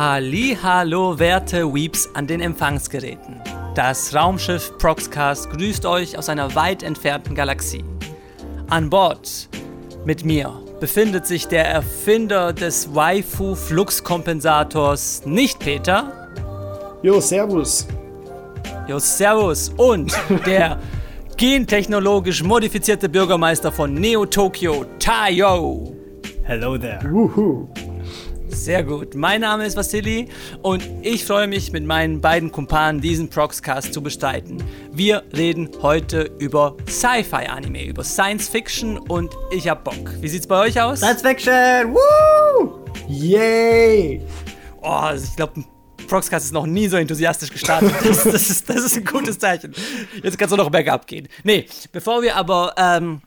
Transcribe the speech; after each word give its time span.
Halli, 0.00 0.56
hallo, 0.62 1.18
werte 1.18 1.74
Weeps 1.74 2.08
an 2.14 2.28
den 2.28 2.40
Empfangsgeräten. 2.40 3.42
Das 3.74 4.14
Raumschiff 4.14 4.78
Proxcast 4.78 5.50
grüßt 5.50 5.84
euch 5.86 6.16
aus 6.16 6.28
einer 6.28 6.54
weit 6.54 6.84
entfernten 6.84 7.34
Galaxie. 7.34 7.82
An 8.70 8.90
Bord 8.90 9.48
mit 10.04 10.24
mir 10.24 10.52
befindet 10.78 11.26
sich 11.26 11.48
der 11.48 11.66
Erfinder 11.66 12.52
des 12.52 12.94
Waifu-Fluxkompensators, 12.94 15.26
nicht 15.26 15.58
Peter. 15.58 16.28
Jo, 17.02 17.18
servus. 17.18 17.88
Jo, 18.86 19.00
servus. 19.00 19.72
Und 19.76 20.16
der 20.46 20.78
gentechnologisch 21.36 22.44
modifizierte 22.44 23.08
Bürgermeister 23.08 23.72
von 23.72 23.94
Neo 23.94 24.26
Tokyo, 24.26 24.84
Tayo. 25.00 25.92
Hello 26.44 26.78
there. 26.78 27.00
Wuhu. 27.02 27.68
Sehr 28.58 28.82
gut. 28.82 29.14
Mein 29.14 29.42
Name 29.42 29.64
ist 29.64 29.76
Vasili 29.76 30.28
und 30.62 30.82
ich 31.02 31.24
freue 31.24 31.46
mich, 31.46 31.72
mit 31.72 31.84
meinen 31.84 32.20
beiden 32.20 32.50
Kumpanen 32.50 33.00
diesen 33.00 33.30
Proxcast 33.30 33.94
zu 33.94 34.02
bestreiten. 34.02 34.62
Wir 34.92 35.22
reden 35.34 35.70
heute 35.80 36.30
über 36.38 36.76
Sci-Fi-Anime, 36.88 37.84
über 37.84 38.02
Science 38.02 38.48
Fiction 38.48 38.98
und 38.98 39.32
ich 39.52 39.68
hab 39.68 39.84
Bock. 39.84 40.12
Wie 40.20 40.28
sieht's 40.28 40.46
bei 40.46 40.66
euch 40.66 40.78
aus? 40.80 40.98
Science 40.98 41.22
Fiction! 41.22 41.94
Woo! 41.94 42.84
Yay! 43.08 44.20
Oh, 44.82 44.88
also 44.88 45.24
ich 45.24 45.36
glaube, 45.36 45.60
ein 45.60 45.66
Proxcast 46.08 46.46
ist 46.46 46.52
noch 46.52 46.66
nie 46.66 46.88
so 46.88 46.96
enthusiastisch 46.96 47.50
gestartet. 47.50 47.92
Das, 48.04 48.24
das, 48.24 48.50
ist, 48.50 48.68
das 48.68 48.84
ist 48.84 48.96
ein 48.96 49.04
gutes 49.04 49.38
Zeichen. 49.38 49.72
Jetzt 50.22 50.36
kannst 50.36 50.52
du 50.52 50.56
noch 50.56 50.68
bergab 50.68 51.06
gehen. 51.06 51.28
Nee, 51.44 51.66
bevor 51.92 52.22
wir 52.22 52.34
aber 52.36 52.74
ähm, 52.76 53.22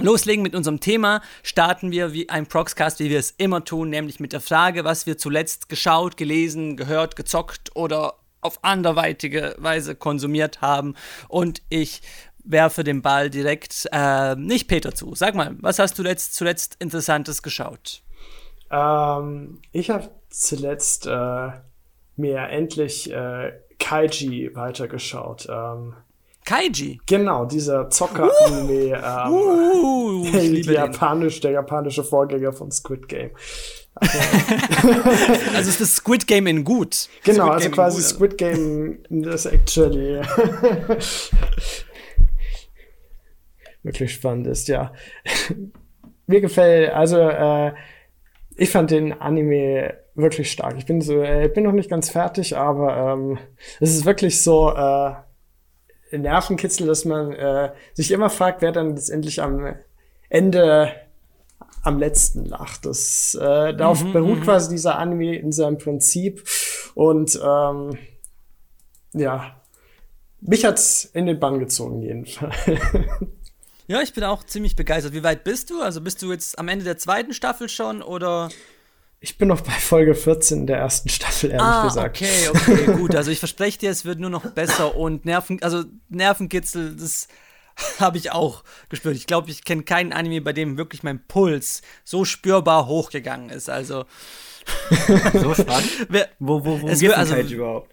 loslegen 0.00 0.42
mit 0.42 0.54
unserem 0.54 0.80
Thema, 0.80 1.20
starten 1.42 1.90
wir 1.90 2.12
wie 2.12 2.28
ein 2.28 2.46
Proxcast, 2.46 3.00
wie 3.00 3.10
wir 3.10 3.18
es 3.18 3.32
immer 3.36 3.64
tun, 3.64 3.90
nämlich 3.90 4.20
mit 4.20 4.32
der 4.32 4.40
Frage, 4.40 4.84
was 4.84 5.06
wir 5.06 5.18
zuletzt 5.18 5.68
geschaut, 5.68 6.16
gelesen, 6.16 6.76
gehört, 6.76 7.16
gezockt 7.16 7.74
oder 7.74 8.14
auf 8.40 8.62
anderweitige 8.62 9.56
Weise 9.58 9.94
konsumiert 9.94 10.60
haben. 10.60 10.94
Und 11.28 11.62
ich 11.68 12.02
werfe 12.44 12.84
den 12.84 13.02
Ball 13.02 13.30
direkt 13.30 13.88
äh, 13.92 14.34
nicht 14.36 14.68
Peter 14.68 14.94
zu. 14.94 15.14
Sag 15.14 15.34
mal, 15.34 15.56
was 15.60 15.78
hast 15.78 15.98
du 15.98 16.02
letzt, 16.02 16.34
zuletzt 16.34 16.76
Interessantes 16.78 17.42
geschaut? 17.42 18.02
Ähm, 18.70 19.60
ich 19.72 19.90
habe 19.90 20.08
zuletzt 20.30 21.06
äh, 21.06 21.50
mir 22.16 22.48
endlich 22.48 23.12
äh, 23.12 23.52
Kaiji 23.78 24.54
weitergeschaut. 24.54 25.46
Ähm, 25.50 25.94
Kaiji. 26.48 26.98
genau, 27.04 27.44
dieser 27.44 27.90
Zocker-Anime, 27.90 29.02
ähm, 29.04 29.32
Uh, 29.32 30.24
ich 30.24 30.32
der, 30.32 30.42
liebe 30.44 30.66
den. 30.66 30.74
japanisch, 30.74 31.40
der 31.40 31.50
japanische 31.50 32.02
Vorgänger 32.02 32.54
von 32.54 32.70
Squid 32.70 33.06
Game. 33.08 33.30
Also 35.54 35.70
ist 35.70 35.80
das 35.80 35.96
Squid 35.96 36.26
Game 36.26 36.46
in 36.46 36.64
gut. 36.64 37.08
Genau, 37.24 37.46
Squid 37.46 37.52
also 37.52 37.64
Game 37.64 37.72
quasi 37.74 37.96
gut. 37.96 38.06
Squid 38.06 38.38
Game 38.38 38.98
das 39.10 39.44
actually 39.44 40.22
wirklich 43.82 44.14
spannend 44.14 44.46
ist, 44.46 44.68
ja. 44.68 44.92
Mir 46.26 46.40
gefällt, 46.40 46.92
also 46.92 47.18
äh, 47.18 47.72
ich 48.56 48.70
fand 48.70 48.90
den 48.90 49.12
Anime 49.12 49.94
wirklich 50.14 50.50
stark. 50.50 50.76
Ich 50.78 50.86
bin 50.86 51.00
so, 51.00 51.20
äh, 51.20 51.48
ich 51.48 51.52
bin 51.52 51.64
noch 51.64 51.72
nicht 51.72 51.90
ganz 51.90 52.08
fertig, 52.10 52.56
aber 52.56 53.14
ähm, 53.14 53.38
es 53.80 53.90
ist 53.90 54.04
wirklich 54.06 54.40
so 54.42 54.72
äh, 54.74 55.12
Nervenkitzel, 56.10 56.86
dass 56.86 57.04
man 57.04 57.32
äh, 57.32 57.72
sich 57.94 58.10
immer 58.10 58.30
fragt, 58.30 58.62
wer 58.62 58.72
dann 58.72 58.94
letztendlich 58.96 59.42
am 59.42 59.76
Ende 60.28 60.92
am 61.82 61.98
letzten 61.98 62.44
lacht. 62.44 62.86
Das 62.86 63.34
äh, 63.34 63.74
darauf 63.74 64.04
Mhm, 64.04 64.12
beruht 64.12 64.42
quasi 64.42 64.70
dieser 64.70 64.98
Anime 64.98 65.36
in 65.36 65.52
seinem 65.52 65.78
Prinzip 65.78 66.44
und 66.94 67.38
ähm, 67.42 67.98
ja, 69.14 69.56
mich 70.40 70.64
hat's 70.64 71.04
in 71.04 71.26
den 71.26 71.40
Bann 71.40 71.58
gezogen 71.58 72.02
jedenfalls. 72.02 72.54
Ja, 73.86 74.02
ich 74.02 74.12
bin 74.12 74.22
auch 74.24 74.44
ziemlich 74.44 74.76
begeistert. 74.76 75.14
Wie 75.14 75.24
weit 75.24 75.44
bist 75.44 75.70
du? 75.70 75.80
Also 75.80 76.02
bist 76.02 76.20
du 76.20 76.30
jetzt 76.30 76.58
am 76.58 76.68
Ende 76.68 76.84
der 76.84 76.98
zweiten 76.98 77.32
Staffel 77.32 77.70
schon 77.70 78.02
oder? 78.02 78.50
Ich 79.20 79.36
bin 79.36 79.48
noch 79.48 79.60
bei 79.62 79.72
Folge 79.72 80.14
14 80.14 80.66
der 80.66 80.78
ersten 80.78 81.08
Staffel, 81.08 81.50
ehrlich 81.50 81.62
ah, 81.66 81.84
gesagt. 81.84 82.16
okay, 82.16 82.48
okay, 82.50 82.84
gut. 82.96 83.16
Also 83.16 83.30
ich 83.32 83.40
verspreche 83.40 83.78
dir, 83.78 83.90
es 83.90 84.04
wird 84.04 84.20
nur 84.20 84.30
noch 84.30 84.48
besser 84.52 84.96
und 84.96 85.24
Nerven, 85.24 85.60
also 85.62 85.82
Nervenkitzel, 86.08 86.94
das 86.94 87.26
habe 87.98 88.16
ich 88.18 88.30
auch 88.30 88.62
gespürt. 88.88 89.16
Ich 89.16 89.26
glaube, 89.26 89.50
ich 89.50 89.64
kenne 89.64 89.82
keinen 89.82 90.12
Anime, 90.12 90.40
bei 90.40 90.52
dem 90.52 90.78
wirklich 90.78 91.02
mein 91.02 91.24
Puls 91.26 91.82
so 92.04 92.24
spürbar 92.24 92.86
hochgegangen 92.86 93.50
ist. 93.50 93.68
Also 93.68 94.04
So 95.32 95.54
spannend. 95.54 96.06
wer, 96.10 96.28
Wo, 96.38 96.64
wo, 96.64 96.82
wo 96.82 96.88
Es 96.88 97.00
wird- 97.00 97.16
also, 97.16 97.34
überhaupt? 97.36 97.90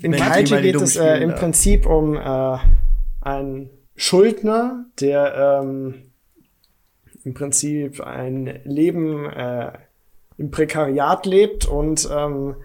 In 0.00 0.12
Kaiji 0.12 0.60
geht 0.62 0.76
es 0.76 0.96
äh, 0.96 1.18
im. 1.18 1.34
Prinzip 1.34 1.84
um 1.86 2.16
äh, 2.16 2.58
einen 3.20 3.70
Schuldner, 3.96 4.86
der 5.00 5.60
ähm, 5.62 6.11
im 7.24 7.34
Prinzip 7.34 8.00
ein 8.00 8.60
Leben 8.64 9.26
äh, 9.26 9.72
im 10.38 10.50
Prekariat 10.50 11.26
lebt 11.26 11.66
und 11.66 12.08
ähm, 12.12 12.56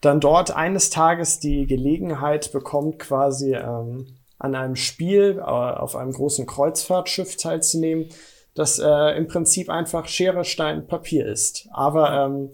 dann 0.00 0.20
dort 0.20 0.54
eines 0.54 0.90
Tages 0.90 1.40
die 1.40 1.66
Gelegenheit 1.66 2.52
bekommt, 2.52 2.98
quasi 2.98 3.54
ähm, 3.54 4.06
an 4.38 4.54
einem 4.54 4.76
Spiel 4.76 5.38
äh, 5.38 5.42
auf 5.42 5.96
einem 5.96 6.12
großen 6.12 6.46
Kreuzfahrtschiff 6.46 7.36
teilzunehmen, 7.36 8.08
das 8.54 8.78
äh, 8.78 9.16
im 9.16 9.26
Prinzip 9.26 9.70
einfach 9.70 10.06
Schere, 10.06 10.44
Stein, 10.44 10.86
Papier 10.86 11.26
ist. 11.26 11.68
Aber 11.72 12.24
ähm, 12.24 12.50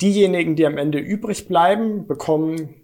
diejenigen, 0.00 0.56
die 0.56 0.66
am 0.66 0.78
Ende 0.78 0.98
übrig 0.98 1.48
bleiben, 1.48 2.06
bekommen 2.06 2.74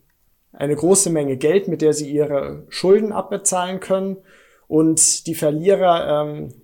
eine 0.52 0.76
große 0.76 1.10
Menge 1.10 1.36
Geld, 1.36 1.68
mit 1.68 1.82
der 1.82 1.92
sie 1.92 2.10
ihre 2.10 2.64
Schulden 2.68 3.12
abbezahlen 3.12 3.80
können. 3.80 4.18
Und 4.66 5.26
die 5.26 5.34
Verlierer 5.34 6.22
ähm, 6.22 6.54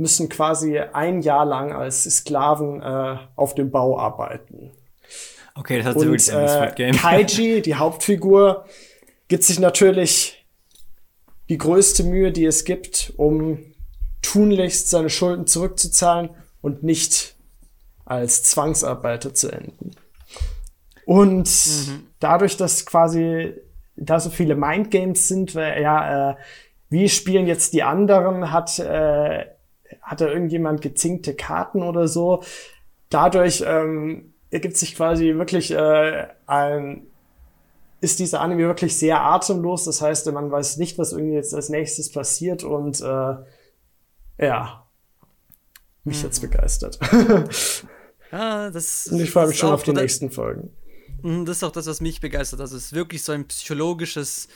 müssen 0.00 0.30
quasi 0.30 0.78
ein 0.78 1.20
Jahr 1.20 1.44
lang 1.44 1.72
als 1.72 2.04
Sklaven 2.04 2.82
äh, 2.82 3.18
auf 3.36 3.54
dem 3.54 3.70
Bau 3.70 3.98
arbeiten. 3.98 4.72
Okay, 5.54 5.76
das 5.78 5.88
hat 5.88 5.96
Und 5.96 6.06
wirklich 6.06 6.32
äh, 6.32 6.72
Game. 6.74 6.96
Kaiji, 6.96 7.60
die 7.64 7.74
Hauptfigur, 7.74 8.64
gibt 9.28 9.44
sich 9.44 9.60
natürlich 9.60 10.46
die 11.50 11.58
größte 11.58 12.02
Mühe, 12.04 12.32
die 12.32 12.46
es 12.46 12.64
gibt, 12.64 13.12
um 13.18 13.58
tunlichst 14.22 14.88
seine 14.88 15.10
Schulden 15.10 15.46
zurückzuzahlen 15.46 16.30
und 16.62 16.82
nicht 16.82 17.36
als 18.06 18.42
Zwangsarbeiter 18.44 19.34
zu 19.34 19.52
enden. 19.52 19.90
Und 21.04 21.50
dadurch, 22.20 22.56
dass 22.56 22.86
quasi 22.86 23.54
da 23.96 24.18
so 24.18 24.30
viele 24.30 24.54
Mindgames 24.54 25.28
sind, 25.28 25.54
weil 25.54 25.82
ja, 25.82 26.30
äh, 26.30 26.36
wie 26.88 27.08
spielen 27.08 27.46
jetzt 27.46 27.74
die 27.74 27.82
anderen, 27.82 28.50
hat, 28.50 28.78
äh, 28.78 29.44
hat 30.10 30.20
da 30.20 30.26
irgendjemand 30.28 30.82
gezinkte 30.82 31.34
Karten 31.34 31.82
oder 31.82 32.08
so. 32.08 32.42
Dadurch 33.10 33.62
ähm, 33.66 34.34
ergibt 34.50 34.76
sich 34.76 34.96
quasi 34.96 35.34
wirklich 35.36 35.70
äh, 35.70 36.26
ein, 36.46 37.06
ist 38.00 38.18
dieser 38.18 38.40
Anime 38.40 38.62
wirklich 38.66 38.96
sehr 38.96 39.20
atemlos. 39.20 39.84
Das 39.84 40.02
heißt, 40.02 40.30
man 40.32 40.50
weiß 40.50 40.78
nicht, 40.78 40.98
was 40.98 41.12
irgendwie 41.12 41.34
jetzt 41.34 41.54
als 41.54 41.68
nächstes 41.68 42.10
passiert 42.10 42.64
und 42.64 43.00
äh, 43.00 43.34
ja, 44.44 44.86
mich 46.04 46.22
jetzt 46.22 46.40
begeistert. 46.40 46.98
ja, 48.32 48.70
das 48.70 49.06
und 49.08 49.20
ich 49.20 49.30
freue 49.30 49.46
mich 49.46 49.56
das 49.56 49.60
schon 49.60 49.72
auf 49.72 49.82
die 49.82 49.92
das- 49.92 50.02
nächsten 50.02 50.30
Folgen. 50.30 50.70
Mhm, 51.22 51.44
Das 51.44 51.58
ist 51.58 51.62
auch 51.64 51.72
das, 51.72 51.86
was 51.86 52.00
mich 52.00 52.20
begeistert. 52.20 52.60
Es 52.60 52.72
ist 52.72 52.94
wirklich 52.94 53.22
so 53.22 53.32
ein 53.32 53.46
psychologisches 53.46 54.48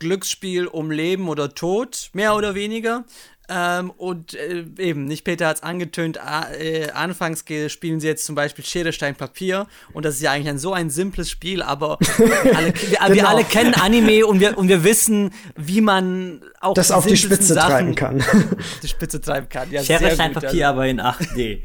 Glücksspiel 0.00 0.66
um 0.66 0.90
Leben 0.90 1.28
oder 1.28 1.54
Tod, 1.54 2.10
mehr 2.14 2.34
oder 2.34 2.54
weniger. 2.54 3.04
Ähm, 3.52 3.90
und 3.90 4.34
äh, 4.34 4.64
eben, 4.78 5.06
nicht 5.06 5.24
Peter 5.24 5.48
hat 5.48 5.56
es 5.56 5.62
angetönt, 5.64 6.18
a- 6.24 6.52
äh, 6.52 6.90
anfangs 6.92 7.44
spielen 7.66 7.98
sie 7.98 8.06
jetzt 8.06 8.24
zum 8.24 8.36
Beispiel 8.36 8.64
Schere, 8.64 8.92
Stein, 8.92 9.16
Papier. 9.16 9.66
Und 9.92 10.04
das 10.04 10.14
ist 10.14 10.20
ja 10.22 10.30
eigentlich 10.30 10.48
ein, 10.48 10.58
so 10.58 10.72
ein 10.72 10.88
simples 10.88 11.28
Spiel, 11.30 11.60
aber 11.60 11.98
wir 12.18 12.56
alle, 12.56 12.72
wir, 12.74 12.90
wir 12.90 13.08
Genau. 13.16 13.28
alle 13.28 13.42
kennen 13.44 13.74
Anime 13.74 14.24
und 14.24 14.38
wir, 14.38 14.56
und 14.56 14.68
wir 14.68 14.84
wissen, 14.84 15.32
wie 15.56 15.80
man 15.80 16.42
auch 16.60 16.74
Das 16.74 16.92
auf 16.92 17.06
die 17.06 17.16
Spitze 17.16 17.56
treiben 17.56 17.96
kann. 17.96 18.20
auf 18.20 18.46
die 18.82 18.88
Spitze 18.88 19.20
treiben 19.20 19.48
kann. 19.48 19.68
Ja, 19.72 19.82
Schere, 19.82 19.98
sehr 19.98 20.10
Stein, 20.12 20.32
gut, 20.32 20.42
Papier, 20.44 20.68
aber 20.68 20.86
in 20.86 21.00
8D. 21.00 21.62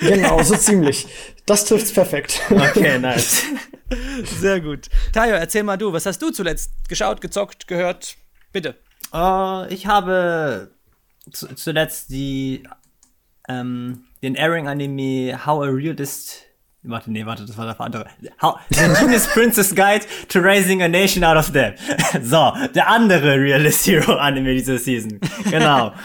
genau, 0.00 0.42
so 0.42 0.56
ziemlich. 0.56 1.06
Das 1.46 1.64
trifft's 1.64 1.92
perfekt. 1.92 2.40
Okay, 2.50 2.98
nice. 3.00 3.44
Also, 3.90 4.40
sehr 4.40 4.60
gut. 4.60 4.88
Tayo, 5.12 5.34
erzähl 5.36 5.62
mal 5.62 5.76
du, 5.78 5.92
was 5.92 6.04
hast 6.04 6.20
du 6.20 6.30
zuletzt 6.30 6.70
geschaut, 6.88 7.20
gezockt, 7.20 7.66
gehört? 7.66 8.16
Bitte. 8.52 8.74
Äh, 9.12 9.72
ich 9.72 9.86
habe 9.86 10.70
zu, 11.32 11.54
zuletzt 11.54 12.10
die, 12.10 12.62
ähm, 13.48 14.04
den 14.22 14.36
Airing-Anime 14.36 15.46
How 15.46 15.62
a 15.64 15.66
Realist. 15.68 16.42
Warte, 16.86 17.10
nee, 17.10 17.24
warte, 17.24 17.46
das 17.46 17.56
war 17.56 17.64
der 17.64 17.80
andere. 17.80 18.06
How, 18.42 18.58
The 18.68 18.84
Genius 19.00 19.26
Princess 19.28 19.74
Guide 19.74 20.04
to 20.28 20.40
Raising 20.40 20.82
a 20.82 20.88
Nation 20.88 21.24
Out 21.24 21.36
of 21.38 21.50
Debt. 21.50 21.78
So, 22.22 22.52
der 22.74 22.88
andere 22.88 23.36
Realist 23.40 23.86
Hero 23.86 24.16
Anime 24.16 24.52
dieser 24.52 24.78
Season. 24.78 25.18
Genau. 25.50 25.92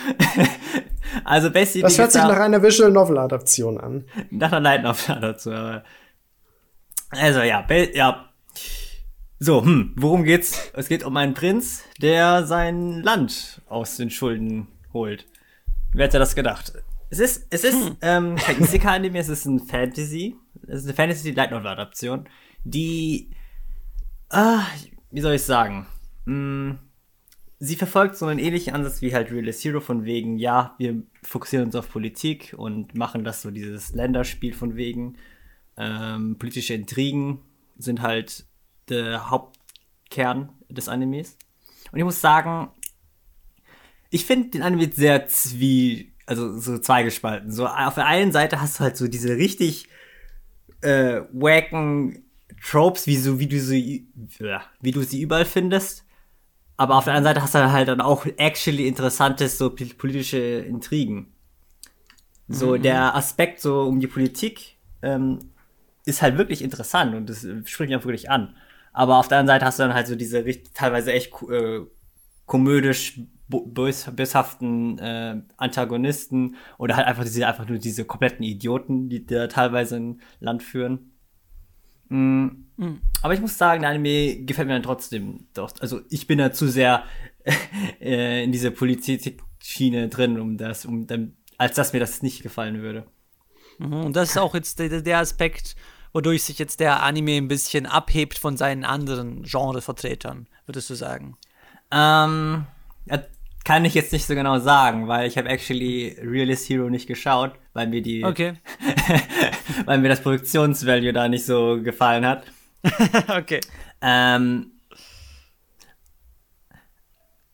Also 1.24 1.50
basically 1.50 1.82
Das 1.82 1.98
hört 1.98 2.12
sich 2.12 2.22
nach 2.22 2.40
einer 2.40 2.62
Visual 2.62 2.92
Novel 2.92 3.18
Adaption 3.18 3.80
an. 3.80 4.06
nach 4.30 4.52
einer 4.52 4.62
Light 4.62 4.84
Novel 4.84 5.20
dazu. 5.20 5.52
Aber 5.52 5.84
Also 7.10 7.42
ja, 7.42 7.66
ja. 7.94 8.30
So, 9.40 9.64
hm, 9.64 9.94
worum 9.96 10.24
geht's? 10.24 10.72
Es 10.74 10.88
geht 10.88 11.04
um 11.04 11.16
einen 11.18 11.34
Prinz, 11.34 11.84
der 12.02 12.46
sein 12.46 13.02
Land 13.02 13.62
aus 13.68 13.96
den 13.98 14.10
Schulden 14.10 14.68
holt. 14.94 15.28
Wer 15.94 16.06
hätte 16.06 16.20
das 16.20 16.36
gedacht? 16.36 16.74
Es 17.10 17.20
ist, 17.20 17.48
es 17.50 17.64
ist 17.64 17.88
hm. 17.88 17.98
ähm, 18.02 18.36
kein 18.38 18.62
Isekai-Anime, 18.62 19.20
es 19.20 19.30
ist 19.30 19.46
ein 19.46 19.60
Fantasy. 19.60 20.36
Es 20.68 20.82
ist 20.82 20.86
eine 20.86 20.94
Fantasy-Light 20.94 21.52
Novel-Adaption, 21.52 22.28
die, 22.64 23.32
ah, 24.30 24.64
wie 25.12 25.22
soll 25.22 25.34
ich 25.34 25.44
sagen? 25.44 25.88
Hm, 26.26 26.78
sie 27.60 27.76
verfolgt 27.76 28.16
so 28.16 28.26
einen 28.26 28.40
ähnlichen 28.40 28.74
Ansatz 28.74 29.02
wie 29.02 29.14
halt 29.14 29.32
Realist 29.32 29.64
Hero 29.64 29.80
von 29.80 30.06
wegen, 30.06 30.38
ja, 30.38 30.76
wir 30.78 31.02
fokussieren 31.24 31.66
uns 31.66 31.76
auf 31.76 31.90
Politik 31.90 32.54
und 32.58 32.96
machen 32.96 33.24
das 33.24 33.42
so 33.42 33.52
dieses 33.52 33.94
Länderspiel 33.94 34.54
von 34.54 34.76
wegen. 34.76 35.18
Ähm, 35.78 36.38
politische 36.38 36.74
Intrigen 36.74 37.40
sind 37.78 38.02
halt 38.02 38.46
der 38.90 39.30
Hauptkern 39.30 40.50
des 40.70 40.90
Animes. 40.90 41.38
Und 41.92 42.00
ich 42.00 42.06
muss 42.06 42.22
sagen, 42.22 42.70
ich 44.10 44.26
finde 44.26 44.50
den 44.50 44.62
Anime 44.62 44.92
sehr 44.92 45.28
zwie, 45.28 46.14
also 46.26 46.58
so 46.58 46.78
zweigespalten. 46.78 47.52
So 47.52 47.68
auf 47.68 47.96
der 47.96 48.06
einen 48.06 48.32
Seite 48.32 48.62
hast 48.62 48.80
du 48.80 48.84
halt 48.84 48.98
so 48.98 49.08
diese 49.08 49.36
richtig 49.36 49.88
äh, 50.82 51.22
wacken 51.32 52.24
Tropes, 52.62 53.08
wie 53.08 53.16
so, 53.16 53.40
wie 53.40 53.48
du 53.48 53.60
sie, 53.60 54.08
wie 54.82 54.92
du 54.92 55.02
sie 55.04 55.22
überall 55.22 55.46
findest. 55.46 56.06
Aber 56.78 56.96
auf 56.96 57.04
der 57.04 57.14
anderen 57.14 57.36
Seite 57.36 57.44
hast 57.44 57.56
du 57.56 57.72
halt 57.72 57.88
dann 57.88 58.02
auch 58.02 58.26
actually 58.38 58.88
interessantes 58.88 59.58
so 59.58 59.70
politische 59.70 60.38
Intrigen. 60.38 61.34
So 62.48 62.76
mhm. 62.76 62.82
der 62.82 63.16
Aspekt 63.16 63.62
so 63.62 63.84
um 63.84 64.00
die 64.00 64.08
Politik 64.08 64.78
ähm, 65.02 65.40
ist 66.06 66.22
halt 66.22 66.38
wirklich 66.38 66.62
interessant 66.62 67.16
und 67.16 67.30
das 67.30 67.46
spricht 67.66 67.90
mich 67.90 67.96
auch 67.96 68.06
wirklich 68.06 68.30
an. 68.30 68.56
Aber 68.92 69.18
auf 69.18 69.28
der 69.28 69.38
anderen 69.38 69.58
Seite 69.58 69.66
hast 69.66 69.80
du 69.80 69.84
dann 69.84 69.94
halt 69.94 70.08
so 70.08 70.16
diese 70.16 70.44
teilweise 70.74 71.14
echt 71.14 71.32
äh, 71.50 71.82
komödisch 72.46 73.20
bös, 73.50 74.10
böshaften 74.16 75.00
äh, 75.00 75.42
Antagonisten 75.58 76.56
oder 76.78 76.96
halt 76.96 77.08
einfach 77.08 77.24
diese 77.24 77.48
einfach 77.48 77.68
nur 77.68 77.80
diese 77.80 78.06
kompletten 78.06 78.44
Idioten, 78.44 79.10
die 79.10 79.26
da 79.26 79.48
teilweise 79.48 79.98
ein 79.98 80.22
Land 80.40 80.64
führen. 80.64 81.12
Mhm. 82.10 82.66
Mhm. 82.78 83.02
Aber 83.22 83.34
ich 83.34 83.42
muss 83.42 83.58
sagen, 83.58 83.82
der 83.82 83.90
Anime 83.92 84.46
gefällt 84.46 84.68
mir 84.68 84.74
dann 84.74 84.84
trotzdem 84.84 85.48
doch. 85.54 85.72
Also 85.80 86.02
ich 86.10 86.28
bin 86.28 86.38
da 86.38 86.52
zu 86.52 86.68
sehr 86.68 87.04
äh, 88.02 88.44
in 88.44 88.52
diese 88.52 88.72
Politik-Schiene 88.72 90.08
drin, 90.10 90.40
um 90.40 90.58
das, 90.58 90.86
um 90.86 91.08
dann, 91.08 91.36
als 91.58 91.76
dass 91.76 91.94
mir 91.94 92.00
das 92.00 92.22
nicht 92.22 92.42
gefallen 92.42 92.82
würde. 92.82 93.06
Mhm. 93.80 94.06
Und 94.06 94.16
das 94.16 94.32
ist 94.32 94.38
auch 94.38 94.56
jetzt 94.56 94.80
der, 94.80 95.02
der 95.02 95.20
Aspekt, 95.20 95.76
wodurch 96.14 96.44
sich 96.44 96.60
jetzt 96.60 96.80
der 96.80 97.04
Anime 97.04 97.38
ein 97.38 97.48
bisschen 97.48 97.86
abhebt 97.86 98.38
von 98.38 98.58
seinen 98.58 98.86
anderen 98.86 99.44
Genrevertretern, 99.44 100.48
würdest 100.66 100.90
du 100.90 100.96
sagen? 100.96 101.38
Ähm, 101.92 102.66
ja, 103.06 103.24
kann 103.70 103.86
ich 103.86 103.94
jetzt 103.94 104.12
nicht 104.12 104.26
so 104.26 104.34
genau 104.34 104.58
sagen, 104.58 105.08
weil 105.08 105.28
ich 105.28 105.38
habe 105.38 105.48
actually 105.48 106.18
Realist 106.24 106.68
Hero 106.68 106.90
nicht 106.90 107.06
geschaut, 107.06 107.54
weil 107.74 107.86
mir 107.86 108.02
die, 108.02 108.26
okay. 108.26 108.54
weil 109.86 110.00
mir 110.00 110.10
das 110.10 110.22
Produktionsvalue 110.22 111.14
da 111.14 111.28
nicht 111.28 111.46
so 111.46 111.80
gefallen 111.80 112.26
hat. 112.26 112.46
okay. 113.28 113.60
Ähm, 114.02 114.72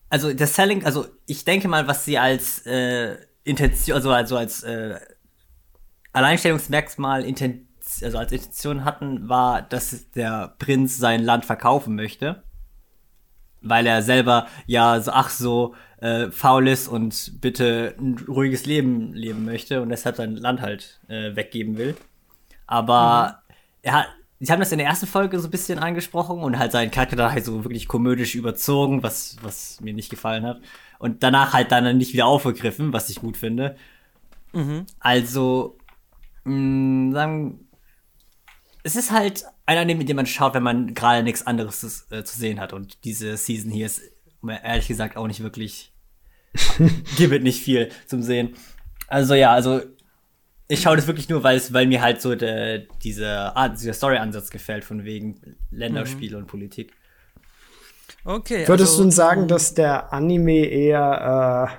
also 0.08 0.32
das 0.32 0.54
Selling, 0.54 0.86
also 0.86 1.04
ich 1.26 1.44
denke 1.44 1.68
mal, 1.68 1.86
was 1.86 2.06
sie 2.06 2.16
als 2.16 2.64
äh, 2.64 3.18
Intention, 3.44 3.94
also, 3.96 4.10
also 4.10 4.38
als 4.38 4.62
äh, 4.62 4.98
Alleinstellungsmerkmal 6.14 7.26
inten 7.26 7.68
also 8.02 8.16
als 8.16 8.32
Intention 8.32 8.86
hatten, 8.86 9.28
war, 9.28 9.60
dass 9.60 10.10
der 10.12 10.54
Prinz 10.58 10.96
sein 10.96 11.22
Land 11.22 11.44
verkaufen 11.44 11.94
möchte. 11.94 12.42
Weil 13.60 13.86
er 13.86 14.00
selber 14.00 14.46
ja 14.66 14.98
so, 15.00 15.10
ach 15.12 15.28
so, 15.28 15.74
äh, 16.00 16.30
faul 16.30 16.68
ist 16.68 16.88
und 16.88 17.40
bitte 17.40 17.94
ein 17.98 18.18
ruhiges 18.28 18.66
Leben 18.66 19.14
leben 19.14 19.44
möchte 19.44 19.82
und 19.82 19.88
deshalb 19.88 20.16
sein 20.16 20.36
Land 20.36 20.60
halt 20.60 21.00
äh, 21.08 21.34
weggeben 21.34 21.78
will. 21.78 21.96
Aber 22.66 23.40
mhm. 23.48 23.54
er 23.82 23.92
hat, 23.92 24.06
sie 24.40 24.52
haben 24.52 24.60
das 24.60 24.72
in 24.72 24.78
der 24.78 24.86
ersten 24.86 25.06
Folge 25.06 25.38
so 25.38 25.48
ein 25.48 25.50
bisschen 25.50 25.78
angesprochen 25.78 26.40
und 26.40 26.58
halt 26.58 26.72
seinen 26.72 26.90
Charakter 26.90 27.16
da 27.16 27.32
halt 27.32 27.44
so 27.44 27.64
wirklich 27.64 27.88
komödisch 27.88 28.34
überzogen, 28.34 29.02
was, 29.02 29.36
was 29.42 29.80
mir 29.80 29.94
nicht 29.94 30.10
gefallen 30.10 30.44
hat. 30.44 30.60
Und 30.98 31.22
danach 31.22 31.52
halt 31.52 31.72
dann 31.72 31.96
nicht 31.96 32.12
wieder 32.12 32.26
aufgegriffen, 32.26 32.92
was 32.92 33.10
ich 33.10 33.20
gut 33.20 33.36
finde. 33.36 33.76
Mhm. 34.52 34.86
Also, 34.98 35.78
mh, 36.44 36.54
mm, 36.54 37.12
sagen, 37.12 37.68
es 38.82 38.96
ist 38.96 39.10
halt 39.10 39.44
ein 39.66 39.78
Anime, 39.78 39.98
mit 39.98 40.08
dem 40.08 40.16
man 40.16 40.26
schaut, 40.26 40.54
wenn 40.54 40.62
man 40.62 40.94
gerade 40.94 41.22
nichts 41.22 41.46
anderes 41.46 42.06
äh, 42.10 42.22
zu 42.22 42.38
sehen 42.38 42.60
hat. 42.60 42.72
Und 42.72 43.04
diese 43.04 43.36
Season 43.36 43.70
hier 43.70 43.86
ist 43.86 44.00
ehrlich 44.48 44.88
gesagt 44.88 45.16
auch 45.16 45.26
nicht 45.26 45.42
wirklich, 45.42 45.92
gibt 47.16 47.42
nicht 47.42 47.62
viel 47.62 47.90
zum 48.06 48.22
Sehen. 48.22 48.54
Also 49.08 49.34
ja, 49.34 49.52
also 49.52 49.80
ich 50.68 50.82
schaue 50.82 50.96
das 50.96 51.06
wirklich 51.06 51.28
nur, 51.28 51.42
weil 51.42 51.56
es, 51.56 51.72
weil 51.72 51.86
mir 51.86 52.02
halt 52.02 52.20
so 52.20 52.34
der, 52.34 52.78
diese 53.02 53.52
dieser 53.78 53.92
Story-Ansatz 53.92 54.50
gefällt, 54.50 54.84
von 54.84 55.04
wegen 55.04 55.56
Länderspiel 55.70 56.32
mhm. 56.32 56.38
und 56.38 56.46
Politik. 56.46 56.92
Okay. 58.24 58.66
Würdest 58.66 58.92
also, 58.92 59.04
du 59.04 59.10
sagen, 59.10 59.46
dass 59.46 59.74
der 59.74 60.12
Anime 60.12 60.66
eher, 60.66 61.70
äh, 61.70 61.76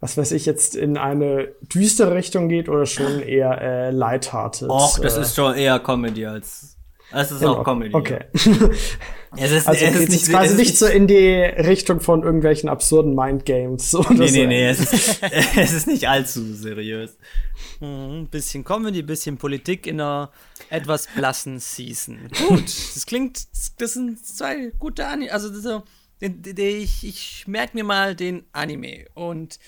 was 0.00 0.18
weiß 0.18 0.32
ich, 0.32 0.44
jetzt 0.44 0.76
in 0.76 0.98
eine 0.98 1.48
düstere 1.62 2.14
Richtung 2.14 2.50
geht 2.50 2.68
oder 2.68 2.84
schon 2.84 3.20
eher 3.22 3.60
äh, 3.60 3.90
lighthearted? 3.90 4.68
Och, 4.68 4.98
das 5.00 5.16
äh, 5.16 5.22
ist 5.22 5.34
schon 5.34 5.54
eher 5.54 5.78
Comedy 5.78 6.26
als 6.26 6.74
es 7.10 7.30
ist 7.30 7.40
genau. 7.40 7.56
auch 7.56 7.64
Comedy. 7.64 7.94
Okay. 7.94 8.26
es 9.36 9.50
ist, 9.52 9.68
also 9.68 9.84
es 9.84 9.96
ist 9.96 10.08
nicht, 10.10 10.28
quasi 10.28 10.54
nicht 10.54 10.78
so 10.78 10.86
in 10.86 11.06
die 11.06 11.34
Richtung 11.34 12.00
von 12.00 12.22
irgendwelchen 12.22 12.68
absurden 12.68 13.14
Mindgames. 13.14 13.94
Oder 13.94 14.14
nee, 14.14 14.30
nee, 14.30 14.46
nee, 14.46 14.68
es 14.68 14.80
ist, 14.80 15.22
es 15.56 15.72
ist 15.72 15.86
nicht 15.86 16.08
allzu 16.08 16.54
seriös. 16.54 17.16
Ein 17.80 18.20
mhm, 18.20 18.26
bisschen 18.28 18.64
Comedy, 18.64 19.02
bisschen 19.02 19.36
Politik 19.36 19.86
in 19.86 20.00
einer 20.00 20.30
etwas 20.70 21.08
blassen 21.14 21.58
Season. 21.58 22.28
Gut, 22.48 22.64
das 22.94 23.06
klingt, 23.06 23.46
das 23.78 23.92
sind 23.92 24.24
zwei 24.24 24.72
gute 24.78 25.06
Anime. 25.06 25.32
Also, 25.32 25.52
so, 25.60 25.82
ich, 26.20 27.06
ich 27.06 27.44
merke 27.46 27.76
mir 27.76 27.84
mal 27.84 28.14
den 28.14 28.44
Anime 28.52 29.06
und 29.14 29.58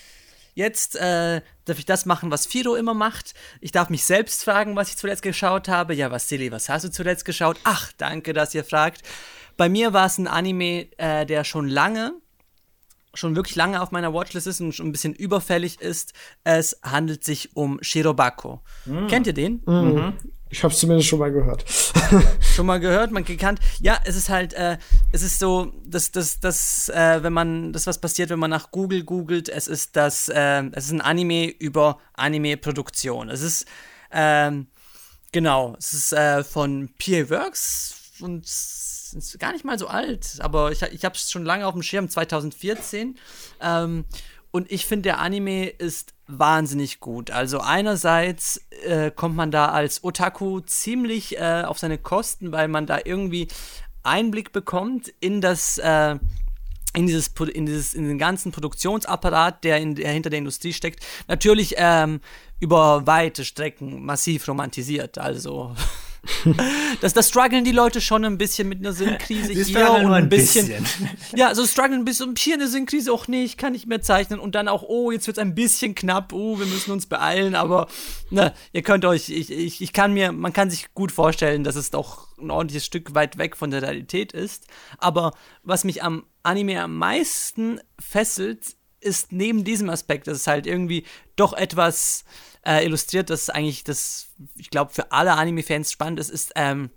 Jetzt 0.55 0.97
äh, 0.97 1.41
darf 1.65 1.79
ich 1.79 1.87
das 1.87 2.06
machen, 2.06 2.31
was 2.31 2.45
Firo 2.45 2.75
immer 2.75 2.93
macht. 2.93 3.34
Ich 3.61 3.73
darf 3.73 3.89
mich 3.89 4.05
selbst 4.05 4.44
fragen, 4.44 4.77
was 4.77 4.91
ich 4.91 4.96
zuletzt 4.96 5.23
geschaut 5.23 5.69
habe. 5.69 5.94
Ja, 5.94 6.11
Vasili, 6.11 6.51
was 6.51 6.69
hast 6.69 6.84
du 6.84 6.91
zuletzt 6.91 7.25
geschaut? 7.25 7.56
Ach, 7.65 7.93
danke, 7.96 8.32
dass 8.32 8.55
ihr 8.55 8.65
fragt. 8.65 9.03
Bei 9.60 9.69
mir 9.69 9.93
war 9.93 10.06
es 10.06 10.17
ein 10.17 10.26
Anime, 10.26 10.86
äh, 10.96 11.26
der 11.26 11.44
schon 11.44 11.69
lange, 11.69 12.14
schon 13.12 13.36
wirklich 13.36 13.56
lange 13.56 13.82
auf 13.82 13.90
meiner 13.90 14.14
Watchlist 14.14 14.46
ist 14.46 14.62
und 14.62 14.72
schon 14.72 14.86
ein 14.86 14.93
bisschen 14.93 15.12
überfällig 15.14 15.82
ist. 15.82 16.14
Es 16.44 16.79
handelt 16.82 17.24
sich 17.24 17.55
um 17.55 17.79
Shirobako. 17.82 18.62
Mhm. 18.86 19.08
Kennt 19.08 19.26
ihr 19.26 19.34
den? 19.34 19.60
Mhm. 19.67 19.74
mhm. 19.74 20.12
Ich 20.48 20.64
habe 20.64 20.72
es 20.72 20.81
zumindest 20.81 21.10
schon 21.10 21.19
mal 21.19 21.31
gehört. 21.31 21.67
schon 22.56 22.64
mal 22.64 22.81
gehört, 22.81 23.10
man 23.10 23.22
gekannt. 23.22 23.60
Ja, 23.82 23.98
es 24.06 24.17
ist 24.17 24.31
halt, 24.31 24.55
äh, 24.55 24.79
es 25.12 25.20
ist 25.22 25.38
so, 25.38 25.74
dass 25.84 26.10
das, 26.10 26.40
das, 26.40 26.88
äh, 26.88 27.22
wenn 27.22 27.34
man, 27.34 27.74
das 27.74 27.86
was 27.86 28.00
passiert, 28.00 28.31
wenn 28.31 28.38
man 28.38 28.48
nach 28.48 28.70
Google 28.70 29.05
googelt, 29.05 29.50
es 29.50 29.69
ist 29.69 29.94
das, 29.94 30.31
äh, 30.31 30.62
es 30.72 30.86
ist 30.86 30.93
ein 30.93 31.02
Anime 31.02 31.48
über 31.50 31.98
Anime-Produktion. 32.14 33.29
Es 33.29 33.43
ist, 33.43 33.67
ähm, 34.10 34.69
genau, 35.32 35.76
es 35.79 35.93
ist 35.93 36.14
äh, 36.14 36.44
von 36.44 36.88
PA 36.98 37.29
Works 37.29 38.14
und 38.22 38.46
ist 39.14 39.38
gar 39.38 39.52
nicht 39.52 39.64
mal 39.64 39.79
so 39.79 39.86
alt, 39.86 40.38
aber 40.40 40.72
ich, 40.72 40.82
ich 40.82 41.05
habe 41.05 41.14
es 41.14 41.31
schon 41.31 41.44
lange 41.44 41.67
auf 41.67 41.74
dem 41.74 41.82
Schirm, 41.82 42.08
2014. 42.08 43.19
Ähm, 43.60 44.05
und 44.52 44.70
ich 44.72 44.84
finde, 44.86 45.02
der 45.02 45.20
Anime 45.20 45.69
ist 45.69 46.14
wahnsinnig 46.26 46.98
gut. 47.00 47.31
Also 47.31 47.60
einerseits 47.60 48.60
äh, 48.84 49.10
kommt 49.10 49.36
man 49.36 49.50
da 49.50 49.67
als 49.67 50.02
Otaku 50.02 50.60
ziemlich 50.60 51.38
äh, 51.38 51.62
auf 51.64 51.79
seine 51.79 51.98
Kosten, 51.98 52.50
weil 52.50 52.69
man 52.69 52.86
da 52.86 52.98
irgendwie 53.05 53.48
Einblick 54.02 54.52
bekommt 54.52 55.12
in 55.20 55.40
das 55.40 55.79
äh, 55.79 56.19
in 56.94 57.06
dieses, 57.06 57.29
in 57.55 57.67
dieses, 57.67 57.94
in 57.94 58.08
den 58.08 58.19
ganzen 58.19 58.50
Produktionsapparat, 58.50 59.62
der, 59.62 59.79
in, 59.79 59.94
der 59.94 60.10
hinter 60.10 60.31
der 60.31 60.40
Industrie 60.40 60.72
steckt, 60.72 61.05
natürlich 61.29 61.74
ähm, 61.76 62.20
über 62.58 63.06
weite 63.06 63.44
Strecken 63.44 64.05
massiv 64.05 64.48
romantisiert. 64.48 65.17
Also 65.19 65.76
das, 67.00 67.15
das 67.15 67.29
strugglen 67.29 67.65
die 67.65 67.72
Leute 67.72 68.00
schon 68.00 68.24
ein 68.24 68.39
bisschen 68.39 68.69
mit 68.69 68.81
einer 68.81 68.93
Sinnkrise 68.93 69.55
die 69.55 69.65
hier 69.65 69.91
und 69.93 70.12
ein 70.12 70.29
bisschen, 70.29 70.67
bisschen. 70.67 71.08
Ja, 71.36 71.55
so 71.55 71.67
strugglen 71.67 72.00
ein 72.00 72.05
bisschen. 72.05 72.34
Hier 72.36 72.55
eine 72.55 72.69
Sinnkrise, 72.69 73.12
auch 73.12 73.29
nee, 73.29 73.44
ich 73.44 73.56
kann 73.56 73.72
nicht 73.72 73.86
mehr 73.86 74.03
zeichnen. 74.03 74.39
Und 74.39 74.55
dann 74.55 74.69
auch, 74.69 74.82
oh, 74.82 75.10
jetzt 75.10 75.27
wird 75.27 75.39
es 75.39 75.43
ein 75.43 75.55
bisschen 75.55 75.94
knapp, 75.94 76.32
oh, 76.32 76.58
wir 76.58 76.67
müssen 76.67 76.91
uns 76.93 77.06
beeilen. 77.06 77.55
Aber, 77.55 77.89
ne, 78.31 78.53
ihr 78.72 78.82
könnt 78.82 79.05
euch, 79.05 79.29
ich, 79.31 79.50
ich, 79.50 79.81
ich 79.81 79.93
kann 79.93 80.12
mir, 80.12 80.32
man 80.32 80.53
kann 80.53 80.70
sich 80.70 80.93
gut 80.94 81.12
vorstellen, 81.12 81.65
dass 81.65 81.77
es 81.77 81.91
doch 81.91 82.29
ein 82.39 82.50
ordentliches 82.50 82.84
Stück 82.84 83.15
weit 83.15 83.39
weg 83.39 83.56
von 83.56 83.70
der 83.70 83.82
Realität 83.82 84.32
ist. 84.32 84.67
Aber 84.98 85.32
was 85.62 85.84
mich 85.84 86.03
am 86.03 86.24
Anime 86.43 86.82
am 86.82 86.96
meisten 86.96 87.81
fesselt, 87.98 88.77
ist 89.00 89.32
neben 89.32 89.65
diesem 89.65 89.89
Aspekt, 89.89 90.27
dass 90.27 90.36
es 90.36 90.46
halt 90.46 90.67
irgendwie 90.67 91.05
doch 91.36 91.55
etwas 91.55 92.24
äh, 92.67 92.84
illustriert, 92.84 93.31
dass 93.31 93.50
eigentlich 93.50 93.84
das, 93.84 94.29
ich 94.56 94.70
glaube, 94.70 94.93
für 94.93 95.12
alle 95.12 95.32
Anime-Fans 95.32 95.90
spannend 95.90 96.20
ist, 96.20 96.31
ist, 96.31 96.52
ähm, 96.56 96.90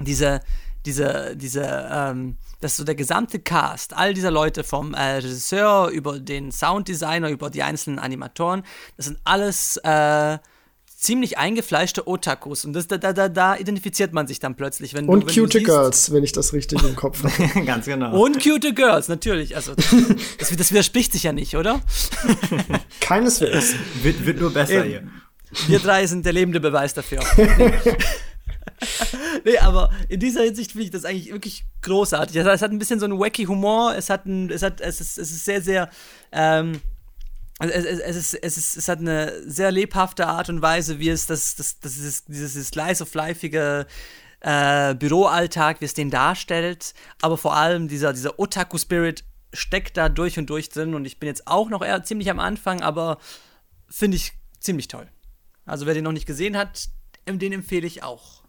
diese, 0.00 0.40
diese, 0.86 1.36
diese, 1.36 1.88
ähm, 1.90 2.36
dass 2.60 2.76
so 2.76 2.84
der 2.84 2.94
gesamte 2.94 3.38
Cast, 3.38 3.94
all 3.94 4.14
dieser 4.14 4.30
Leute 4.30 4.64
vom 4.64 4.94
äh, 4.94 5.16
Regisseur 5.16 5.88
über 5.88 6.18
den 6.18 6.52
Sounddesigner, 6.52 7.30
über 7.30 7.50
die 7.50 7.62
einzelnen 7.62 7.98
Animatoren, 7.98 8.64
das 8.96 9.06
sind 9.06 9.18
alles 9.24 9.76
äh, 9.78 10.38
ziemlich 11.04 11.36
eingefleischte 11.36 12.08
Otakus 12.08 12.64
und 12.64 12.72
das, 12.72 12.86
da, 12.86 12.96
da, 12.96 13.28
da 13.28 13.56
identifiziert 13.56 14.12
man 14.14 14.26
sich 14.26 14.40
dann 14.40 14.56
plötzlich, 14.56 14.94
wenn 14.94 15.06
Und 15.06 15.20
du, 15.20 15.26
wenn 15.26 15.34
cute 15.34 15.54
du 15.54 15.62
Girls, 15.62 16.12
wenn 16.12 16.24
ich 16.24 16.32
das 16.32 16.52
richtig 16.54 16.82
im 16.82 16.96
Kopf 16.96 17.22
habe. 17.54 17.64
Ganz 17.64 17.84
genau. 17.84 18.18
Und 18.18 18.42
cute 18.42 18.74
Girls, 18.74 19.08
natürlich. 19.08 19.54
Also, 19.54 19.74
das, 20.38 20.56
das 20.56 20.72
widerspricht 20.72 21.12
sich 21.12 21.24
ja 21.24 21.32
nicht, 21.32 21.56
oder? 21.56 21.82
Keineswegs. 23.00 23.74
wird, 24.02 24.24
wird 24.24 24.40
nur 24.40 24.52
besser 24.52 24.84
Eben. 24.84 24.88
hier. 25.52 25.68
Wir 25.68 25.78
drei 25.78 26.06
sind 26.06 26.24
der 26.24 26.32
lebende 26.32 26.58
Beweis 26.58 26.94
dafür. 26.94 27.22
Nee. 27.36 27.72
nee, 29.44 29.58
aber 29.58 29.90
in 30.08 30.20
dieser 30.20 30.42
Hinsicht 30.42 30.72
finde 30.72 30.86
ich 30.86 30.90
das 30.90 31.04
eigentlich 31.04 31.30
wirklich 31.32 31.64
großartig. 31.82 32.34
Es 32.34 32.62
hat 32.62 32.70
ein 32.70 32.78
bisschen 32.78 32.98
so 32.98 33.04
einen 33.04 33.18
wacky 33.18 33.44
Humor, 33.44 33.94
es 33.94 34.08
hat, 34.10 34.26
ein, 34.26 34.50
es 34.50 34.62
hat, 34.62 34.80
es 34.80 35.00
ist, 35.00 35.18
es 35.18 35.30
ist 35.30 35.44
sehr, 35.44 35.60
sehr, 35.60 35.90
ähm, 36.32 36.80
es, 37.70 37.84
es, 37.84 37.98
es, 38.00 38.16
ist, 38.16 38.34
es, 38.34 38.56
ist, 38.56 38.76
es 38.76 38.88
hat 38.88 38.98
eine 38.98 39.32
sehr 39.48 39.70
lebhafte 39.70 40.26
Art 40.26 40.48
und 40.48 40.62
Weise, 40.62 40.98
wie 40.98 41.08
es 41.08 41.26
das, 41.26 41.56
das, 41.56 41.80
das 41.80 41.96
ist, 41.96 42.28
dieses 42.28 42.68
Slice 42.68 43.02
of 43.02 43.14
Lifeige 43.14 43.86
äh, 44.40 44.94
Büroalltag, 44.94 45.80
wie 45.80 45.86
es 45.86 45.94
den 45.94 46.10
darstellt, 46.10 46.94
aber 47.22 47.36
vor 47.36 47.56
allem 47.56 47.88
dieser, 47.88 48.12
dieser 48.12 48.38
Otaku-Spirit 48.38 49.24
steckt 49.52 49.96
da 49.96 50.08
durch 50.08 50.38
und 50.38 50.50
durch 50.50 50.68
drin 50.68 50.94
und 50.94 51.04
ich 51.04 51.18
bin 51.18 51.28
jetzt 51.28 51.46
auch 51.46 51.70
noch 51.70 51.82
eher 51.82 52.02
ziemlich 52.04 52.30
am 52.30 52.40
Anfang, 52.40 52.82
aber 52.82 53.18
finde 53.88 54.16
ich 54.16 54.32
ziemlich 54.60 54.88
toll. 54.88 55.08
Also 55.64 55.86
wer 55.86 55.94
den 55.94 56.04
noch 56.04 56.12
nicht 56.12 56.26
gesehen 56.26 56.56
hat, 56.56 56.88
den 57.26 57.52
empfehle 57.52 57.86
ich 57.86 58.02
auch. 58.02 58.42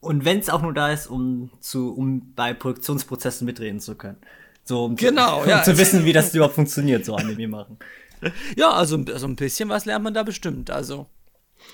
Und 0.00 0.24
wenn 0.24 0.38
es 0.38 0.48
auch 0.48 0.62
nur 0.62 0.74
da 0.74 0.90
ist, 0.90 1.06
um 1.06 1.50
zu, 1.60 1.92
um 1.94 2.34
bei 2.34 2.54
Produktionsprozessen 2.54 3.44
mitreden 3.44 3.80
zu 3.80 3.94
können. 3.94 4.18
So, 4.64 4.84
um 4.84 4.96
Genau, 4.96 5.38
zu, 5.38 5.42
um 5.44 5.48
ja. 5.48 5.62
zu 5.62 5.78
wissen, 5.78 6.04
wie 6.04 6.12
das 6.12 6.34
überhaupt 6.34 6.54
funktioniert, 6.54 7.04
so 7.04 7.14
Anime 7.14 7.48
machen. 7.48 7.78
Ja, 8.56 8.70
also, 8.70 9.02
also 9.08 9.26
ein 9.26 9.36
bisschen 9.36 9.68
was 9.68 9.84
lernt 9.84 10.04
man 10.04 10.14
da 10.14 10.22
bestimmt. 10.22 10.70
Also 10.70 11.06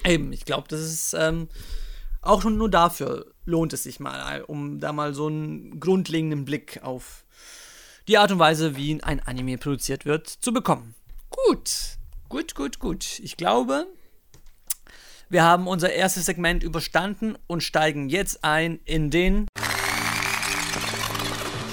eben, 0.05 0.33
ich 0.33 0.45
glaube, 0.45 0.69
das 0.69 0.81
ist 0.81 1.15
ähm, 1.15 1.49
auch 2.23 2.43
schon 2.43 2.57
nur 2.57 2.71
dafür 2.71 3.27
lohnt 3.45 3.73
es 3.73 3.85
sich 3.85 4.01
mal, 4.01 4.43
um 4.43 4.81
da 4.81 4.93
mal 4.93 5.15
so 5.15 5.27
einen 5.27 5.81
grundlegenden 5.81 6.45
Blick 6.45 6.81
auf 6.83 7.25
die 8.07 8.19
Art 8.19 8.31
und 8.33 8.39
Weise, 8.39 8.77
wie 8.77 9.03
ein 9.03 9.21
Anime 9.21 9.59
produziert 9.59 10.07
wird, 10.07 10.29
zu 10.29 10.53
bekommen. 10.53 10.95
Gut, 11.31 11.99
gut, 12.29 12.55
gut, 12.55 12.79
gut. 12.79 13.19
Ich 13.21 13.37
glaube, 13.37 13.87
wir 15.29 15.43
haben 15.43 15.67
unser 15.67 15.93
erstes 15.93 16.27
Segment 16.27 16.63
überstanden 16.63 17.37
und 17.47 17.63
steigen 17.63 18.09
jetzt 18.09 18.45
ein 18.45 18.81
in 18.85 19.11
den 19.11 19.47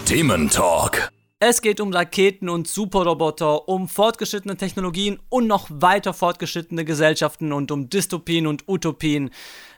Thementalk. 0.06 1.10
Es 1.48 1.62
geht 1.62 1.80
um 1.80 1.94
Raketen 1.94 2.50
und 2.50 2.68
Superroboter, 2.68 3.70
um 3.70 3.88
fortgeschrittene 3.88 4.58
Technologien 4.58 5.20
und 5.30 5.46
noch 5.46 5.68
weiter 5.70 6.12
fortgeschrittene 6.12 6.86
Gesellschaften 6.86 7.54
und 7.54 7.70
um 7.70 7.88
Dystopien 7.88 8.48
und 8.48 8.68
Utopien. 8.68 9.30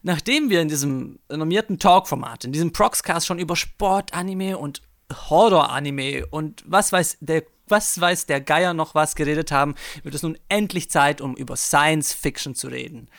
Nachdem 0.02 0.50
wir 0.50 0.62
in 0.62 0.70
diesem 0.70 1.20
renommierten 1.30 1.78
Talk-Format, 1.78 2.46
in 2.46 2.54
diesem 2.54 2.72
Proxcast 2.72 3.28
schon 3.28 3.38
über 3.38 3.58
Sport, 3.58 4.14
Anime 4.14 4.58
und 4.58 4.82
Horror-Anime 5.12 6.28
und 6.28 6.64
was 6.66 6.94
weiß 6.94 7.18
der 7.20 7.44
was 7.68 8.00
weiß 8.00 8.28
der 8.28 8.40
Geier 8.40 8.74
noch 8.74 8.96
was 8.96 9.16
geredet 9.16 9.52
haben, 9.52 9.76
wird 10.04 10.16
es 10.16 10.24
nun 10.24 10.38
endlich 10.48 10.90
Zeit, 10.90 11.20
um 11.20 11.36
über 11.36 11.58
Science 11.58 12.14
Fiction 12.14 12.56
zu 12.56 12.70
reden. 12.70 13.10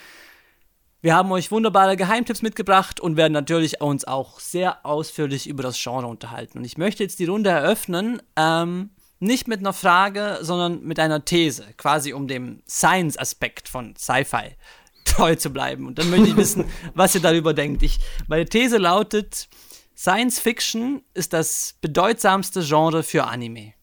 Wir 1.00 1.14
haben 1.14 1.30
euch 1.30 1.52
wunderbare 1.52 1.96
Geheimtipps 1.96 2.42
mitgebracht 2.42 2.98
und 2.98 3.16
werden 3.16 3.32
natürlich 3.32 3.80
uns 3.80 4.04
auch 4.04 4.40
sehr 4.40 4.84
ausführlich 4.84 5.48
über 5.48 5.62
das 5.62 5.80
Genre 5.80 6.08
unterhalten. 6.08 6.58
Und 6.58 6.64
ich 6.64 6.76
möchte 6.76 7.04
jetzt 7.04 7.20
die 7.20 7.26
Runde 7.26 7.50
eröffnen, 7.50 8.20
ähm, 8.34 8.90
nicht 9.20 9.46
mit 9.46 9.60
einer 9.60 9.72
Frage, 9.72 10.38
sondern 10.42 10.82
mit 10.82 10.98
einer 10.98 11.24
These, 11.24 11.66
quasi 11.76 12.12
um 12.12 12.26
dem 12.26 12.62
Science-Aspekt 12.68 13.68
von 13.68 13.94
Sci-Fi 13.94 14.56
treu 15.04 15.36
zu 15.36 15.50
bleiben. 15.50 15.86
Und 15.86 16.00
dann 16.00 16.10
möchte 16.10 16.28
ich 16.28 16.36
wissen, 16.36 16.64
was 16.94 17.14
ihr 17.14 17.20
darüber 17.20 17.54
denkt. 17.54 17.84
Ich, 17.84 18.00
meine 18.26 18.46
These 18.46 18.78
lautet, 18.78 19.48
Science 19.96 20.40
Fiction 20.40 21.02
ist 21.14 21.32
das 21.32 21.76
bedeutsamste 21.80 22.60
Genre 22.62 23.04
für 23.04 23.24
Anime. 23.24 23.74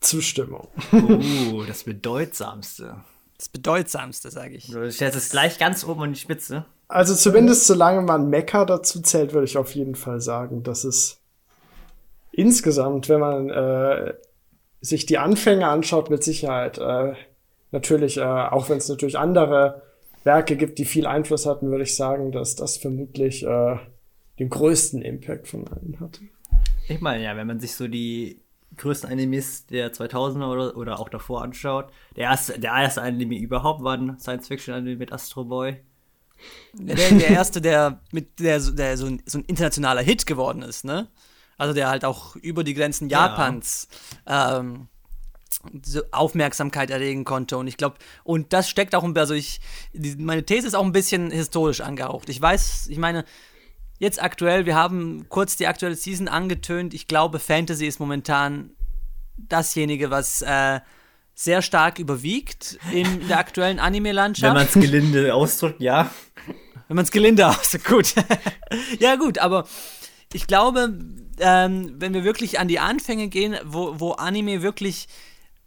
Zustimmung. 0.00 0.68
Uh, 0.92 1.62
das 1.68 1.84
bedeutsamste. 1.84 3.04
Das 3.40 3.48
bedeutsamste, 3.48 4.30
sage 4.30 4.54
ich. 4.54 4.66
Du 4.66 4.92
stellst 4.92 5.16
es 5.16 5.30
gleich 5.30 5.58
ganz 5.58 5.82
oben 5.86 6.02
an 6.02 6.12
die 6.12 6.20
Spitze. 6.20 6.66
Also 6.88 7.14
zumindest 7.14 7.66
solange 7.66 8.02
man 8.02 8.28
Mecha 8.28 8.66
dazu 8.66 9.00
zählt, 9.00 9.32
würde 9.32 9.46
ich 9.46 9.56
auf 9.56 9.74
jeden 9.74 9.94
Fall 9.94 10.20
sagen, 10.20 10.62
dass 10.62 10.84
es 10.84 11.22
insgesamt, 12.32 13.08
wenn 13.08 13.20
man 13.20 13.48
äh, 13.48 14.12
sich 14.82 15.06
die 15.06 15.16
Anfänge 15.16 15.66
anschaut, 15.66 16.10
mit 16.10 16.22
Sicherheit 16.22 16.76
äh, 16.76 17.14
natürlich, 17.70 18.18
äh, 18.18 18.24
auch 18.24 18.68
wenn 18.68 18.76
es 18.76 18.90
natürlich 18.90 19.16
andere 19.16 19.84
Werke 20.22 20.56
gibt, 20.56 20.78
die 20.78 20.84
viel 20.84 21.06
Einfluss 21.06 21.46
hatten, 21.46 21.70
würde 21.70 21.84
ich 21.84 21.96
sagen, 21.96 22.32
dass 22.32 22.56
das 22.56 22.76
vermutlich 22.76 23.42
äh, 23.42 23.76
den 24.38 24.50
größten 24.50 25.00
Impact 25.00 25.48
von 25.48 25.66
allen 25.66 25.98
hatte. 25.98 26.20
Ich 26.88 27.00
meine, 27.00 27.24
ja, 27.24 27.34
wenn 27.38 27.46
man 27.46 27.58
sich 27.58 27.74
so 27.74 27.88
die 27.88 28.42
größten 28.76 29.10
Animes 29.10 29.66
der 29.66 29.92
2000er 29.92 30.50
oder, 30.50 30.76
oder 30.76 31.00
auch 31.00 31.08
davor 31.08 31.42
anschaut, 31.42 31.90
der 32.16 32.24
erste, 32.24 32.58
der 32.58 32.72
erste 32.72 33.02
Anime 33.02 33.36
überhaupt 33.38 33.82
war 33.82 33.96
ein 33.96 34.18
Science-Fiction-Anime 34.18 34.96
mit 34.96 35.12
Astro 35.12 35.44
Boy. 35.44 35.80
Der, 36.72 36.94
der 36.96 37.28
erste, 37.28 37.60
der 37.60 38.00
mit 38.12 38.38
der, 38.40 38.60
so- 38.60 38.72
der 38.72 38.96
so, 38.96 39.06
ein, 39.06 39.22
so 39.26 39.38
ein 39.38 39.44
internationaler 39.44 40.02
Hit 40.02 40.24
geworden 40.26 40.62
ist, 40.62 40.84
ne? 40.84 41.08
Also 41.58 41.74
der 41.74 41.88
halt 41.90 42.04
auch 42.06 42.36
über 42.36 42.64
die 42.64 42.72
Grenzen 42.72 43.10
Ja. 43.10 43.26
Japans 43.26 43.88
ähm, 44.26 44.88
so 45.84 46.00
Aufmerksamkeit 46.12 46.88
erregen 46.90 47.24
konnte. 47.24 47.58
Und 47.58 47.66
ich 47.66 47.76
glaube, 47.76 47.96
und 48.24 48.52
das 48.54 48.70
steckt 48.70 48.94
auch 48.94 49.02
ein 49.04 49.16
also 49.18 49.34
ich, 49.34 49.60
die, 49.92 50.16
meine 50.16 50.44
These 50.44 50.66
ist 50.68 50.74
auch 50.74 50.84
ein 50.84 50.92
bisschen 50.92 51.30
historisch 51.30 51.82
angehaucht. 51.82 52.30
Ich 52.30 52.40
weiß, 52.40 52.86
ich 52.88 52.96
meine, 52.98 53.24
jetzt 54.00 54.20
aktuell, 54.20 54.66
wir 54.66 54.74
haben 54.74 55.26
kurz 55.28 55.56
die 55.56 55.68
aktuelle 55.68 55.94
Season 55.94 56.26
angetönt. 56.26 56.92
Ich 56.94 57.06
glaube, 57.06 57.38
Fantasy 57.38 57.86
ist 57.86 58.00
momentan 58.00 58.70
dasjenige, 59.36 60.10
was 60.10 60.42
äh, 60.42 60.80
sehr 61.34 61.62
stark 61.62 61.98
überwiegt 61.98 62.78
in 62.92 63.28
der 63.28 63.38
aktuellen 63.38 63.76
Wenn 63.76 63.84
Anime-Landschaft. 63.84 64.54
man 64.54 64.66
es 64.66 64.74
gelinde 64.74 65.32
ausdrückt, 65.34 65.80
ja. 65.80 66.10
Wenn 66.88 66.96
man 66.96 67.04
es 67.04 67.12
gelinde 67.12 67.46
ausdrückt, 67.46 67.84
gut. 67.84 68.14
ja, 68.98 69.14
gut, 69.16 69.38
aber 69.38 69.66
ich 70.32 70.46
glaube, 70.46 70.98
ähm, 71.38 71.94
wenn 71.98 72.14
wir 72.14 72.24
wirklich 72.24 72.58
an 72.58 72.68
die 72.68 72.78
Anfänge 72.78 73.28
gehen, 73.28 73.56
wo, 73.64 74.00
wo 74.00 74.12
Anime 74.12 74.62
wirklich 74.62 75.08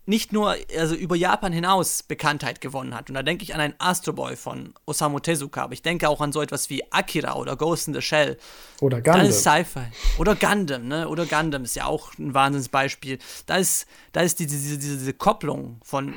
nicht 0.06 0.34
nur 0.34 0.56
also 0.78 0.96
über 0.96 1.16
Japan 1.16 1.54
hinaus 1.54 2.04
Bekanntheit 2.04 2.60
gewonnen 2.60 2.94
hat. 2.94 3.10
Und 3.10 3.16
da 3.16 3.24
denke 3.24 3.44
ich 3.44 3.56
an 3.56 3.62
ein 3.62 3.74
Astro 3.78 4.12
Boy 4.14 4.36
von 4.36 4.74
Osamu 4.86 5.20
Tezuka, 5.20 5.64
aber 5.64 5.74
ich 5.74 5.82
denke 5.82 6.10
auch 6.10 6.20
an 6.20 6.32
so 6.34 6.42
etwas 6.42 6.70
wie 6.70 6.84
Akira 6.92 7.36
oder 7.36 7.56
Ghost 7.56 7.88
in 7.88 7.94
the 7.94 8.02
Shell. 8.02 8.38
Oder 8.82 9.02
Da 9.02 9.14
Gundam. 9.14 9.30
ist 9.30 9.44
Sci-Fi. 9.44 9.86
Oder 10.18 10.36
Gundam, 10.36 10.88
ne? 10.88 11.08
Oder 11.08 11.26
Gundam 11.26 11.64
ist 11.64 11.76
ja 11.76 11.86
auch 11.86 12.18
ein 12.18 12.34
Wahnsinnsbeispiel. 12.34 13.18
Da 13.46 13.58
ist, 13.58 13.88
da 14.12 14.22
ist 14.22 14.40
die, 14.40 14.48
diese, 14.48 14.78
diese, 14.78 14.98
diese 14.98 15.14
Kopplung 15.14 15.80
von, 15.84 16.14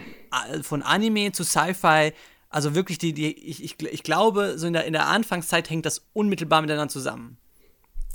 äh, 0.52 0.62
von 0.62 0.82
Anime 0.82 1.30
zu 1.32 1.44
Sci-Fi, 1.44 2.12
also 2.50 2.74
wirklich 2.74 2.98
die, 2.98 3.12
die 3.12 3.32
ich, 3.48 3.62
ich, 3.62 3.80
ich 3.82 4.02
glaube, 4.02 4.58
so 4.58 4.66
in 4.66 4.72
der, 4.72 4.84
in 4.84 4.94
der 4.94 5.06
Anfangszeit 5.06 5.70
hängt 5.70 5.86
das 5.86 6.06
unmittelbar 6.12 6.60
miteinander 6.60 6.88
zusammen. 6.90 7.36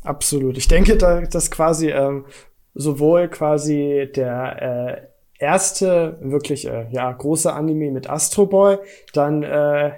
Absolut. 0.03 0.57
Ich 0.57 0.67
denke, 0.67 0.97
da, 0.97 1.21
dass 1.21 1.51
quasi 1.51 1.89
ähm, 1.91 2.25
sowohl 2.73 3.27
quasi 3.27 4.09
der 4.15 5.05
äh, 5.05 5.10
erste 5.41 6.17
wirklich 6.21 6.67
äh, 6.67 6.87
ja 6.91 7.11
große 7.11 7.51
Anime 7.51 7.91
mit 7.91 8.09
Astro 8.09 8.45
Boy, 8.45 8.77
dann 9.13 9.43
äh, 9.43 9.91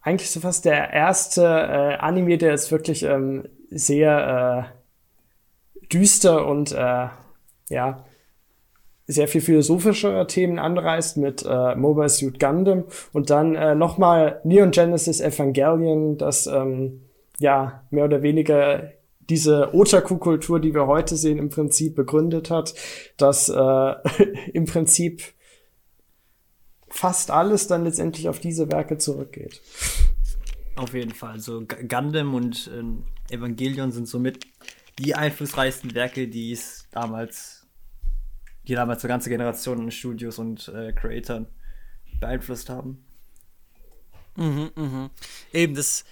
eigentlich 0.00 0.30
so 0.30 0.40
fast 0.40 0.64
der 0.64 0.92
erste 0.92 1.42
äh, 1.42 1.96
Anime, 1.98 2.38
der 2.38 2.54
ist 2.54 2.72
wirklich 2.72 3.02
ähm, 3.02 3.48
sehr 3.70 4.70
äh, 5.82 5.86
düster 5.92 6.46
und 6.46 6.72
äh, 6.72 7.08
ja 7.68 8.04
sehr 9.08 9.26
viel 9.26 9.40
philosophische 9.40 10.26
Themen 10.28 10.58
anreißt 10.58 11.16
mit 11.16 11.44
äh, 11.48 11.74
Mobile 11.74 12.10
Suit 12.10 12.38
Gundam. 12.38 12.84
Und 13.14 13.30
dann 13.30 13.54
äh, 13.54 13.74
nochmal 13.74 14.40
Neon 14.44 14.70
Genesis 14.70 15.20
Evangelion, 15.22 16.18
das 16.18 16.46
ähm, 16.46 17.00
ja 17.38 17.82
mehr 17.90 18.04
oder 18.04 18.22
weniger 18.22 18.90
diese 19.28 19.74
Otaku-Kultur, 19.74 20.60
die 20.60 20.74
wir 20.74 20.86
heute 20.86 21.16
sehen, 21.16 21.38
im 21.38 21.50
Prinzip 21.50 21.94
begründet 21.94 22.50
hat, 22.50 22.74
dass 23.16 23.48
äh, 23.48 23.54
im 24.52 24.64
Prinzip 24.64 25.22
fast 26.88 27.30
alles 27.30 27.66
dann 27.66 27.84
letztendlich 27.84 28.28
auf 28.28 28.38
diese 28.40 28.70
Werke 28.70 28.98
zurückgeht. 28.98 29.60
Auf 30.76 30.94
jeden 30.94 31.12
Fall. 31.12 31.40
So 31.40 31.60
G- 31.66 31.86
Gundam 31.86 32.34
und 32.34 32.70
ähm, 32.74 33.04
Evangelion 33.30 33.92
sind 33.92 34.08
somit 34.08 34.46
die 34.98 35.14
einflussreichsten 35.14 35.94
Werke, 35.94 36.28
die 36.28 36.52
es 36.52 36.86
damals, 36.90 37.66
die 38.66 38.74
damals 38.74 39.04
eine 39.04 39.08
ganze 39.08 39.28
Generation 39.28 39.80
an 39.80 39.90
Studios 39.90 40.38
und 40.38 40.68
äh, 40.68 40.92
Creatoren 40.92 41.46
beeinflusst 42.20 42.68
haben. 42.70 43.04
Eben, 45.52 45.74
das, 45.74 46.04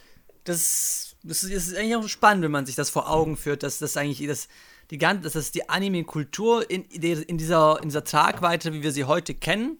das 0.45 1.16
das 1.27 1.43
ist, 1.43 1.69
ist 1.69 1.77
eigentlich 1.77 1.97
auch 1.97 2.09
spannend, 2.09 2.45
wenn 2.45 2.51
man 2.51 2.67
sich 2.67 2.77
das 2.77 2.91
vor 2.91 3.11
Augen 3.11 3.37
führt, 3.37 3.63
dass 3.63 3.79
das 3.79 3.97
eigentlich 3.97 4.27
das, 4.27 4.49
die 4.91 4.99
ganze, 4.99 5.23
dass 5.23 5.33
das 5.33 5.51
die 5.51 5.69
Anime-Kultur 5.69 6.71
in, 6.71 6.85
in, 6.85 7.39
dieser, 7.39 7.81
in 7.81 7.89
dieser 7.89 8.05
Tragweite, 8.05 8.73
wie 8.73 8.83
wir 8.83 8.93
sie 8.93 9.05
heute 9.05 9.35
kennen, 9.35 9.79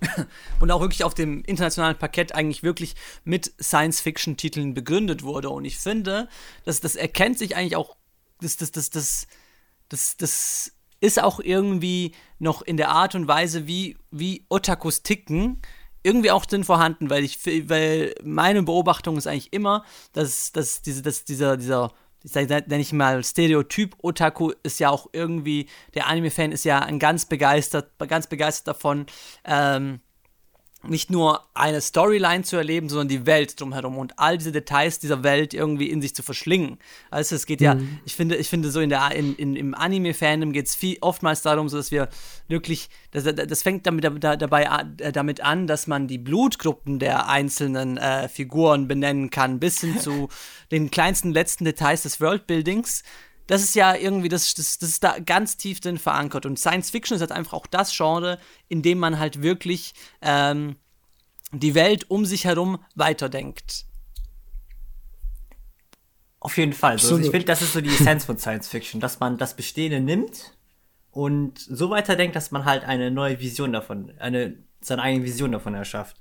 und 0.60 0.70
auch 0.70 0.80
wirklich 0.80 1.04
auf 1.04 1.14
dem 1.14 1.42
internationalen 1.44 1.98
Parkett 1.98 2.34
eigentlich 2.34 2.62
wirklich 2.62 2.94
mit 3.24 3.52
Science-Fiction-Titeln 3.60 4.72
begründet 4.72 5.22
wurde. 5.22 5.50
Und 5.50 5.64
ich 5.64 5.78
finde, 5.78 6.28
dass 6.64 6.80
das 6.80 6.96
erkennt 6.96 7.38
sich 7.38 7.56
eigentlich 7.56 7.76
auch, 7.76 7.96
das, 8.40 8.56
das, 8.56 8.70
das, 8.70 8.90
das, 8.90 9.26
das, 9.88 10.16
das 10.16 10.72
ist 11.00 11.22
auch 11.22 11.40
irgendwie 11.40 12.12
noch 12.38 12.62
in 12.62 12.76
der 12.76 12.90
Art 12.90 13.14
und 13.14 13.28
Weise, 13.28 13.66
wie, 13.66 13.98
wie 14.10 14.46
Otakus 14.48 15.02
ticken, 15.02 15.60
irgendwie 16.02 16.30
auch 16.30 16.46
drin 16.46 16.64
vorhanden, 16.64 17.10
weil 17.10 17.24
ich, 17.24 17.38
weil 17.68 18.14
meine 18.22 18.62
Beobachtung 18.62 19.16
ist 19.16 19.26
eigentlich 19.26 19.52
immer, 19.52 19.84
dass, 20.12 20.52
dass, 20.52 20.82
diese, 20.82 21.02
dass 21.02 21.24
dieser, 21.24 21.56
dieser 21.56 21.92
ich 22.22 22.32
sage, 22.32 22.64
nenne 22.66 22.82
ich 22.82 22.92
mal 22.92 23.24
Stereotyp 23.24 23.96
Otaku 24.02 24.52
ist 24.62 24.78
ja 24.78 24.90
auch 24.90 25.08
irgendwie, 25.12 25.68
der 25.94 26.06
Anime-Fan 26.06 26.52
ist 26.52 26.64
ja 26.64 26.80
ein 26.80 26.98
ganz 26.98 27.24
begeistert, 27.24 27.90
ganz 28.08 28.26
begeistert 28.26 28.68
davon, 28.68 29.06
ähm, 29.44 30.00
nicht 30.88 31.10
nur 31.10 31.44
eine 31.52 31.80
Storyline 31.80 32.42
zu 32.42 32.56
erleben, 32.56 32.88
sondern 32.88 33.08
die 33.08 33.26
Welt 33.26 33.60
drumherum 33.60 33.98
und 33.98 34.18
all 34.18 34.38
diese 34.38 34.52
Details 34.52 34.98
dieser 34.98 35.22
Welt 35.22 35.52
irgendwie 35.52 35.90
in 35.90 36.00
sich 36.00 36.14
zu 36.14 36.22
verschlingen. 36.22 36.78
Also 37.10 37.36
es 37.36 37.44
geht 37.44 37.60
ja, 37.60 37.74
mhm. 37.74 38.00
ich 38.04 38.16
finde, 38.16 38.36
ich 38.36 38.48
finde 38.48 38.70
so 38.70 38.80
in 38.80 38.88
der 38.88 39.14
in, 39.14 39.34
in 39.36 39.56
im 39.56 39.74
Anime-Fandom 39.74 40.52
geht 40.52 40.66
es 40.66 40.74
viel 40.74 40.96
oftmals 41.02 41.42
darum, 41.42 41.68
so 41.68 41.76
dass 41.76 41.90
wir 41.90 42.08
wirklich, 42.48 42.88
das, 43.10 43.24
das 43.24 43.62
fängt 43.62 43.86
damit 43.86 44.04
dabei 44.04 44.68
äh, 44.98 45.12
damit 45.12 45.42
an, 45.42 45.66
dass 45.66 45.86
man 45.86 46.08
die 46.08 46.18
Blutgruppen 46.18 46.98
der 46.98 47.28
einzelnen 47.28 47.98
äh, 47.98 48.28
Figuren 48.28 48.88
benennen 48.88 49.30
kann, 49.30 49.60
bis 49.60 49.80
hin 49.80 49.98
zu 49.98 50.28
den 50.70 50.90
kleinsten 50.90 51.32
letzten 51.32 51.64
Details 51.64 52.02
des 52.02 52.20
Worldbuildings 52.20 53.02
das 53.50 53.64
ist 53.64 53.74
ja 53.74 53.96
irgendwie, 53.96 54.28
das, 54.28 54.54
das, 54.54 54.78
das 54.78 54.90
ist 54.90 55.02
da 55.02 55.18
ganz 55.18 55.56
tief 55.56 55.80
drin 55.80 55.98
verankert. 55.98 56.46
Und 56.46 56.56
Science 56.56 56.90
Fiction 56.90 57.16
ist 57.16 57.20
halt 57.20 57.32
einfach 57.32 57.54
auch 57.54 57.66
das 57.66 57.92
Genre, 57.96 58.38
in 58.68 58.80
dem 58.80 59.00
man 59.00 59.18
halt 59.18 59.42
wirklich 59.42 59.92
ähm, 60.22 60.76
die 61.50 61.74
Welt 61.74 62.08
um 62.08 62.24
sich 62.24 62.44
herum 62.44 62.78
weiterdenkt. 62.94 63.86
Auf 66.38 66.56
jeden 66.58 66.72
Fall. 66.72 66.92
Also 66.92 67.18
ich 67.18 67.30
finde, 67.30 67.46
das 67.46 67.60
ist 67.60 67.72
so 67.72 67.80
die 67.80 67.88
Essenz 67.88 68.24
von 68.24 68.38
Science 68.38 68.68
Fiction, 68.68 69.00
dass 69.00 69.18
man 69.18 69.36
das 69.36 69.56
Bestehende 69.56 69.98
nimmt 69.98 70.56
und 71.10 71.58
so 71.58 71.90
weiterdenkt, 71.90 72.36
dass 72.36 72.52
man 72.52 72.64
halt 72.66 72.84
eine 72.84 73.10
neue 73.10 73.40
Vision 73.40 73.72
davon, 73.72 74.12
eine 74.20 74.54
seine 74.80 75.02
eigene 75.02 75.24
Vision 75.24 75.50
davon 75.50 75.74
erschafft. 75.74 76.16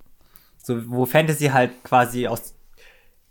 So, 0.64 0.90
wo 0.90 1.06
Fantasy 1.06 1.50
halt 1.50 1.84
quasi 1.84 2.26
aus 2.26 2.56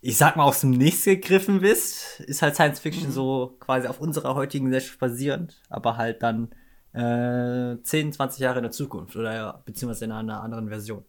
ich 0.09 0.17
sag 0.17 0.37
mal, 0.37 0.45
aus 0.45 0.63
dem 0.63 0.71
Nichts 0.71 1.05
gegriffen 1.05 1.61
bist, 1.61 2.21
ist 2.21 2.41
halt 2.41 2.55
Science 2.55 2.81
Fiction 2.81 3.09
mhm. 3.09 3.13
so 3.13 3.57
quasi 3.61 3.89
auf 3.89 4.01
unserer 4.01 4.35
heutigen 4.35 4.65
Gesellschaft 4.65 4.99
basierend, 4.99 5.61
aber 5.69 5.99
halt 5.99 6.23
dann 6.23 6.49
äh, 6.95 7.77
10, 7.83 8.15
20 8.15 8.41
Jahre 8.41 8.61
in 8.61 8.63
der 8.63 8.73
Zukunft 8.73 9.17
oder 9.17 9.63
beziehungsweise 9.67 10.07
in 10.07 10.13
einer 10.13 10.43
anderen 10.43 10.71
Version. 10.71 11.05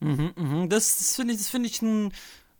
Mhm, 0.00 0.32
mhm. 0.34 0.68
Das, 0.70 0.96
das 0.96 1.14
finde 1.14 1.34
ich, 1.34 1.40
das 1.40 1.50
finde 1.50 1.68
ich 1.68 1.82
ein, 1.82 2.10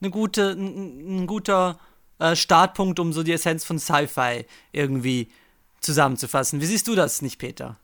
eine 0.02 0.10
gute, 0.10 0.50
ein, 0.50 1.22
ein 1.22 1.26
guter 1.26 1.78
äh, 2.18 2.36
Startpunkt, 2.36 3.00
um 3.00 3.14
so 3.14 3.22
die 3.22 3.32
Essenz 3.32 3.64
von 3.64 3.78
Sci-Fi 3.78 4.44
irgendwie 4.72 5.32
zusammenzufassen. 5.80 6.60
Wie 6.60 6.66
siehst 6.66 6.86
du 6.86 6.94
das 6.94 7.22
nicht, 7.22 7.38
Peter? 7.38 7.78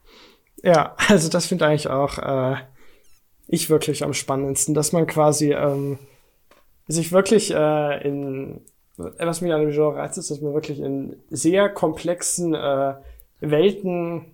Ja, 0.62 0.94
also 1.08 1.30
das 1.30 1.46
finde 1.46 1.64
ich 1.64 1.70
eigentlich 1.70 1.88
auch 1.88 2.18
äh, 2.18 2.56
ich 3.52 3.68
wirklich 3.68 4.04
am 4.04 4.14
spannendsten, 4.14 4.74
dass 4.74 4.92
man 4.92 5.06
quasi 5.06 5.52
ähm, 5.52 5.98
sich 6.86 7.12
wirklich 7.12 7.52
äh, 7.52 8.06
in 8.06 8.60
was 8.96 9.40
mich 9.40 9.52
an 9.52 9.60
dem 9.60 9.70
Genre 9.70 9.96
reizt, 9.96 10.18
ist, 10.18 10.30
dass 10.30 10.40
man 10.40 10.52
wirklich 10.52 10.80
in 10.80 11.16
sehr 11.30 11.68
komplexen 11.70 12.54
äh, 12.54 12.94
Welten 13.40 14.26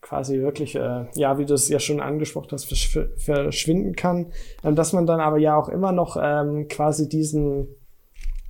quasi 0.00 0.40
wirklich, 0.40 0.74
äh, 0.74 1.06
ja, 1.14 1.38
wie 1.38 1.44
du 1.44 1.54
es 1.54 1.68
ja 1.68 1.78
schon 1.78 2.00
angesprochen 2.00 2.48
hast, 2.52 2.64
versch 2.64 2.98
verschwinden 3.18 3.94
kann, 3.94 4.32
ähm, 4.64 4.74
dass 4.74 4.94
man 4.94 5.06
dann 5.06 5.20
aber 5.20 5.38
ja 5.38 5.56
auch 5.56 5.68
immer 5.68 5.92
noch 5.92 6.16
ähm, 6.20 6.68
quasi 6.68 7.08
diesen 7.08 7.68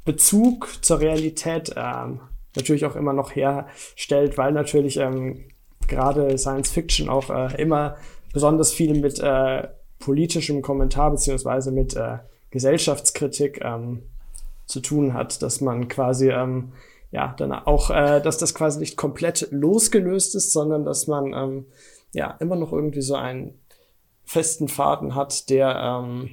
Bezug 0.04 0.68
zur 0.82 1.00
Realität 1.00 1.74
ähm, 1.76 2.20
natürlich 2.54 2.86
auch 2.86 2.94
immer 2.94 3.12
noch 3.12 3.34
herstellt, 3.34 4.38
weil 4.38 4.52
natürlich 4.52 4.98
ähm, 4.98 5.48
gerade 5.88 6.38
Science 6.38 6.70
Fiction 6.70 7.08
auch 7.08 7.30
äh, 7.30 7.60
immer 7.60 7.96
besonders 8.32 8.72
viel 8.72 8.98
mit 9.00 9.18
äh, 9.18 9.66
politischem 9.98 10.62
Kommentar 10.62 11.10
beziehungsweise 11.10 11.70
mit 11.72 11.94
äh, 11.94 12.18
Gesellschaftskritik 12.50 13.60
ähm, 13.62 14.02
zu 14.66 14.80
tun 14.80 15.14
hat, 15.14 15.42
dass 15.42 15.60
man 15.60 15.88
quasi 15.88 16.30
ähm, 16.30 16.72
ja 17.10 17.34
dann 17.36 17.52
auch, 17.52 17.90
äh, 17.90 18.20
dass 18.20 18.38
das 18.38 18.54
quasi 18.54 18.78
nicht 18.78 18.96
komplett 18.96 19.48
losgelöst 19.50 20.34
ist, 20.34 20.52
sondern 20.52 20.84
dass 20.84 21.06
man 21.06 21.32
ähm, 21.32 21.66
ja 22.12 22.36
immer 22.40 22.56
noch 22.56 22.72
irgendwie 22.72 23.02
so 23.02 23.14
einen 23.14 23.58
festen 24.24 24.68
Faden 24.68 25.14
hat, 25.14 25.48
der 25.48 25.76
ähm, 25.76 26.30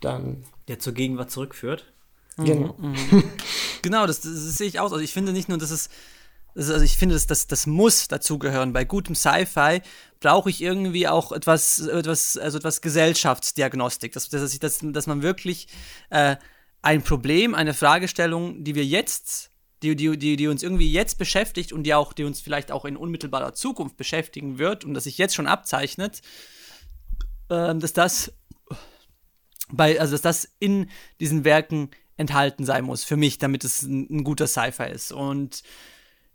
dann 0.00 0.44
der 0.68 0.78
zur 0.78 0.94
Gegenwart 0.94 1.30
zurückführt. 1.30 1.92
Genau. 2.38 2.74
Mhm, 2.78 3.24
genau, 3.82 4.06
das, 4.06 4.20
das, 4.20 4.32
das 4.32 4.54
sehe 4.56 4.66
ich 4.66 4.80
aus. 4.80 4.92
Also 4.92 5.04
ich 5.04 5.12
finde 5.12 5.32
nicht 5.32 5.48
nur, 5.48 5.58
dass 5.58 5.70
es 5.70 5.88
also 6.56 6.80
ich 6.80 6.96
finde, 6.96 7.14
das, 7.14 7.26
das, 7.26 7.46
das 7.46 7.66
muss 7.66 8.08
dazugehören. 8.08 8.72
Bei 8.72 8.84
gutem 8.84 9.14
Sci-Fi 9.14 9.82
brauche 10.20 10.48
ich 10.48 10.62
irgendwie 10.62 11.06
auch 11.06 11.32
etwas, 11.32 11.80
etwas, 11.80 12.38
also 12.38 12.58
etwas 12.58 12.80
Gesellschaftsdiagnostik, 12.80 14.12
dass, 14.12 14.28
dass, 14.28 14.58
dass, 14.58 14.80
dass 14.82 15.06
man 15.06 15.22
wirklich 15.22 15.68
äh, 16.10 16.36
ein 16.82 17.02
Problem, 17.02 17.54
eine 17.54 17.74
Fragestellung, 17.74 18.64
die 18.64 18.74
wir 18.74 18.84
jetzt, 18.84 19.50
die, 19.82 19.94
die, 19.94 20.16
die, 20.16 20.36
die 20.36 20.48
uns 20.48 20.62
irgendwie 20.62 20.90
jetzt 20.90 21.18
beschäftigt 21.18 21.72
und 21.72 21.82
die 21.82 21.94
auch, 21.94 22.12
die 22.12 22.24
uns 22.24 22.40
vielleicht 22.40 22.72
auch 22.72 22.86
in 22.86 22.96
unmittelbarer 22.96 23.52
Zukunft 23.52 23.96
beschäftigen 23.96 24.58
wird 24.58 24.84
und 24.84 24.94
das 24.94 25.04
sich 25.04 25.18
jetzt 25.18 25.34
schon 25.34 25.46
abzeichnet, 25.46 26.22
äh, 27.50 27.74
dass 27.74 27.92
das 27.92 28.32
bei, 29.68 30.00
also 30.00 30.12
dass 30.12 30.22
das 30.22 30.48
in 30.58 30.88
diesen 31.20 31.44
Werken 31.44 31.90
enthalten 32.16 32.64
sein 32.64 32.84
muss, 32.84 33.04
für 33.04 33.16
mich, 33.16 33.38
damit 33.38 33.64
es 33.64 33.82
ein, 33.82 34.06
ein 34.10 34.24
guter 34.24 34.46
Sci-Fi 34.46 34.90
ist. 34.90 35.12
Und 35.12 35.62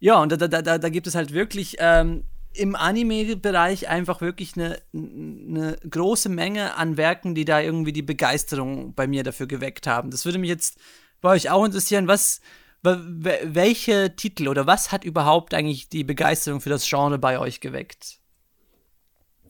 ja, 0.01 0.19
und 0.19 0.31
da, 0.31 0.35
da, 0.35 0.61
da, 0.61 0.77
da 0.79 0.89
gibt 0.89 1.05
es 1.05 1.13
halt 1.13 1.31
wirklich 1.31 1.77
ähm, 1.79 2.23
im 2.53 2.75
Anime-Bereich 2.75 3.87
einfach 3.87 4.19
wirklich 4.19 4.55
eine, 4.55 4.79
eine 4.93 5.77
große 5.87 6.27
Menge 6.27 6.75
an 6.75 6.97
Werken, 6.97 7.35
die 7.35 7.45
da 7.45 7.61
irgendwie 7.61 7.93
die 7.93 8.01
Begeisterung 8.01 8.95
bei 8.95 9.05
mir 9.05 9.23
dafür 9.23 9.45
geweckt 9.45 9.85
haben. 9.85 10.09
Das 10.09 10.25
würde 10.25 10.39
mich 10.39 10.49
jetzt 10.49 10.79
bei 11.21 11.29
euch 11.29 11.51
auch 11.51 11.63
interessieren, 11.63 12.07
was, 12.07 12.41
welche 12.81 14.15
Titel 14.15 14.47
oder 14.47 14.65
was 14.65 14.91
hat 14.91 15.05
überhaupt 15.05 15.53
eigentlich 15.53 15.87
die 15.87 16.03
Begeisterung 16.03 16.61
für 16.61 16.69
das 16.69 16.89
Genre 16.89 17.19
bei 17.19 17.37
euch 17.37 17.61
geweckt? 17.61 18.17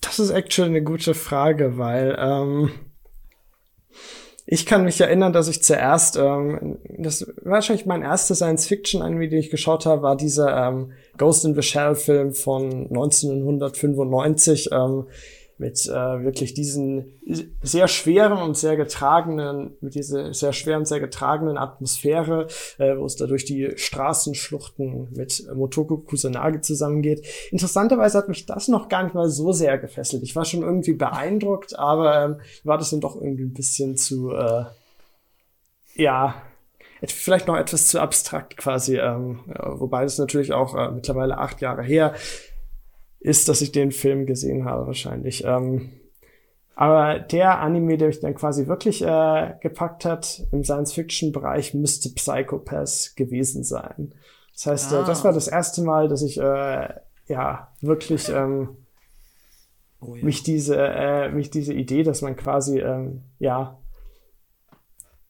Das 0.02 0.20
ist 0.20 0.32
actually 0.32 0.70
eine 0.70 0.84
gute 0.84 1.14
Frage, 1.14 1.78
weil 1.78 2.18
ähm, 2.20 2.72
ich 4.54 4.66
kann 4.66 4.84
mich 4.84 5.00
erinnern, 5.00 5.32
dass 5.32 5.48
ich 5.48 5.64
zuerst, 5.64 6.18
ähm, 6.18 6.78
das 6.90 7.26
war 7.26 7.54
wahrscheinlich 7.54 7.86
mein 7.86 8.02
erster 8.02 8.36
Science-Fiction-Anime, 8.36 9.30
den 9.30 9.40
ich 9.40 9.50
geschaut 9.50 9.86
habe, 9.86 10.02
war 10.02 10.18
dieser 10.18 10.68
ähm, 10.68 10.92
Ghost 11.18 11.46
in 11.46 11.56
the 11.56 11.62
Shell-Film 11.62 12.34
von 12.34 12.88
1995. 12.90 14.72
Ähm, 14.74 15.06
mit 15.62 15.88
äh, 15.88 16.24
wirklich 16.24 16.56
diesen 16.56 17.14
sehr 17.62 17.88
schweren 17.88 18.40
und 18.40 18.58
sehr 18.58 18.76
getragenen, 18.76 19.78
mit 19.80 19.94
dieser 19.94 20.34
sehr 20.34 20.54
schweren, 20.54 20.86
sehr 20.86 21.00
getragenen 21.00 21.58
Atmosphäre, 21.58 22.48
äh, 22.80 22.98
wo 22.98 23.06
es 23.06 23.16
da 23.16 23.28
durch 23.28 23.46
die 23.46 23.72
Straßenschluchten 23.76 25.10
mit 25.16 25.48
Motoko 25.54 26.00
Kusanagi 26.00 26.62
zusammengeht. 26.62 27.28
Interessanterweise 27.52 28.18
hat 28.18 28.28
mich 28.28 28.48
das 28.48 28.70
noch 28.70 28.90
gar 28.90 29.04
nicht 29.04 29.14
mal 29.14 29.30
so 29.30 29.52
sehr 29.52 29.78
gefesselt. 29.78 30.24
Ich 30.24 30.36
war 30.36 30.46
schon 30.46 30.64
irgendwie 30.64 30.94
beeindruckt, 30.94 31.78
aber 31.78 32.26
ähm, 32.26 32.36
war 32.64 32.80
das 32.80 32.90
dann 32.90 33.00
doch 33.00 33.16
irgendwie 33.16 33.44
ein 33.44 33.54
bisschen 33.54 33.96
zu, 33.98 34.32
äh, 34.32 34.66
ja, 35.94 36.42
vielleicht 37.06 37.48
noch 37.48 37.58
etwas 37.58 37.88
zu 37.88 38.00
abstrakt 38.00 38.58
quasi, 38.58 38.98
ähm, 38.98 39.42
ja, 39.48 39.80
wobei 39.80 40.04
das 40.04 40.18
natürlich 40.18 40.54
auch 40.54 40.76
äh, 40.76 40.90
mittlerweile 40.92 41.38
acht 41.38 41.62
Jahre 41.62 41.84
her 41.84 42.16
ist, 43.22 43.48
dass 43.48 43.62
ich 43.62 43.72
den 43.72 43.92
Film 43.92 44.26
gesehen 44.26 44.66
habe 44.66 44.88
wahrscheinlich. 44.88 45.44
Ähm, 45.46 45.92
aber 46.76 47.20
der 47.20 47.60
Anime, 47.60 47.98
der 47.98 48.08
mich 48.08 48.20
dann 48.20 48.34
quasi 48.34 48.66
wirklich 48.66 49.04
äh, 49.04 49.54
gepackt 49.62 50.04
hat 50.04 50.44
im 50.52 50.64
Science-Fiction-Bereich, 50.64 51.76
müsste 51.76 52.10
Psychopath 52.10 53.14
gewesen 53.16 53.64
sein. 53.64 54.16
Das 54.54 54.66
heißt, 54.66 54.94
ah. 54.94 55.04
äh, 55.04 55.06
das 55.06 55.24
war 55.24 55.34
das 55.34 55.48
erste 55.48 55.84
Mal, 55.84 56.08
dass 56.08 56.24
ich 56.24 56.40
äh, 56.40 56.90
ja 57.28 57.72
wirklich 57.82 58.30
ähm, 58.30 58.78
oh, 60.02 60.16
ja. 60.16 60.26
mich 60.26 60.42
diese 60.42 60.76
äh, 60.78 61.30
mich 61.30 61.52
diese 61.52 61.74
Idee, 61.74 62.02
dass 62.02 62.24
man 62.24 62.36
quasi 62.36 62.80
ähm, 62.80 63.22
ja 63.38 63.78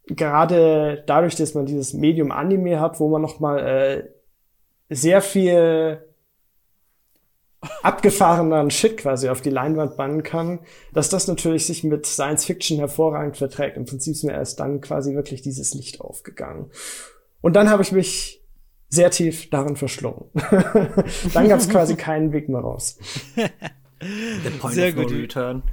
gerade 0.08 1.04
dadurch, 1.06 1.36
dass 1.36 1.54
man 1.54 1.66
dieses 1.66 1.94
Medium 1.94 2.32
Anime 2.32 2.80
hat, 2.80 3.00
wo 3.02 3.10
man 3.10 3.22
noch 3.22 3.42
mal 3.42 3.60
äh, 3.60 4.10
sehr 4.90 5.22
viel 5.22 6.02
abgefahrenen 7.84 8.72
Shit 8.72 8.98
quasi 8.98 9.30
auf 9.30 9.42
die 9.42 9.50
Leinwand 9.50 9.96
bannen 9.96 10.24
kann, 10.24 10.60
dass 10.94 11.10
das 11.10 11.28
natürlich 11.28 11.66
sich 11.68 11.84
mit 11.84 12.06
Science 12.06 12.46
Fiction 12.46 12.78
hervorragend 12.78 13.38
verträgt. 13.38 13.78
Im 13.78 13.86
Prinzip 13.86 14.14
ist 14.14 14.24
mir 14.24 14.34
erst 14.34 14.60
dann 14.60 14.82
quasi 14.82 15.14
wirklich 15.14 15.42
dieses 15.42 15.74
Licht 15.74 16.02
aufgegangen. 16.02 16.72
Und 17.42 17.56
dann 17.56 17.70
habe 17.70 17.84
ich 17.84 17.92
mich 17.92 18.42
sehr 18.90 19.12
tief 19.12 19.50
darin 19.50 19.76
verschlungen. 19.76 20.26
dann 21.34 21.48
gab 21.48 21.60
es 21.60 21.70
quasi 21.70 21.96
keinen 21.98 22.34
Weg 22.34 22.50
mehr 22.50 22.62
raus. 22.62 22.98
The 23.36 24.50
point 24.60 24.76
Sehr 24.76 24.90
of 24.90 24.96
no 24.96 25.04
gut. 25.04 25.14
return. 25.14 25.64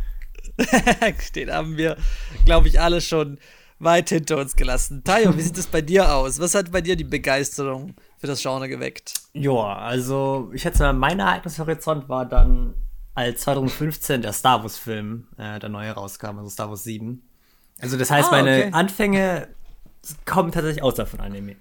Den 1.35 1.53
haben 1.53 1.77
wir, 1.77 1.97
glaube 2.45 2.69
ich, 2.69 2.81
alle 2.81 3.01
schon 3.01 3.39
weit 3.79 4.09
hinter 4.09 4.39
uns 4.39 4.57
gelassen. 4.57 5.03
Tayo, 5.05 5.37
wie 5.37 5.43
sieht 5.43 5.57
es 5.59 5.67
bei 5.67 5.81
dir 5.81 6.15
aus? 6.15 6.41
Was 6.41 6.55
hat 6.55 6.71
bei 6.73 6.81
dir 6.81 6.97
die 6.97 7.05
Begeisterung 7.05 7.95
für 8.19 8.27
das 8.27 8.43
Genre 8.43 8.69
geweckt? 8.69 9.15
Ja, 9.35 9.77
also 9.77 10.51
ich 10.53 10.63
schätze 10.63 10.83
mal, 10.83 10.93
mein 10.93 11.21
Ereignishorizont 11.21 12.09
war 12.09 12.27
dann, 12.27 12.75
als 13.15 13.41
2015 13.43 14.23
der 14.23 14.33
Star 14.33 14.63
Wars-Film, 14.63 15.27
äh, 15.39 15.59
der 15.59 15.69
neue 15.69 15.91
rauskam, 15.93 16.39
also 16.39 16.49
Star 16.51 16.71
Wars 16.71 16.85
7. 16.85 17.23
Also 17.81 17.97
das 17.97 18.11
heißt, 18.11 18.29
Ah, 18.29 18.33
meine 18.33 18.51
okay. 18.59 18.69
Anfänge 18.73 19.49
kommen 20.25 20.53
tatsächlich 20.53 20.83
außer 20.83 21.07
von 21.07 21.21
Anime. 21.21 21.57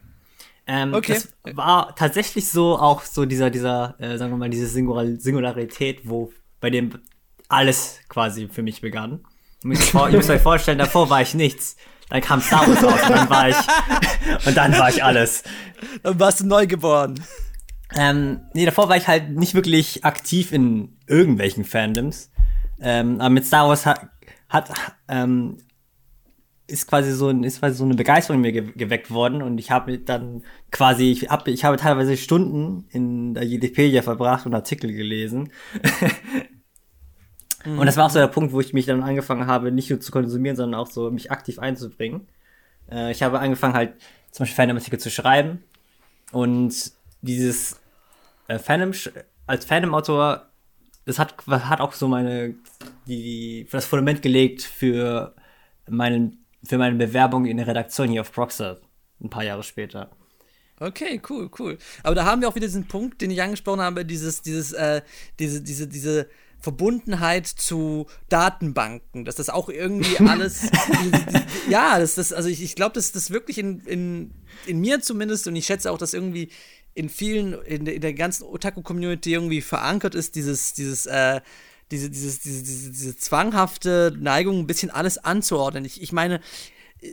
Ähm, 0.66 0.94
Okay. 0.94 1.14
Das 1.44 1.56
war 1.56 1.96
tatsächlich 1.96 2.50
so 2.50 2.78
auch 2.78 3.02
so 3.04 3.26
dieser, 3.26 3.50
dieser, 3.50 3.96
äh, 4.00 4.18
sagen 4.18 4.32
wir 4.32 4.38
mal, 4.38 4.50
diese 4.50 4.68
Singular 4.68 5.06
Singularität, 5.18 6.02
wo 6.04 6.32
bei 6.60 6.70
dem 6.70 6.92
alles 7.50 8.00
quasi 8.10 8.50
für 8.50 8.62
mich 8.64 8.82
begann. 8.82 9.24
Ihr 9.64 9.70
müsst 9.70 9.96
euch 10.30 10.42
vorstellen, 10.42 10.78
davor 10.78 11.10
war 11.10 11.22
ich 11.22 11.34
nichts. 11.34 11.78
Dann 12.10 12.22
kam 12.22 12.42
Star 12.42 12.68
Wars 12.68 12.84
raus 12.84 13.02
und 13.08 13.16
dann 13.16 13.30
war 13.30 13.50
ich, 13.50 13.56
und 14.46 14.56
dann 14.56 14.78
war 14.78 14.90
ich 14.90 15.04
alles. 15.04 15.44
Dann 16.04 16.20
warst 16.20 16.40
du 16.40 16.48
neugeboren. 16.48 17.22
Ähm, 17.96 18.42
nee, 18.54 18.66
davor 18.66 18.90
war 18.90 18.98
ich 18.98 19.08
halt 19.08 19.30
nicht 19.32 19.54
wirklich 19.54 20.06
aktiv 20.06 20.52
in 20.52 20.98
irgendwelchen 21.08 21.66
Fandoms. 21.66 22.32
Ähm, 22.80 23.20
aber 23.20 23.30
mit 23.30 23.46
Star 23.46 23.68
Wars 23.68 23.86
hat, 23.86 24.10
hat 24.50 24.72
ähm, 25.08 25.58
ist 26.68 26.88
quasi 26.88 27.14
so 27.14 27.30
ist 27.30 27.60
quasi 27.60 27.78
so 27.78 27.86
eine 27.86 27.96
Begeisterung 27.96 28.40
in 28.40 28.42
mir 28.42 28.52
ge 28.52 28.74
geweckt 28.76 29.10
worden 29.10 29.42
und 29.42 29.58
ich 29.58 29.72
habe 29.72 29.98
dann 30.00 30.44
quasi 30.70 31.12
ich 31.12 31.30
habe 31.30 31.50
ich 31.50 31.64
habe 31.64 31.78
teilweise 31.78 32.18
Stunden 32.18 32.86
in 32.92 33.34
der 33.34 33.44
Wikipedia 33.44 34.02
verbracht 34.02 34.46
und 34.46 34.54
Artikel 34.54 34.92
gelesen. 34.92 35.50
und 37.72 37.86
das 37.86 37.98
war 37.98 38.06
auch 38.06 38.10
so 38.10 38.20
der 38.20 38.28
Punkt, 38.28 38.54
wo 38.54 38.60
ich 38.60 38.74
mich 38.74 38.86
dann 38.86 39.04
angefangen 39.04 39.48
habe, 39.48 39.72
nicht 39.72 39.90
nur 39.90 40.00
zu 40.00 40.12
konsumieren, 40.12 40.56
sondern 40.56 40.80
auch 40.80 40.90
so 40.90 41.12
mich 41.12 41.32
aktiv 41.32 41.60
einzubringen. 41.60 42.28
Äh, 42.90 43.12
ich 43.12 43.24
habe 43.24 43.40
angefangen 43.40 43.74
halt 43.74 43.94
zum 44.32 44.44
Beispiel 44.44 44.56
Fandom-Artikel 44.56 45.00
zu 45.00 45.10
schreiben 45.10 45.64
und 46.32 46.92
dieses 47.22 47.80
äh, 48.48 48.60
Fandom 48.60 48.92
als 49.48 49.66
Fandom-Autor, 49.66 50.48
das 51.06 51.20
hat, 51.20 51.36
hat 51.48 51.82
auch 51.82 51.94
so 51.94 52.08
meine 52.08 52.56
die 53.08 53.68
das 53.72 53.86
Fundament 53.86 54.22
gelegt 54.22 54.62
für 54.62 55.34
meinen 55.88 56.46
für 56.64 56.78
meine 56.78 56.96
Bewerbung 56.96 57.46
in 57.46 57.58
der 57.58 57.68
Redaktion 57.68 58.10
hier 58.10 58.22
auf 58.22 58.32
Proxer 58.32 58.80
ein 59.22 59.30
paar 59.30 59.44
Jahre 59.44 59.64
später. 59.64 60.12
Okay, 60.80 61.22
cool, 61.30 61.50
cool. 61.58 61.78
Aber 62.04 62.14
da 62.14 62.26
haben 62.26 62.42
wir 62.42 62.50
auch 62.50 62.56
wieder 62.56 62.68
diesen 62.68 62.88
Punkt, 62.88 63.22
den 63.22 63.32
ich 63.32 63.42
angesprochen 63.42 63.82
habe, 63.82 64.06
dieses, 64.06 64.44
dieses, 64.44 64.74
äh, 64.74 65.02
diese, 65.40 65.64
diese, 65.64 65.88
diese 65.88 66.30
Verbundenheit 66.60 67.48
zu 67.48 68.08
Datenbanken, 68.30 69.26
dass 69.26 69.36
das 69.36 69.50
auch 69.50 69.70
irgendwie 69.70 70.18
alles, 70.28 70.70
ja, 71.70 72.00
das, 72.00 72.16
das, 72.16 72.34
also 72.34 72.50
ich, 72.50 72.62
ich 72.64 72.76
glaube, 72.76 72.94
dass 72.94 73.12
das 73.12 73.32
wirklich 73.32 73.58
in, 73.58 73.82
in, 73.82 74.32
in 74.66 74.80
mir 74.80 75.02
zumindest 75.02 75.48
und 75.48 75.56
ich 75.56 75.66
schätze 75.66 75.92
auch, 75.92 75.98
dass 75.98 76.14
irgendwie 76.14 76.50
in 76.94 77.10
vielen, 77.10 77.54
in 77.64 77.86
der, 77.86 77.94
in 77.94 78.02
der 78.02 78.14
ganzen 78.14 78.44
Otaku-Community 78.44 79.34
irgendwie 79.34 79.62
verankert 79.62 80.16
ist, 80.16 80.36
dieses, 80.36 80.74
dieses, 80.74 81.06
äh, 81.06 81.42
diese, 81.92 82.10
dieses, 82.10 82.40
diese, 82.40 82.64
diese, 82.64 82.92
diese 82.92 83.18
zwanghafte 83.18 84.14
Neigung, 84.20 84.60
ein 84.60 84.68
bisschen 84.68 84.90
alles 84.90 85.18
anzuordnen. 85.20 85.86
Ich, 85.86 86.02
ich 86.02 86.12
meine, 86.12 86.42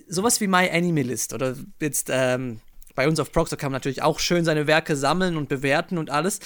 sowas 0.08 0.40
wie 0.40 0.46
My 0.46 0.70
Animalist 0.70 1.34
oder 1.34 1.54
jetzt 1.80 2.08
ähm, 2.10 2.60
bei 2.94 3.08
uns 3.08 3.20
auf 3.20 3.32
Proxer 3.32 3.56
kann 3.56 3.72
man 3.72 3.76
natürlich 3.76 4.02
auch 4.02 4.18
schön 4.18 4.44
seine 4.44 4.66
Werke 4.66 4.96
sammeln 4.96 5.36
und 5.36 5.48
bewerten 5.48 5.98
und 5.98 6.10
alles. 6.10 6.40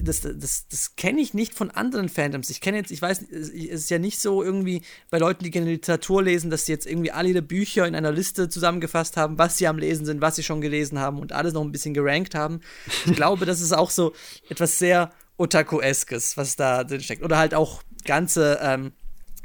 Das, 0.00 0.22
das, 0.22 0.68
das 0.68 0.96
kenne 0.96 1.20
ich 1.20 1.34
nicht 1.34 1.54
von 1.54 1.70
anderen 1.70 2.08
Fandoms. 2.08 2.48
Ich 2.50 2.60
kenne 2.60 2.78
jetzt, 2.78 2.90
ich 2.90 3.02
weiß, 3.02 3.22
es 3.30 3.48
ist 3.50 3.90
ja 3.90 3.98
nicht 3.98 4.20
so 4.20 4.42
irgendwie 4.42 4.82
bei 5.10 5.18
Leuten, 5.18 5.44
die 5.44 5.50
gerne 5.50 5.70
Literatur 5.70 6.22
lesen, 6.22 6.50
dass 6.50 6.64
sie 6.64 6.72
jetzt 6.72 6.86
irgendwie 6.86 7.10
alle 7.10 7.28
ihre 7.28 7.42
Bücher 7.42 7.86
in 7.86 7.94
einer 7.94 8.12
Liste 8.12 8.48
zusammengefasst 8.48 9.16
haben, 9.16 9.38
was 9.38 9.58
sie 9.58 9.66
am 9.66 9.78
Lesen 9.78 10.06
sind, 10.06 10.20
was 10.20 10.36
sie 10.36 10.42
schon 10.42 10.60
gelesen 10.60 10.98
haben 10.98 11.18
und 11.18 11.32
alles 11.32 11.52
noch 11.52 11.62
ein 11.62 11.72
bisschen 11.72 11.94
gerankt 11.94 12.34
haben. 12.34 12.60
Ich 13.06 13.14
glaube, 13.14 13.44
das 13.44 13.60
ist 13.60 13.72
auch 13.72 13.90
so 13.90 14.12
etwas 14.48 14.78
sehr 14.78 15.12
Otaku-eskes, 15.36 16.36
was 16.36 16.56
da 16.56 16.84
drin 16.84 17.00
steckt. 17.00 17.22
Oder 17.22 17.38
halt 17.38 17.54
auch 17.54 17.82
ganze 18.04 18.58
ähm, 18.62 18.92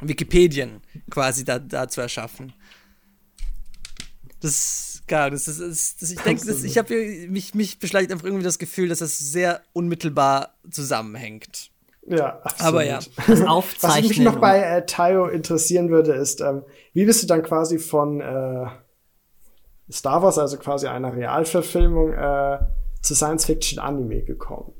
Wikipedien 0.01 0.81
quasi 1.09 1.43
da, 1.43 1.59
da 1.59 1.87
zu 1.87 2.01
erschaffen. 2.01 2.53
Das, 4.39 4.96
gar, 5.07 5.31
das 5.31 5.47
ist, 5.47 5.61
das, 5.61 5.95
das, 5.97 6.11
ich 6.11 6.19
denke, 6.19 6.51
ich 6.51 6.77
habe 6.77 6.95
mich, 7.29 7.55
mich 7.55 7.79
beschleicht 7.79 8.11
einfach 8.11 8.25
irgendwie 8.25 8.43
das 8.43 8.59
Gefühl, 8.59 8.89
dass 8.89 8.99
das 8.99 9.17
sehr 9.17 9.61
unmittelbar 9.73 10.55
zusammenhängt. 10.69 11.71
Ja, 12.07 12.39
absolut. 12.41 12.61
Aber 12.61 12.85
ja. 12.85 12.97
Das 12.97 13.09
Was 13.17 13.39
mich 13.39 13.47
Aufzeichnen. 13.47 14.23
noch 14.23 14.39
bei 14.39 14.59
äh, 14.59 14.85
Tayo 14.85 15.27
interessieren 15.27 15.89
würde, 15.89 16.13
ist, 16.13 16.41
ähm, 16.41 16.63
wie 16.93 17.05
bist 17.05 17.21
du 17.23 17.27
dann 17.27 17.43
quasi 17.43 17.79
von 17.79 18.21
äh, 18.21 18.67
Star 19.91 20.21
Wars, 20.21 20.37
also 20.37 20.57
quasi 20.57 20.87
einer 20.87 21.13
Realverfilmung, 21.13 22.13
äh, 22.13 22.59
zu 23.01 23.15
Science-Fiction-Anime 23.15 24.23
gekommen? 24.23 24.73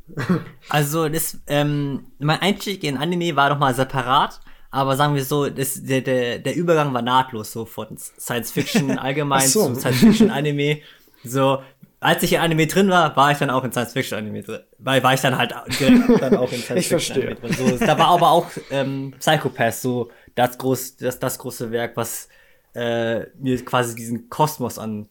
Also 0.70 1.10
das, 1.10 1.38
ähm, 1.48 2.08
mein 2.20 2.40
Einstieg 2.42 2.84
in 2.84 2.98
Anime 2.98 3.36
war 3.36 3.50
noch 3.50 3.60
mal 3.60 3.76
separat, 3.76 4.40
aber 4.70 4.96
sagen 4.96 5.16
wir 5.16 5.24
so, 5.24 5.50
das, 5.50 5.82
der, 5.84 6.02
der, 6.02 6.40
der 6.40 6.56
Übergang 6.56 6.94
war 6.94 7.02
nahtlos 7.02 7.52
so 7.52 7.66
von 7.66 7.98
Science 7.98 8.52
Fiction 8.52 8.92
allgemein 9.00 9.48
so. 9.48 9.68
zu 9.68 9.76
Science 9.76 10.00
Fiction 10.00 10.32
Anime. 10.32 10.80
So, 11.24 11.62
als 12.00 12.24
ich 12.24 12.34
in 12.34 12.40
Anime 12.40 12.68
drin 12.68 12.90
war, 12.90 13.16
war 13.16 13.32
ich 13.32 13.38
dann 13.38 13.50
auch 13.50 13.64
in 13.64 13.72
Science 13.72 13.94
Fiction 13.94 14.18
Anime 14.18 14.44
drin. 14.44 14.60
Weil 14.78 15.02
war 15.04 15.14
ich 15.14 15.22
dann 15.22 15.38
halt 15.38 15.54
direkt 15.80 16.22
dann 16.22 16.36
auch 16.36 16.52
in 16.52 16.60
Science 16.60 16.88
Fiction. 16.88 17.16
Anime 17.16 17.36
drin. 17.36 17.54
So, 17.54 17.86
da 17.86 17.98
war 17.98 18.08
aber 18.08 18.32
auch 18.32 18.48
ähm, 18.72 19.14
Psychopath 19.20 19.76
so 19.76 20.12
das, 20.36 20.58
groß, 20.58 20.98
das, 20.98 21.20
das 21.20 21.40
große 21.40 21.72
Werk, 21.72 21.96
was 21.96 22.30
äh, 22.76 23.22
mir 23.40 23.64
quasi 23.66 23.96
diesen 23.96 24.30
Kosmos 24.30 24.78
an 24.78 25.08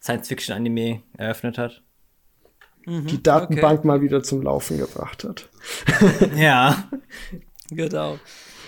Science 0.00 0.28
Fiction 0.28 0.54
Anime 0.54 1.02
eröffnet 1.18 1.58
hat. 1.58 1.82
Die 2.86 3.22
Datenbank 3.22 3.84
mal 3.84 4.00
wieder 4.00 4.22
zum 4.22 4.42
Laufen 4.42 4.78
gebracht 4.78 5.24
hat. 5.24 5.48
Ja. 6.36 6.88
Genau. 7.72 8.18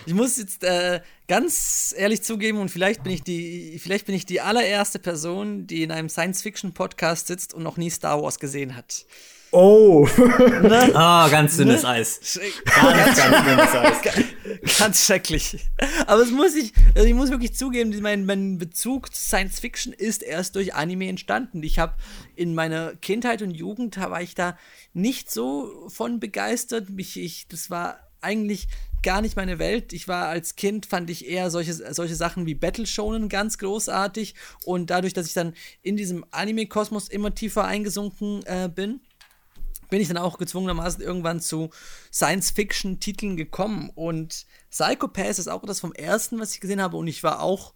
Ich 0.07 0.15
muss 0.15 0.37
jetzt 0.37 0.65
äh, 0.65 1.01
ganz 1.29 1.95
ehrlich 1.97 2.23
zugeben 2.23 2.59
und 2.59 2.71
vielleicht 2.71 3.03
bin 3.03 3.13
ich 3.13 3.23
die, 3.23 3.79
vielleicht 3.83 4.07
bin 4.07 4.15
ich 4.15 4.27
die 4.27 4.41
allererste 4.41 4.99
Person, 4.99 5.67
die 5.67 5.83
in 5.83 5.91
einem 5.91 6.09
Science-Fiction-Podcast 6.09 7.29
sitzt 7.29 7.55
und 7.55 7.63
noch 7.63 7.77
nie 7.77 7.91
Star 7.91 8.23
Wars 8.23 8.39
gesehen 8.39 8.77
hat. 8.77 9.07
Oh, 9.53 10.09
Ne? 10.17 10.91
Ah, 10.95 11.29
ganz 11.29 11.59
dünnes 11.59 11.85
Eis. 11.85 12.41
Ganz, 12.65 13.19
ganz 13.19 13.47
dünnes 13.47 13.75
Eis. 13.75 13.99
Ganz 14.79 15.05
schrecklich. 15.05 15.59
Aber 16.07 16.23
es 16.23 16.31
muss 16.31 16.55
ich, 16.55 16.73
also 16.95 17.07
ich 17.07 17.15
muss 17.15 17.31
wirklich 17.31 17.55
zugeben, 17.55 17.95
mein, 18.01 18.25
mein 18.25 18.57
Bezug 18.57 19.15
zu 19.15 19.21
Science 19.23 19.61
Fiction 19.61 19.93
ist 19.93 20.23
erst 20.23 20.57
durch 20.57 20.75
Anime 20.75 21.09
entstanden. 21.09 21.63
Ich 21.63 21.79
habe 21.79 21.95
in 22.35 22.55
meiner 22.55 22.95
Kindheit 22.97 23.43
und 23.43 23.51
Jugend 23.51 23.99
war 23.99 24.23
ich 24.23 24.35
da 24.35 24.57
nicht 24.95 25.31
so 25.31 25.87
von 25.89 26.19
begeistert. 26.19 26.89
Mich, 26.89 27.21
ich, 27.21 27.47
das 27.49 27.69
war 27.69 27.99
eigentlich 28.23 28.69
gar 29.03 29.21
nicht 29.21 29.37
meine 29.37 29.59
Welt. 29.59 29.93
Ich 29.93 30.09
war 30.09 30.29
als 30.29 30.57
Kind, 30.57 30.87
fand 30.87 31.11
ich 31.11 31.27
eher 31.29 31.51
solche, 31.51 31.73
solche 31.95 32.15
Sachen 32.15 32.47
wie 32.47 32.55
Battle 32.55 32.87
Shonen 32.87 33.29
ganz 33.29 33.59
großartig. 33.59 34.35
Und 34.65 34.91
dadurch, 34.91 35.13
dass 35.13 35.27
ich 35.27 35.35
dann 35.35 35.55
in 35.83 35.97
diesem 35.97 36.25
Anime-Kosmos 36.31 37.09
immer 37.09 37.35
tiefer 37.35 37.65
eingesunken 37.65 38.43
äh, 38.45 38.71
bin, 38.73 39.01
bin 39.91 40.01
ich 40.01 40.09
dann 40.09 40.17
auch 40.17 40.39
gezwungenermaßen 40.39 41.03
irgendwann 41.03 41.41
zu 41.41 41.69
Science-Fiction-Titeln 42.13 43.37
gekommen. 43.37 43.91
Und 43.95 44.47
Psychopath 44.71 45.39
ist 45.39 45.49
auch 45.49 45.63
das 45.67 45.81
vom 45.81 45.93
ersten, 45.93 46.41
was 46.41 46.55
ich 46.55 46.61
gesehen 46.61 46.81
habe. 46.81 46.97
Und 46.97 47.09
ich 47.09 47.23
war 47.23 47.43
auch 47.43 47.75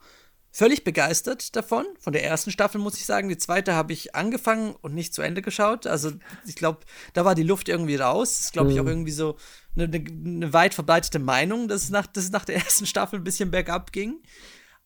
völlig 0.57 0.85
begeistert 0.85 1.55
davon. 1.55 1.85
Von 2.01 2.15
der 2.15 2.25
ersten 2.25 2.51
Staffel 2.51 2.81
muss 2.81 2.97
ich 2.97 3.05
sagen. 3.05 3.29
Die 3.29 3.37
zweite 3.37 3.75
habe 3.75 3.93
ich 3.93 4.15
angefangen 4.15 4.75
und 4.81 4.95
nicht 4.95 5.13
zu 5.13 5.21
Ende 5.21 5.43
geschaut. 5.43 5.87
Also 5.87 6.13
ich 6.47 6.57
glaube, 6.57 6.81
da 7.13 7.27
war 7.27 7.35
die 7.35 7.43
Luft 7.43 7.69
irgendwie 7.69 7.97
raus. 7.97 8.39
Das 8.39 8.53
glaube 8.53 8.73
ich, 8.73 8.81
auch 8.81 8.87
irgendwie 8.87 9.13
so 9.13 9.37
eine, 9.77 9.85
eine, 9.85 10.53
weit 10.53 10.75
verbreitete 10.75 11.19
Meinung, 11.19 11.69
dass 11.69 11.85
es, 11.85 11.91
nach, 11.91 12.07
dass 12.07 12.25
es 12.25 12.31
nach 12.31 12.45
der 12.45 12.57
ersten 12.65 12.87
Staffel 12.87 13.21
ein 13.21 13.25
bisschen 13.25 13.51
bergab 13.51 13.93
ging. 13.93 14.23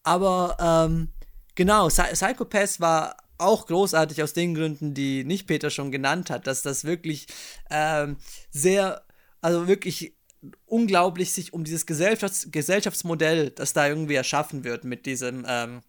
Aber 0.02 0.56
ähm, 0.60 1.08
genau, 1.54 1.88
Psy- 1.88 2.12
Psychopath 2.12 2.80
war 2.80 3.16
auch 3.38 3.66
großartig 3.66 4.22
aus 4.22 4.32
den 4.34 4.54
Gründen, 4.54 4.94
die 4.94 5.24
nicht 5.24 5.46
Peter 5.46 5.70
schon 5.70 5.90
genannt 5.90 6.30
hat, 6.30 6.46
dass 6.46 6.62
das 6.62 6.84
wirklich 6.84 7.26
ähm, 7.70 8.16
sehr, 8.50 9.02
also 9.40 9.66
wirklich 9.66 10.14
unglaublich 10.66 11.32
sich 11.32 11.52
um 11.52 11.64
dieses 11.64 11.86
Gesellschafts 11.86 12.48
Gesellschaftsmodell, 12.50 13.50
das 13.50 13.72
da 13.72 13.86
irgendwie 13.86 14.14
erschaffen 14.14 14.64
wird 14.64 14.84
mit 14.84 15.06
diesem 15.06 15.44
ähm, 15.46 15.82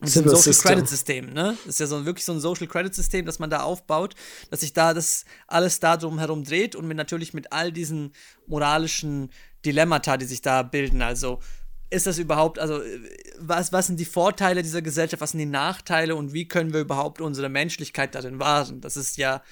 Das 0.00 0.10
ist 0.10 0.16
ein 0.18 0.28
Social 0.28 0.42
System. 0.42 0.70
Credit 0.70 0.88
System, 0.88 1.32
ne? 1.32 1.56
Das 1.64 1.74
ist 1.74 1.80
ja 1.80 1.86
so 1.86 2.04
wirklich 2.04 2.24
so 2.24 2.32
ein 2.32 2.40
Social 2.40 2.66
Credit 2.66 2.94
System, 2.94 3.24
das 3.24 3.38
man 3.38 3.50
da 3.50 3.62
aufbaut, 3.62 4.14
dass 4.50 4.60
sich 4.60 4.72
da 4.72 4.92
das 4.92 5.24
alles 5.46 5.80
da 5.80 5.96
drum 5.96 6.18
herum 6.18 6.44
dreht 6.44 6.76
und 6.76 6.86
mit 6.86 6.96
natürlich 6.96 7.32
mit 7.32 7.52
all 7.52 7.72
diesen 7.72 8.12
moralischen 8.46 9.30
Dilemmata, 9.64 10.16
die 10.16 10.26
sich 10.26 10.42
da 10.42 10.62
bilden. 10.62 11.02
Also 11.02 11.40
ist 11.88 12.06
das 12.06 12.18
überhaupt, 12.18 12.58
also 12.58 12.80
was, 13.38 13.72
was 13.72 13.86
sind 13.86 14.00
die 14.00 14.04
Vorteile 14.04 14.62
dieser 14.62 14.82
Gesellschaft, 14.82 15.20
was 15.20 15.30
sind 15.30 15.38
die 15.38 15.46
Nachteile 15.46 16.16
und 16.16 16.32
wie 16.32 16.48
können 16.48 16.72
wir 16.72 16.80
überhaupt 16.80 17.20
unsere 17.20 17.48
Menschlichkeit 17.48 18.14
darin 18.14 18.38
wahren? 18.38 18.80
Das 18.80 18.96
ist 18.96 19.16
ja, 19.16 19.42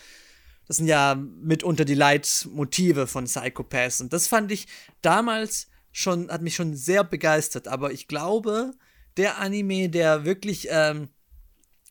das 0.67 0.79
sind 0.79 0.87
ja 0.87 1.15
mitunter 1.15 1.85
die 1.85 1.95
Leitmotive 1.95 3.07
von 3.07 3.25
Psychopaths 3.25 4.01
und 4.01 4.13
das 4.13 4.27
fand 4.27 4.51
ich 4.51 4.67
damals 5.01 5.69
schon, 5.93 6.31
hat 6.31 6.43
mich 6.43 6.57
schon 6.57 6.75
sehr 6.75 7.05
begeistert, 7.05 7.69
aber 7.69 7.93
ich 7.93 8.09
glaube, 8.09 8.73
der 9.17 9.39
Anime, 9.39 9.89
der 9.89 10.25
wirklich, 10.25 10.69
ähm, 10.71 11.09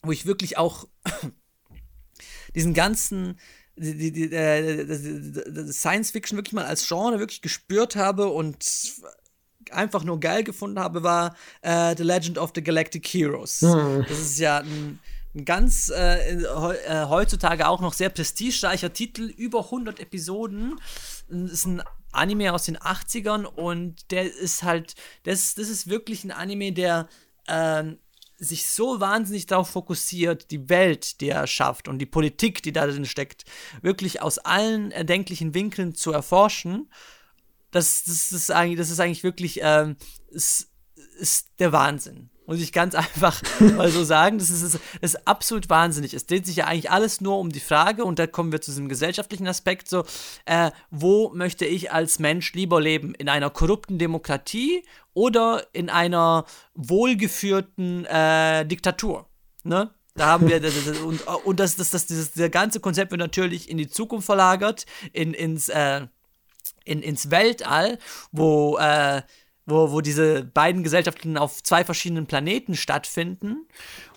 wo 0.02 0.12
ich 0.12 0.26
wirklich 0.26 0.58
auch 0.58 0.88
diesen 2.56 2.74
ganzen 2.74 3.40
die, 3.76 4.12
die, 4.12 4.32
äh, 4.32 5.72
Science 5.72 6.12
Fiction 6.12 6.38
wirklich 6.38 6.54
mal 6.54 6.66
als 6.66 6.88
Genre 6.88 7.20
wirklich 7.20 7.42
gespürt 7.42 7.96
habe 7.96 8.28
und 8.28 8.64
einfach 9.72 10.04
nur 10.04 10.20
geil 10.20 10.44
gefunden 10.44 10.80
habe, 10.80 11.04
war 11.04 11.36
äh, 11.62 11.96
The 11.96 12.04
Legend 12.04 12.38
of 12.38 12.52
the 12.54 12.64
Galactic 12.64 13.08
Heroes. 13.08 13.62
Mhm. 13.62 14.06
Das 14.08 14.20
ist 14.20 14.40
ja 14.40 14.60
ein, 14.60 15.00
ein 15.34 15.46
ganz 15.46 15.90
äh, 15.90 16.36
äh, 16.36 17.06
heutzutage 17.08 17.68
auch 17.68 17.82
noch 17.82 17.94
sehr 17.94 18.10
prestigereicher 18.10 18.94
Titel, 18.94 19.24
über 19.24 19.66
100 19.66 20.00
Episoden. 20.00 20.80
Das 21.30 21.52
ist 21.52 21.66
ein 21.66 21.82
Anime 22.14 22.54
aus 22.54 22.66
den 22.66 22.78
80ern 22.78 23.46
und 23.46 24.12
der 24.12 24.32
ist 24.34 24.64
halt, 24.64 24.96
das, 25.24 25.56
das 25.56 25.70
ist 25.70 25.88
wirklich 25.88 26.24
ein 26.24 26.32
Anime, 26.32 26.72
der 26.72 27.08
ähm, 27.48 27.98
sich 28.38 28.68
so 28.68 29.00
wahnsinnig 29.00 29.46
darauf 29.46 29.70
fokussiert, 29.70 30.52
die 30.52 30.70
Welt, 30.70 31.22
die 31.22 31.30
er 31.30 31.48
schafft 31.48 31.88
und 31.88 32.00
die 32.00 32.06
Politik, 32.06 32.62
die 32.64 32.74
da 32.74 32.86
drin 32.86 33.06
steckt, 33.06 33.46
wirklich 33.82 34.22
aus 34.22 34.38
allen 34.40 34.92
erdenklichen 34.92 35.54
Winkeln 35.54 35.96
zu 35.96 36.12
erforschen. 36.12 36.90
Das, 37.72 38.04
das, 38.04 38.32
ist, 38.32 38.52
eigentlich, 38.52 38.78
das 38.78 38.90
ist 38.90 39.00
eigentlich 39.00 39.24
wirklich 39.24 39.60
ähm, 39.62 39.96
ist, 40.30 40.70
ist 41.18 41.50
der 41.60 41.72
Wahnsinn. 41.72 42.30
Muss 42.46 42.60
ich 42.60 42.72
ganz 42.74 42.96
einfach 42.96 43.42
mal 43.76 43.90
so 43.90 44.04
sagen. 44.04 44.38
Das 44.38 44.50
ist, 44.50 44.64
das 44.64 44.82
ist 45.02 45.28
absolut 45.28 45.70
wahnsinnig. 45.70 46.14
Es 46.14 46.26
dreht 46.26 46.46
sich 46.46 46.58
ja 46.58 46.66
eigentlich 46.66 46.92
alles 46.92 47.22
nur 47.22 47.40
um 47.40 47.50
die 47.50 47.60
Frage, 47.60 48.06
und 48.06 48.20
da 48.20 48.28
kommen 48.28 48.52
wir 48.52 48.62
zu 48.62 48.72
diesem 48.72 48.90
gesellschaftlichen 48.90 49.48
Aspekt, 49.48 49.88
so, 49.88 50.04
äh, 50.46 50.72
wo 50.92 51.30
möchte 51.34 51.66
ich 51.66 51.92
als 51.92 52.20
Mensch 52.20 52.54
lieber 52.54 52.82
leben? 52.82 53.16
In 53.16 53.30
einer 53.30 53.50
korrupten 53.50 53.98
Demokratie 53.98 54.84
oder 55.14 55.66
in 55.74 55.90
einer 55.90 56.46
wohlgeführten 56.76 58.06
äh, 58.06 58.66
Diktatur? 58.66 59.28
Ne? 59.64 59.92
Da 60.16 60.28
haben 60.28 60.48
wir, 60.48 60.62
und, 61.06 61.26
und 61.28 61.60
das, 61.60 61.76
das, 61.76 61.90
das, 61.90 62.06
das, 62.06 62.34
das 62.34 62.52
ganze 62.52 62.80
Konzept 62.80 63.12
wird 63.12 63.20
natürlich 63.20 63.70
in 63.70 63.78
die 63.78 63.90
Zukunft 63.90 64.28
verlagert, 64.28 64.86
in, 65.12 65.34
ins, 65.34 65.70
äh, 65.70 66.02
in, 66.86 67.02
ins 67.02 67.32
Weltall, 67.32 67.98
wo 68.32 68.78
äh, 68.78 69.24
wo, 69.66 69.92
wo 69.92 70.02
diese 70.02 70.44
beiden 70.44 70.84
Gesellschaften 70.84 71.38
auf 71.38 71.64
zwei 71.64 71.84
verschiedenen 71.84 72.28
Planeten 72.28 72.76
stattfinden. 72.76 73.68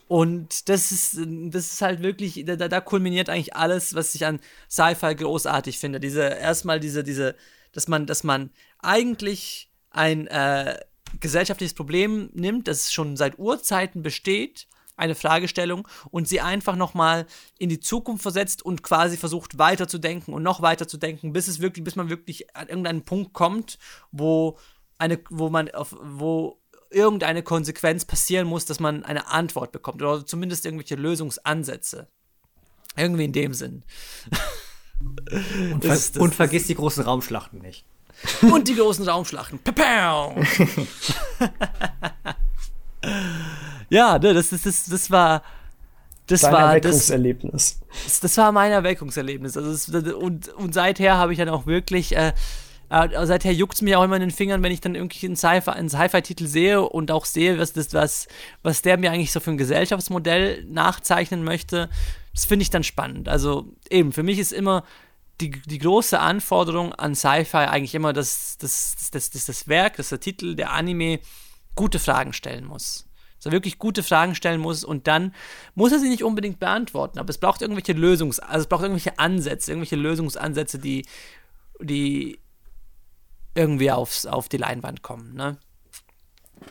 Und 0.08 0.68
das 0.68 0.92
ist, 0.92 1.18
das 1.18 1.72
ist 1.72 1.82
halt 1.82 2.00
wirklich, 2.00 2.44
da, 2.44 2.56
da 2.56 2.80
kulminiert 2.80 3.28
eigentlich 3.28 3.56
alles, 3.56 3.94
was 3.94 4.14
ich 4.14 4.24
an 4.24 4.40
Sci-Fi 4.70 5.16
großartig 5.16 5.78
finde. 5.78 5.98
Diese, 5.98 6.22
erstmal 6.22 6.78
diese, 6.78 7.02
diese, 7.02 7.34
dass 7.72 7.88
man, 7.88 8.06
dass 8.06 8.22
man 8.22 8.50
eigentlich 8.78 9.68
ein 9.90 10.28
äh, 10.28 10.78
gesellschaftliches 11.20 11.74
Problem 11.74 12.30
nimmt, 12.34 12.68
das 12.68 12.92
schon 12.92 13.16
seit 13.16 13.38
Urzeiten 13.38 14.02
besteht, 14.02 14.68
eine 14.96 15.14
Fragestellung, 15.14 15.86
und 16.10 16.28
sie 16.28 16.40
einfach 16.40 16.76
nochmal 16.76 17.26
in 17.58 17.68
die 17.68 17.80
Zukunft 17.80 18.22
versetzt 18.22 18.64
und 18.64 18.82
quasi 18.82 19.16
versucht 19.16 19.58
weiterzudenken 19.58 20.32
und 20.32 20.42
noch 20.42 20.62
weiterzudenken, 20.62 21.32
bis 21.32 21.48
es 21.48 21.60
wirklich, 21.60 21.84
bis 21.84 21.96
man 21.96 22.08
wirklich 22.08 22.54
an 22.56 22.68
irgendeinen 22.68 23.02
Punkt 23.02 23.32
kommt, 23.32 23.78
wo 24.10 24.56
eine, 24.98 25.20
wo 25.30 25.50
man 25.50 25.70
auf, 25.70 25.96
wo 26.00 26.58
irgendeine 26.90 27.42
Konsequenz 27.42 28.04
passieren 28.04 28.46
muss, 28.46 28.64
dass 28.64 28.80
man 28.80 29.04
eine 29.04 29.28
Antwort 29.28 29.72
bekommt 29.72 30.02
oder 30.02 30.24
zumindest 30.24 30.64
irgendwelche 30.64 30.94
Lösungsansätze. 30.94 32.08
Irgendwie 32.96 33.24
in 33.24 33.32
dem 33.32 33.52
Sinn. 33.52 33.84
Und, 35.72 35.84
ver 35.84 35.90
das, 35.90 36.10
und 36.16 36.34
vergiss 36.34 36.66
die 36.66 36.74
großen 36.74 37.04
Raumschlachten 37.04 37.60
nicht. 37.60 37.84
Und 38.40 38.68
die 38.68 38.74
großen 38.74 39.06
Raumschlachten. 39.06 39.60
ja, 43.90 44.18
ne, 44.18 44.32
das, 44.34 44.48
das, 44.50 44.62
das, 44.62 44.86
das 44.86 45.10
war. 45.10 45.42
Das 46.28 46.40
Dein 46.40 46.52
war 46.54 46.74
Erweckungserlebnis. 46.74 47.80
Das, 48.04 48.20
das, 48.20 48.36
war 48.36 48.50
mein 48.50 48.72
Erweckungserlebnis. 48.72 49.56
Also 49.56 49.70
das, 49.70 50.12
und, 50.14 50.48
und 50.48 50.74
seither 50.74 51.18
habe 51.18 51.32
ich 51.32 51.38
dann 51.38 51.48
auch 51.50 51.66
wirklich 51.66 52.16
äh, 52.16 52.32
äh, 52.88 53.26
seither 53.26 53.52
juckt 53.52 53.74
es 53.74 53.82
mir 53.82 53.98
auch 53.98 54.04
immer 54.04 54.16
in 54.16 54.22
den 54.22 54.30
Fingern, 54.30 54.62
wenn 54.62 54.72
ich 54.72 54.80
dann 54.80 54.94
irgendwie 54.94 55.26
einen 55.26 55.36
Sci-Fi-Titel 55.36 56.46
sehe 56.46 56.82
und 56.82 57.10
auch 57.10 57.24
sehe, 57.24 57.58
was, 57.58 57.72
das, 57.72 57.92
was, 57.94 58.28
was 58.62 58.82
der 58.82 58.98
mir 58.98 59.10
eigentlich 59.10 59.32
so 59.32 59.40
für 59.40 59.50
ein 59.50 59.58
Gesellschaftsmodell 59.58 60.64
nachzeichnen 60.64 61.42
möchte. 61.42 61.88
Das 62.34 62.44
finde 62.44 62.62
ich 62.62 62.70
dann 62.70 62.84
spannend. 62.84 63.28
Also 63.28 63.72
eben, 63.90 64.12
für 64.12 64.22
mich 64.22 64.38
ist 64.38 64.52
immer 64.52 64.84
die, 65.40 65.50
die 65.50 65.78
große 65.78 66.18
Anforderung 66.18 66.94
an 66.94 67.14
Sci-Fi 67.14 67.56
eigentlich 67.56 67.94
immer, 67.94 68.12
dass, 68.12 68.56
dass, 68.58 69.10
dass, 69.10 69.30
dass 69.30 69.46
das 69.46 69.68
Werk, 69.68 69.96
dass 69.96 70.10
der 70.10 70.20
Titel, 70.20 70.54
der 70.54 70.72
Anime 70.72 71.20
gute 71.74 71.98
Fragen 71.98 72.32
stellen 72.32 72.64
muss. 72.64 73.06
Dass 73.36 73.46
er 73.46 73.52
wirklich 73.52 73.78
gute 73.78 74.02
Fragen 74.02 74.34
stellen 74.34 74.60
muss 74.60 74.82
und 74.82 75.06
dann 75.06 75.34
muss 75.74 75.92
er 75.92 75.98
sie 75.98 76.08
nicht 76.08 76.24
unbedingt 76.24 76.58
beantworten, 76.58 77.18
aber 77.18 77.28
es 77.28 77.38
braucht 77.38 77.60
irgendwelche 77.62 77.92
Lösungs-, 77.92 78.40
also 78.40 78.60
es 78.60 78.66
braucht 78.66 78.82
irgendwelche 78.82 79.18
Ansätze, 79.18 79.72
irgendwelche 79.72 79.96
Lösungsansätze, 79.96 80.78
die, 80.78 81.04
die 81.80 82.38
irgendwie 83.56 83.90
aufs, 83.90 84.26
auf 84.26 84.48
die 84.48 84.58
Leinwand 84.58 85.02
kommen, 85.02 85.34
ne? 85.34 85.58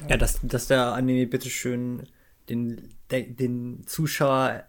Ja, 0.10 0.18
dass, 0.18 0.40
dass 0.42 0.68
der 0.68 0.94
Anime 0.94 1.28
bitteschön 1.28 2.08
den, 2.50 2.90
den 3.12 3.84
Zuschauer 3.86 4.64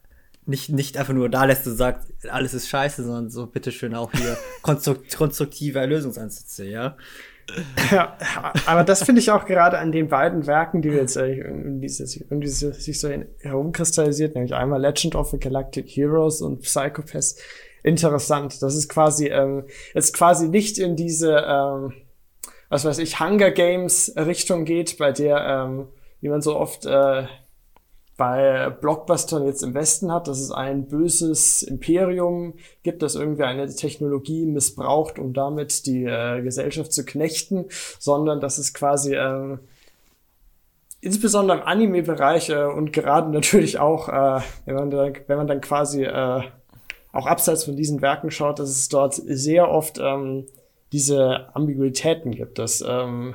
nicht, 0.47 0.71
nicht 0.71 0.97
einfach 0.97 1.15
nur 1.15 1.29
da 1.29 1.45
lässt 1.45 1.67
und 1.67 1.77
sagt, 1.77 2.07
alles 2.29 2.55
ist 2.55 2.69
scheiße, 2.69 3.05
sondern 3.05 3.31
so 3.31 3.47
bitteschön 3.47 3.95
auch 3.95 4.13
hier 4.13 4.37
konstrukt, 4.63 5.17
konstruktive 5.17 5.85
Lösungsansätze, 5.85 6.67
ja. 6.67 6.97
Ja, 7.93 8.17
aber 8.67 8.83
das 8.83 9.05
finde 9.05 9.21
ich 9.21 9.31
auch 9.31 9.45
gerade 9.45 9.79
an 9.79 9.93
den 9.93 10.09
beiden 10.09 10.49
Werken, 10.49 10.83
die 10.83 10.91
wir 10.91 10.99
jetzt 10.99 11.17
äh, 11.17 11.37
irgendwie, 11.37 11.87
irgendwie 12.29 12.49
sich 12.49 13.01
so 13.01 13.09
herumkristallisiert, 13.39 14.35
nämlich 14.35 14.55
einmal 14.55 14.81
Legend 14.81 15.15
of 15.15 15.31
the 15.31 15.39
Galactic 15.39 15.87
Heroes 15.89 16.41
und 16.41 16.63
Psychopaths, 16.63 17.37
interessant. 17.85 18.61
Das 18.63 18.75
ist 18.75 18.89
quasi, 18.89 19.29
ähm, 19.29 19.65
jetzt 19.95 20.13
quasi 20.13 20.49
nicht 20.49 20.79
in 20.79 20.97
diese, 20.97 21.37
ähm, 21.47 21.93
was 22.69 22.85
weiß 22.85 22.99
ich, 22.99 23.21
Hunger 23.21 23.51
Games 23.51 24.13
Richtung 24.17 24.65
geht, 24.65 24.99
bei 24.99 25.13
der, 25.13 25.39
ähm, 25.47 25.89
wie 26.21 26.29
man 26.29 26.43
so 26.43 26.57
oft 26.57 26.87
äh, 26.87 27.27
bei 28.17 28.71
Blockbustern 28.71 29.45
jetzt 29.45 29.63
im 29.63 29.75
Westen 29.75 30.11
hat, 30.11 30.27
dass 30.27 30.41
es 30.41 30.51
ein 30.51 30.89
böses 30.89 31.63
Imperium 31.63 32.55
gibt, 32.83 33.03
das 33.03 33.15
irgendwie 33.15 33.43
eine 33.43 33.67
Technologie 33.73 34.47
missbraucht, 34.47 35.19
um 35.19 35.35
damit 35.35 35.87
die 35.87 36.05
äh, 36.05 36.41
Gesellschaft 36.43 36.93
zu 36.93 37.05
knechten, 37.05 37.67
sondern 37.99 38.41
dass 38.41 38.57
es 38.57 38.73
quasi 38.73 39.15
äh, 39.15 39.59
insbesondere 41.03 41.59
im 41.59 41.65
Anime-Bereich 41.65 42.49
äh, 42.49 42.65
und 42.65 42.93
gerade 42.93 43.31
natürlich 43.33 43.79
auch, 43.79 44.09
äh, 44.09 44.41
wenn, 44.65 44.75
man 44.75 44.91
dann, 44.91 45.15
wenn 45.27 45.37
man 45.37 45.47
dann 45.47 45.61
quasi 45.61 46.05
äh, 46.05 46.43
auch 47.13 47.27
abseits 47.27 47.65
von 47.65 47.77
diesen 47.77 48.01
Werken 48.01 48.31
schaut, 48.31 48.59
dass 48.59 48.71
es 48.71 48.89
dort 48.89 49.15
sehr 49.15 49.71
oft 49.71 49.99
ähm, 49.99 50.47
diese 50.97 51.55
Ambiguitäten 51.55 52.31
gibt, 52.31 52.59
dass 52.59 52.83
ähm, 52.87 53.35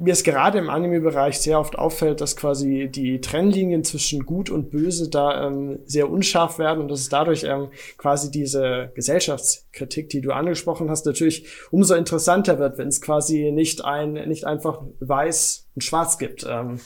mir 0.00 0.12
es 0.12 0.24
gerade 0.24 0.58
im 0.58 0.68
Anime-Bereich 0.68 1.38
sehr 1.38 1.60
oft 1.60 1.78
auffällt, 1.78 2.20
dass 2.20 2.34
quasi 2.34 2.88
die 2.90 3.20
Trennlinien 3.20 3.84
zwischen 3.84 4.26
Gut 4.26 4.50
und 4.50 4.70
Böse 4.70 5.08
da 5.10 5.46
ähm, 5.46 5.78
sehr 5.86 6.10
unscharf 6.10 6.58
werden 6.58 6.80
und 6.80 6.88
dass 6.88 6.98
es 6.98 7.08
dadurch 7.08 7.44
ähm, 7.44 7.68
quasi 7.98 8.32
diese 8.32 8.90
Gesellschaftskritik, 8.96 10.08
die 10.08 10.20
du 10.20 10.32
angesprochen 10.32 10.90
hast, 10.90 11.06
natürlich 11.06 11.46
umso 11.70 11.94
interessanter 11.94 12.58
wird, 12.58 12.78
wenn 12.78 12.88
es 12.88 13.00
quasi 13.00 13.52
nicht 13.52 13.84
ein 13.84 14.14
nicht 14.14 14.44
einfach 14.44 14.82
weiß 14.98 15.68
und 15.76 15.84
schwarz 15.84 16.18
gibt. 16.18 16.44
Ähm, 16.48 16.80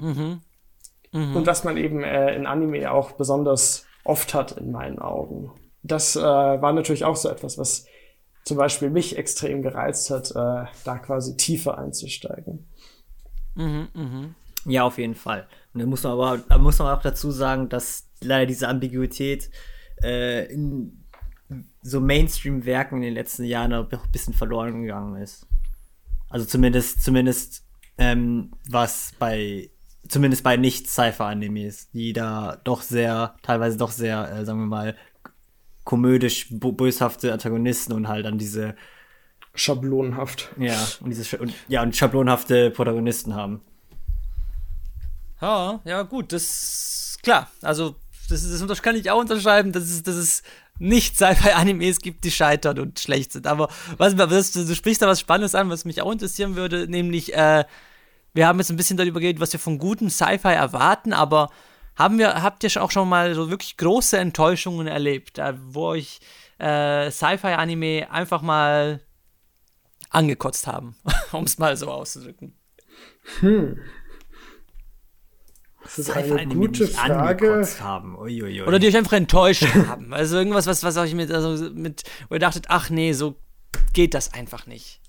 mhm. 0.00 0.40
Mhm. 1.12 1.36
Und 1.36 1.46
was 1.46 1.62
man 1.62 1.76
eben 1.76 2.02
äh, 2.02 2.34
in 2.34 2.46
Anime 2.46 2.90
auch 2.90 3.12
besonders 3.12 3.86
oft 4.02 4.34
hat 4.34 4.58
in 4.58 4.72
meinen 4.72 4.98
Augen. 4.98 5.52
Das 5.84 6.16
äh, 6.16 6.20
war 6.20 6.72
natürlich 6.72 7.04
auch 7.04 7.16
so 7.16 7.28
etwas, 7.28 7.56
was 7.56 7.86
zum 8.44 8.56
Beispiel 8.56 8.90
mich 8.90 9.16
extrem 9.16 9.62
gereizt 9.62 10.10
hat, 10.10 10.30
äh, 10.30 10.66
da 10.84 10.98
quasi 10.98 11.36
tiefer 11.36 11.78
einzusteigen. 11.78 12.66
Mhm, 13.54 13.88
mh. 13.94 14.34
Ja, 14.66 14.84
auf 14.84 14.98
jeden 14.98 15.14
Fall. 15.14 15.46
Und 15.72 15.80
da 15.80 15.86
muss 15.86 16.02
man 16.02 16.12
aber 16.12 16.38
da 16.38 16.58
muss 16.58 16.78
man 16.78 16.96
auch 16.96 17.02
dazu 17.02 17.30
sagen, 17.30 17.68
dass 17.68 18.08
leider 18.20 18.46
diese 18.46 18.68
Ambiguität 18.68 19.50
äh, 20.02 20.52
in 20.52 21.04
so 21.82 22.00
Mainstream-Werken 22.00 22.96
in 22.96 23.02
den 23.02 23.14
letzten 23.14 23.44
Jahren 23.44 23.70
noch 23.70 23.90
ein 23.92 24.12
bisschen 24.12 24.34
verloren 24.34 24.82
gegangen 24.82 25.16
ist. 25.22 25.46
Also 26.28 26.46
zumindest, 26.46 27.02
zumindest 27.02 27.64
ähm, 27.98 28.52
was 28.68 29.12
bei 29.18 29.70
zumindest 30.08 30.42
bei 30.42 30.56
Nicht-Sci-Fi-Animes, 30.56 31.90
die 31.90 32.12
da 32.12 32.60
doch 32.64 32.82
sehr, 32.82 33.36
teilweise 33.42 33.78
doch 33.78 33.90
sehr, 33.90 34.30
äh, 34.30 34.44
sagen 34.44 34.60
wir 34.60 34.66
mal, 34.66 34.96
komödisch 35.84 36.48
böshafte 36.50 37.32
Antagonisten 37.32 37.92
und 37.92 38.08
halt 38.08 38.26
dann 38.26 38.38
diese 38.38 38.74
schablonenhaft. 39.54 40.50
Ja, 40.58 40.76
und 41.00 41.10
diese 41.10 41.38
und, 41.38 41.54
ja, 41.68 41.82
und 41.82 41.94
schablonhafte 41.94 42.70
Protagonisten 42.70 43.34
haben. 43.34 43.60
Ja, 45.40 45.80
ja, 45.84 46.02
gut, 46.02 46.32
das 46.32 47.18
klar. 47.22 47.50
Also, 47.62 47.96
das, 48.28 48.42
ist, 48.42 48.68
das 48.68 48.82
kann 48.82 48.96
ich 48.96 49.10
auch 49.10 49.20
unterschreiben, 49.20 49.72
dass 49.72 49.84
es, 49.84 50.02
dass 50.02 50.16
es 50.16 50.42
nicht 50.78 51.16
Sci-Fi-Animes 51.16 52.00
gibt, 52.00 52.24
die 52.24 52.30
scheitern 52.30 52.78
und 52.78 52.98
schlecht 52.98 53.32
sind. 53.32 53.46
Aber 53.46 53.68
was, 53.96 54.16
was, 54.16 54.52
du 54.52 54.74
sprichst 54.74 55.02
da 55.02 55.06
was 55.06 55.20
Spannendes 55.20 55.54
an, 55.54 55.70
was 55.70 55.84
mich 55.84 56.02
auch 56.02 56.10
interessieren 56.10 56.56
würde, 56.56 56.88
nämlich, 56.88 57.34
äh, 57.34 57.64
wir 58.32 58.48
haben 58.48 58.58
jetzt 58.58 58.70
ein 58.70 58.76
bisschen 58.76 58.96
darüber 58.96 59.20
geredet, 59.20 59.40
was 59.40 59.52
wir 59.52 59.60
von 59.60 59.78
gutem 59.78 60.10
Sci-Fi 60.10 60.48
erwarten, 60.48 61.12
aber 61.12 61.50
haben 61.96 62.18
wir, 62.18 62.42
habt 62.42 62.64
ihr 62.64 62.82
auch 62.82 62.90
schon 62.90 63.08
mal 63.08 63.34
so 63.34 63.50
wirklich 63.50 63.76
große 63.76 64.18
Enttäuschungen 64.18 64.86
erlebt, 64.86 65.38
äh, 65.38 65.54
wo 65.56 65.86
euch 65.88 66.20
äh, 66.58 67.10
Sci-Fi-Anime 67.10 68.10
einfach 68.10 68.42
mal 68.42 69.00
angekotzt 70.10 70.66
haben, 70.66 70.96
um 71.32 71.44
es 71.44 71.58
mal 71.58 71.76
so 71.76 71.90
auszudrücken? 71.90 72.54
Hm. 73.40 73.78
Das 75.82 75.98
ist 75.98 76.10
eine 76.10 76.46
gute 76.46 76.88
Frage. 76.88 77.66
Haben. 77.80 78.16
Uiuiui. 78.16 78.62
Oder 78.62 78.78
die 78.78 78.88
euch 78.88 78.96
einfach 78.96 79.12
enttäuscht 79.12 79.66
haben. 79.86 80.14
Also 80.14 80.38
irgendwas, 80.38 80.66
was, 80.66 80.82
was 80.82 80.96
euch 80.96 81.14
mit, 81.14 81.30
also 81.30 81.70
mit, 81.74 82.04
wo 82.28 82.34
ihr 82.34 82.40
dachtet, 82.40 82.66
ach 82.68 82.88
nee, 82.88 83.12
so 83.12 83.36
geht 83.92 84.14
das 84.14 84.32
einfach 84.32 84.66
nicht. 84.66 85.00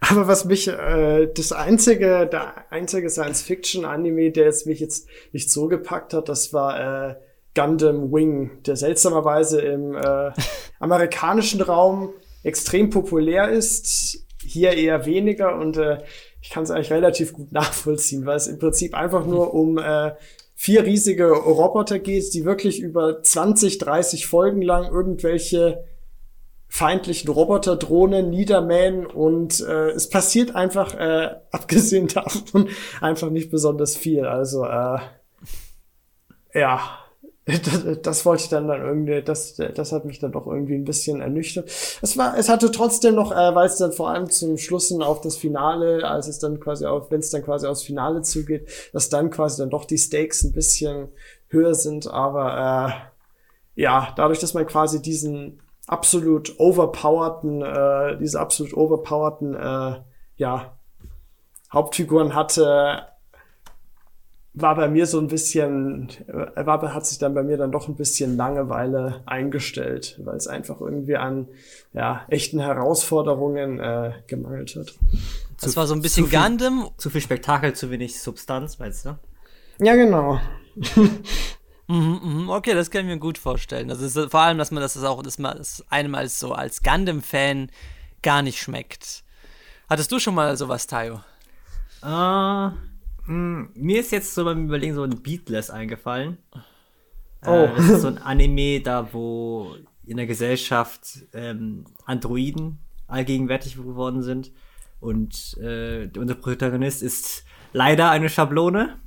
Aber 0.00 0.26
was 0.26 0.44
mich, 0.44 0.68
äh, 0.68 1.28
das 1.34 1.52
einzige, 1.52 2.28
der 2.30 2.70
einzige 2.70 3.08
Science-Fiction-Anime, 3.08 4.30
der 4.30 4.44
jetzt 4.44 4.66
mich 4.66 4.80
jetzt 4.80 5.08
nicht 5.32 5.50
so 5.50 5.68
gepackt 5.68 6.14
hat, 6.14 6.28
das 6.28 6.52
war 6.52 7.10
äh, 7.10 7.14
Gundam 7.54 8.12
Wing, 8.12 8.62
der 8.64 8.76
seltsamerweise 8.76 9.60
im 9.60 9.94
äh, 9.94 10.30
amerikanischen 10.80 11.60
Raum 11.60 12.12
extrem 12.42 12.90
populär 12.90 13.48
ist, 13.48 14.26
hier 14.42 14.72
eher 14.72 15.06
weniger 15.06 15.56
und 15.58 15.76
äh, 15.76 15.98
ich 16.42 16.50
kann 16.50 16.64
es 16.64 16.70
eigentlich 16.70 16.92
relativ 16.92 17.32
gut 17.32 17.52
nachvollziehen, 17.52 18.26
weil 18.26 18.36
es 18.36 18.46
im 18.46 18.58
Prinzip 18.58 18.94
einfach 18.94 19.24
nur 19.24 19.54
um 19.54 19.78
äh, 19.78 20.12
vier 20.54 20.84
riesige 20.84 21.30
Roboter 21.30 21.98
geht, 21.98 22.34
die 22.34 22.44
wirklich 22.44 22.80
über 22.80 23.22
20, 23.22 23.78
30 23.78 24.26
Folgen 24.26 24.60
lang 24.62 24.90
irgendwelche 24.92 25.84
feindlichen 26.74 27.30
Roboterdrohnen 27.30 28.30
niedermähen 28.30 29.06
und 29.06 29.60
äh, 29.60 29.90
es 29.90 30.08
passiert 30.08 30.56
einfach, 30.56 30.92
äh, 30.96 31.36
abgesehen 31.52 32.08
davon, 32.08 32.68
einfach 33.00 33.30
nicht 33.30 33.52
besonders 33.52 33.96
viel. 33.96 34.26
Also 34.26 34.64
äh, 34.64 34.98
ja, 36.52 36.98
das, 37.44 38.00
das 38.02 38.26
wollte 38.26 38.42
ich 38.42 38.48
dann 38.48 38.66
dann 38.66 38.80
irgendwie, 38.80 39.22
das, 39.22 39.54
das 39.54 39.92
hat 39.92 40.04
mich 40.04 40.18
dann 40.18 40.32
doch 40.32 40.48
irgendwie 40.48 40.74
ein 40.74 40.84
bisschen 40.84 41.20
ernüchtert. 41.20 41.70
Es 42.02 42.18
war, 42.18 42.36
es 42.36 42.48
hatte 42.48 42.72
trotzdem 42.72 43.14
noch, 43.14 43.30
äh, 43.30 43.54
weil 43.54 43.66
es 43.66 43.76
dann 43.76 43.92
vor 43.92 44.10
allem 44.10 44.28
zum 44.28 44.58
Schlussen 44.58 45.00
auf 45.00 45.20
das 45.20 45.36
Finale, 45.36 46.04
als 46.04 46.26
es 46.26 46.40
dann 46.40 46.58
quasi 46.58 46.86
auf, 46.86 47.08
wenn 47.12 47.20
es 47.20 47.30
dann 47.30 47.44
quasi 47.44 47.68
aufs 47.68 47.84
Finale 47.84 48.22
zugeht, 48.22 48.68
dass 48.92 49.10
dann 49.10 49.30
quasi 49.30 49.62
dann 49.62 49.70
doch 49.70 49.84
die 49.84 49.98
Stakes 49.98 50.42
ein 50.42 50.50
bisschen 50.50 51.06
höher 51.46 51.76
sind, 51.76 52.08
aber 52.08 53.06
äh, 53.76 53.80
ja, 53.80 54.12
dadurch, 54.16 54.40
dass 54.40 54.54
man 54.54 54.66
quasi 54.66 55.00
diesen 55.00 55.60
absolut 55.86 56.58
overpowerten, 56.58 57.62
äh, 57.62 58.18
diese 58.18 58.40
absolut 58.40 58.74
overpowerten, 58.74 59.54
äh, 59.54 60.00
ja, 60.36 60.78
Hauptfiguren 61.72 62.34
hatte, 62.34 63.06
war 64.54 64.76
bei 64.76 64.88
mir 64.88 65.06
so 65.06 65.18
ein 65.18 65.26
bisschen, 65.26 66.08
äh, 66.28 66.64
war, 66.64 66.94
hat 66.94 67.06
sich 67.06 67.18
dann 67.18 67.34
bei 67.34 67.42
mir 67.42 67.56
dann 67.56 67.72
doch 67.72 67.88
ein 67.88 67.96
bisschen 67.96 68.36
Langeweile 68.36 69.22
eingestellt, 69.26 70.20
weil 70.24 70.36
es 70.36 70.46
einfach 70.46 70.80
irgendwie 70.80 71.16
an 71.16 71.48
ja, 71.92 72.24
echten 72.28 72.60
Herausforderungen 72.60 73.80
äh, 73.80 74.12
gemangelt 74.28 74.76
hat. 74.76 74.94
Das 75.60 75.76
war 75.76 75.86
so 75.86 75.94
ein 75.94 76.02
bisschen 76.02 76.30
zu 76.30 76.36
Gundam. 76.36 76.88
Zu 76.96 77.10
viel 77.10 77.20
Spektakel, 77.20 77.74
zu 77.74 77.90
wenig 77.90 78.20
Substanz, 78.20 78.78
meinst 78.78 79.06
du? 79.06 79.18
Ja, 79.80 79.96
genau. 79.96 80.38
Mhm, 81.86 82.20
mhm, 82.22 82.48
okay, 82.50 82.74
das 82.74 82.90
kann 82.90 83.02
ich 83.02 83.06
mir 83.12 83.18
gut 83.18 83.36
vorstellen. 83.38 83.90
Ist 83.90 84.18
vor 84.30 84.40
allem, 84.40 84.58
dass 84.58 84.70
man 84.70 84.82
das 84.82 85.02
auch, 85.02 85.22
dass 85.22 85.38
man 85.38 85.58
das 85.58 85.84
einem 85.90 86.14
als 86.14 86.38
so 86.38 86.52
als 86.52 86.82
Gundam-Fan 86.82 87.70
gar 88.22 88.42
nicht 88.42 88.58
schmeckt. 88.58 89.22
Hattest 89.88 90.10
du 90.10 90.18
schon 90.18 90.34
mal 90.34 90.56
sowas, 90.56 90.86
Tayo? 90.86 91.20
Uh, 92.02 92.70
mh, 93.26 93.68
mir 93.74 94.00
ist 94.00 94.12
jetzt 94.12 94.34
so 94.34 94.44
beim 94.44 94.64
Überlegen 94.66 94.94
so 94.94 95.02
ein 95.02 95.22
Beatless 95.22 95.70
eingefallen. 95.70 96.38
Äh, 97.42 97.50
Oh. 97.50 97.64
Äh, 97.64 97.76
das 97.76 97.84
ist 97.90 98.00
so 98.02 98.08
ein 98.08 98.18
Anime, 98.18 98.80
da 98.80 99.12
wo 99.12 99.76
in 100.06 100.16
der 100.16 100.26
Gesellschaft 100.26 101.18
ähm, 101.34 101.84
Androiden 102.06 102.78
allgegenwärtig 103.06 103.76
geworden 103.76 104.22
sind. 104.22 104.50
Und 105.00 105.56
äh, 105.58 106.08
unser 106.16 106.34
Protagonist 106.36 107.02
ist 107.02 107.44
leider 107.72 108.10
eine 108.10 108.30
Schablone, 108.30 108.98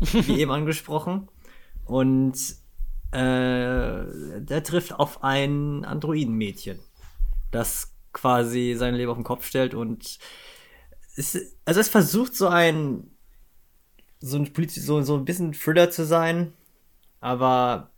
wie 0.00 0.40
eben 0.40 0.50
angesprochen. 0.50 1.28
Und 1.90 2.36
äh, 3.10 4.04
der 4.40 4.62
trifft 4.62 4.92
auf 4.92 5.24
ein 5.24 5.84
Androidenmädchen, 5.84 6.78
das 7.50 7.92
quasi 8.12 8.76
sein 8.78 8.94
Leben 8.94 9.10
auf 9.10 9.16
den 9.18 9.24
Kopf 9.24 9.44
stellt 9.44 9.74
und 9.74 10.20
es, 11.16 11.36
also 11.64 11.80
es 11.80 11.88
versucht 11.88 12.36
so 12.36 12.46
ein 12.46 13.10
so 14.20 14.36
ein 14.36 14.52
so, 14.68 15.02
so 15.02 15.16
ein 15.16 15.24
bisschen 15.24 15.52
Thriller 15.52 15.90
zu 15.90 16.04
sein, 16.04 16.52
aber 17.18 17.90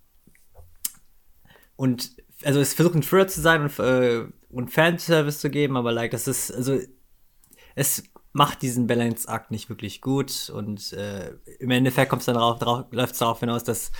und 1.76 2.16
also 2.44 2.61
es 2.61 2.72
versucht 2.72 2.94
ein 2.94 3.02
Thriller 3.02 3.28
zu 3.28 3.42
sein 3.42 3.61
und, 3.61 3.78
äh, 3.78 4.24
und 4.48 4.70
Fanservice 4.70 5.40
zu 5.40 5.50
geben, 5.50 5.76
aber 5.76 5.92
like 5.92 6.12
das 6.12 6.26
ist 6.28 6.50
also 6.50 6.81
es 7.74 8.05
macht 8.33 8.62
diesen 8.62 8.87
Balance-Akt 8.87 9.51
nicht 9.51 9.68
wirklich 9.68 10.01
gut 10.01 10.51
und 10.55 10.92
äh, 10.95 11.35
im 11.59 11.71
Endeffekt 11.71 12.11
kommt 12.11 12.21
es 12.21 12.27
dann 12.27 12.37
darauf, 12.37 12.59
darauf 12.59 12.87
läuft 12.90 13.12
es 13.12 13.18
darauf 13.18 13.40
hinaus, 13.40 13.64
dass 13.64 13.92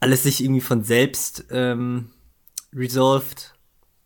alles 0.00 0.24
sich 0.24 0.42
irgendwie 0.42 0.60
von 0.60 0.82
selbst 0.82 1.46
ähm, 1.50 2.10
resolved 2.74 3.54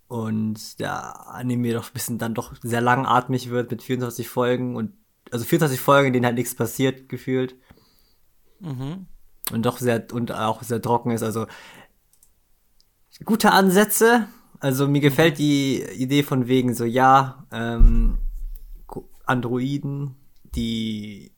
und 0.08 0.78
der 0.80 1.28
Anime 1.28 1.72
doch 1.72 1.88
ein 1.88 1.92
bisschen 1.92 2.18
dann 2.18 2.34
doch 2.34 2.54
sehr 2.62 2.80
langatmig 2.80 3.48
wird 3.50 3.70
mit 3.70 3.82
24 3.82 4.28
Folgen 4.28 4.76
und 4.76 4.92
also 5.30 5.44
24 5.44 5.80
Folgen, 5.80 6.08
in 6.08 6.12
denen 6.12 6.26
halt 6.26 6.36
nichts 6.36 6.54
passiert, 6.54 7.08
gefühlt. 7.08 7.54
Mhm. 8.60 9.06
Und 9.52 9.66
doch 9.66 9.78
sehr 9.78 10.06
und 10.12 10.32
auch 10.32 10.62
sehr 10.62 10.82
trocken 10.82 11.12
ist. 11.12 11.22
Also 11.22 11.46
gute 13.24 13.52
Ansätze, 13.52 14.28
also 14.60 14.86
mir 14.86 15.00
gefällt 15.00 15.38
die 15.38 15.82
Idee 15.82 16.22
von 16.22 16.46
wegen 16.46 16.74
so, 16.74 16.84
ja, 16.84 17.46
ähm, 17.50 18.18
Androiden, 19.26 20.16
die 20.54 21.32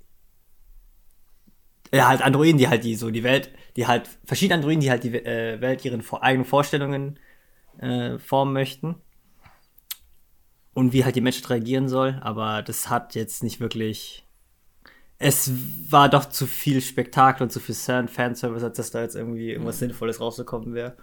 ja, 1.95 2.09
halt 2.09 2.23
Androiden, 2.23 2.57
die 2.59 2.69
halt 2.69 2.85
die 2.85 2.95
so 2.95 3.11
die 3.11 3.23
Welt, 3.23 3.51
die 3.77 3.87
halt 3.87 4.09
verschiedene 4.25 4.57
Androiden, 4.57 4.81
die 4.81 4.91
halt 4.91 5.05
die 5.05 5.15
äh, 5.15 5.61
Welt 5.61 5.85
ihren 5.85 6.03
eigenen 6.21 6.47
Vorstellungen 6.47 7.19
äh, 7.79 8.19
formen 8.19 8.55
möchten. 8.55 8.97
Und 10.75 10.95
wie 10.95 11.05
halt 11.05 11.17
die 11.17 11.21
Menschheit 11.21 11.51
reagieren 11.51 11.89
soll, 11.89 12.19
aber 12.23 12.63
das 12.63 12.89
hat 12.89 13.15
jetzt 13.15 13.43
nicht 13.43 13.61
wirklich. 13.61 14.27
Es 15.19 15.53
war 15.91 16.09
doch 16.09 16.25
zu 16.25 16.47
viel 16.47 16.81
Spektakel 16.81 17.45
und 17.45 17.51
zu 17.51 17.61
viel 17.61 17.75
Fanservice, 17.75 18.65
als 18.65 18.77
dass 18.79 18.91
da 18.91 19.03
jetzt 19.03 19.15
irgendwie 19.15 19.51
irgendwas 19.51 19.79
Sinnvolles 19.79 20.19
rausgekommen 20.19 20.75
wäre. 20.75 20.97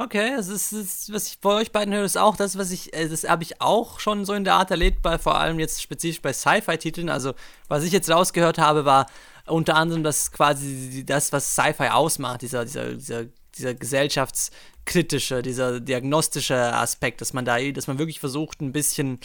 Okay, 0.00 0.36
das 0.36 0.46
ist, 0.46 0.72
das 0.72 1.12
was 1.12 1.26
ich 1.26 1.40
bei 1.40 1.50
euch 1.50 1.72
beiden 1.72 1.92
höre, 1.92 2.04
ist 2.04 2.16
auch 2.16 2.36
das, 2.36 2.56
was 2.56 2.70
ich, 2.70 2.94
äh, 2.94 3.08
das 3.08 3.24
habe 3.24 3.42
ich 3.42 3.60
auch 3.60 3.98
schon 3.98 4.24
so 4.24 4.32
in 4.32 4.44
der 4.44 4.54
Art 4.54 4.70
erlebt, 4.70 5.02
bei 5.02 5.18
vor 5.18 5.40
allem 5.40 5.58
jetzt 5.58 5.82
spezifisch 5.82 6.22
bei 6.22 6.32
Sci-Fi-Titeln. 6.32 7.08
Also, 7.08 7.34
was 7.66 7.82
ich 7.82 7.90
jetzt 7.90 8.08
rausgehört 8.08 8.58
habe, 8.58 8.84
war 8.84 9.08
unter 9.46 9.74
anderem 9.74 10.04
das 10.04 10.30
quasi 10.30 11.02
das, 11.04 11.32
was 11.32 11.56
Sci-Fi 11.56 11.88
ausmacht, 11.88 12.42
dieser, 12.42 12.64
dieser, 12.64 12.94
dieser, 12.94 13.24
dieser 13.56 13.74
gesellschaftskritische, 13.74 15.42
dieser 15.42 15.80
diagnostische 15.80 16.56
Aspekt, 16.56 17.20
dass 17.20 17.32
man 17.32 17.44
da, 17.44 17.58
dass 17.58 17.88
man 17.88 17.98
wirklich 17.98 18.20
versucht, 18.20 18.60
ein 18.60 18.70
bisschen 18.70 19.18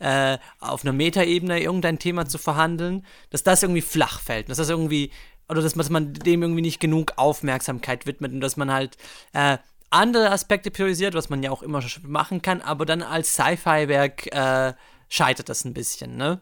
äh, 0.00 0.38
auf 0.58 0.82
einer 0.82 0.92
Metaebene 0.92 1.60
irgendein 1.62 2.00
Thema 2.00 2.26
zu 2.26 2.38
verhandeln, 2.38 3.06
dass 3.30 3.44
das 3.44 3.62
irgendwie 3.62 3.80
flach 3.80 4.20
fällt, 4.20 4.48
dass 4.48 4.58
das 4.58 4.70
irgendwie, 4.70 5.12
oder 5.48 5.62
dass 5.62 5.76
man 5.88 6.14
dem 6.14 6.42
irgendwie 6.42 6.62
nicht 6.62 6.80
genug 6.80 7.12
Aufmerksamkeit 7.14 8.06
widmet 8.06 8.32
und 8.32 8.40
dass 8.40 8.56
man 8.56 8.72
halt 8.72 8.96
äh, 9.32 9.58
andere 9.90 10.30
Aspekte 10.30 10.70
priorisiert, 10.70 11.14
was 11.14 11.28
man 11.28 11.42
ja 11.42 11.50
auch 11.50 11.62
immer 11.62 11.82
machen 12.02 12.42
kann, 12.42 12.60
aber 12.60 12.86
dann 12.86 13.02
als 13.02 13.34
Sci-Fi-Werk 13.34 14.34
äh, 14.34 14.74
scheitert 15.08 15.48
das 15.48 15.64
ein 15.64 15.74
bisschen, 15.74 16.16
ne? 16.16 16.40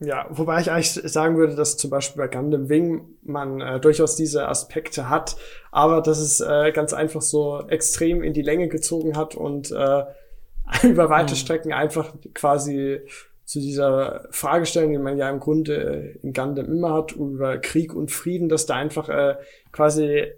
Ja, 0.00 0.26
wobei 0.30 0.60
ich 0.60 0.70
eigentlich 0.70 0.92
sagen 0.92 1.36
würde, 1.36 1.54
dass 1.54 1.76
zum 1.76 1.90
Beispiel 1.90 2.22
bei 2.22 2.28
Gundam 2.28 2.68
Wing 2.68 3.06
man 3.22 3.60
äh, 3.60 3.78
durchaus 3.78 4.16
diese 4.16 4.48
Aspekte 4.48 5.08
hat, 5.08 5.36
aber 5.70 6.02
dass 6.02 6.18
es 6.18 6.40
äh, 6.40 6.72
ganz 6.72 6.92
einfach 6.92 7.22
so 7.22 7.62
extrem 7.68 8.22
in 8.22 8.32
die 8.32 8.42
Länge 8.42 8.68
gezogen 8.68 9.16
hat 9.16 9.34
und 9.34 9.70
äh, 9.70 10.04
über 10.82 11.10
weite 11.10 11.34
mhm. 11.34 11.38
Strecken 11.38 11.72
einfach 11.72 12.12
quasi 12.34 13.00
zu 13.44 13.60
dieser 13.60 14.26
Fragestellung, 14.30 14.92
die 14.92 14.98
man 14.98 15.16
ja 15.16 15.30
im 15.30 15.38
Grunde 15.38 16.18
in 16.22 16.32
Gundam 16.32 16.66
immer 16.66 16.94
hat, 16.94 17.12
über 17.12 17.58
Krieg 17.58 17.94
und 17.94 18.10
Frieden, 18.10 18.48
dass 18.48 18.66
da 18.66 18.74
einfach 18.74 19.08
äh, 19.08 19.36
quasi 19.70 20.32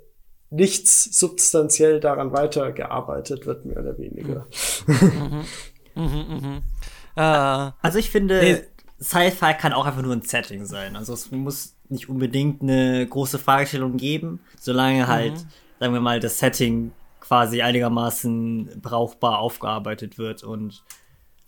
nichts 0.57 1.19
substanziell 1.19 2.01
daran 2.01 2.33
weitergearbeitet 2.33 3.47
wird, 3.47 3.65
mehr 3.65 3.79
oder 3.79 3.99
weniger. 3.99 4.47
Mhm. 5.97 6.05
Mhm, 6.05 6.27
mhm. 6.29 6.63
Uh, 7.17 7.73
also 7.81 7.99
ich 7.99 8.11
finde, 8.11 8.39
nee. 8.39 8.63
Sci-Fi 9.03 9.55
kann 9.55 9.73
auch 9.73 9.87
einfach 9.87 10.03
nur 10.03 10.13
ein 10.13 10.21
Setting 10.21 10.67
sein. 10.67 10.95
Also 10.95 11.15
es 11.15 11.31
muss 11.31 11.75
nicht 11.89 12.11
unbedingt 12.11 12.61
eine 12.61 13.07
große 13.07 13.39
Fragestellung 13.39 13.97
geben, 13.97 14.41
solange 14.61 15.07
halt, 15.07 15.33
mhm. 15.33 15.49
sagen 15.81 15.95
wir 15.95 16.01
mal, 16.03 16.21
das 16.21 16.39
Setting 16.39 16.93
quasi 17.21 17.63
einigermaßen 17.63 18.81
brauchbar 18.83 19.39
aufgearbeitet 19.39 20.19
wird. 20.19 20.43
Und 20.43 20.85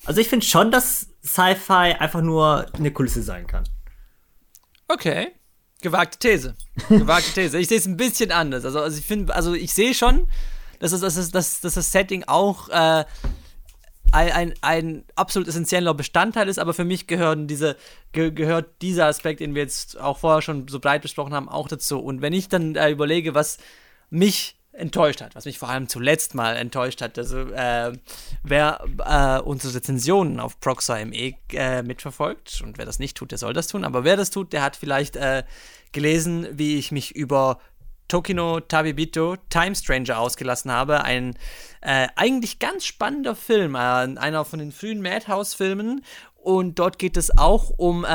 also 0.06 0.20
ich 0.20 0.28
finde 0.28 0.46
schon, 0.46 0.70
dass 0.70 1.08
Sci-Fi 1.22 1.96
einfach 1.98 2.22
nur 2.22 2.66
eine 2.72 2.90
Kulisse 2.90 3.22
sein 3.22 3.46
kann. 3.46 3.64
Okay. 4.88 5.32
Gewagte 5.80 6.18
These. 6.18 6.56
Gewagte 6.88 7.32
These. 7.32 7.58
Ich 7.58 7.68
sehe 7.68 7.78
es 7.78 7.86
ein 7.86 7.96
bisschen 7.96 8.32
anders. 8.32 8.64
Also, 8.64 8.80
also 8.80 8.98
ich 8.98 9.04
finde, 9.04 9.34
also 9.34 9.54
ich 9.54 9.72
sehe 9.72 9.94
schon, 9.94 10.28
dass, 10.80 10.92
es, 10.92 11.00
dass, 11.00 11.16
es, 11.16 11.30
dass, 11.30 11.60
dass 11.60 11.74
das 11.74 11.92
Setting 11.92 12.24
auch 12.24 12.68
äh, 12.68 13.04
ein, 14.12 14.32
ein, 14.32 14.54
ein 14.62 15.04
absolut 15.14 15.48
essentieller 15.48 15.94
Bestandteil 15.94 16.48
ist, 16.48 16.58
aber 16.58 16.74
für 16.74 16.84
mich 16.84 17.06
gehören 17.06 17.46
diese, 17.46 17.76
ge, 18.12 18.30
gehört 18.30 18.82
dieser 18.82 19.06
Aspekt, 19.06 19.40
den 19.40 19.54
wir 19.54 19.62
jetzt 19.62 20.00
auch 20.00 20.18
vorher 20.18 20.42
schon 20.42 20.66
so 20.68 20.80
breit 20.80 21.02
besprochen 21.02 21.34
haben, 21.34 21.48
auch 21.48 21.68
dazu. 21.68 22.00
Und 22.00 22.22
wenn 22.22 22.32
ich 22.32 22.48
dann 22.48 22.74
äh, 22.74 22.90
überlege, 22.90 23.34
was 23.34 23.58
mich 24.10 24.57
enttäuscht 24.78 25.20
hat, 25.20 25.34
was 25.34 25.44
mich 25.44 25.58
vor 25.58 25.68
allem 25.68 25.88
zuletzt 25.88 26.34
mal 26.34 26.56
enttäuscht 26.56 27.02
hat. 27.02 27.18
Also, 27.18 27.38
äh, 27.38 27.92
wer 28.42 28.84
äh, 29.04 29.40
unsere 29.42 29.74
Rezensionen 29.74 30.40
auf 30.40 30.60
Proxime 30.60 31.34
äh, 31.52 31.82
mitverfolgt, 31.82 32.60
und 32.62 32.78
wer 32.78 32.86
das 32.86 32.98
nicht 32.98 33.16
tut, 33.16 33.30
der 33.30 33.38
soll 33.38 33.52
das 33.52 33.68
tun, 33.68 33.84
aber 33.84 34.04
wer 34.04 34.16
das 34.16 34.30
tut, 34.30 34.52
der 34.52 34.62
hat 34.62 34.76
vielleicht 34.76 35.16
äh, 35.16 35.44
gelesen, 35.92 36.46
wie 36.52 36.78
ich 36.78 36.92
mich 36.92 37.14
über 37.14 37.58
Tokino 38.08 38.60
Tabibito 38.60 39.36
Time 39.50 39.74
Stranger 39.74 40.18
ausgelassen 40.18 40.70
habe. 40.70 41.02
Ein 41.02 41.34
äh, 41.82 42.08
eigentlich 42.16 42.58
ganz 42.58 42.86
spannender 42.86 43.34
Film, 43.34 43.74
äh, 43.74 43.78
einer 43.78 44.44
von 44.44 44.58
den 44.58 44.72
frühen 44.72 45.02
Madhouse-Filmen. 45.02 46.02
Und 46.36 46.78
dort 46.78 46.98
geht 46.98 47.16
es 47.18 47.36
auch 47.36 47.70
um 47.76 48.06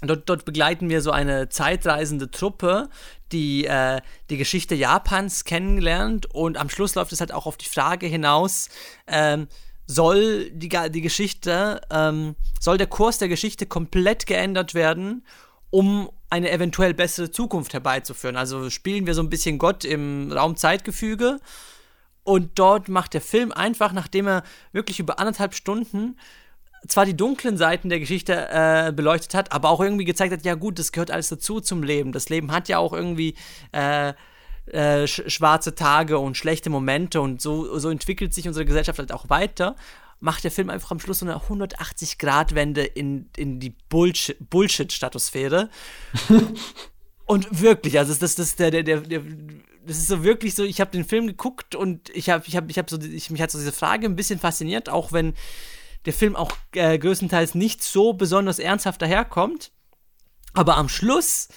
Dort, 0.00 0.28
dort, 0.28 0.44
begleiten 0.44 0.88
wir 0.90 1.02
so 1.02 1.10
eine 1.10 1.48
zeitreisende 1.48 2.30
Truppe, 2.30 2.88
die 3.32 3.66
äh, 3.66 4.00
die 4.30 4.36
Geschichte 4.36 4.74
Japans 4.74 5.44
kennenlernt 5.44 6.26
und 6.34 6.56
am 6.56 6.70
Schluss 6.70 6.94
läuft 6.94 7.12
es 7.12 7.20
halt 7.20 7.32
auch 7.32 7.46
auf 7.46 7.56
die 7.56 7.68
Frage 7.68 8.06
hinaus, 8.06 8.68
ähm, 9.06 9.48
soll 9.86 10.50
die, 10.50 10.68
die 10.68 11.00
Geschichte, 11.00 11.80
ähm, 11.90 12.36
soll 12.60 12.78
der 12.78 12.86
Kurs 12.86 13.18
der 13.18 13.28
Geschichte 13.28 13.66
komplett 13.66 14.26
geändert 14.26 14.74
werden, 14.74 15.24
um 15.70 16.10
eine 16.30 16.50
eventuell 16.50 16.94
bessere 16.94 17.30
Zukunft 17.30 17.72
herbeizuführen. 17.72 18.36
Also 18.36 18.68
spielen 18.70 19.06
wir 19.06 19.14
so 19.14 19.22
ein 19.22 19.30
bisschen 19.30 19.58
Gott 19.58 19.84
im 19.84 20.30
Raum-Zeitgefüge 20.30 21.38
und 22.22 22.58
dort 22.58 22.88
macht 22.88 23.14
der 23.14 23.22
Film 23.22 23.52
einfach, 23.52 23.92
nachdem 23.92 24.26
er 24.26 24.42
wirklich 24.72 25.00
über 25.00 25.18
anderthalb 25.18 25.54
Stunden 25.54 26.16
zwar 26.86 27.06
die 27.06 27.16
dunklen 27.16 27.56
Seiten 27.56 27.88
der 27.88 28.00
Geschichte 28.00 28.48
äh, 28.50 28.92
beleuchtet 28.92 29.34
hat, 29.34 29.52
aber 29.52 29.70
auch 29.70 29.80
irgendwie 29.80 30.04
gezeigt 30.04 30.32
hat, 30.32 30.44
ja 30.44 30.54
gut, 30.54 30.78
das 30.78 30.92
gehört 30.92 31.10
alles 31.10 31.28
dazu 31.28 31.60
zum 31.60 31.82
Leben. 31.82 32.12
Das 32.12 32.28
Leben 32.28 32.52
hat 32.52 32.68
ja 32.68 32.78
auch 32.78 32.92
irgendwie 32.92 33.34
äh, 33.72 34.12
äh, 34.66 35.06
sch 35.06 35.22
schwarze 35.26 35.74
Tage 35.74 36.18
und 36.18 36.36
schlechte 36.36 36.70
Momente 36.70 37.20
und 37.20 37.40
so, 37.40 37.78
so 37.78 37.90
entwickelt 37.90 38.34
sich 38.34 38.46
unsere 38.46 38.64
Gesellschaft 38.64 38.98
halt 38.98 39.12
auch 39.12 39.28
weiter. 39.28 39.76
Macht 40.20 40.44
der 40.44 40.50
Film 40.50 40.68
einfach 40.68 40.90
am 40.90 41.00
Schluss 41.00 41.20
so 41.20 41.26
eine 41.26 41.36
180-Grad-Wende 41.36 42.82
in, 42.84 43.30
in 43.36 43.60
die 43.60 43.74
Bullshit-Statosphäre. 43.88 45.70
und 47.26 47.60
wirklich, 47.62 47.98
also 47.98 48.14
das, 48.14 48.34
das, 48.34 48.56
der, 48.56 48.70
der, 48.70 48.82
der, 48.82 49.00
der 49.00 49.22
das 49.86 49.96
ist 49.96 50.08
so 50.08 50.22
wirklich 50.22 50.54
so, 50.54 50.64
ich 50.64 50.80
habe 50.80 50.90
den 50.90 51.04
Film 51.04 51.26
geguckt 51.26 51.74
und 51.74 52.10
ich 52.10 52.28
habe 52.28 52.44
ich 52.46 52.56
hab, 52.56 52.68
ich 52.68 52.78
hab 52.78 52.90
so, 52.90 52.98
ich, 53.00 53.30
mich 53.30 53.40
hat 53.40 53.50
so 53.50 53.58
diese 53.58 53.72
Frage 53.72 54.06
ein 54.06 54.16
bisschen 54.16 54.38
fasziniert, 54.38 54.90
auch 54.90 55.12
wenn 55.12 55.34
der 56.08 56.14
Film 56.14 56.36
auch 56.36 56.52
äh, 56.72 56.98
größtenteils 56.98 57.54
nicht 57.54 57.84
so 57.84 58.14
besonders 58.14 58.58
ernsthaft 58.58 59.02
daherkommt. 59.02 59.72
Aber 60.54 60.78
am 60.78 60.88
Schluss, 60.88 61.48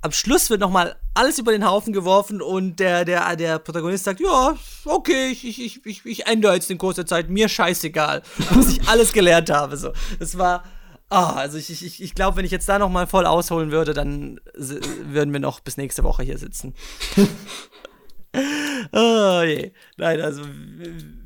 am 0.00 0.10
Schluss 0.10 0.50
wird 0.50 0.60
nochmal 0.60 0.96
alles 1.14 1.38
über 1.38 1.52
den 1.52 1.64
Haufen 1.64 1.92
geworfen 1.92 2.42
und 2.42 2.80
der, 2.80 3.04
der, 3.04 3.36
der 3.36 3.60
Protagonist 3.60 4.02
sagt, 4.02 4.18
ja, 4.18 4.56
okay, 4.86 5.28
ich, 5.28 5.46
ich, 5.46 5.86
ich, 5.86 6.04
ich 6.04 6.26
ändere 6.26 6.54
jetzt 6.54 6.68
den 6.68 6.78
Kurs 6.78 6.96
der 6.96 7.06
Zeit, 7.06 7.30
mir 7.30 7.48
scheißegal, 7.48 8.22
was 8.50 8.70
ich 8.70 8.88
alles 8.88 9.12
gelernt 9.12 9.50
habe. 9.50 9.76
So. 9.76 9.92
Das 10.18 10.36
war, 10.36 10.64
ah, 11.08 11.34
also 11.34 11.56
ich, 11.56 11.70
ich, 11.70 12.02
ich 12.02 12.14
glaube, 12.16 12.36
wenn 12.36 12.44
ich 12.44 12.50
jetzt 12.50 12.68
da 12.68 12.80
nochmal 12.80 13.06
voll 13.06 13.24
ausholen 13.24 13.70
würde, 13.70 13.94
dann 13.94 14.40
würden 14.54 15.32
wir 15.32 15.38
noch 15.38 15.60
bis 15.60 15.76
nächste 15.76 16.02
Woche 16.02 16.24
hier 16.24 16.38
sitzen. 16.38 16.74
oh 18.92 19.42
je. 19.42 19.72
Nein, 19.96 20.20
also 20.20 20.42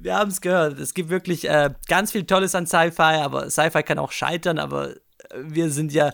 wir 0.01 0.15
haben 0.15 0.31
es 0.31 0.41
gehört. 0.41 0.79
Es 0.79 0.95
gibt 0.95 1.09
wirklich 1.09 1.49
äh, 1.49 1.71
ganz 1.89 2.13
viel 2.13 2.25
Tolles 2.25 2.55
an 2.55 2.67
Sci-Fi, 2.67 3.21
aber 3.23 3.51
Sci-Fi 3.51 3.83
kann 3.83 3.99
auch 3.99 4.13
scheitern, 4.13 4.59
aber 4.59 4.95
wir 5.35 5.71
sind 5.71 5.93
ja 5.93 6.13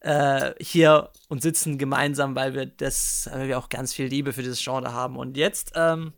äh, 0.00 0.52
hier 0.60 1.10
und 1.28 1.42
sitzen 1.42 1.78
gemeinsam, 1.78 2.34
weil 2.34 2.54
wir 2.54 2.66
das, 2.66 3.28
weil 3.32 3.48
wir 3.48 3.58
auch 3.58 3.68
ganz 3.68 3.94
viel 3.94 4.06
Liebe 4.06 4.32
für 4.32 4.42
dieses 4.42 4.62
Genre 4.62 4.92
haben. 4.92 5.16
Und 5.16 5.36
jetzt 5.36 5.72
ähm, 5.74 6.12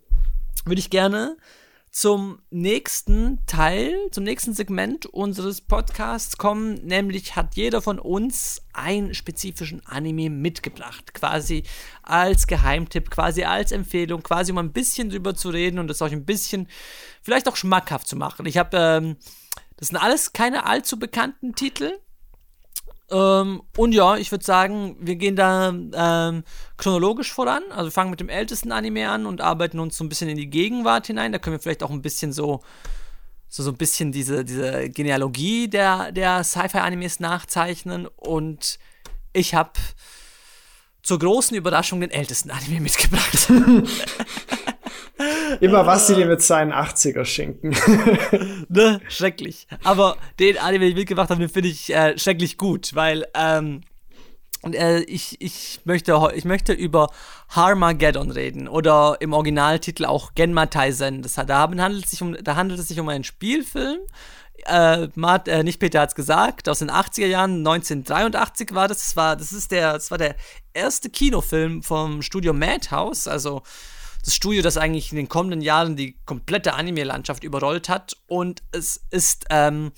würde 0.65 0.81
ich 0.81 0.91
gerne 0.91 1.37
zum 1.95 2.41
nächsten 2.51 3.39
Teil, 3.47 3.95
zum 4.11 4.25
nächsten 4.25 4.53
Segment 4.53 5.07
unseres 5.07 5.61
Podcasts 5.61 6.37
kommen. 6.39 6.75
Nämlich 6.85 7.37
hat 7.37 7.55
jeder 7.55 7.81
von 7.83 8.01
uns 8.01 8.63
einen 8.73 9.15
spezifischen 9.15 9.81
Anime 9.87 10.29
mitgebracht. 10.29 11.15
Quasi 11.15 11.63
als 12.03 12.49
Geheimtipp, 12.49 13.11
quasi 13.11 13.45
als 13.45 13.71
Empfehlung, 13.71 14.25
quasi 14.25 14.51
um 14.51 14.59
ein 14.59 14.73
bisschen 14.73 15.09
drüber 15.09 15.37
zu 15.37 15.51
reden 15.51 15.79
und 15.79 15.89
es 15.89 16.03
euch 16.03 16.11
ein 16.11 16.25
bisschen 16.25 16.67
vielleicht 17.23 17.49
auch 17.49 17.55
schmackhaft 17.55 18.09
zu 18.09 18.17
machen. 18.17 18.45
Ich 18.47 18.59
habe, 18.59 18.77
ähm, 18.77 19.17
das 19.77 19.89
sind 19.89 19.97
alles 19.97 20.33
keine 20.33 20.67
allzu 20.67 20.99
bekannten 20.99 21.55
Titel. 21.55 21.93
Ähm, 23.11 23.63
und 23.77 23.93
ja, 23.93 24.17
ich 24.17 24.31
würde 24.31 24.45
sagen, 24.45 24.97
wir 25.01 25.17
gehen 25.17 25.37
da 25.37 25.69
ähm, 25.69 26.45
chronologisch 26.77 27.33
voran. 27.33 27.63
Also 27.71 27.87
wir 27.87 27.93
fangen 27.93 28.11
mit 28.11 28.21
dem 28.21 28.29
ältesten 28.29 28.73
Anime 28.73 29.09
an 29.09 29.27
und 29.27 29.41
arbeiten 29.41 29.79
uns 29.79 29.97
so 29.97 30.05
ein 30.05 30.09
bisschen 30.09 30.29
in 30.29 30.37
die 30.37 30.49
Gegenwart 30.49 31.07
hinein. 31.07 31.33
Da 31.33 31.39
können 31.39 31.55
wir 31.55 31.61
vielleicht 31.61 31.83
auch 31.83 31.91
ein 31.91 32.03
bisschen 32.03 32.33
so, 32.33 32.63
so, 33.49 33.63
so 33.63 33.71
ein 33.71 33.77
bisschen 33.77 34.13
diese, 34.13 34.45
diese 34.45 34.89
Genealogie 34.91 35.69
der, 35.69 36.13
der 36.13 36.45
Sci-Fi-Animes 36.45 37.21
nachzeichnen. 37.21 38.07
Und 38.17 38.79
ich 39.33 39.55
habe 39.55 39.73
zur 41.03 41.19
großen 41.19 41.57
Überraschung 41.57 42.01
den 42.01 42.11
ältesten 42.11 42.51
Anime 42.51 42.81
mitgebracht. 42.81 43.49
Immer 45.61 45.87
was 45.87 46.07
sie 46.07 46.15
dir 46.15 46.27
mit 46.27 46.43
seinen 46.43 46.73
80er 46.73 47.25
schenken. 47.25 47.71
ne? 48.69 49.01
Schrecklich. 49.09 49.67
Aber 49.83 50.17
den 50.39 50.59
Anime, 50.59 50.85
den 50.85 50.91
ich 50.91 50.97
mitgebracht 50.97 51.31
habe, 51.31 51.41
den 51.41 51.49
finde 51.49 51.69
ich 51.69 51.95
äh, 51.95 52.19
schrecklich 52.19 52.59
gut, 52.59 52.95
weil 52.95 53.27
ähm, 53.35 53.83
äh, 54.73 55.03
ich, 55.03 55.41
ich, 55.41 55.81
möchte, 55.85 56.33
ich 56.35 56.45
möchte 56.45 56.73
über 56.73 57.11
Harmageddon 57.51 58.31
reden 58.31 58.69
oder 58.69 59.17
im 59.21 59.33
Originaltitel 59.33 60.05
auch 60.05 60.35
Genma 60.35 60.67
Taisen. 60.67 61.23
Das, 61.23 61.35
da, 61.35 61.69
handelt 61.69 62.05
es 62.05 62.11
sich 62.11 62.23
um, 62.23 62.37
da 62.43 62.57
handelt 62.57 62.81
es 62.81 62.89
sich 62.89 63.01
um 63.01 63.09
einen 63.09 63.25
Spielfilm. 63.25 63.99
Äh, 64.67 65.09
Mart, 65.15 65.49
äh, 65.49 65.63
nicht 65.63 65.81
Peter 65.81 66.01
hat 66.01 66.11
es 66.11 66.15
gesagt, 66.15 66.69
aus 66.69 66.79
den 66.79 66.91
80er 66.91 67.27
Jahren, 67.27 67.59
1983 67.59 68.75
war 68.75 68.89
das. 68.89 68.99
Das 68.99 69.17
war, 69.17 69.37
das 69.37 69.53
ist 69.53 69.73
der, 69.73 69.95
das 69.95 70.11
war 70.11 70.19
der 70.19 70.37
erste 70.73 71.11
Kinofilm 71.11 71.83
vom 71.83 72.23
Studio 72.23 72.53
Madhouse, 72.53 73.29
also 73.29 73.63
das 74.25 74.35
Studio, 74.35 74.63
das 74.63 74.79
eigentlich 74.79 75.13
in 75.13 75.17
den 75.17 75.29
kommenden 75.29 75.61
Jahren 75.61 75.97
die 75.97 76.19
komplette 76.25 76.75
Anime-Landschaft 76.75 77.45
überrollt 77.45 77.89
hat. 77.89 78.17
Und 78.27 78.63
es 78.73 79.05
ist 79.11 79.45
ähm, 79.51 79.93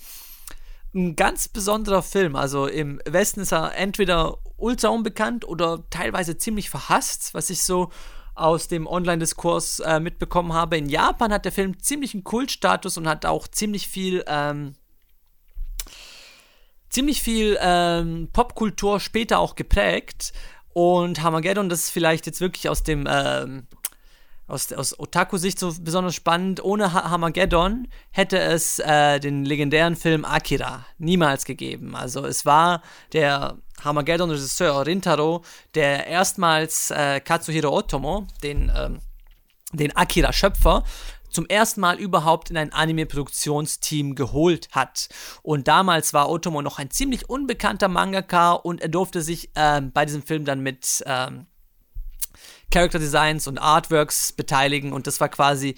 ein 0.93 1.15
ganz 1.15 1.47
besonderer 1.47 2.03
Film. 2.03 2.35
Also 2.35 2.67
im 2.67 3.01
Westen 3.05 3.41
ist 3.41 3.53
er 3.53 3.75
entweder 3.75 4.37
ultra 4.57 4.89
unbekannt 4.89 5.45
oder 5.47 5.89
teilweise 5.89 6.37
ziemlich 6.37 6.69
verhasst, 6.69 7.33
was 7.33 7.49
ich 7.49 7.63
so 7.63 7.89
aus 8.35 8.67
dem 8.67 8.85
Online-Diskurs 8.85 9.79
äh, 9.79 9.99
mitbekommen 9.99 10.53
habe. 10.53 10.77
In 10.77 10.89
Japan 10.89 11.31
hat 11.31 11.45
der 11.45 11.51
Film 11.51 11.79
ziemlich 11.81 12.13
einen 12.13 12.23
Kultstatus 12.23 12.97
und 12.97 13.07
hat 13.07 13.25
auch 13.25 13.47
ziemlich 13.47 13.87
viel, 13.87 14.23
ähm, 14.27 14.75
ziemlich 16.89 17.21
viel 17.21 17.57
ähm, 17.61 18.29
Popkultur 18.33 18.99
später 18.99 19.39
auch 19.39 19.55
geprägt. 19.55 20.33
Und 20.73 21.23
Hamageddon, 21.23 21.69
das 21.69 21.85
ist 21.85 21.89
vielleicht 21.89 22.27
jetzt 22.27 22.41
wirklich 22.41 22.69
aus 22.69 22.83
dem 22.83 23.07
ähm, 23.09 23.65
aus, 24.47 24.71
aus 24.73 24.99
Otaku-Sicht 24.99 25.59
so 25.59 25.73
besonders 25.79 26.15
spannend. 26.15 26.63
Ohne 26.63 26.93
ha 26.93 27.09
Hamageddon 27.09 27.87
hätte 28.11 28.39
es 28.39 28.79
äh, 28.79 29.19
den 29.19 29.45
legendären 29.45 29.95
Film 29.95 30.25
Akira 30.25 30.85
niemals 30.97 31.45
gegeben. 31.45 31.95
Also 31.95 32.25
es 32.25 32.45
war 32.45 32.81
der 33.13 33.57
Hamageddon-Regisseur 33.83 34.85
Rintaro, 34.85 35.43
der 35.75 36.07
erstmals 36.07 36.91
äh, 36.91 37.19
Katsuhiro 37.19 37.69
Otomo, 37.69 38.25
den, 38.41 38.71
ähm, 38.75 38.99
den 39.73 39.95
Akira-Schöpfer, 39.95 40.83
zum 41.29 41.45
ersten 41.45 41.81
Mal 41.81 41.99
überhaupt 41.99 42.49
in 42.49 42.57
ein 42.57 42.73
Anime-Produktionsteam 42.73 44.15
geholt 44.15 44.69
hat. 44.71 45.09
Und 45.43 45.67
damals 45.67 46.13
war 46.13 46.29
Otomo 46.29 46.61
noch 46.61 46.79
ein 46.79 46.89
ziemlich 46.89 47.29
unbekannter 47.29 47.89
Mangaka 47.89 48.53
und 48.53 48.81
er 48.81 48.89
durfte 48.89 49.21
sich 49.21 49.51
ähm, 49.55 49.91
bei 49.91 50.05
diesem 50.05 50.23
Film 50.23 50.45
dann 50.45 50.61
mit 50.61 51.03
ähm, 51.05 51.45
Character 52.71 52.99
Designs 52.99 53.47
und 53.47 53.57
Artworks 53.57 54.33
beteiligen 54.33 54.93
und 54.93 55.07
das 55.07 55.19
war 55.19 55.29
quasi, 55.29 55.75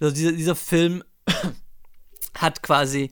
also 0.00 0.14
dieser, 0.14 0.32
dieser 0.32 0.56
Film 0.56 1.04
hat 2.34 2.62
quasi 2.62 3.10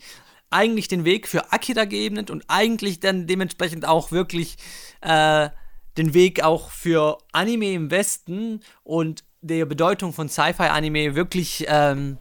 eigentlich 0.51 0.89
den 0.89 1.05
Weg 1.05 1.29
für 1.29 1.53
Akira 1.53 1.85
geebnet 1.85 2.31
und 2.31 2.45
eigentlich 2.49 3.01
dann 3.01 3.27
dementsprechend 3.27 3.87
auch 3.87 4.11
wirklich 4.11 4.57
äh, 5.01 5.49
den 5.97 6.15
Weg 6.15 6.43
auch 6.43 6.71
für 6.71 7.19
Anime 7.33 7.73
im 7.73 7.91
Westen 7.91 8.61
und 8.83 9.25
der 9.43 9.65
Bedeutung 9.65 10.13
von 10.13 10.29
Sci-Fi-Anime 10.29 11.15
wirklich 11.15 11.65
ähm, 11.69 12.19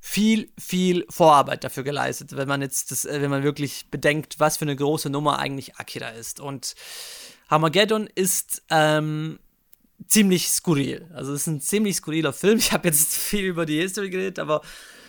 viel, 0.00 0.52
viel 0.58 1.04
Vorarbeit 1.10 1.64
dafür 1.64 1.82
geleistet, 1.82 2.36
wenn 2.36 2.46
man 2.46 2.62
jetzt 2.62 2.90
das, 2.90 3.06
wenn 3.06 3.30
man 3.30 3.42
wirklich 3.42 3.90
bedenkt, 3.90 4.38
was 4.38 4.56
für 4.56 4.64
eine 4.64 4.76
große 4.76 5.10
Nummer 5.10 5.38
eigentlich 5.38 5.76
Akira 5.76 6.10
ist. 6.10 6.38
Und 6.38 6.76
Armageddon 7.48 8.08
ist 8.14 8.62
ähm, 8.70 9.40
ziemlich 10.06 10.48
skurril. 10.48 11.08
Also 11.14 11.32
es 11.32 11.42
ist 11.42 11.46
ein 11.46 11.60
ziemlich 11.60 11.96
skurriler 11.96 12.32
Film. 12.32 12.58
Ich 12.66 12.72
habe 12.72 12.88
jetzt 12.88 13.14
viel 13.14 13.44
über 13.44 13.66
die 13.66 13.80
History 13.80 14.10
geredet, 14.10 14.38
aber 14.38 14.62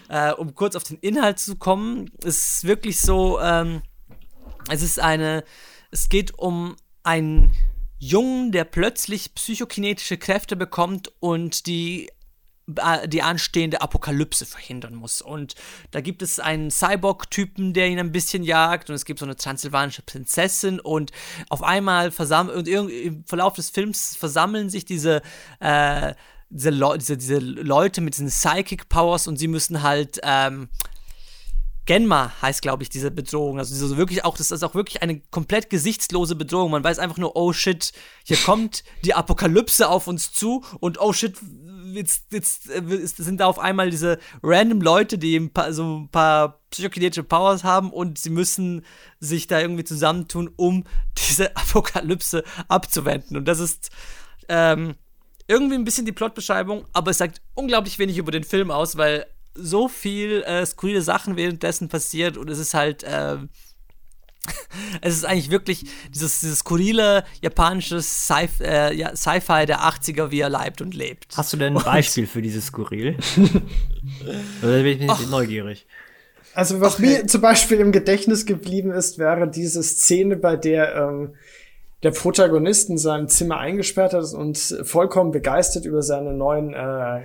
äh, 0.10 0.32
um 0.32 0.56
kurz 0.56 0.76
auf 0.76 0.84
den 0.84 0.98
Inhalt 1.00 1.40
zu 1.40 1.56
kommen, 1.56 2.12
ist 2.24 2.66
wirklich 2.66 3.00
so, 3.00 3.40
ähm, 3.40 3.82
es 4.70 4.82
ist 4.82 5.00
eine, 5.00 5.44
es 5.92 6.10
geht 6.10 6.38
um 6.38 6.76
einen 7.04 7.54
Jungen, 8.00 8.52
der 8.52 8.64
plötzlich 8.64 9.34
psychokinetische 9.34 10.18
Kräfte 10.18 10.56
bekommt 10.56 11.12
und 11.20 11.66
die 11.66 12.10
die 12.68 13.22
anstehende 13.22 13.82
Apokalypse 13.82 14.46
verhindern 14.46 14.94
muss. 14.94 15.22
Und 15.22 15.56
da 15.92 16.02
gibt 16.02 16.22
es 16.22 16.40
einen 16.40 16.70
Cyborg-Typen, 16.70 17.74
der 17.74 17.88
ihn 17.88 17.98
ein 17.98 18.12
bisschen 18.12 18.44
jagt, 18.44 18.90
und 18.90 18.96
es 18.96 19.06
gibt 19.06 19.20
so 19.20 19.26
eine 19.26 19.38
transsilvanische 19.38 20.02
Prinzessin, 20.02 20.82
und 20.82 21.12
auf 21.50 21.64
einmal 21.64 22.12
versammeln, 22.12 22.58
und 22.58 22.68
im 22.68 23.24
Verlauf 23.26 23.54
des 23.54 23.70
Films 23.70 24.18
versammeln 24.18 24.70
sich 24.70 24.84
diese, 24.84 25.22
äh, 25.62 26.14
diese, 26.50 26.70
Le 26.70 26.98
diese, 26.98 27.18
diese 27.18 27.40
Leute 27.40 28.02
mit 28.02 28.16
diesen 28.16 28.28
Psychic 28.28 28.90
Powers 28.90 29.28
und 29.28 29.38
sie 29.38 29.48
müssen 29.48 29.82
halt 29.82 30.20
ähm, 30.24 30.68
Genma 31.88 32.34
heißt, 32.42 32.62
glaube 32.62 32.84
ich, 32.84 32.90
diese 32.90 33.12
Bedrohung. 33.12 33.60
Also 33.60 33.74
diese 33.74 33.96
wirklich 33.96 34.26
auch, 34.26 34.38
das 34.38 34.52
ist 34.52 34.62
auch 34.62 34.76
wirklich 34.76 35.02
eine 35.02 35.22
komplett 35.32 35.70
gesichtslose 35.70 36.36
Bedrohung. 36.36 36.70
Man 36.70 36.84
weiß 36.84 37.00
einfach 37.00 37.18
nur, 37.18 37.38
oh 37.38 37.54
shit, 37.54 37.94
hier 38.26 38.36
kommt 38.36 38.84
die 39.06 39.14
Apokalypse 39.14 39.88
auf 39.88 40.08
uns 40.08 40.34
zu 40.34 40.66
und 40.82 41.00
oh 41.00 41.14
shit, 41.14 41.38
jetzt, 41.94 42.32
jetzt 42.32 42.70
äh, 42.70 42.82
sind 43.06 43.40
da 43.40 43.48
auf 43.48 43.60
einmal 43.60 43.90
diese 43.90 44.20
random 44.44 44.82
Leute, 44.82 45.18
die 45.18 45.52
so 45.70 46.00
ein 46.00 46.10
paar 46.10 46.60
psychokinetische 46.72 47.24
Powers 47.24 47.64
haben 47.64 47.92
und 47.92 48.18
sie 48.18 48.30
müssen 48.30 48.86
sich 49.20 49.48
da 49.48 49.60
irgendwie 49.60 49.84
zusammentun, 49.84 50.50
um 50.56 50.84
diese 51.30 51.56
Apokalypse 51.56 52.44
abzuwenden. 52.68 53.38
Und 53.38 53.46
das 53.46 53.60
ist 53.60 53.90
ähm, 54.50 54.96
irgendwie 55.48 55.76
ein 55.76 55.86
bisschen 55.86 56.06
die 56.06 56.12
Plotbeschreibung, 56.12 56.86
aber 56.94 57.12
es 57.12 57.18
sagt 57.18 57.42
unglaublich 57.54 58.00
wenig 58.00 58.18
über 58.18 58.32
den 58.32 58.44
Film 58.44 58.72
aus, 58.72 58.98
weil 58.98 59.26
so 59.54 59.88
viel 59.88 60.44
äh, 60.44 60.66
skurrile 60.66 61.02
Sachen 61.02 61.36
währenddessen 61.36 61.90
passiert 61.90 62.38
und 62.38 62.50
es 62.50 62.60
ist 62.60 62.74
halt, 62.74 63.04
äh, 63.04 63.38
es 65.02 65.16
ist 65.16 65.26
eigentlich 65.26 65.52
wirklich 65.52 65.86
dieses, 66.14 66.40
dieses 66.40 66.60
skurrile 66.60 67.24
japanische 67.42 68.02
Sci-Fi 68.02 68.64
äh, 68.64 68.94
ja, 68.96 69.16
Sci 69.16 69.40
der 69.66 69.82
80er, 69.82 70.32
wie 70.32 70.40
er 70.40 70.50
leibt 70.50 70.82
und 70.82 70.94
lebt. 70.94 71.26
Hast 71.36 71.54
du 71.54 71.58
denn 71.58 71.78
ein 71.78 71.84
Beispiel 71.84 72.24
und 72.24 72.30
für 72.30 72.42
dieses 72.42 72.68
Skurril? 72.68 73.18
da 74.62 74.68
bin 74.68 75.02
ich 75.02 75.10
Och. 75.10 75.30
neugierig. 75.30 75.86
Also 76.54 76.82
was 76.82 76.96
okay. 76.96 77.06
mir 77.06 77.28
zum 77.28 77.42
Beispiel 77.42 77.80
im 77.80 77.92
Gedächtnis 77.92 78.46
geblieben 78.46 78.92
ist, 78.92 79.20
wäre 79.20 79.48
diese 79.48 79.84
Szene, 79.84 80.38
bei 80.38 80.56
der 80.56 80.96
ähm, 80.96 81.36
der 82.04 82.12
Protagonist 82.12 82.90
in 82.90 82.98
seinem 82.98 83.28
Zimmer 83.28 83.58
eingesperrt 83.58 84.14
ist 84.14 84.34
und 84.34 84.58
vollkommen 84.84 85.32
begeistert 85.32 85.86
über 85.86 86.02
seine 86.02 86.34
neuen 86.34 86.74
äh, 86.74 87.22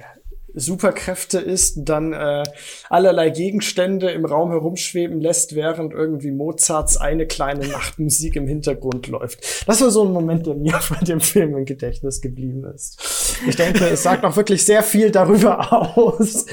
Superkräfte 0.55 1.39
ist, 1.39 1.81
dann 1.85 2.13
äh, 2.13 2.45
allerlei 2.89 3.31
Gegenstände 3.31 4.11
im 4.11 4.25
Raum 4.25 4.51
herumschweben 4.51 5.21
lässt, 5.21 5.55
während 5.55 5.93
irgendwie 5.93 6.31
Mozarts 6.31 6.97
eine 6.97 7.27
kleine 7.27 7.67
Nachtmusik 7.69 8.37
im 8.37 8.47
Hintergrund 8.47 9.07
läuft. 9.09 9.67
Das 9.67 9.81
war 9.81 9.91
so 9.91 10.05
ein 10.05 10.13
Moment, 10.13 10.47
der 10.47 10.55
mir 10.55 10.79
bei 10.91 11.05
dem 11.05 11.21
Film 11.21 11.57
im 11.57 11.65
Gedächtnis 11.65 12.21
geblieben 12.21 12.65
ist. 12.75 13.39
Ich 13.47 13.57
denke, 13.57 13.87
es 13.87 14.03
sagt 14.03 14.25
auch 14.25 14.37
wirklich 14.37 14.65
sehr 14.65 14.83
viel 14.83 15.11
darüber 15.11 15.73
aus, 15.97 16.47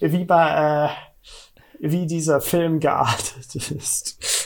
wie 0.00 0.24
bei 0.24 0.88
äh, 0.88 1.10
wie 1.80 2.06
dieser 2.06 2.40
Film 2.40 2.78
geartet 2.78 3.54
ist. 3.54 4.39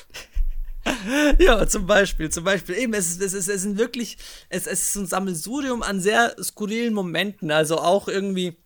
Ja, 1.39 1.67
zum 1.67 1.87
Beispiel, 1.87 2.31
zum 2.31 2.45
Beispiel. 2.45 2.77
Eben, 2.77 2.95
es, 2.95 3.19
es, 3.19 3.33
es, 3.33 3.49
es 3.49 3.63
sind 3.63 3.79
wirklich, 3.79 4.17
es, 4.49 4.67
es 4.67 4.89
ist 4.89 4.97
ein 4.97 5.07
Sammelsurium 5.07 5.83
an 5.83 6.01
sehr 6.01 6.35
skurrilen 6.43 6.95
Momenten. 6.95 7.51
Also 7.51 7.79
auch 7.79 8.09
irgendwie 8.09 8.57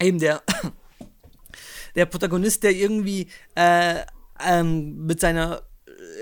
eben 0.00 0.18
der, 0.18 0.42
der 1.94 2.06
Protagonist, 2.06 2.62
der 2.62 2.72
irgendwie 2.72 3.28
äh, 3.54 4.00
ähm, 4.44 5.06
mit 5.06 5.20
seiner 5.20 5.62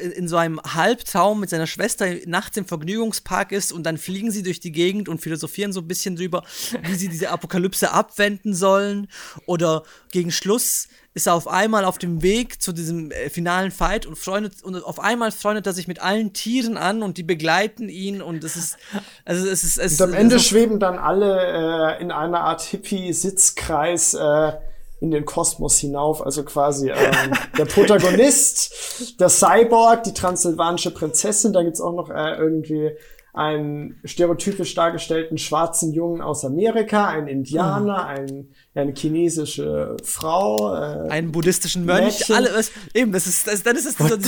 in 0.00 0.28
so 0.28 0.36
einem 0.36 0.60
Halbtraum 0.62 1.40
mit 1.40 1.50
seiner 1.50 1.66
Schwester 1.66 2.06
nachts 2.26 2.56
im 2.56 2.66
Vergnügungspark 2.66 3.52
ist 3.52 3.72
und 3.72 3.84
dann 3.84 3.98
fliegen 3.98 4.30
sie 4.30 4.42
durch 4.42 4.60
die 4.60 4.72
Gegend 4.72 5.08
und 5.08 5.20
philosophieren 5.20 5.72
so 5.72 5.80
ein 5.80 5.88
bisschen 5.88 6.16
drüber, 6.16 6.42
wie 6.82 6.94
sie 6.94 7.08
diese 7.08 7.30
Apokalypse 7.30 7.92
abwenden 7.92 8.54
sollen. 8.54 9.08
Oder 9.46 9.84
gegen 10.10 10.30
Schluss 10.30 10.88
ist 11.12 11.26
er 11.26 11.34
auf 11.34 11.48
einmal 11.48 11.84
auf 11.84 11.98
dem 11.98 12.22
Weg 12.22 12.62
zu 12.62 12.72
diesem 12.72 13.10
äh, 13.10 13.30
finalen 13.30 13.72
Fight 13.72 14.06
und 14.06 14.16
freundet 14.16 14.62
und 14.62 14.76
auf 14.76 15.00
einmal 15.00 15.32
freundet 15.32 15.66
er 15.66 15.72
sich 15.72 15.88
mit 15.88 16.00
allen 16.00 16.32
Tieren 16.32 16.76
an 16.76 17.02
und 17.02 17.16
die 17.18 17.24
begleiten 17.24 17.88
ihn 17.88 18.22
und 18.22 18.44
es 18.44 18.56
ist 18.56 18.78
also 19.24 19.48
es 19.48 19.64
ist 19.64 19.78
es 19.78 20.00
und 20.00 20.08
am 20.08 20.14
Ende 20.14 20.38
schweben 20.38 20.78
dann 20.78 20.98
alle 20.98 21.96
äh, 21.98 22.02
in 22.02 22.12
einer 22.12 22.40
Art 22.42 22.62
Hippie 22.62 23.12
Sitzkreis 23.12 24.14
äh, 24.14 24.52
in 25.00 25.10
den 25.10 25.24
Kosmos 25.24 25.78
hinauf, 25.78 26.24
also 26.24 26.44
quasi 26.44 26.90
ähm, 26.90 27.32
der 27.56 27.64
Protagonist, 27.64 29.18
der 29.18 29.30
Cyborg, 29.30 30.04
die 30.04 30.12
transsilvanische 30.14 30.90
Prinzessin, 30.90 31.52
da 31.52 31.62
gibt's 31.62 31.80
auch 31.80 31.94
noch 31.94 32.10
äh, 32.10 32.36
irgendwie 32.36 32.90
einen 33.32 34.00
stereotypisch 34.04 34.74
dargestellten 34.74 35.38
schwarzen 35.38 35.92
Jungen 35.92 36.20
aus 36.20 36.44
Amerika, 36.44 37.08
einen 37.08 37.28
Indianer, 37.28 38.02
mhm. 38.02 38.08
ein, 38.08 38.48
eine 38.74 38.92
chinesische 38.92 39.96
Frau, 40.02 40.74
äh, 40.74 41.08
einen 41.10 41.30
buddhistischen 41.30 41.84
Mönch, 41.84 42.18
Mädchen. 42.18 42.34
alle, 42.34 42.52
was, 42.54 42.72
eben, 42.92 43.12
das 43.12 43.28
ist, 43.28 43.46
das, 43.46 43.62
dann 43.62 43.76
ist 43.76 43.86
es 43.86 43.96
dieser, 43.96 44.18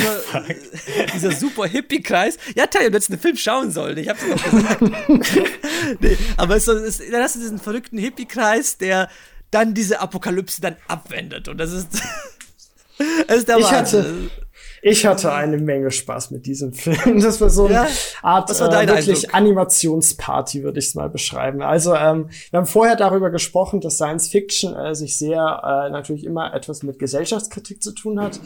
dieser, 1.15 1.33
super 1.33 1.67
Hippie-Kreis. 1.67 2.39
Ja, 2.55 2.67
Tayo, 2.69 2.91
du 2.91 2.95
hättest 2.95 3.11
einen 3.11 3.21
Film 3.21 3.37
schauen 3.37 3.73
sollen, 3.73 3.99
ich 3.99 4.09
hab's 4.09 4.23
noch 4.25 4.43
gesagt. 4.43 4.81
nee, 6.01 6.17
aber 6.37 6.57
es, 6.57 6.69
es, 6.69 6.99
dann 7.11 7.23
hast 7.23 7.35
du 7.35 7.41
diesen 7.41 7.59
verrückten 7.59 7.99
Hippie-Kreis, 7.99 8.79
der 8.79 9.09
dann 9.53 9.75
diese 9.75 10.01
Apokalypse 10.01 10.61
dann 10.61 10.77
abwendet 10.89 11.49
und 11.49 11.59
das 11.59 11.73
ist, 11.73 11.89
das 13.29 13.39
ist 13.39 13.49
der 13.49 13.59
ich 13.59 13.71
hatte, 13.71 14.31
ich 14.85 15.07
hatte 15.07 15.33
eine 15.33 15.59
Menge 15.59 15.93
Spaß 15.93 16.33
mit 16.33 16.45
diesem 16.45 16.73
Film. 16.73 17.21
Das 17.21 17.41
war 17.41 17.51
so 17.51 17.67
eine 17.67 17.75
ja? 17.75 17.87
Art 18.23 18.51
äh, 18.51 18.59
wirklich 18.59 19.27
Eindruck? 19.27 19.35
Animationsparty, 19.35 20.65
würde 20.65 20.81
ich 20.81 20.87
es 20.87 20.95
mal 20.97 21.09
beschreiben. 21.09 21.63
Also 21.63 21.95
ähm, 21.95 22.29
wir 22.51 22.59
haben 22.59 22.67
vorher 22.67 22.97
darüber 22.97 23.31
gesprochen, 23.31 23.81
dass 23.81 23.95
Science 23.95 24.29
Fiction 24.29 24.75
äh, 24.75 24.97
sich 24.97 25.17
sehr 25.17 25.41
äh, 25.41 25.91
natürlich 25.91 26.25
immer 26.25 26.53
etwas 26.53 26.83
mit 26.83 26.99
Gesellschaftskritik 26.99 27.81
zu 27.81 27.93
tun 27.93 28.21
hat. 28.21 28.41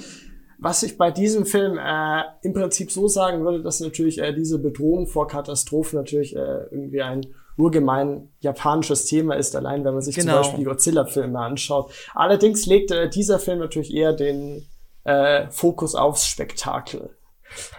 Was 0.59 0.83
ich 0.83 0.99
bei 0.99 1.11
diesem 1.11 1.47
Film 1.47 1.79
äh, 1.79 2.23
im 2.43 2.53
Prinzip 2.53 2.91
so 2.93 3.09
sagen 3.09 3.43
würde, 3.43 3.63
dass 3.63 3.81
natürlich 3.81 4.19
äh, 4.19 4.35
diese 4.35 4.59
Bedrohung 4.59 5.07
vor 5.07 5.29
Katastrophen 5.29 5.99
natürlich 5.99 6.37
äh, 6.37 6.65
irgendwie 6.71 7.03
ein 7.03 7.27
urgemein 7.57 8.29
japanisches 8.41 9.07
Thema 9.07 9.35
ist, 9.35 9.57
allein 9.57 9.85
wenn 9.85 9.95
man 9.95 10.03
sich 10.03 10.17
genau. 10.17 10.33
zum 10.33 10.41
Beispiel 10.43 10.59
die 10.59 10.65
Godzilla-Filme 10.65 11.39
anschaut. 11.39 11.93
Allerdings 12.15 12.67
legt 12.67 12.91
äh, 12.91 13.09
dieser 13.09 13.39
Film 13.39 13.61
natürlich 13.61 13.95
eher 13.95 14.13
den 14.13 14.67
äh, 15.05 15.49
Fokus 15.51 15.95
aufs 15.95 16.27
Spektakel. 16.27 17.11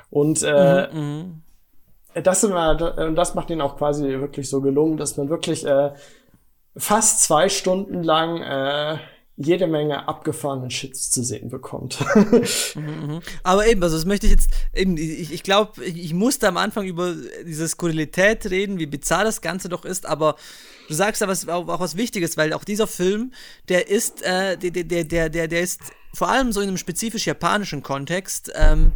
Und 0.10 0.42
äh, 0.44 0.88
mhm, 0.92 1.42
mhm. 2.14 2.24
das, 2.24 2.44
immer, 2.44 2.76
das 2.76 3.36
macht 3.36 3.50
ihn 3.50 3.62
auch 3.62 3.78
quasi 3.78 4.08
wirklich 4.08 4.50
so 4.50 4.62
gelungen, 4.62 4.98
dass 4.98 5.18
man 5.18 5.30
wirklich 5.30 5.66
äh, 5.66 5.92
fast 6.76 7.24
zwei 7.24 7.50
Stunden 7.50 8.04
lang 8.04 8.42
äh, 8.42 8.98
jede 9.38 9.68
Menge 9.68 10.08
abgefahrenen 10.08 10.72
Shits 10.72 11.12
zu 11.12 11.24
sehen 11.24 11.50
bekommt. 11.50 12.00
Mhm, 12.76 12.84
mhm. 12.84 13.20
Aber 13.44 13.68
eben, 13.68 13.82
also 13.82 13.96
das 13.96 14.06
möchte 14.06 14.26
ich 14.26 14.32
jetzt, 14.32 14.50
eben, 14.74 14.98
ich, 14.98 15.32
ich 15.32 15.44
glaube, 15.44 15.84
ich, 15.84 16.14
musste 16.14 16.48
am 16.48 16.58
Anfang 16.58 16.86
über 16.86 17.16
diese 17.46 17.68
Skurrilität 17.68 18.46
reden, 18.50 18.80
wie 18.80 18.86
bizarr 18.86 19.24
das 19.24 19.42
Ganze 19.42 19.70
doch 19.70 19.86
ist, 19.86 20.06
aber 20.06 20.36
du 20.88 20.94
sagst 20.94 21.22
ja 21.22 21.28
was, 21.28 21.48
auch, 21.48 21.68
auch 21.68 21.80
was 21.80 21.98
Wichtiges, 21.98 22.38
weil 22.38 22.54
auch 22.54 22.64
dieser 22.64 22.88
Film, 22.88 23.34
der 23.70 23.90
ist, 23.90 24.22
äh, 24.24 24.58
der, 24.58 24.72
der, 24.72 25.04
der, 25.04 25.30
der, 25.30 25.48
der 25.48 25.62
ist 25.62 25.82
vor 26.14 26.30
allem 26.30 26.52
so 26.52 26.62
in 26.62 26.68
einem 26.68 26.78
spezifisch 26.78 27.26
japanischen 27.26 27.84
Kontext 27.84 28.52
ähm, 28.56 28.92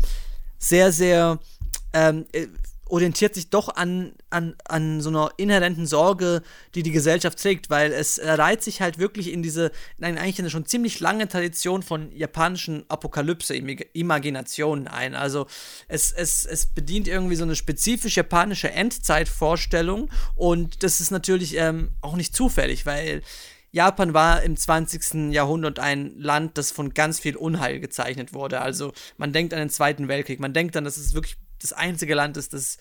sehr, 0.57 0.91
sehr 0.91 1.39
ähm, 1.93 2.25
äh, 2.31 2.47
orientiert 2.91 3.33
sich 3.35 3.49
doch 3.49 3.69
an, 3.69 4.11
an, 4.29 4.55
an 4.65 4.99
so 5.01 5.09
einer 5.09 5.31
inhärenten 5.37 5.85
Sorge, 5.85 6.41
die 6.75 6.83
die 6.83 6.91
Gesellschaft 6.91 7.41
trägt, 7.41 7.69
weil 7.69 7.93
es 7.93 8.19
reiht 8.21 8.61
sich 8.63 8.81
halt 8.81 8.99
wirklich 8.99 9.31
in 9.31 9.41
diese, 9.41 9.71
in 9.97 10.17
eigentlich 10.17 10.39
eine 10.39 10.49
schon 10.49 10.65
ziemlich 10.65 10.99
lange 10.99 11.29
Tradition 11.29 11.83
von 11.83 12.11
japanischen 12.11 12.83
Apokalypse-Imaginationen 12.89 14.89
ein. 14.89 15.15
Also 15.15 15.47
es, 15.87 16.11
es, 16.11 16.43
es 16.45 16.65
bedient 16.65 17.07
irgendwie 17.07 17.37
so 17.37 17.43
eine 17.43 17.55
spezifisch 17.55 18.17
japanische 18.17 18.71
Endzeitvorstellung 18.71 20.11
und 20.35 20.83
das 20.83 20.99
ist 20.99 21.11
natürlich 21.11 21.55
ähm, 21.55 21.93
auch 22.01 22.17
nicht 22.17 22.35
zufällig, 22.35 22.85
weil 22.85 23.21
Japan 23.71 24.13
war 24.13 24.43
im 24.43 24.57
20. 24.57 25.33
Jahrhundert 25.33 25.79
ein 25.79 26.17
Land, 26.17 26.57
das 26.57 26.73
von 26.73 26.93
ganz 26.93 27.21
viel 27.21 27.37
Unheil 27.37 27.79
gezeichnet 27.79 28.33
wurde. 28.33 28.59
Also 28.59 28.91
man 29.17 29.31
denkt 29.31 29.53
an 29.53 29.59
den 29.59 29.69
Zweiten 29.69 30.09
Weltkrieg, 30.09 30.41
man 30.41 30.53
denkt 30.53 30.75
dann, 30.75 30.83
dass 30.83 30.97
es 30.97 31.13
wirklich 31.13 31.37
das 31.61 31.73
einzige 31.73 32.15
Land 32.15 32.37
ist, 32.37 32.53
das 32.53 32.77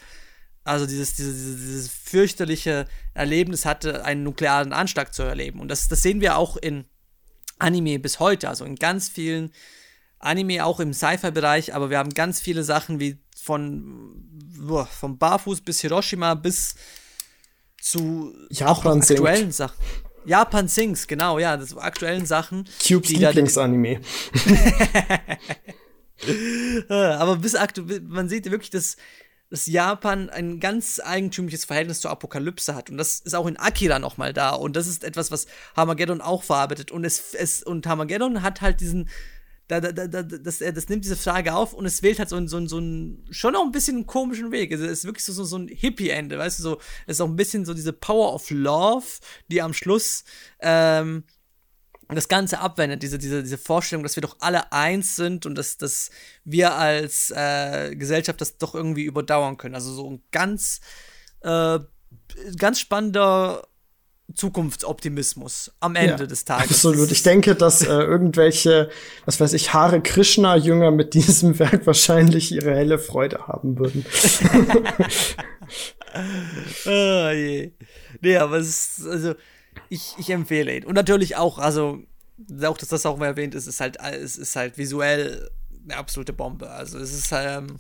also 0.64 0.87
dieses, 0.87 1.14
dieses, 1.14 1.37
dieses 1.37 1.89
fürchterliche 1.89 2.87
Erlebnis 3.14 3.64
hatte, 3.64 4.05
einen 4.05 4.22
nuklearen 4.22 4.72
Anschlag 4.72 5.14
zu 5.14 5.22
erleben. 5.22 5.61
Und 5.61 5.68
das, 5.68 5.89
das 5.89 6.03
sehen 6.03 6.20
wir 6.20 6.37
auch 6.37 6.57
in 6.57 6.85
Anime 7.59 7.99
bis 7.99 8.20
heute, 8.20 8.49
also 8.49 8.64
in 8.64 8.76
ganz 8.76 9.09
vielen 9.09 9.53
Anime, 10.18 10.64
auch 10.64 10.81
im 10.81 10.93
Sci-Fi-Bereich, 10.93 11.74
aber 11.74 11.91
wir 11.91 11.99
haben 11.99 12.12
ganz 12.12 12.41
viele 12.41 12.62
Sachen 12.62 13.01
wie 13.01 13.18
von 13.35 14.22
boah, 14.59 14.87
vom 14.87 15.16
Barfuß 15.16 15.62
bis 15.62 15.81
Hiroshima 15.81 16.35
bis 16.35 16.74
zu 17.81 18.35
Japan 18.51 19.01
aktuellen 19.01 19.53
Sachen. 19.53 19.76
Japan 20.26 20.68
Sings, 20.68 21.07
genau, 21.07 21.39
ja, 21.39 21.57
das 21.57 21.74
aktuellen 21.74 22.26
Sachen. 22.26 22.68
Cubes 22.87 23.09
Lieblingsanime. 23.09 24.01
Aber 26.89 27.37
bis 27.37 27.55
aktuell, 27.55 28.01
man 28.01 28.29
sieht 28.29 28.51
wirklich, 28.51 28.71
dass, 28.71 28.97
dass 29.49 29.66
Japan 29.66 30.31
ein 30.31 30.61
ganz 30.61 31.01
eigentümliches 31.03 31.64
Verhältnis 31.64 32.01
zur 32.01 32.11
Apokalypse 32.11 32.75
hat. 32.75 32.91
Und 32.91 32.99
das 32.99 33.21
ist 33.21 33.35
auch 33.35 33.47
in 33.47 33.57
Akira 33.57 33.99
nochmal 33.99 34.33
da. 34.33 34.51
Und 34.51 34.77
das 34.77 34.87
ist 34.87 35.05
etwas, 35.05 35.31
was 35.31 35.47
Harmageddon 35.77 36.21
auch 36.21 36.43
verarbeitet. 36.43 36.91
Und 36.91 37.05
es, 37.05 37.35
es 37.35 37.62
und 37.62 37.87
Harmageddon 37.87 38.43
hat 38.43 38.61
halt 38.61 38.81
diesen, 38.81 39.09
da, 39.71 39.81
da, 39.81 39.93
da, 39.93 40.23
das, 40.23 40.59
das 40.59 40.89
nimmt 40.89 41.05
diese 41.05 41.16
Frage 41.16 41.55
auf 41.55 41.73
und 41.75 41.87
es 41.87 42.03
wählt 42.03 42.18
halt 42.18 42.29
so, 42.29 42.37
ein, 42.37 42.49
so, 42.49 42.57
ein, 42.57 42.66
so 42.66 42.79
ein, 42.79 43.25
schon 43.31 43.55
auch 43.55 43.64
ein 43.64 43.73
bisschen 43.73 43.97
einen 43.99 44.07
komischen 44.07 44.51
Weg. 44.51 44.73
Also 44.73 44.85
es 44.85 45.01
ist 45.01 45.05
wirklich 45.05 45.25
so, 45.25 45.33
so, 45.33 45.45
so 45.45 45.57
ein 45.57 45.68
Hippie-Ende, 45.68 46.39
weißt 46.39 46.59
du, 46.59 46.62
so, 46.62 46.81
es 47.07 47.16
ist 47.16 47.21
auch 47.21 47.29
ein 47.29 47.37
bisschen 47.37 47.64
so 47.64 47.73
diese 47.73 47.93
Power 47.93 48.35
of 48.35 48.51
Love, 48.51 49.07
die 49.49 49.62
am 49.62 49.73
Schluss, 49.73 50.25
ähm, 50.61 51.25
das 52.14 52.28
Ganze 52.28 52.61
abwendet, 52.61 53.02
diese, 53.02 53.18
diese, 53.18 53.42
diese 53.42 53.58
Vorstellung, 53.58 54.02
dass 54.02 54.16
wir 54.16 54.22
doch 54.22 54.36
alle 54.40 54.72
eins 54.72 55.16
sind 55.16 55.46
und 55.46 55.54
dass, 55.56 55.76
dass 55.76 56.11
wir 56.44 56.74
als 56.74 57.30
äh, 57.30 57.94
Gesellschaft 57.96 58.40
das 58.40 58.58
doch 58.58 58.74
irgendwie 58.74 59.04
überdauern 59.04 59.56
können. 59.56 59.74
Also 59.74 59.92
so 59.92 60.11
ein 60.11 60.22
ganz, 60.30 60.80
äh, 61.40 61.78
ganz 62.56 62.80
spannender 62.80 63.62
Zukunftsoptimismus 64.34 65.72
am 65.80 65.96
Ende 65.96 66.24
ja, 66.24 66.26
des 66.26 66.44
Tages. 66.44 66.70
Absolut. 66.70 67.11
Ich 67.11 67.22
denke, 67.22 67.54
dass 67.54 67.82
äh, 67.82 67.88
irgendwelche, 67.88 68.90
was 69.24 69.40
weiß 69.40 69.52
ich, 69.54 69.72
Hare 69.72 70.00
Krishna-Jünger 70.00 70.90
mit 70.90 71.14
diesem 71.14 71.58
Werk 71.58 71.86
wahrscheinlich 71.86 72.52
ihre 72.52 72.74
helle 72.74 72.98
Freude 72.98 73.46
haben 73.46 73.78
würden. 73.78 74.04
oh 76.86 77.30
je. 77.34 77.72
Nee, 78.20 78.36
aber 78.36 78.58
es 78.58 78.98
ist, 78.98 79.06
also, 79.06 79.34
ich, 79.91 80.14
ich 80.16 80.30
empfehle 80.30 80.74
ihn. 80.74 80.84
Und 80.84 80.95
natürlich 80.95 81.36
auch, 81.36 81.59
also, 81.59 82.03
auch, 82.62 82.78
dass 82.78 82.88
das 82.88 83.05
auch 83.05 83.18
mal 83.18 83.26
erwähnt 83.26 83.55
ist, 83.55 83.66
ist 83.66 83.80
halt, 83.80 83.99
es 84.01 84.38
ist 84.38 84.57
halt 84.57 84.78
visuell 84.78 85.51
eine 85.84 85.97
absolute 85.97 86.32
Bombe. 86.32 86.70
Also, 86.70 86.99
es 86.99 87.12
ist, 87.12 87.30
ähm, 87.32 87.78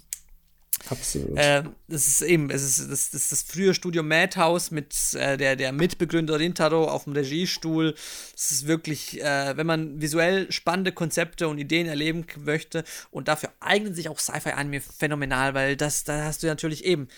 Absolut. 0.88 1.36
Äh, 1.36 1.64
das 1.88 2.06
ist 2.06 2.22
eben, 2.22 2.50
es 2.50 2.62
ist 2.62 2.90
das, 2.90 3.10
das, 3.10 3.28
das 3.28 3.42
frühe 3.42 3.74
Studio 3.74 4.02
Madhouse 4.02 4.70
mit 4.70 4.94
äh, 5.12 5.36
der, 5.36 5.54
der 5.54 5.72
Mitbegründer 5.72 6.38
Rintaro 6.38 6.84
auf 6.88 7.04
dem 7.04 7.12
Regiestuhl. 7.12 7.94
Es 8.34 8.50
ist 8.50 8.66
wirklich, 8.66 9.20
äh, 9.20 9.56
wenn 9.56 9.66
man 9.66 10.00
visuell 10.00 10.50
spannende 10.50 10.92
Konzepte 10.92 11.48
und 11.48 11.58
Ideen 11.58 11.86
erleben 11.86 12.24
möchte 12.38 12.84
und 13.10 13.28
dafür 13.28 13.50
eignen 13.60 13.94
sich 13.94 14.08
auch 14.08 14.18
Sci-Fi-Anime 14.18 14.80
phänomenal, 14.80 15.52
weil 15.52 15.76
das, 15.76 16.04
da 16.04 16.24
hast 16.24 16.42
du 16.42 16.46
natürlich 16.46 16.84
eben 16.84 17.08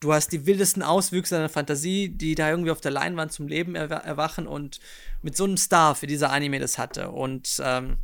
du 0.00 0.12
hast 0.12 0.32
die 0.32 0.46
wildesten 0.46 0.82
Auswüchse 0.82 1.34
deiner 1.34 1.48
Fantasie, 1.48 2.08
die 2.08 2.34
da 2.34 2.50
irgendwie 2.50 2.70
auf 2.70 2.80
der 2.80 2.90
Leinwand 2.90 3.32
zum 3.32 3.48
Leben 3.48 3.74
erwachen 3.74 4.46
und 4.46 4.80
mit 5.22 5.36
so 5.36 5.44
einem 5.44 5.56
Star, 5.56 6.00
wie 6.00 6.06
dieser 6.06 6.30
Anime 6.30 6.60
das 6.60 6.78
hatte. 6.78 7.10
Und 7.10 7.60
ähm, 7.64 7.96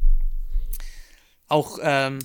auch 1.48 1.78
ähm, 1.82 2.18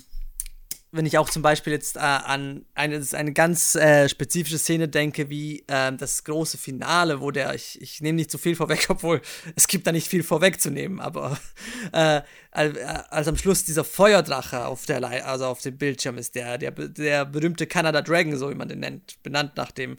wenn 0.92 1.06
ich 1.06 1.18
auch 1.18 1.30
zum 1.30 1.42
Beispiel 1.42 1.72
jetzt 1.72 1.96
äh, 1.96 2.00
an 2.00 2.64
eine, 2.74 3.04
eine 3.12 3.32
ganz 3.32 3.76
äh, 3.76 4.08
spezifische 4.08 4.58
Szene 4.58 4.88
denke, 4.88 5.30
wie 5.30 5.64
äh, 5.68 5.92
das 5.92 6.24
große 6.24 6.58
Finale, 6.58 7.20
wo 7.20 7.30
der, 7.30 7.54
ich, 7.54 7.80
ich 7.80 8.00
nehme 8.00 8.16
nicht 8.16 8.30
zu 8.30 8.38
viel 8.38 8.56
vorweg, 8.56 8.86
obwohl 8.88 9.20
es 9.54 9.68
gibt 9.68 9.86
da 9.86 9.92
nicht 9.92 10.08
viel 10.08 10.22
vorwegzunehmen, 10.22 11.00
aber 11.00 11.38
äh, 11.92 12.22
als, 12.50 12.76
als 13.10 13.28
am 13.28 13.36
Schluss 13.36 13.64
dieser 13.64 13.84
Feuerdrache 13.84 14.66
auf 14.66 14.86
der 14.86 15.00
also 15.26 15.46
auf 15.46 15.60
dem 15.60 15.78
Bildschirm 15.78 16.18
ist, 16.18 16.34
der, 16.34 16.58
der, 16.58 16.72
der 16.72 17.24
berühmte 17.24 17.66
Canada 17.66 18.02
Dragon, 18.02 18.36
so 18.36 18.50
wie 18.50 18.54
man 18.54 18.68
den 18.68 18.80
nennt, 18.80 19.22
benannt 19.22 19.56
nach 19.56 19.70
dem 19.70 19.96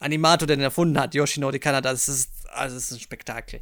Animator, 0.00 0.46
der 0.46 0.56
den 0.56 0.64
erfunden 0.64 0.98
hat, 0.98 1.14
Yoshinori 1.14 1.60
Kanada, 1.60 1.92
das 1.92 2.08
ist, 2.08 2.30
also 2.50 2.74
das 2.74 2.84
ist 2.84 2.92
ein 2.92 3.00
Spektakel. 3.00 3.60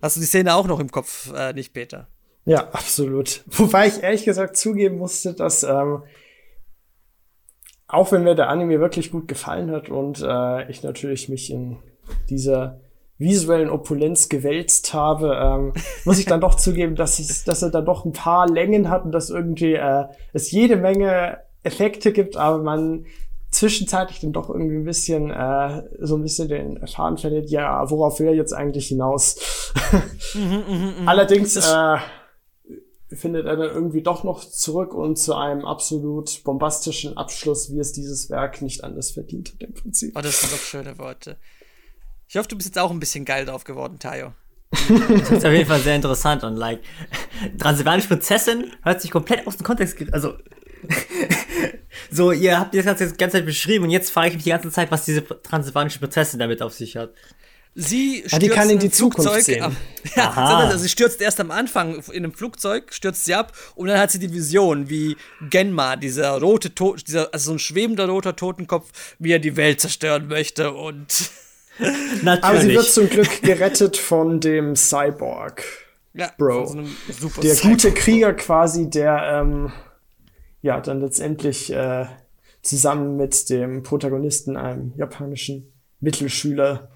Hast 0.00 0.16
du 0.16 0.20
die 0.20 0.26
Szene 0.26 0.54
auch 0.54 0.66
noch 0.66 0.78
im 0.78 0.90
Kopf, 0.90 1.32
äh, 1.32 1.52
nicht 1.52 1.72
Peter? 1.72 2.08
Ja, 2.44 2.68
absolut. 2.72 3.42
Wobei 3.46 3.86
ich 3.88 4.02
ehrlich 4.02 4.24
gesagt 4.24 4.56
zugeben 4.56 4.98
musste, 4.98 5.34
dass 5.34 5.62
ähm, 5.62 6.02
auch 7.88 8.10
wenn 8.10 8.24
mir 8.24 8.34
der 8.34 8.48
Anime 8.48 8.80
wirklich 8.80 9.10
gut 9.10 9.28
gefallen 9.28 9.70
hat 9.70 9.88
und 9.88 10.22
äh, 10.22 10.70
ich 10.70 10.82
natürlich 10.82 11.28
mich 11.28 11.50
in 11.50 11.76
dieser 12.30 12.80
visuellen 13.18 13.70
Opulenz 13.70 14.28
gewälzt 14.28 14.94
habe, 14.94 15.38
ähm, 15.40 15.72
muss 16.04 16.18
ich 16.18 16.24
dann 16.24 16.40
doch 16.40 16.56
zugeben, 16.56 16.96
dass, 16.96 17.18
ich, 17.18 17.44
dass 17.44 17.62
er 17.62 17.70
dann 17.70 17.84
doch 17.84 18.04
ein 18.04 18.12
paar 18.12 18.48
Längen 18.48 18.88
hat 18.88 19.04
und 19.04 19.12
dass 19.12 19.30
irgendwie 19.30 19.74
äh, 19.74 20.06
es 20.32 20.50
jede 20.50 20.76
Menge 20.76 21.38
Effekte 21.62 22.12
gibt, 22.12 22.36
aber 22.36 22.58
man 22.62 23.06
zwischenzeitlich 23.50 24.20
dann 24.20 24.32
doch 24.32 24.48
irgendwie 24.48 24.76
ein 24.76 24.84
bisschen 24.84 25.30
äh, 25.30 25.82
so 26.00 26.16
ein 26.16 26.22
bisschen 26.22 26.48
den 26.48 26.86
Faden 26.86 27.18
verliert, 27.18 27.50
ja, 27.50 27.88
worauf 27.90 28.18
will 28.18 28.28
er 28.28 28.34
jetzt 28.34 28.54
eigentlich 28.54 28.88
hinaus? 28.88 29.72
mhm, 30.34 30.40
mh, 30.40 30.92
mh. 31.02 31.10
Allerdings 31.10 31.56
äh, 31.56 31.96
findet 33.16 33.46
er 33.46 33.56
dann 33.56 33.70
irgendwie 33.70 34.02
doch 34.02 34.24
noch 34.24 34.44
zurück 34.44 34.94
und 34.94 35.16
zu 35.16 35.34
einem 35.34 35.64
absolut 35.64 36.42
bombastischen 36.44 37.16
Abschluss, 37.16 37.72
wie 37.72 37.78
es 37.78 37.92
dieses 37.92 38.30
Werk 38.30 38.62
nicht 38.62 38.84
anders 38.84 39.10
verdient 39.10 39.52
hat 39.52 39.62
im 39.62 39.74
Prinzip. 39.74 40.12
Oh, 40.16 40.20
das 40.20 40.40
sind 40.40 40.52
doch 40.52 40.58
schöne 40.58 40.98
Worte. 40.98 41.36
Ich 42.28 42.36
hoffe, 42.36 42.48
du 42.48 42.56
bist 42.56 42.68
jetzt 42.68 42.78
auch 42.78 42.90
ein 42.90 43.00
bisschen 43.00 43.24
geil 43.24 43.44
drauf 43.44 43.64
geworden, 43.64 43.98
Tayo. 43.98 44.32
das 44.70 45.30
ist 45.30 45.44
auf 45.44 45.52
jeden 45.52 45.66
Fall 45.66 45.80
sehr 45.80 45.96
interessant 45.96 46.44
und 46.44 46.56
like 46.56 46.80
Transylvanische 47.58 48.08
Prinzessin 48.08 48.72
hört 48.82 49.02
sich 49.02 49.10
komplett 49.10 49.46
aus 49.46 49.58
dem 49.58 49.66
Kontext, 49.66 49.98
also 50.12 50.34
so, 52.10 52.32
ihr 52.32 52.58
habt 52.58 52.74
das 52.74 52.84
ganze, 52.84 53.12
ganze 53.14 53.36
Zeit 53.36 53.46
beschrieben 53.46 53.84
und 53.84 53.90
jetzt 53.90 54.10
frage 54.10 54.28
ich 54.28 54.34
mich 54.34 54.44
die 54.44 54.50
ganze 54.50 54.70
Zeit, 54.70 54.90
was 54.90 55.04
diese 55.04 55.24
transylvanische 55.42 55.98
Prinzessin 55.98 56.38
damit 56.38 56.62
auf 56.62 56.72
sich 56.72 56.96
hat. 56.96 57.12
Sie 57.74 58.18
stürzt 58.18 58.32
ja, 58.32 58.38
die 58.38 58.48
kann 58.48 58.68
in 58.68 58.78
die 58.78 58.90
Zukunft 58.90 59.44
sehen. 59.44 59.62
Ab. 59.62 59.72
Ja, 60.16 60.30
also 60.32 60.78
sie 60.78 60.88
stürzt 60.88 61.20
erst 61.22 61.38
am 61.40 61.50
Anfang 61.50 62.02
in 62.10 62.24
einem 62.24 62.32
Flugzeug, 62.32 62.92
stürzt 62.92 63.24
sie 63.24 63.34
ab 63.34 63.52
und 63.76 63.86
dann 63.86 63.98
hat 63.98 64.10
sie 64.10 64.18
die 64.18 64.32
Vision, 64.32 64.90
wie 64.90 65.16
Genma, 65.48 65.94
dieser 65.96 66.38
rote 66.40 66.74
Tod, 66.74 67.06
dieser 67.06 67.32
also 67.32 67.46
so 67.46 67.52
ein 67.52 67.58
schwebender 67.60 68.08
roter 68.08 68.34
Totenkopf, 68.34 68.90
wie 69.20 69.30
er 69.30 69.38
die 69.38 69.56
Welt 69.56 69.80
zerstören 69.80 70.26
möchte 70.26 70.72
und 70.72 71.30
Natürlich. 71.78 72.22
Aber 72.44 72.60
sie 72.60 72.74
wird 72.74 72.84
zum 72.84 73.08
Glück 73.08 73.42
gerettet 73.42 73.96
von 73.96 74.40
dem 74.40 74.76
Cyborg. 74.76 75.62
Ja, 76.14 76.30
Bro. 76.36 76.66
So 76.66 77.28
der 77.40 77.54
Cyborg. 77.54 77.62
gute 77.62 77.92
Krieger 77.92 78.34
quasi, 78.34 78.90
der 78.90 79.40
ähm, 79.40 79.72
ja 80.60 80.80
dann 80.80 81.00
letztendlich 81.00 81.72
äh, 81.72 82.06
zusammen 82.60 83.16
mit 83.16 83.48
dem 83.48 83.82
Protagonisten, 83.82 84.56
einem 84.56 84.92
japanischen 84.96 85.72
Mittelschüler, 86.00 86.91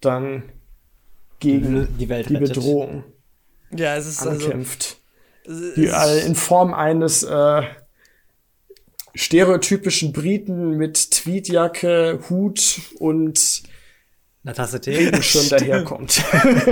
dann 0.00 0.42
gegen 1.38 1.88
die, 1.98 2.08
Welt 2.08 2.28
die 2.28 2.36
Bedrohung 2.36 3.04
ja, 3.70 3.96
es 3.96 4.06
ist 4.06 4.26
also 4.26 4.46
ankämpft. 4.46 4.98
Also, 5.46 5.74
die 5.74 6.26
in 6.26 6.34
Form 6.34 6.74
eines 6.74 7.22
äh, 7.22 7.62
stereotypischen 9.14 10.12
Briten 10.12 10.76
mit 10.76 11.10
Tweedjacke, 11.10 12.20
Hut 12.28 12.80
und 12.98 13.62
eine 14.46 14.54
Tasse 14.54 14.80
Tee 14.80 15.10
schon 15.22 15.48
daherkommt. 15.48 16.22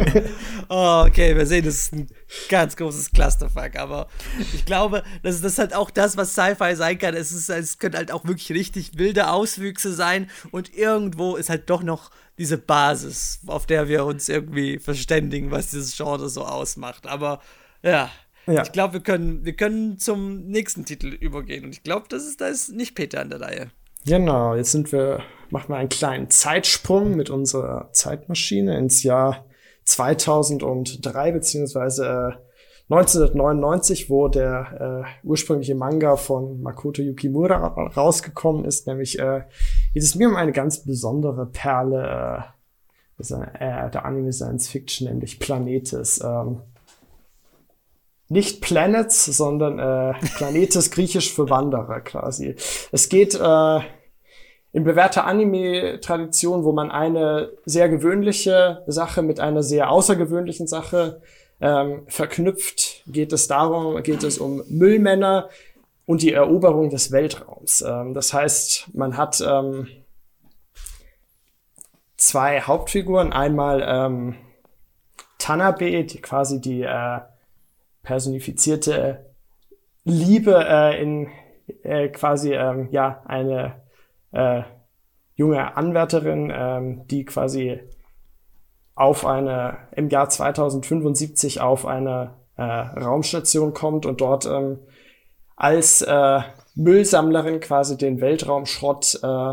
oh, 0.69 1.05
okay, 1.09 1.37
wir 1.37 1.45
sehen, 1.45 1.65
das 1.65 1.75
ist 1.75 1.93
ein 1.93 2.07
ganz 2.49 2.77
großes 2.77 3.11
Clusterfuck, 3.11 3.77
aber 3.77 4.07
ich 4.55 4.65
glaube, 4.65 5.03
das 5.25 5.37
ist, 5.37 5.45
das 5.45 5.53
ist 5.55 5.59
halt 5.59 5.75
auch 5.75 5.91
das, 5.91 6.17
was 6.17 6.35
Sci-Fi 6.35 6.77
sein 6.77 6.99
kann. 6.99 7.15
Es, 7.15 7.33
ist, 7.33 7.49
es 7.49 7.79
können 7.79 7.97
halt 7.97 8.13
auch 8.13 8.25
wirklich 8.25 8.53
richtig 8.53 8.97
wilde 8.97 9.29
Auswüchse 9.29 9.93
sein 9.93 10.31
und 10.53 10.73
irgendwo 10.73 11.35
ist 11.35 11.51
halt 11.51 11.69
doch 11.69 11.83
noch 11.83 12.13
diese 12.39 12.59
Basis, 12.59 13.41
auf 13.47 13.67
der 13.67 13.89
wir 13.89 14.05
uns 14.05 14.29
irgendwie 14.29 14.79
verständigen, 14.79 15.51
was 15.51 15.71
dieses 15.71 15.97
Genre 15.97 16.29
so 16.29 16.45
ausmacht. 16.45 17.09
Aber 17.09 17.41
ja, 17.83 18.09
ja. 18.47 18.63
ich 18.63 18.71
glaube, 18.71 18.95
wir 18.95 19.01
können, 19.01 19.45
wir 19.45 19.55
können 19.55 19.99
zum 19.99 20.47
nächsten 20.47 20.85
Titel 20.85 21.09
übergehen 21.09 21.65
und 21.65 21.73
ich 21.73 21.83
glaube, 21.83 22.07
das 22.09 22.25
ist, 22.25 22.41
da 22.41 22.47
ist 22.47 22.73
nicht 22.73 22.95
Peter 22.95 23.21
an 23.21 23.31
der 23.31 23.41
Reihe. 23.41 23.71
Genau, 24.07 24.55
jetzt 24.55 24.71
sind 24.71 24.93
wir, 24.93 25.25
machen 25.51 25.69
wir 25.69 25.77
einen 25.77 25.89
kleinen 25.89 26.31
Zeitsprung 26.31 27.17
mit 27.17 27.31
unserer 27.31 27.91
Zeitmaschine 27.93 28.79
ins 28.79 29.03
Jahr 29.03 29.45
2003 29.85 31.33
beziehungsweise 31.33 32.39
1999, 32.91 34.11
wo 34.11 34.29
der 34.29 35.05
äh, 35.23 35.27
ursprüngliche 35.27 35.75
Manga 35.75 36.17
von 36.17 36.61
Makoto 36.61 37.01
Yukimura 37.01 37.57
rausgekommen 37.97 38.67
ist, 38.67 38.87
nämlich 38.87 39.19
äh, 39.19 39.43
ist 39.95 40.17
mir 40.17 40.29
um 40.29 40.37
eine 40.37 40.53
ganz 40.53 40.85
besondere 40.85 41.47
Perle 41.47 42.45
äh, 43.19 43.35
äh, 43.59 43.91
der 43.91 44.05
Anime 44.05 44.33
Science 44.33 44.69
Fiction, 44.69 45.09
nämlich 45.09 45.39
Planetes. 45.39 46.21
Ähm, 46.23 46.61
nicht 48.29 48.61
Planets, 48.61 49.25
sondern 49.25 49.79
äh, 49.79 50.15
Planetes 50.37 50.91
griechisch 50.91 51.33
für 51.33 51.49
Wanderer 51.49 52.01
quasi. 52.01 52.57
Es 52.91 53.09
geht 53.09 53.35
äh, 53.35 53.81
in 54.75 54.83
bewährter 54.83 55.25
Anime-Tradition, 55.25 56.65
wo 56.65 56.73
man 56.73 56.91
eine 56.91 57.53
sehr 57.65 57.89
gewöhnliche 57.89 58.83
Sache 58.89 59.23
mit 59.23 59.39
einer 59.39 59.63
sehr 59.63 59.89
außergewöhnlichen 59.89 60.67
Sache 60.67 61.23
ähm, 61.61 62.03
verknüpft, 62.09 63.05
geht 63.07 63.33
es 63.33 63.47
darum, 63.47 64.03
geht 64.03 64.25
es 64.25 64.37
um 64.37 64.65
Müllmänner 64.67 65.49
und 66.07 66.23
die 66.23 66.33
Eroberung 66.33 66.91
des 66.91 67.13
Weltraums. 67.13 67.83
Ähm, 67.83 68.15
das 68.15 68.35
heißt, 68.35 68.93
man 68.95 69.17
hat 69.17 69.41
ähm, 69.47 69.87
zwei 72.17 72.61
Hauptfiguren, 72.61 73.33
einmal 73.33 73.81
ähm, 73.87 74.35
Tanabe, 75.39 76.03
die 76.03 76.21
quasi 76.21 76.61
die 76.61 76.83
äh, 76.83 77.21
personifizierte 78.03 79.25
Liebe 80.03 80.67
äh, 80.69 81.01
in 81.01 81.29
äh, 81.85 82.09
quasi 82.09 82.55
ähm, 82.55 82.89
ja 82.91 83.23
eine 83.27 83.84
äh, 84.35 84.63
junge 85.35 85.77
Anwärterin, 85.77 86.53
ähm, 86.55 87.07
die 87.09 87.25
quasi 87.25 87.81
auf 88.95 89.27
eine 89.27 89.79
im 89.93 90.09
Jahr 90.09 90.29
2075 90.29 91.61
auf 91.61 91.87
eine 91.87 92.35
äh, 92.57 92.63
Raumstation 92.63 93.75
kommt 93.75 94.07
und 94.07 94.21
dort 94.21 94.47
ähm, 94.47 94.79
als 95.57 96.03
äh, 96.03 96.41
Müllsammlerin 96.75 97.61
quasi 97.61 97.97
den 97.97 98.21
Weltraumschrott 98.21 99.21
äh, 99.23 99.53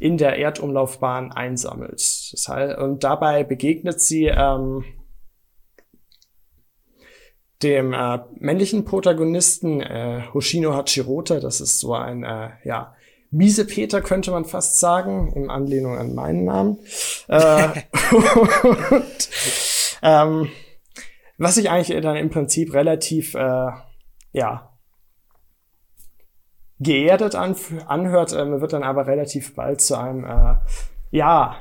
in 0.00 0.18
der 0.18 0.38
Erdumlaufbahn 0.38 1.32
einsammelt. 1.32 2.32
Das 2.32 2.48
heißt, 2.48 2.78
und 2.78 3.04
dabei 3.04 3.44
begegnet 3.44 4.00
sie 4.00 4.26
ähm, 4.26 4.84
dem 7.62 7.94
äh, 7.94 8.18
männlichen 8.34 8.84
Protagonisten 8.84 9.80
äh, 9.80 10.24
Hoshino 10.34 10.74
Hachirota, 10.74 11.40
das 11.40 11.60
ist 11.60 11.80
so 11.80 11.94
ein 11.94 12.24
äh, 12.24 12.50
ja 12.64 12.94
miese 13.34 13.66
Peter 13.66 14.00
könnte 14.00 14.30
man 14.30 14.44
fast 14.44 14.78
sagen, 14.78 15.32
in 15.34 15.50
Anlehnung 15.50 15.98
an 15.98 16.14
meinen 16.14 16.44
Namen. 16.44 16.78
äh, 17.28 17.68
und, 18.90 19.30
ähm, 20.02 20.48
was 21.36 21.56
sich 21.56 21.68
eigentlich 21.68 22.00
dann 22.00 22.16
im 22.16 22.30
Prinzip 22.30 22.72
relativ 22.74 23.34
äh, 23.34 23.70
ja 24.32 24.70
geerdet 26.80 27.34
anhört, 27.34 28.32
äh, 28.32 28.60
wird 28.60 28.72
dann 28.72 28.82
aber 28.82 29.06
relativ 29.06 29.54
bald 29.54 29.80
zu 29.80 29.98
einem 29.98 30.24
äh, 30.24 30.54
ja 31.10 31.56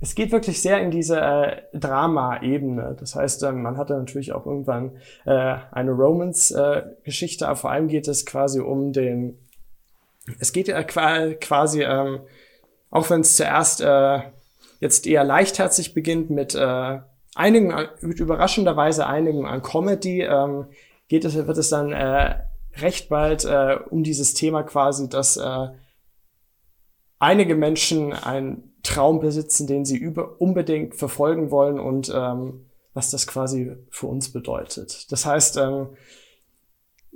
es 0.00 0.14
geht 0.14 0.32
wirklich 0.32 0.60
sehr 0.60 0.80
in 0.80 0.90
diese 0.90 1.20
äh, 1.20 1.62
Drama-Ebene. 1.72 2.96
Das 2.98 3.14
heißt, 3.16 3.42
ähm, 3.44 3.62
man 3.62 3.78
hatte 3.78 3.94
natürlich 3.94 4.32
auch 4.32 4.44
irgendwann 4.46 4.92
äh, 5.24 5.56
eine 5.70 5.92
Romance-Geschichte, 5.92 7.44
äh, 7.44 7.48
aber 7.48 7.56
vor 7.56 7.70
allem 7.70 7.88
geht 7.88 8.08
es 8.08 8.26
quasi 8.26 8.60
um 8.60 8.92
den. 8.92 9.38
Es 10.38 10.52
geht 10.52 10.68
ja 10.68 10.82
quasi, 10.82 11.82
ähm, 11.82 12.20
auch 12.90 13.10
wenn 13.10 13.20
es 13.20 13.36
zuerst 13.36 13.80
äh, 13.80 14.20
jetzt 14.80 15.06
eher 15.06 15.24
leichtherzig 15.24 15.94
beginnt 15.94 16.30
mit 16.30 16.54
äh, 16.54 16.98
einigen, 17.34 17.74
mit 18.00 18.20
überraschenderweise 18.20 19.06
einigen 19.06 19.46
an 19.46 19.62
Comedy, 19.62 20.22
ähm, 20.22 20.66
geht 21.08 21.24
es, 21.24 21.34
wird 21.34 21.58
es 21.58 21.68
dann 21.68 21.92
äh, 21.92 22.40
recht 22.76 23.08
bald 23.08 23.44
äh, 23.44 23.78
um 23.90 24.02
dieses 24.02 24.34
Thema 24.34 24.62
quasi, 24.62 25.08
dass 25.08 25.36
äh, 25.36 25.68
einige 27.18 27.54
Menschen 27.54 28.12
ein 28.12 28.72
Traum 28.82 29.20
besitzen, 29.20 29.66
den 29.66 29.84
sie 29.84 29.96
über, 29.96 30.40
unbedingt 30.40 30.94
verfolgen 30.94 31.50
wollen 31.50 31.80
und 31.80 32.12
ähm, 32.14 32.66
was 32.94 33.10
das 33.10 33.26
quasi 33.26 33.76
für 33.90 34.06
uns 34.06 34.32
bedeutet. 34.32 35.10
Das 35.12 35.26
heißt, 35.26 35.56
ähm, 35.58 35.88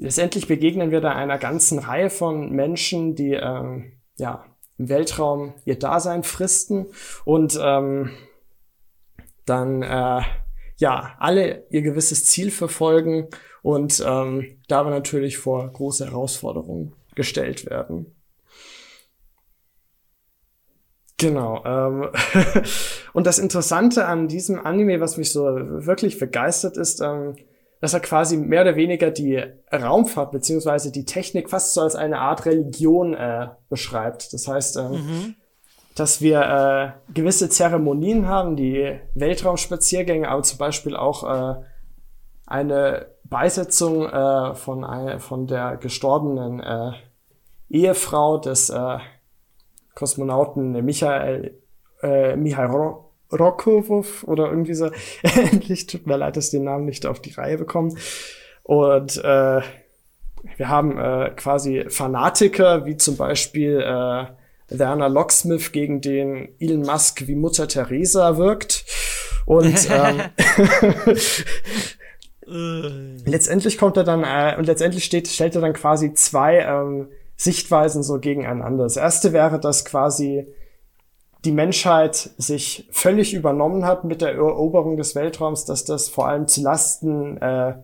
letztendlich 0.00 0.48
begegnen 0.48 0.90
wir 0.90 1.00
da 1.00 1.12
einer 1.12 1.38
ganzen 1.38 1.78
Reihe 1.78 2.10
von 2.10 2.50
Menschen, 2.50 3.14
die 3.14 3.34
ähm, 3.34 3.92
ja 4.16 4.44
im 4.78 4.88
Weltraum 4.88 5.54
ihr 5.66 5.78
Dasein 5.78 6.24
fristen 6.24 6.86
und 7.24 7.58
ähm, 7.62 8.10
dann 9.44 9.82
äh, 9.82 10.22
ja 10.76 11.16
alle 11.18 11.66
ihr 11.70 11.82
gewisses 11.82 12.24
Ziel 12.24 12.50
verfolgen 12.50 13.28
und 13.62 14.02
ähm, 14.04 14.58
dabei 14.68 14.90
natürlich 14.90 15.36
vor 15.36 15.70
große 15.70 16.06
Herausforderungen 16.06 16.94
gestellt 17.14 17.66
werden. 17.66 18.14
Genau. 21.18 21.62
Ähm, 21.66 22.08
und 23.12 23.26
das 23.26 23.38
Interessante 23.38 24.06
an 24.06 24.28
diesem 24.28 24.58
Anime, 24.58 25.00
was 25.00 25.18
mich 25.18 25.30
so 25.30 25.42
wirklich 25.44 26.18
begeistert, 26.18 26.78
ist, 26.78 27.02
ähm, 27.02 27.36
dass 27.80 27.94
er 27.94 28.00
quasi 28.00 28.36
mehr 28.36 28.62
oder 28.62 28.76
weniger 28.76 29.10
die 29.10 29.42
Raumfahrt 29.72 30.32
beziehungsweise 30.32 30.92
die 30.92 31.06
Technik 31.06 31.48
fast 31.48 31.74
so 31.74 31.80
als 31.80 31.96
eine 31.96 32.18
Art 32.18 32.44
Religion 32.44 33.14
äh, 33.14 33.48
beschreibt. 33.68 34.32
Das 34.32 34.46
heißt, 34.46 34.76
ähm, 34.76 34.90
mhm. 34.92 35.34
dass 35.94 36.20
wir 36.20 36.96
äh, 37.08 37.12
gewisse 37.12 37.48
Zeremonien 37.48 38.28
haben, 38.28 38.56
die 38.56 38.98
Weltraumspaziergänge, 39.14 40.28
aber 40.28 40.42
zum 40.42 40.58
Beispiel 40.58 40.94
auch 40.94 41.24
äh, 41.24 41.60
eine 42.46 43.06
Beisetzung 43.24 44.06
äh, 44.06 44.54
von, 44.54 44.84
einer, 44.84 45.18
von 45.18 45.46
der 45.46 45.76
gestorbenen 45.78 46.60
äh, 46.60 46.92
Ehefrau 47.70 48.38
des 48.38 48.68
äh, 48.68 48.98
Kosmonauten 49.94 50.84
Michael, 50.84 51.58
äh, 52.02 52.36
Michael 52.36 52.96
Rokow 53.32 54.24
oder 54.24 54.50
irgendwie 54.50 54.74
so 54.74 54.90
endlich. 55.22 55.86
Tut 55.86 56.06
mir 56.06 56.16
leid, 56.16 56.36
dass 56.36 56.46
ich 56.46 56.52
den 56.52 56.64
Namen 56.64 56.84
nicht 56.84 57.06
auf 57.06 57.20
die 57.20 57.32
Reihe 57.32 57.58
bekomme. 57.58 57.94
Und 58.62 59.16
äh, 59.18 59.60
wir 60.56 60.68
haben 60.68 60.98
äh, 60.98 61.30
quasi 61.36 61.84
Fanatiker, 61.88 62.86
wie 62.86 62.96
zum 62.96 63.16
Beispiel 63.16 63.80
äh, 63.80 64.26
Werner 64.68 65.08
Locksmith, 65.08 65.72
gegen 65.72 66.00
den 66.00 66.48
Elon 66.58 66.82
Musk 66.82 67.26
wie 67.26 67.34
Mutter 67.34 67.68
Teresa 67.68 68.36
wirkt. 68.36 68.84
Und 69.46 69.88
ähm, 69.94 70.20
letztendlich 73.24 73.78
kommt 73.78 73.96
er 73.96 74.04
dann, 74.04 74.24
äh, 74.24 74.56
und 74.56 74.66
letztendlich 74.66 75.04
steht, 75.04 75.28
stellt 75.28 75.54
er 75.54 75.60
dann 75.60 75.72
quasi 75.72 76.14
zwei 76.14 76.60
ähm, 76.60 77.08
Sichtweisen 77.36 78.02
so 78.02 78.20
gegeneinander. 78.20 78.84
Das 78.84 78.96
erste 78.96 79.32
wäre, 79.32 79.58
dass 79.58 79.84
quasi 79.84 80.46
die 81.44 81.52
Menschheit 81.52 82.30
sich 82.36 82.88
völlig 82.90 83.32
übernommen 83.32 83.86
hat 83.86 84.04
mit 84.04 84.20
der 84.20 84.34
Eroberung 84.34 84.96
des 84.96 85.14
Weltraums, 85.14 85.64
dass 85.64 85.84
das 85.84 86.08
vor 86.08 86.28
allem 86.28 86.46
zu 86.46 86.62
Lasten 86.62 87.38
äh, 87.38 87.74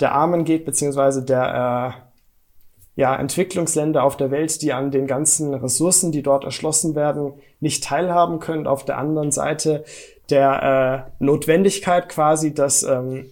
der 0.00 0.12
Armen 0.12 0.44
geht, 0.44 0.64
beziehungsweise 0.64 1.22
der 1.24 1.96
äh, 1.96 3.00
ja, 3.00 3.16
Entwicklungsländer 3.16 4.02
auf 4.02 4.16
der 4.16 4.30
Welt, 4.30 4.60
die 4.62 4.72
an 4.72 4.90
den 4.90 5.06
ganzen 5.06 5.54
Ressourcen, 5.54 6.12
die 6.12 6.22
dort 6.22 6.44
erschlossen 6.44 6.94
werden, 6.94 7.34
nicht 7.60 7.84
teilhaben 7.84 8.40
können. 8.40 8.66
Auf 8.66 8.84
der 8.84 8.98
anderen 8.98 9.32
Seite 9.32 9.84
der 10.30 11.08
äh, 11.20 11.24
Notwendigkeit 11.24 12.08
quasi, 12.08 12.54
dass 12.54 12.82
ähm, 12.82 13.30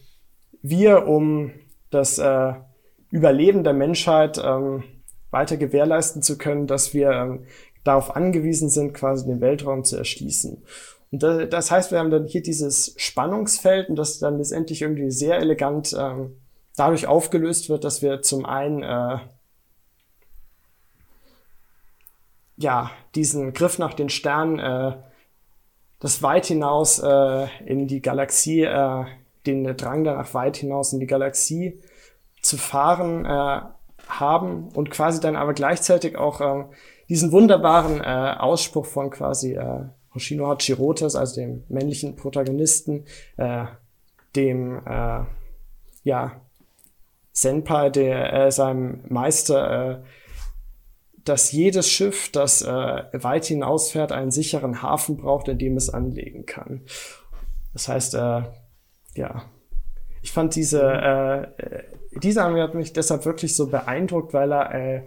wir 0.62 1.06
um 1.06 1.52
das 1.90 2.18
äh, 2.18 2.54
Überleben 3.10 3.64
der 3.64 3.74
Menschheit 3.74 4.40
ähm, 4.42 4.84
weiter 5.30 5.56
gewährleisten 5.56 6.22
zu 6.22 6.38
können, 6.38 6.66
dass 6.66 6.94
wir 6.94 7.10
ähm, 7.10 7.46
darauf 7.84 8.14
angewiesen 8.14 8.68
sind, 8.68 8.94
quasi 8.94 9.26
den 9.26 9.40
Weltraum 9.40 9.84
zu 9.84 9.96
erschließen. 9.96 10.62
Und 11.10 11.22
das, 11.22 11.70
heißt, 11.70 11.90
wir 11.90 11.98
haben 11.98 12.10
dann 12.10 12.26
hier 12.26 12.42
dieses 12.42 12.94
Spannungsfeld 12.96 13.90
und 13.90 13.96
das 13.96 14.18
dann 14.18 14.38
letztendlich 14.38 14.80
irgendwie 14.80 15.10
sehr 15.10 15.38
elegant 15.38 15.94
ähm, 15.98 16.36
dadurch 16.74 17.06
aufgelöst 17.06 17.68
wird, 17.68 17.84
dass 17.84 18.00
wir 18.00 18.22
zum 18.22 18.46
einen 18.46 18.82
äh, 18.82 19.18
ja 22.56 22.90
diesen 23.14 23.52
Griff 23.52 23.78
nach 23.78 23.92
den 23.92 24.08
Sternen, 24.08 24.58
äh, 24.58 24.96
das 26.00 26.22
weit 26.22 26.46
hinaus 26.46 26.98
äh, 26.98 27.46
in 27.66 27.88
die 27.88 28.00
Galaxie, 28.00 28.62
äh, 28.62 29.04
den 29.46 29.64
Drang 29.76 30.04
danach 30.04 30.32
weit 30.32 30.56
hinaus 30.56 30.94
in 30.94 31.00
die 31.00 31.06
Galaxie 31.06 31.78
zu 32.40 32.56
fahren, 32.56 33.26
äh, 33.26 33.60
haben 34.08 34.68
und 34.74 34.90
quasi 34.90 35.20
dann 35.20 35.36
aber 35.36 35.52
gleichzeitig 35.52 36.16
auch 36.16 36.40
ähm, 36.40 36.64
diesen 37.12 37.30
wunderbaren 37.30 38.00
äh, 38.00 38.36
Ausspruch 38.38 38.86
von 38.86 39.10
quasi 39.10 39.52
äh, 39.52 39.84
Hoshino 40.14 40.48
Hachirotas, 40.48 41.14
also 41.14 41.42
dem 41.42 41.62
männlichen 41.68 42.16
Protagonisten, 42.16 43.04
äh, 43.36 43.66
dem 44.34 44.78
äh, 44.86 45.24
ja 46.04 46.40
Senpai, 47.32 47.90
der 47.90 48.32
äh, 48.32 48.50
seinem 48.50 49.04
Meister 49.10 49.90
äh, 49.90 50.02
dass 51.24 51.52
jedes 51.52 51.90
Schiff, 51.90 52.32
das 52.32 52.62
äh, 52.62 52.68
weit 53.12 53.44
hinausfährt, 53.44 54.10
einen 54.10 54.30
sicheren 54.30 54.80
Hafen 54.80 55.18
braucht, 55.18 55.48
in 55.48 55.58
dem 55.58 55.76
es 55.76 55.90
anlegen 55.90 56.46
kann. 56.46 56.80
Das 57.74 57.88
heißt, 57.88 58.14
äh, 58.14 58.42
ja, 59.14 59.44
ich 60.22 60.32
fand 60.32 60.54
diese, 60.56 60.82
äh, 60.82 62.18
dieser 62.22 62.46
Anime 62.46 62.62
hat 62.62 62.74
mich 62.74 62.94
deshalb 62.94 63.26
wirklich 63.26 63.54
so 63.54 63.66
beeindruckt, 63.66 64.32
weil 64.32 64.50
er 64.50 64.74
äh, 64.74 65.02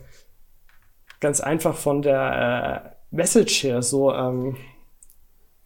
ganz 1.20 1.42
einfach 1.42 1.76
von 1.76 2.02
der 2.02 2.94
äh, 3.12 3.16
Message 3.16 3.64
her 3.64 3.82
so 3.82 4.12
ähm, 4.14 4.58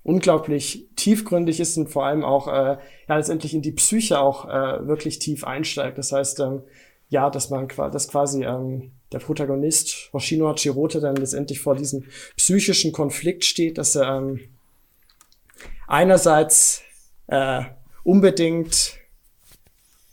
unglaublich 0.04 0.88
tiefgründig 0.96 1.60
ist 1.60 1.78
und 1.78 1.90
vor 1.90 2.06
allem 2.06 2.24
auch 2.24 2.48
äh, 2.48 2.78
ja 3.08 3.16
letztendlich 3.16 3.54
in 3.54 3.62
die 3.62 3.72
Psyche 3.72 4.20
auch 4.20 4.46
äh, 4.46 4.88
wirklich 4.88 5.20
tief 5.20 5.44
einsteigt. 5.44 5.98
Das 5.98 6.12
heißt, 6.12 6.40
ähm, 6.40 6.64
ja, 7.10 7.30
dass 7.30 7.50
man 7.50 7.68
dass 7.68 8.08
quasi 8.08 8.44
ähm, 8.44 8.92
der 9.12 9.20
Protagonist 9.20 10.10
Hoshino 10.14 10.48
Hachirote 10.48 11.00
dann 11.00 11.16
letztendlich 11.16 11.60
vor 11.60 11.76
diesem 11.76 12.06
psychischen 12.38 12.92
Konflikt 12.92 13.46
steht, 13.46 13.78
dass 13.78 13.96
er 13.96 14.18
ähm, 14.18 14.40
einerseits 15.88 16.84
äh, 17.28 17.64
unbedingt 18.04 18.96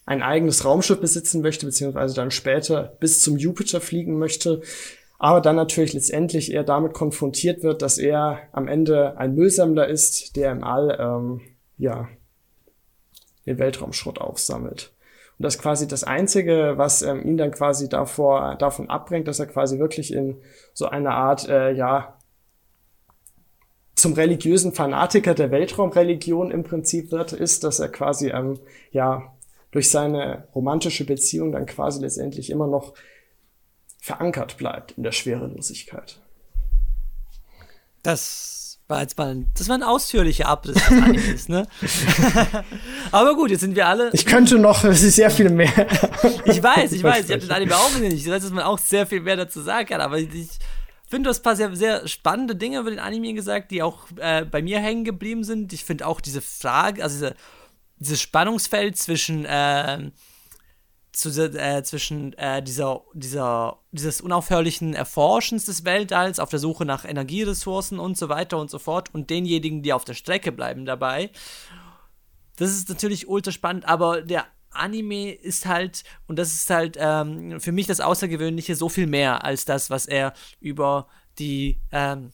ein 0.07 0.22
eigenes 0.22 0.64
Raumschiff 0.64 1.01
besitzen 1.01 1.43
möchte, 1.43 1.66
beziehungsweise 1.66 2.14
dann 2.14 2.30
später 2.30 2.97
bis 3.01 3.20
zum 3.20 3.37
Jupiter 3.37 3.80
fliegen 3.80 4.18
möchte, 4.18 4.62
aber 5.19 5.41
dann 5.41 5.57
natürlich 5.57 5.95
letztendlich 5.95 6.53
er 6.53 6.64
damit 6.64 6.93
konfrontiert 6.93 7.62
wird, 7.62 7.83
dass 7.83 7.99
er 7.99 8.41
am 8.53 8.69
Ende 8.69 9.17
ein 9.17 9.35
Müllsammler 9.35 9.89
ist, 9.89 10.37
der 10.37 10.53
im 10.53 10.62
All 10.62 10.97
ähm, 11.01 11.41
ja 11.79 12.09
den 13.47 13.59
Weltraumschrott 13.59 14.19
aufsammelt. 14.19 14.93
Und 15.39 15.43
das 15.45 15.57
ist 15.57 15.62
quasi 15.62 15.87
das 15.87 16.05
Einzige, 16.05 16.75
was 16.77 17.03
ähm, 17.03 17.23
ihn 17.25 17.37
dann 17.37 17.51
quasi 17.51 17.89
davor, 17.89 18.57
davon 18.57 18.89
abbringt, 18.89 19.29
dass 19.29 19.39
er 19.39 19.47
quasi 19.47 19.79
wirklich 19.79 20.12
in 20.12 20.37
so 20.73 20.87
eine 20.87 21.11
Art, 21.11 21.49
äh, 21.49 21.73
ja, 21.73 22.17
zum 23.95 24.12
religiösen 24.12 24.73
Fanatiker 24.73 25.35
der 25.35 25.51
Weltraumreligion 25.51 26.51
im 26.51 26.64
Prinzip 26.64 27.12
wird, 27.12 27.33
ist, 27.33 27.64
dass 27.64 27.81
er 27.81 27.89
quasi, 27.89 28.29
ähm, 28.29 28.59
ja, 28.91 29.35
durch 29.71 29.91
seine 29.91 30.49
romantische 30.55 31.05
Beziehung 31.05 31.53
dann 31.53 31.67
quasi 31.67 32.01
letztendlich 32.01 32.51
immer 32.51 32.67
noch 32.67 32.95
verankert 34.07 34.57
bleibt 34.57 34.93
in 34.93 35.03
der 35.03 35.11
Schwerelosigkeit. 35.11 36.21
Das 38.05 38.79
war 38.87 39.01
jetzt 39.01 39.19
mal 39.19 39.35
ein, 39.35 39.51
das 39.59 39.69
war 39.69 39.77
ein 39.77 39.83
ausführlicher 39.83 40.47
Abriss 40.47 40.77
des 40.77 41.03
Animes, 41.03 41.49
ne? 41.49 41.67
Aber 43.11 43.35
gut, 43.35 43.51
jetzt 43.51 43.63
sind 43.63 43.75
wir 43.75 43.89
alle. 43.89 44.11
Ich 44.13 44.25
könnte 44.25 44.61
noch 44.61 44.85
sehr 44.93 45.29
viel 45.29 45.51
mehr. 45.51 45.89
ich 46.45 46.63
weiß, 46.63 46.93
ich 46.93 47.03
weiß, 47.03 47.25
ich 47.25 47.33
habe 47.33 47.41
den 47.41 47.51
Anime 47.51 47.77
auch 47.77 47.93
gesehen. 47.93 48.13
Ich 48.13 48.31
weiß, 48.31 48.45
dass 48.45 48.53
man 48.53 48.63
auch 48.63 48.79
sehr 48.79 49.09
viel 49.09 49.23
mehr 49.23 49.35
dazu 49.35 49.61
sagen 49.61 49.89
kann, 49.89 50.01
aber 50.01 50.19
ich 50.19 50.29
finde, 51.09 51.27
du 51.27 51.31
hast 51.31 51.41
ein 51.41 51.43
paar 51.43 51.57
sehr, 51.57 51.75
sehr 51.75 52.07
spannende 52.07 52.55
Dinge 52.55 52.79
über 52.79 52.91
den 52.91 53.01
Anime 53.01 53.35
gesagt, 53.35 53.73
die 53.73 53.83
auch 53.83 54.05
äh, 54.21 54.45
bei 54.45 54.63
mir 54.63 54.79
hängen 54.79 55.03
geblieben 55.03 55.43
sind. 55.43 55.73
Ich 55.73 55.85
finde 55.85 56.07
auch 56.07 56.21
diese 56.21 56.41
Frage, 56.41 57.03
also 57.03 57.17
diese, 57.17 57.35
dieses 57.99 58.21
Spannungsfeld 58.21 58.97
zwischen 58.97 59.45
äh, 59.47 60.13
zu, 61.17 61.31
äh, 61.31 61.83
zwischen 61.83 62.33
äh, 62.35 62.62
dieser, 62.62 63.03
dieser, 63.14 63.79
dieses 63.91 64.21
unaufhörlichen 64.21 64.95
Erforschens 64.95 65.64
des 65.64 65.85
Weltalls 65.85 66.39
auf 66.39 66.51
der 66.51 66.59
Suche 66.59 66.85
nach 66.85 67.05
Energieressourcen 67.05 67.99
und 67.99 68.19
so 68.19 68.29
weiter 68.29 68.59
und 68.59 68.71
so 68.71 68.79
fort 68.79 69.14
und 69.14 69.31
denjenigen, 69.31 69.83
die 69.83 69.93
auf 69.93 70.05
der 70.05 70.14
Strecke 70.14 70.53
bleiben 70.53 70.85
dabei. 70.85 71.31
Das 72.57 72.71
ist 72.71 72.89
natürlich 72.89 73.29
ultra 73.29 73.51
spannend, 73.51 73.87
aber 73.87 74.23
der 74.23 74.47
Anime 74.71 75.33
ist 75.33 75.67
halt, 75.67 76.05
und 76.27 76.39
das 76.39 76.53
ist 76.53 76.71
halt 76.71 76.97
ähm, 77.01 77.61
für 77.61 77.73
mich 77.73 77.87
das 77.87 78.01
Außergewöhnliche, 78.01 78.75
so 78.75 78.89
viel 78.89 79.07
mehr 79.07 79.45
als 79.45 79.64
das, 79.64 79.89
was 79.89 80.07
er 80.07 80.35
über 80.61 81.09
die 81.39 81.81
ähm, 81.93 82.31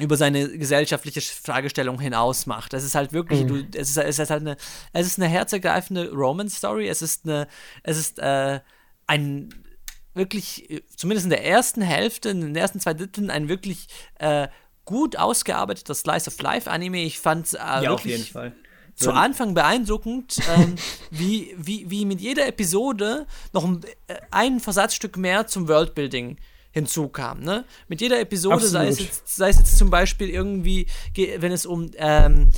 über 0.00 0.16
seine 0.16 0.58
gesellschaftliche 0.58 1.20
Fragestellung 1.20 2.00
hinaus 2.00 2.46
macht. 2.46 2.74
Es 2.74 2.84
ist 2.84 2.94
halt 2.94 3.12
wirklich, 3.12 3.44
mhm. 3.44 3.48
du, 3.48 3.78
es 3.78 3.90
ist, 3.90 3.96
es 3.96 4.18
ist 4.18 4.30
halt 4.30 4.42
eine, 4.42 4.56
es 4.92 5.06
ist 5.06 5.18
eine 5.18 5.28
herzergreifende 5.28 6.10
Romance-Story. 6.12 6.88
Es 6.88 7.02
ist 7.02 7.24
eine, 7.24 7.48
es 7.82 7.96
ist 7.96 8.18
äh, 8.18 8.60
ein 9.06 9.54
wirklich, 10.14 10.82
zumindest 10.96 11.26
in 11.26 11.30
der 11.30 11.44
ersten 11.44 11.82
Hälfte, 11.82 12.30
in 12.30 12.40
den 12.40 12.56
ersten 12.56 12.80
zwei 12.80 12.94
Dritteln, 12.94 13.30
ein 13.30 13.48
wirklich 13.48 13.86
äh, 14.18 14.48
gut 14.84 15.16
ausgearbeiteter 15.16 15.94
Slice 15.94 16.28
of 16.28 16.40
Life 16.40 16.70
Anime. 16.70 17.02
Ich 17.02 17.18
fand 17.18 17.46
es 17.46 17.54
äh, 17.54 17.58
ja, 17.58 17.82
wirklich 17.82 17.92
auf 17.92 18.04
jeden 18.04 18.24
Fall. 18.24 18.52
zu 18.94 19.12
Anfang 19.12 19.54
beeindruckend, 19.54 20.38
ähm, 20.56 20.76
wie, 21.10 21.54
wie, 21.58 21.90
wie 21.90 22.04
mit 22.04 22.20
jeder 22.20 22.46
Episode 22.46 23.26
noch 23.52 23.64
ein, 23.64 23.84
äh, 24.06 24.16
ein 24.30 24.60
Versatzstück 24.60 25.16
mehr 25.16 25.46
zum 25.46 25.68
Worldbuilding 25.68 26.38
hinzukam. 26.76 27.40
Ne? 27.40 27.64
Mit 27.88 28.02
jeder 28.02 28.20
Episode, 28.20 28.66
sei 28.66 28.88
es, 28.88 29.00
jetzt, 29.00 29.34
sei 29.34 29.48
es 29.48 29.56
jetzt 29.56 29.78
zum 29.78 29.88
Beispiel 29.88 30.28
irgendwie, 30.28 30.86
wenn 31.38 31.50
es 31.50 31.64
um, 31.64 31.90
ähm, 31.96 32.50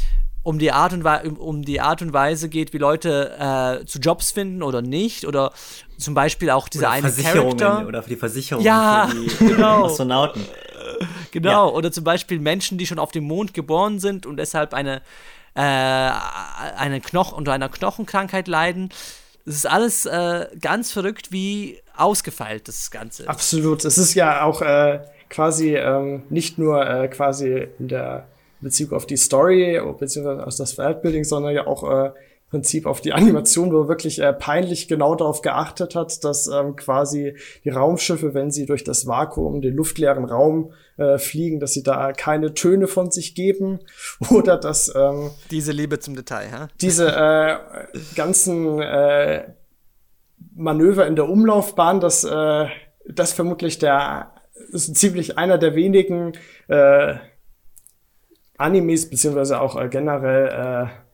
um, 0.43 0.59
die 0.59 0.73
Art 0.73 0.93
und 0.93 1.07
um 1.39 1.65
die 1.65 1.81
Art 1.81 2.03
und 2.03 2.13
Weise 2.13 2.49
geht, 2.49 2.73
wie 2.73 2.79
Leute 2.79 3.81
äh, 3.81 3.87
zu 3.87 4.01
Jobs 4.01 4.33
finden 4.33 4.65
oder 4.65 4.83
nicht, 4.83 5.25
oder 5.25 5.53
zum 5.99 6.15
Beispiel 6.15 6.51
auch 6.51 6.69
dieser 6.69 6.91
eine 6.91 7.13
Charakter. 7.13 7.87
Oder 7.87 8.03
für 8.03 8.09
die 8.11 8.17
Versicherung 8.17 8.65
ja, 8.65 9.07
für 9.09 9.21
die 9.21 9.37
genau. 9.55 9.87
Astronauten. 9.87 10.45
Genau, 11.31 11.69
ja. 11.69 11.75
oder 11.75 11.93
zum 11.93 12.03
Beispiel 12.03 12.41
Menschen, 12.41 12.79
die 12.79 12.87
schon 12.87 12.99
auf 12.99 13.13
dem 13.13 13.25
Mond 13.25 13.53
geboren 13.53 14.01
sind 14.01 14.25
und 14.25 14.39
deshalb 14.39 14.73
eine, 14.73 15.03
äh, 15.55 15.61
eine 15.61 17.01
Knoch 17.03 17.33
unter 17.33 17.53
einer 17.53 17.69
Knochenkrankheit 17.69 18.49
leiden. 18.49 18.89
Es 19.49 19.57
ist 19.57 19.67
alles 19.67 20.07
äh, 20.07 20.47
ganz 20.61 20.93
verrückt, 20.93 21.33
wie 21.33 21.81
ausgefeilt 21.97 22.69
das 22.69 22.91
Ganze. 22.91 23.29
Absolut. 23.29 23.85
Es 23.85 23.97
ist 23.97 24.15
ja 24.15 24.43
auch 24.43 24.61
äh, 24.61 25.01
quasi 25.31 25.75
ähm, 25.75 26.23
nicht 26.29 26.59
nur 26.59 26.87
äh, 26.87 27.09
quasi 27.09 27.69
in 27.79 27.89
der 27.89 28.29
Bezug 28.61 28.93
auf 28.93 29.07
die 29.07 29.17
Story 29.17 29.81
beziehungsweise 29.99 30.47
aus 30.47 30.57
das 30.57 30.77
Weltbuilding, 30.77 31.25
sondern 31.25 31.55
ja 31.55 31.67
auch 31.67 31.91
äh, 31.91 32.11
Prinzip 32.51 32.87
auf 32.87 33.01
die 33.01 33.13
Animation, 33.13 33.73
wo 33.73 33.83
er 33.83 33.89
wirklich 33.89 34.21
äh, 34.21 34.33
peinlich 34.33 34.89
genau 34.89 35.15
darauf 35.15 35.43
geachtet 35.43 35.95
hat, 35.95 36.25
dass 36.25 36.47
ähm, 36.47 36.77
quasi 36.77 37.37
die 37.65 37.69
Raumschiffe, 37.69 38.33
wenn 38.33 38.51
sie 38.51 38.65
durch 38.65 38.85
das 38.85 39.07
Vakuum, 39.07 39.61
den 39.61 39.75
luftleeren 39.75 40.25
Raum 40.25 40.73
äh, 40.97 41.19
fliegen, 41.19 41.61
dass 41.61 41.75
sie 41.75 41.83
da 41.83 42.13
keine 42.13 42.55
Töne 42.55 42.87
von 42.87 43.11
sich 43.11 43.35
geben 43.35 43.81
oder 44.31 44.57
dass 44.57 44.93
ähm, 44.95 45.31
diese 45.51 45.73
Liebe 45.73 45.99
zum 45.99 46.17
Detail, 46.17 46.47
hä? 46.47 46.67
diese 46.81 47.09
äh, 47.09 47.57
ganzen 48.15 48.81
äh, 48.81 49.53
Manöver 50.55 51.07
in 51.07 51.17
der 51.17 51.29
Umlaufbahn, 51.29 52.01
dass 52.01 52.25
äh, 52.25 52.67
das 53.07 53.33
vermutlich 53.33 53.79
der 53.79 54.33
ist 54.73 54.97
ziemlich 54.97 55.39
einer 55.39 55.59
der 55.59 55.75
wenigen 55.75 56.33
äh, 56.69 57.15
Animes 58.57 59.09
beziehungsweise 59.09 59.61
auch 59.61 59.81
äh, 59.81 59.89
generell 59.89 60.89
äh, 60.89 61.08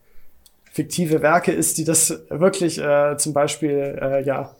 fiktive 0.75 1.21
Werke 1.21 1.53
ist, 1.53 1.77
die 1.77 1.85
das 1.85 2.25
wirklich 2.29 2.79
äh, 2.79 3.15
zum 3.17 3.31
Beispiel 3.31 3.97
äh, 4.01 4.25
ja 4.25 4.53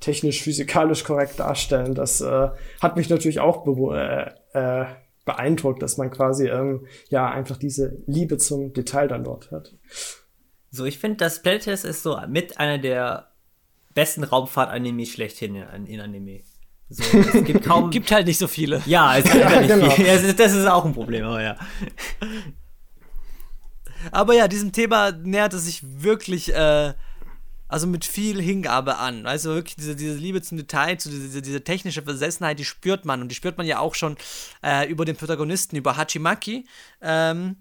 technisch 0.00 0.42
physikalisch 0.42 1.04
korrekt 1.04 1.38
darstellen. 1.38 1.94
Das 1.94 2.20
äh, 2.20 2.48
hat 2.82 2.96
mich 2.96 3.08
natürlich 3.08 3.38
auch 3.38 3.64
äh, 3.94 4.30
äh, 4.52 4.86
beeindruckt, 5.24 5.80
dass 5.80 5.96
man 5.96 6.10
quasi 6.10 6.48
ähm, 6.48 6.86
ja 7.08 7.30
einfach 7.30 7.56
diese 7.56 8.02
Liebe 8.06 8.36
zum 8.36 8.72
Detail 8.72 9.06
dann 9.06 9.22
dort 9.22 9.52
hat. 9.52 9.72
So, 10.72 10.86
ich 10.86 10.98
finde, 10.98 11.18
das 11.18 11.40
Playtest 11.40 11.84
ist 11.84 12.02
so 12.02 12.18
mit 12.26 12.58
einer 12.58 12.78
der 12.78 13.28
besten 13.94 14.24
Raumfahrt-Anime 14.24 15.06
schlechthin 15.06 15.54
in, 15.54 15.86
in 15.86 16.00
Anime. 16.00 16.40
So, 16.88 17.04
es 17.16 17.44
gibt 17.44 17.64
kaum. 17.64 17.90
gibt 17.90 18.10
halt 18.10 18.26
nicht 18.26 18.38
so 18.38 18.48
viele. 18.48 18.82
Ja, 18.86 19.16
es 19.16 19.22
gibt 19.22 19.36
ja, 19.50 19.60
nicht 19.60 19.70
genau. 19.70 19.90
viel. 19.90 20.06
Das 20.06 20.24
ist, 20.24 20.40
das 20.40 20.52
ist 20.52 20.66
auch 20.66 20.84
ein 20.84 20.94
Problem, 20.94 21.24
aber 21.26 21.42
ja. 21.44 21.56
Aber 24.12 24.34
ja, 24.34 24.48
diesem 24.48 24.72
Thema 24.72 25.12
nähert 25.12 25.54
es 25.54 25.64
sich 25.64 25.82
wirklich, 26.02 26.54
äh, 26.54 26.94
also 27.68 27.86
mit 27.86 28.04
viel 28.04 28.40
Hingabe 28.40 28.98
an. 28.98 29.26
Also 29.26 29.54
wirklich 29.54 29.76
diese, 29.76 29.96
diese 29.96 30.14
Liebe 30.14 30.42
zum 30.42 30.58
Detail, 30.58 30.98
zu 30.98 31.10
diese, 31.10 31.42
diese 31.42 31.64
technische 31.64 32.02
Versessenheit, 32.02 32.58
die 32.58 32.64
spürt 32.64 33.04
man. 33.04 33.20
Und 33.20 33.28
die 33.28 33.34
spürt 33.34 33.58
man 33.58 33.66
ja 33.66 33.78
auch 33.78 33.94
schon 33.94 34.16
äh, 34.62 34.88
über 34.88 35.04
den 35.04 35.16
Protagonisten, 35.16 35.76
über 35.76 35.96
Hachimaki. 35.96 36.66
Ähm, 37.00 37.56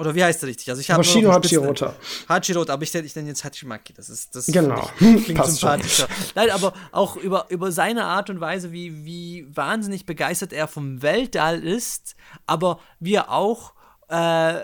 oder 0.00 0.14
wie 0.14 0.24
heißt 0.24 0.40
der 0.40 0.48
richtig? 0.48 0.70
Also 0.70 0.80
ich 0.80 0.90
habe 0.90 1.00
Hoshino 1.00 1.30
Hachirota. 1.30 1.94
Hachirota, 2.26 2.72
aber 2.72 2.84
ich 2.84 2.94
nenne 2.94 3.06
ich 3.06 3.14
nenn 3.14 3.26
jetzt 3.26 3.44
Hachimaki. 3.44 3.92
Das 3.92 4.08
ist 4.08 4.34
das 4.34 4.46
genau. 4.46 4.88
klingt 4.96 5.44
sympathischer. 5.44 6.08
Nein, 6.34 6.48
aber 6.48 6.72
auch 6.90 7.16
über, 7.16 7.44
über 7.50 7.70
seine 7.70 8.04
Art 8.04 8.30
und 8.30 8.40
Weise, 8.40 8.72
wie, 8.72 9.04
wie 9.04 9.46
wahnsinnig 9.54 10.06
begeistert 10.06 10.54
er 10.54 10.68
vom 10.68 11.02
Weltall 11.02 11.62
ist, 11.62 12.16
aber 12.46 12.80
wie 12.98 13.12
er 13.12 13.30
auch 13.30 13.74
äh, 14.08 14.60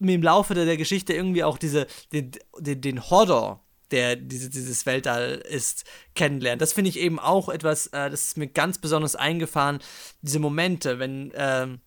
im 0.00 0.22
Laufe 0.22 0.54
der, 0.54 0.64
der, 0.64 0.76
Geschichte 0.76 1.12
irgendwie 1.12 1.44
auch 1.44 1.58
diese, 1.58 1.86
den, 2.12 2.32
den, 2.58 2.80
den 2.80 3.10
Horror 3.10 3.60
der 3.90 4.16
diese, 4.16 4.50
dieses 4.50 4.86
Weltall 4.86 5.42
ist, 5.48 5.84
kennenlernt. 6.14 6.60
Das 6.60 6.72
finde 6.72 6.88
ich 6.88 6.98
eben 6.98 7.20
auch 7.20 7.48
etwas, 7.48 7.86
äh, 7.88 8.10
das 8.10 8.28
ist 8.28 8.36
mir 8.36 8.48
ganz 8.48 8.78
besonders 8.78 9.14
eingefahren, 9.14 9.78
diese 10.22 10.40
Momente, 10.40 10.98
wenn 10.98 11.32
ähm, 11.36 11.80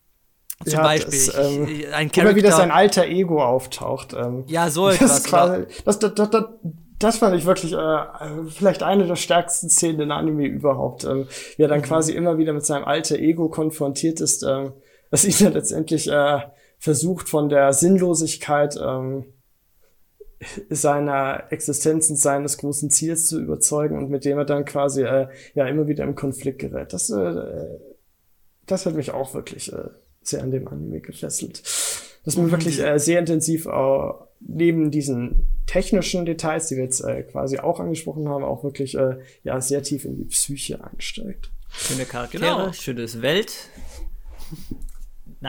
zum 0.64 0.74
ja, 0.74 0.84
Beispiel 0.84 1.26
das, 1.26 1.36
ähm, 1.36 1.64
ein 1.93 2.12
Charakter, 2.12 2.22
immer 2.22 2.36
wieder 2.36 2.51
sein 2.51 2.72
alter 2.72 3.05
Ego 3.05 3.43
auftaucht. 3.43 4.14
Ähm, 4.14 4.43
ja, 4.47 4.70
so 4.70 4.89
etwas. 4.89 5.24
Das, 5.24 5.24
quasi, 5.26 5.66
das, 5.86 5.99
das, 5.99 6.14
das, 6.16 6.45
das 6.97 7.18
fand 7.18 7.36
ich 7.36 7.45
wirklich 7.45 7.74
äh, 7.74 7.97
vielleicht 8.49 8.82
eine 8.82 9.05
der 9.05 9.16
stärksten 9.16 9.70
Szenen 9.70 9.99
in 10.01 10.12
Anime 10.12 10.47
überhaupt. 10.47 11.03
Ähm, 11.03 11.28
wie 11.58 11.64
er 11.64 11.68
dann 11.68 11.82
mhm. 11.82 11.86
quasi 11.86 12.14
immer 12.14 12.39
wieder 12.39 12.53
mit 12.53 12.66
seinem 12.66 12.86
alter 12.86 13.18
Ego 13.18 13.49
konfrontiert 13.49 14.20
ist, 14.20 14.43
ähm, 14.43 14.74
was 15.12 15.26
ihn 15.26 15.36
dann 15.39 15.53
letztendlich 15.53 16.10
äh, 16.10 16.39
versucht 16.78 17.30
von 17.30 17.49
der 17.49 17.73
Sinnlosigkeit 17.73 18.78
ähm, 18.82 19.25
seiner 20.69 21.51
Existenz 21.51 22.09
und 22.09 22.17
seines 22.17 22.57
großen 22.57 22.89
Ziels 22.89 23.28
zu 23.28 23.41
überzeugen 23.41 23.97
und 23.97 24.09
mit 24.09 24.23
dem 24.23 24.38
er 24.38 24.45
dann 24.45 24.65
quasi 24.65 25.03
äh, 25.03 25.28
ja 25.55 25.67
immer 25.67 25.88
wieder 25.88 26.03
im 26.03 26.15
Konflikt 26.15 26.59
gerät. 26.59 26.93
Das, 26.93 27.09
äh, 27.09 27.80
das 28.65 28.86
hat 28.86 28.93
mich 28.93 29.11
auch 29.11 29.34
wirklich 29.34 29.73
äh, 29.73 29.89
sehr 30.21 30.43
an 30.43 30.51
dem 30.51 30.67
Anime 30.67 31.01
gefesselt. 31.01 31.63
Dass 32.23 32.38
man 32.38 32.47
mhm. 32.47 32.51
wirklich 32.51 32.80
äh, 32.80 32.99
sehr 32.99 33.19
intensiv 33.19 33.65
äh, 33.65 34.11
neben 34.39 34.91
diesen 34.91 35.47
technischen 35.65 36.25
Details, 36.25 36.67
die 36.67 36.75
wir 36.75 36.84
jetzt 36.84 37.01
äh, 37.01 37.23
quasi 37.23 37.57
auch 37.57 37.80
angesprochen 37.80 38.30
haben, 38.30 38.43
auch 38.43 38.63
wirklich 38.63 38.95
äh, 38.95 39.17
ja 39.43 39.59
sehr 39.59 39.82
tief 39.82 40.05
in 40.05 40.17
die 40.17 40.25
Psyche 40.25 40.84
einsteigt. 40.84 41.51
Schöne 41.69 42.05
Charaktere, 42.05 42.43
genau. 42.43 42.71
schönes 42.73 43.21
Welt, 43.21 43.53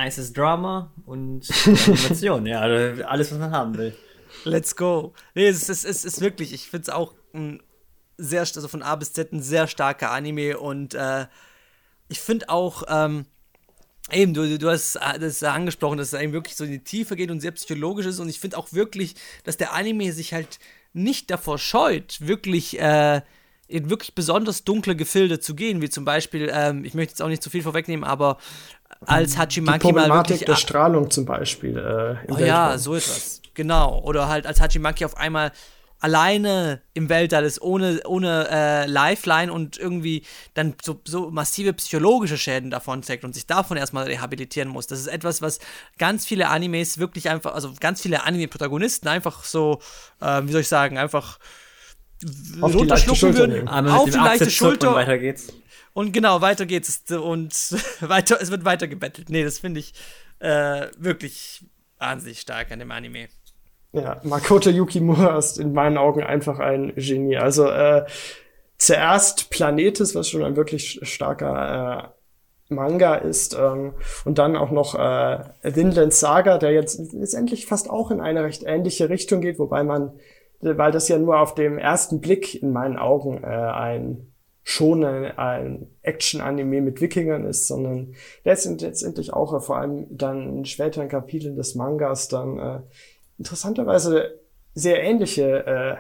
nices 0.05 0.33
Drama 0.33 0.93
und 1.07 1.49
Animation, 1.67 2.47
ja, 2.47 2.61
also 2.61 3.05
alles, 3.05 3.31
was 3.33 3.39
man 3.39 3.51
haben 3.51 3.77
will. 3.77 3.95
Let's 4.45 4.77
go. 4.77 5.15
Nee, 5.35 5.49
es 5.49 5.69
ist, 5.69 5.85
es 5.85 6.05
ist 6.05 6.21
wirklich, 6.21 6.53
ich 6.53 6.69
finde 6.69 6.83
es 6.83 6.89
auch 6.91 7.15
ein 7.35 7.63
sehr, 8.17 8.41
also 8.41 8.69
von 8.69 8.83
A 8.83 8.97
bis 8.97 9.13
Z 9.13 9.33
ein 9.33 9.43
sehr 9.43 9.67
starker 9.67 10.11
Anime 10.11 10.59
und 10.59 10.95
äh, 10.95 11.27
ich 12.09 12.21
finde 12.21 12.49
auch, 12.49 12.85
ähm, 12.89 13.27
Eben, 14.11 14.33
du, 14.33 14.59
du 14.59 14.71
hast 14.71 14.95
das 14.95 15.43
angesprochen, 15.43 15.99
dass 15.99 16.15
es 16.15 16.21
eben 16.21 16.33
wirklich 16.33 16.57
so 16.57 16.65
in 16.65 16.71
die 16.71 16.83
Tiefe 16.83 17.15
geht 17.15 17.31
und 17.31 17.41
sehr 17.41 17.51
psychologisch 17.51 18.07
ist. 18.07 18.21
Und 18.21 18.31
ich 18.31 18.41
finde 18.41 18.57
auch 18.57 18.73
wirklich, 18.73 19.17
dass 19.45 19.59
der 19.59 19.75
Anime 19.75 20.13
sich 20.13 20.33
halt 20.33 20.59
nicht 20.95 21.31
davor 21.31 21.59
scheut, 21.59 22.17
wirklich 22.21 22.81
äh, 22.81 23.21
in 23.69 23.91
wirklich 23.91 24.15
besonders 24.15 24.65
dunkle 24.65 24.97
Gefilde 24.97 25.41
zu 25.41 25.55
gehen, 25.55 25.83
wie 25.83 25.91
zum 25.91 26.05
Beispiel, 26.05 26.51
ähm, 26.53 26.85
ich 26.85 26.95
möchte 26.95 27.13
jetzt 27.13 27.23
auch 27.23 27.29
nicht 27.29 27.43
zu 27.43 27.51
viel 27.51 27.63
vorwegnehmen, 27.63 28.05
aber 28.05 28.39
als 29.05 29.37
Hachimaki 29.37 29.79
die 29.79 29.83
Problematik 29.83 30.09
mal 30.09 30.19
wirklich, 30.19 30.45
der 30.45 30.57
Strahlung 30.57 31.11
zum 31.11 31.27
Beispiel. 31.27 31.77
Äh, 31.77 32.33
oh 32.33 32.39
ja, 32.39 32.79
so 32.79 32.95
etwas. 32.95 33.43
Genau. 33.55 34.01
Oder 34.01 34.29
halt 34.29 34.47
als 34.47 34.61
Hachimaki 34.61 35.05
auf 35.05 35.17
einmal 35.17 35.53
alleine 36.01 36.81
im 36.95 37.09
Weltall 37.09 37.45
ist, 37.45 37.61
ohne, 37.61 38.01
ohne 38.07 38.49
äh, 38.51 38.87
Lifeline 38.87 39.53
und 39.53 39.77
irgendwie 39.79 40.25
dann 40.55 40.75
so, 40.83 41.01
so 41.05 41.31
massive 41.31 41.73
psychologische 41.73 42.39
Schäden 42.39 42.71
davon 42.71 43.03
trägt 43.03 43.25
und 43.25 43.35
sich 43.35 43.47
davon 43.47 43.77
erstmal 43.77 44.05
rehabilitieren 44.05 44.69
muss. 44.69 44.87
Das 44.87 45.01
ist 45.01 45.09
etwas, 45.09 45.43
was 45.43 45.59
ganz 45.99 46.25
viele 46.25 46.49
Animes 46.49 46.99
wirklich 46.99 47.29
einfach, 47.29 47.53
also 47.53 47.73
ganz 47.81 48.01
viele 48.01 48.25
Anime-Protagonisten 48.25 49.09
einfach 49.09 49.45
so, 49.45 49.81
äh, 50.21 50.43
wie 50.45 50.53
soll 50.53 50.61
ich 50.61 50.69
sagen, 50.69 50.99
einfach 50.99 51.39
auf 52.61 52.75
runterschlucken 52.75 53.37
würden. 53.37 53.69
Auf 53.69 54.11
die 54.11 54.17
leichte 54.17 54.51
Schulter. 54.51 54.91
Und 54.91 54.95
weiter 54.97 55.19
geht's. 55.19 55.53
Und 55.93 56.13
genau, 56.13 56.41
weiter 56.41 56.67
geht's. 56.67 57.05
Und 57.11 57.53
weiter, 58.01 58.39
es 58.41 58.51
wird 58.51 58.65
weiter 58.65 58.89
gebettelt. 58.89 59.31
Nee, 59.31 59.45
das 59.45 59.59
finde 59.59 59.81
ich 59.81 59.95
äh, 60.41 60.87
wirklich 60.97 61.65
wahnsinnig 61.99 62.41
stark 62.41 62.71
an 62.71 62.79
dem 62.79 62.91
Anime. 62.91 63.29
Ja, 63.93 64.21
Makoto 64.23 64.71
Yukimura 64.71 65.39
ist 65.39 65.59
in 65.59 65.73
meinen 65.73 65.97
Augen 65.97 66.23
einfach 66.23 66.59
ein 66.59 66.93
Genie. 66.95 67.39
Also 67.39 67.69
äh, 67.69 68.05
zuerst 68.77 69.51
Planetes, 69.51 70.15
was 70.15 70.29
schon 70.29 70.45
ein 70.45 70.57
wirklich 70.57 71.01
starker 71.03 72.13
äh, 72.69 72.75
Manga 72.75 73.15
ist, 73.15 73.55
ähm, 73.59 73.95
und 74.25 74.39
dann 74.39 74.57
auch 74.57 74.71
noch 74.71 74.95
äh, 74.95 75.39
Vinland 75.63 76.13
Saga, 76.13 76.59
der 76.59 76.73
jetzt 76.73 77.13
letztendlich 77.13 77.67
fast 77.67 77.89
auch 77.89 78.11
in 78.11 78.21
eine 78.21 78.45
recht 78.45 78.63
ähnliche 78.63 79.09
Richtung 79.09 79.41
geht, 79.41 79.59
wobei 79.59 79.83
man, 79.85 80.13
weil 80.61 80.93
das 80.93 81.09
ja 81.09 81.19
nur 81.19 81.41
auf 81.41 81.55
dem 81.55 81.79
ersten 81.79 82.21
Blick 82.21 82.63
in 82.63 82.73
meinen 82.73 82.97
Augen 82.97 83.43
äh, 83.43 83.47
ein 83.47 84.33
schon 84.69 85.03
ein, 85.03 85.39
ein 85.39 85.87
Action-Anime 86.03 86.83
mit 86.83 87.01
Wikingern 87.01 87.47
ist, 87.47 87.69
sondern 87.69 88.15
letztendlich 88.45 89.33
auch 89.33 89.55
äh, 89.55 89.61
vor 89.61 89.79
allem 89.79 90.07
dann 90.11 90.59
in 90.59 90.65
späteren 90.67 91.09
Kapiteln 91.09 91.57
des 91.57 91.75
Mangas 91.75 92.29
dann 92.29 92.59
äh, 92.59 92.81
interessanterweise 93.39 94.39
sehr 94.75 95.03
ähnliche 95.03 95.67
äh, 95.67 95.97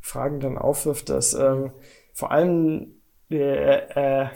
Fragen 0.00 0.40
dann 0.40 0.58
aufwirft, 0.58 1.08
dass 1.08 1.32
ähm, 1.32 1.72
vor 2.12 2.30
allem 2.30 3.00
äh, 3.30 4.24
äh, 4.24 4.26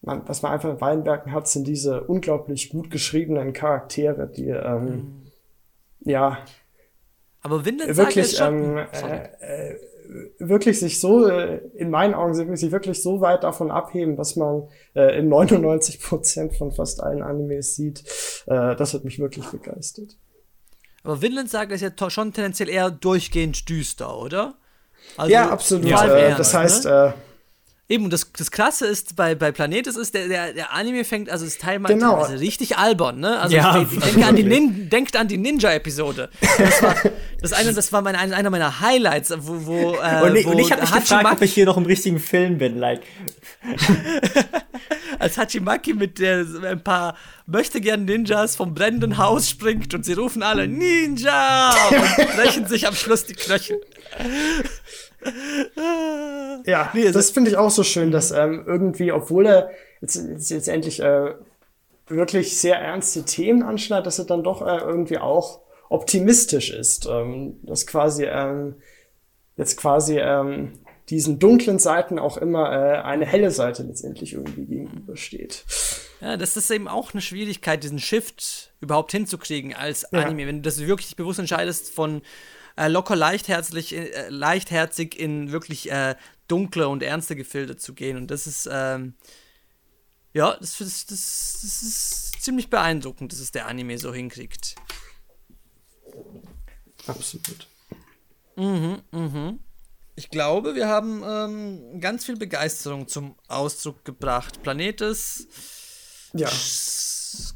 man, 0.00 0.28
was 0.28 0.42
man 0.42 0.50
einfach 0.50 0.70
in 0.70 0.80
Weinbergen 0.80 1.32
hat, 1.32 1.46
sind 1.46 1.66
diese 1.66 2.02
unglaublich 2.02 2.70
gut 2.70 2.90
geschriebenen 2.90 3.52
Charaktere, 3.52 4.26
die 4.26 4.48
ähm, 4.48 4.84
mhm. 4.84 5.22
ja 6.00 6.38
aber 7.42 7.64
Vinland 7.64 7.96
wirklich 7.96 8.40
ähm, 8.40 8.78
äh, 8.78 9.24
äh, 9.40 9.78
wirklich 10.38 10.78
sich 10.78 11.00
so 11.00 11.26
äh, 11.26 11.58
in 11.74 11.90
meinen 11.90 12.14
Augen 12.14 12.34
sich 12.56 12.72
wirklich 12.72 13.02
so 13.02 13.20
weit 13.20 13.44
davon 13.44 13.70
abheben, 13.70 14.16
was 14.16 14.36
man 14.36 14.68
äh, 14.94 15.18
in 15.18 15.28
99 15.28 16.00
Prozent 16.00 16.56
von 16.56 16.72
fast 16.72 17.02
allen 17.02 17.22
Animes 17.22 17.74
sieht. 17.74 18.04
Äh, 18.46 18.76
das 18.76 18.94
hat 18.94 19.04
mich 19.04 19.18
wirklich 19.18 19.46
begeistert. 19.46 20.16
Aber 21.02 21.20
Vinland 21.20 21.50
Saga 21.50 21.74
ist 21.74 21.80
ja 21.80 22.10
schon 22.10 22.32
tendenziell 22.32 22.68
eher 22.68 22.90
durchgehend 22.90 23.68
düster, 23.68 24.16
oder? 24.16 24.54
Also, 25.16 25.32
ja, 25.32 25.50
absolut. 25.50 25.86
Ja, 25.86 26.06
äh, 26.06 26.36
das 26.36 26.54
heißt, 26.54 26.84
ne? 26.84 27.14
Eben, 27.88 28.08
das, 28.10 28.32
das 28.32 28.50
Krasse 28.50 28.86
ist, 28.86 29.16
bei, 29.16 29.34
bei 29.34 29.50
Planetes 29.50 29.96
ist, 29.96 30.14
der, 30.14 30.28
der, 30.28 30.52
der 30.52 30.72
Anime 30.72 31.04
fängt, 31.04 31.28
also 31.28 31.44
das 31.44 31.58
Teil 31.58 31.80
genau. 31.80 32.14
also 32.14 32.36
richtig 32.36 32.78
albern, 32.78 33.18
ne? 33.18 33.38
Also 33.40 33.56
ja, 33.56 33.82
ich, 33.82 33.92
ich 33.92 33.98
denke 33.98 34.24
an 34.24 34.36
die 34.36 34.44
Nin, 34.44 34.88
denkt 34.88 35.16
an 35.16 35.28
die 35.28 35.36
Ninja-Episode. 35.36 36.30
Das 36.58 36.82
war, 36.82 36.94
das, 37.42 37.52
eine, 37.52 37.74
das 37.74 37.92
war 37.92 38.00
mein, 38.00 38.14
einer 38.14 38.50
meiner 38.50 38.80
Highlights, 38.80 39.34
wo, 39.36 39.66
wo, 39.66 39.94
äh, 39.96 40.22
und, 40.22 40.36
ich, 40.36 40.46
wo 40.46 40.52
und 40.52 40.58
ich 40.60 40.70
habe 40.70 40.82
mich 40.82 40.92
gefragt, 40.92 41.32
ob 41.32 41.42
ich 41.42 41.52
hier 41.52 41.66
noch 41.66 41.76
im 41.76 41.84
richtigen 41.84 42.20
Film 42.20 42.58
bin, 42.58 42.78
like. 42.78 43.02
Als 45.18 45.36
Hachimaki 45.36 45.92
mit 45.92 46.18
der, 46.18 46.46
ein 46.64 46.82
paar 46.82 47.16
möchte 47.46 47.80
gern 47.80 48.04
Ninjas 48.04 48.56
vom 48.56 48.74
brennenden 48.74 49.18
Haus 49.18 49.50
springt 49.50 49.92
und 49.92 50.04
sie 50.04 50.14
rufen 50.14 50.42
alle 50.42 50.68
Ninja 50.68 51.74
und 51.90 52.36
brechen 52.36 52.66
sich 52.66 52.86
am 52.86 52.94
Schluss 52.94 53.26
die 53.26 53.34
Knöchel. 53.34 53.80
Ja, 56.64 56.90
nee, 56.94 57.10
das 57.10 57.30
finde 57.30 57.50
ich 57.50 57.56
auch 57.56 57.70
so 57.70 57.82
schön, 57.82 58.10
dass 58.10 58.30
ähm, 58.30 58.64
irgendwie, 58.66 59.12
obwohl 59.12 59.46
er 59.46 59.70
jetzt, 60.00 60.16
jetzt, 60.16 60.50
jetzt 60.50 60.68
endlich 60.68 61.00
äh, 61.00 61.34
wirklich 62.06 62.58
sehr 62.58 62.76
ernste 62.76 63.24
Themen 63.24 63.62
anschneidet, 63.62 64.06
dass 64.06 64.18
er 64.18 64.24
dann 64.24 64.42
doch 64.42 64.62
äh, 64.62 64.78
irgendwie 64.78 65.18
auch 65.18 65.60
optimistisch 65.88 66.70
ist. 66.70 67.06
Ähm, 67.10 67.60
dass 67.62 67.86
quasi 67.86 68.24
ähm, 68.24 68.76
jetzt 69.56 69.76
quasi 69.76 70.18
ähm, 70.18 70.72
diesen 71.08 71.38
dunklen 71.38 71.78
Seiten 71.78 72.18
auch 72.18 72.36
immer 72.36 72.72
äh, 72.72 72.98
eine 73.02 73.26
helle 73.26 73.50
Seite 73.50 73.82
letztendlich 73.82 74.32
irgendwie 74.32 74.64
gegenübersteht. 74.64 75.64
Ja, 76.20 76.36
das 76.36 76.56
ist 76.56 76.70
eben 76.70 76.88
auch 76.88 77.12
eine 77.12 77.20
Schwierigkeit, 77.20 77.82
diesen 77.82 77.98
Shift 77.98 78.72
überhaupt 78.80 79.12
hinzukriegen 79.12 79.74
als 79.74 80.04
Anime. 80.12 80.42
Ja. 80.42 80.48
Wenn 80.48 80.56
du 80.56 80.62
das 80.62 80.78
wirklich 80.86 81.16
bewusst 81.16 81.40
entscheidest 81.40 81.92
von 81.92 82.22
äh, 82.76 82.88
locker 82.88 83.16
leichtherzig, 83.16 83.94
äh, 83.94 84.28
leichtherzig 84.28 85.18
in 85.18 85.52
wirklich 85.52 85.90
äh, 85.90 86.16
dunkle 86.48 86.88
und 86.88 87.02
ernste 87.02 87.36
Gefilde 87.36 87.76
zu 87.76 87.94
gehen. 87.94 88.16
Und 88.16 88.30
das 88.30 88.46
ist, 88.46 88.68
ähm, 88.70 89.14
ja, 90.32 90.56
das, 90.58 90.78
das, 90.78 91.06
das, 91.06 91.58
das 91.62 91.82
ist 91.82 92.42
ziemlich 92.42 92.70
beeindruckend, 92.70 93.32
dass 93.32 93.40
es 93.40 93.52
der 93.52 93.66
Anime 93.66 93.98
so 93.98 94.12
hinkriegt. 94.12 94.76
Absolut. 97.06 97.66
Mhm, 98.56 99.02
mhm. 99.10 99.60
Ich 100.14 100.28
glaube, 100.28 100.74
wir 100.74 100.88
haben 100.88 101.22
ähm, 101.26 102.00
ganz 102.00 102.26
viel 102.26 102.36
Begeisterung 102.36 103.08
zum 103.08 103.34
Ausdruck 103.48 104.04
gebracht. 104.04 104.62
Planetes. 104.62 105.48
Ja. 106.34 106.50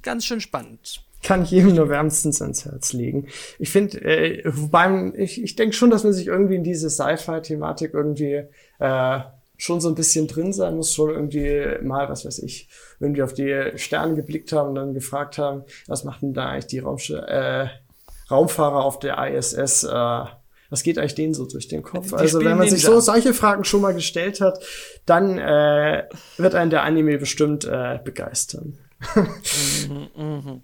Ganz 0.02 0.24
schön 0.24 0.40
spannend 0.40 1.05
kann 1.22 1.42
ich 1.42 1.50
jedem 1.50 1.74
nur 1.74 1.88
wärmstens 1.88 2.40
ans 2.40 2.64
Herz 2.64 2.92
legen. 2.92 3.28
Ich 3.58 3.70
finde, 3.70 4.00
äh, 4.02 4.42
wobei, 4.46 5.12
ich, 5.16 5.42
ich 5.42 5.56
denke 5.56 5.74
schon, 5.74 5.90
dass 5.90 6.04
man 6.04 6.12
sich 6.12 6.26
irgendwie 6.26 6.56
in 6.56 6.64
diese 6.64 6.90
Sci-Fi-Thematik 6.90 7.94
irgendwie 7.94 8.44
äh, 8.78 9.20
schon 9.56 9.80
so 9.80 9.88
ein 9.88 9.94
bisschen 9.94 10.28
drin 10.28 10.52
sein 10.52 10.76
muss, 10.76 10.94
schon 10.94 11.10
irgendwie 11.10 11.82
mal, 11.82 12.08
was 12.08 12.24
weiß 12.24 12.40
ich, 12.40 12.68
irgendwie 13.00 13.22
auf 13.22 13.32
die 13.32 13.72
Sterne 13.76 14.14
geblickt 14.14 14.52
haben 14.52 14.70
und 14.70 14.74
dann 14.74 14.94
gefragt 14.94 15.38
haben, 15.38 15.64
was 15.86 16.04
machten 16.04 16.34
da 16.34 16.50
eigentlich 16.50 16.66
die 16.66 16.80
Raumsch 16.80 17.10
äh, 17.10 17.68
Raumfahrer 18.30 18.84
auf 18.84 18.98
der 18.98 19.18
ISS, 19.18 19.84
äh, 19.84 20.24
was 20.68 20.82
geht 20.82 20.98
eigentlich 20.98 21.14
denen 21.14 21.32
so 21.32 21.46
durch 21.46 21.68
den 21.68 21.82
Kopf? 21.82 22.08
Die 22.08 22.14
also 22.14 22.44
wenn 22.44 22.58
man 22.58 22.68
sich 22.68 22.82
so 22.82 22.98
solche 23.00 23.32
Fragen 23.32 23.64
schon 23.64 23.80
mal 23.80 23.94
gestellt 23.94 24.40
hat, 24.40 24.58
dann 25.06 25.38
äh, 25.38 26.04
wird 26.38 26.54
einen 26.56 26.70
der 26.70 26.82
Anime 26.82 27.18
bestimmt 27.18 27.64
äh, 27.64 28.00
begeistern. 28.02 28.76
mhm, 29.88 30.08
mh. 30.16 30.60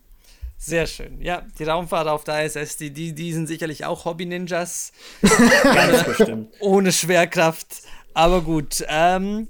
Sehr 0.64 0.86
schön. 0.86 1.20
Ja, 1.20 1.44
die 1.58 1.64
Raumfahrer 1.64 2.12
auf 2.12 2.22
der 2.22 2.44
ISS, 2.44 2.76
die, 2.76 2.92
die, 2.92 3.16
die 3.16 3.32
sind 3.32 3.48
sicherlich 3.48 3.84
auch 3.84 4.04
Hobby-Ninjas. 4.04 4.92
Ganz 5.64 6.04
bestimmt. 6.04 6.54
Ohne 6.60 6.92
Schwerkraft. 6.92 7.82
Aber 8.14 8.42
gut. 8.42 8.84
Ähm, 8.86 9.48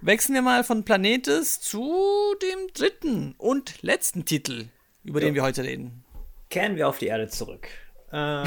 wechseln 0.00 0.34
wir 0.34 0.42
mal 0.42 0.64
von 0.64 0.84
Planetes 0.84 1.60
zu 1.60 2.34
dem 2.42 2.66
dritten 2.74 3.36
und 3.38 3.80
letzten 3.82 4.24
Titel, 4.24 4.64
über 5.04 5.20
ja. 5.20 5.26
den 5.26 5.36
wir 5.36 5.44
heute 5.44 5.62
reden. 5.62 6.02
Kehren 6.48 6.74
wir 6.74 6.88
auf 6.88 6.98
die 6.98 7.06
Erde 7.06 7.28
zurück. 7.28 7.68
Äh, 8.10 8.42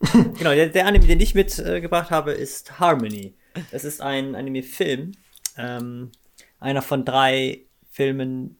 genau, 0.12 0.54
der, 0.54 0.66
der, 0.66 0.86
Anime, 0.86 1.06
den 1.06 1.20
ich 1.20 1.34
mitgebracht 1.34 2.10
äh, 2.10 2.14
habe, 2.14 2.32
ist 2.32 2.78
Harmony. 2.78 3.32
Es 3.70 3.84
ist 3.84 4.02
ein 4.02 4.34
Anime-Film. 4.34 5.12
Ähm, 5.56 6.12
einer 6.60 6.82
von 6.82 7.06
drei 7.06 7.62
Filmen, 7.90 8.58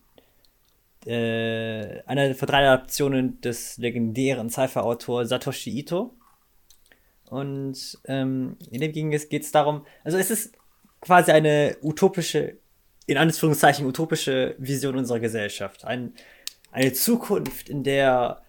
äh, 1.07 2.03
einer 2.07 2.35
von 2.35 2.49
drei 2.49 2.69
Adaptionen 2.69 3.41
des 3.41 3.79
legendären 3.79 4.51
Cypher-Autors 4.51 5.29
Satoshi 5.29 5.71
Ito. 5.79 6.15
Und 7.29 7.99
ähm, 8.05 8.57
in 8.71 8.81
dem 8.81 8.93
ging 8.93 9.13
es 9.13 9.29
geht 9.29 9.55
darum, 9.55 9.87
also 10.05 10.19
es 10.19 10.31
ist 10.31 10.53
quasi 11.01 11.33
eine 11.33 11.77
utopische, 11.83 12.59
in 13.07 13.17
Anführungszeichen 13.17 13.87
utopische 13.87 14.55
Vision 14.59 14.97
unserer 14.97 15.21
Gesellschaft. 15.21 15.85
Ein, 15.85 16.15
eine 16.71 16.93
Zukunft, 16.93 17.69
in 17.69 17.83
der 17.85 18.43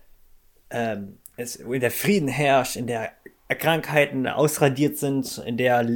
ähm, 0.70 1.18
es, 1.38 1.56
in 1.56 1.80
der 1.80 1.92
Frieden 1.92 2.28
herrscht, 2.28 2.76
in 2.76 2.88
der 2.88 3.12
Krankheiten 3.50 4.28
ausradiert 4.28 4.98
sind, 4.98 5.38
in 5.46 5.58
der 5.58 5.88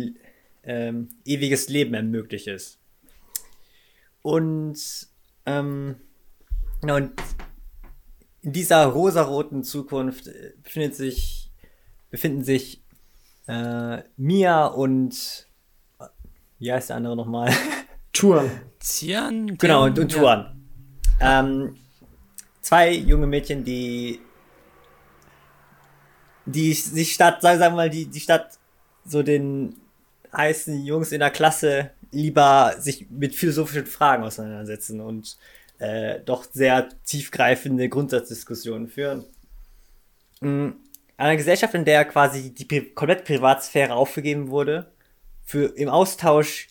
ähm, 0.63 1.09
ewiges 1.25 1.69
Leben 1.69 1.93
ermöglicht 1.93 2.47
ist. 2.47 2.79
Und, 4.21 5.07
ähm, 5.45 5.95
und 6.81 7.13
in 8.41 8.53
dieser 8.53 8.85
rosaroten 8.85 9.63
Zukunft 9.63 10.27
äh, 10.27 10.53
befindet 10.61 10.95
sich, 10.95 11.51
befinden 12.09 12.43
sich 12.43 12.83
äh, 13.47 14.03
Mia 14.15 14.67
und 14.67 15.47
wie 16.59 16.71
heißt 16.71 16.89
der 16.89 16.97
andere 16.97 17.15
nochmal? 17.15 17.51
Tuan. 18.13 18.49
Tian? 18.79 19.57
Genau, 19.57 19.85
und, 19.85 19.99
und 19.99 20.11
Tuan. 20.11 20.67
Ja. 21.19 21.39
Ähm, 21.41 21.77
zwei 22.61 22.91
junge 22.91 23.27
Mädchen, 23.27 23.63
die 23.63 24.21
die, 26.47 26.73
die 26.73 27.05
Stadt, 27.05 27.41
sagen 27.41 27.59
wir 27.59 27.69
mal, 27.71 27.89
die, 27.89 28.05
die 28.05 28.19
Stadt 28.19 28.57
so 29.05 29.21
den 29.21 29.75
heißen 30.35 30.83
Jungs 30.85 31.11
in 31.11 31.19
der 31.19 31.31
Klasse 31.31 31.91
lieber 32.11 32.75
sich 32.79 33.09
mit 33.09 33.35
philosophischen 33.35 33.85
Fragen 33.85 34.23
auseinandersetzen 34.23 35.01
und 35.01 35.37
äh, 35.79 36.19
doch 36.21 36.45
sehr 36.51 36.89
tiefgreifende 37.03 37.89
Grundsatzdiskussionen 37.89 38.87
führen. 38.87 39.25
In 40.41 40.75
einer 41.17 41.37
Gesellschaft, 41.37 41.73
in 41.73 41.85
der 41.85 42.05
quasi 42.05 42.53
die 42.53 42.65
Pri 42.65 42.91
komplette 42.93 43.23
Privatsphäre 43.23 43.93
aufgegeben 43.93 44.49
wurde, 44.49 44.91
für 45.43 45.65
im 45.77 45.89
Austausch 45.89 46.67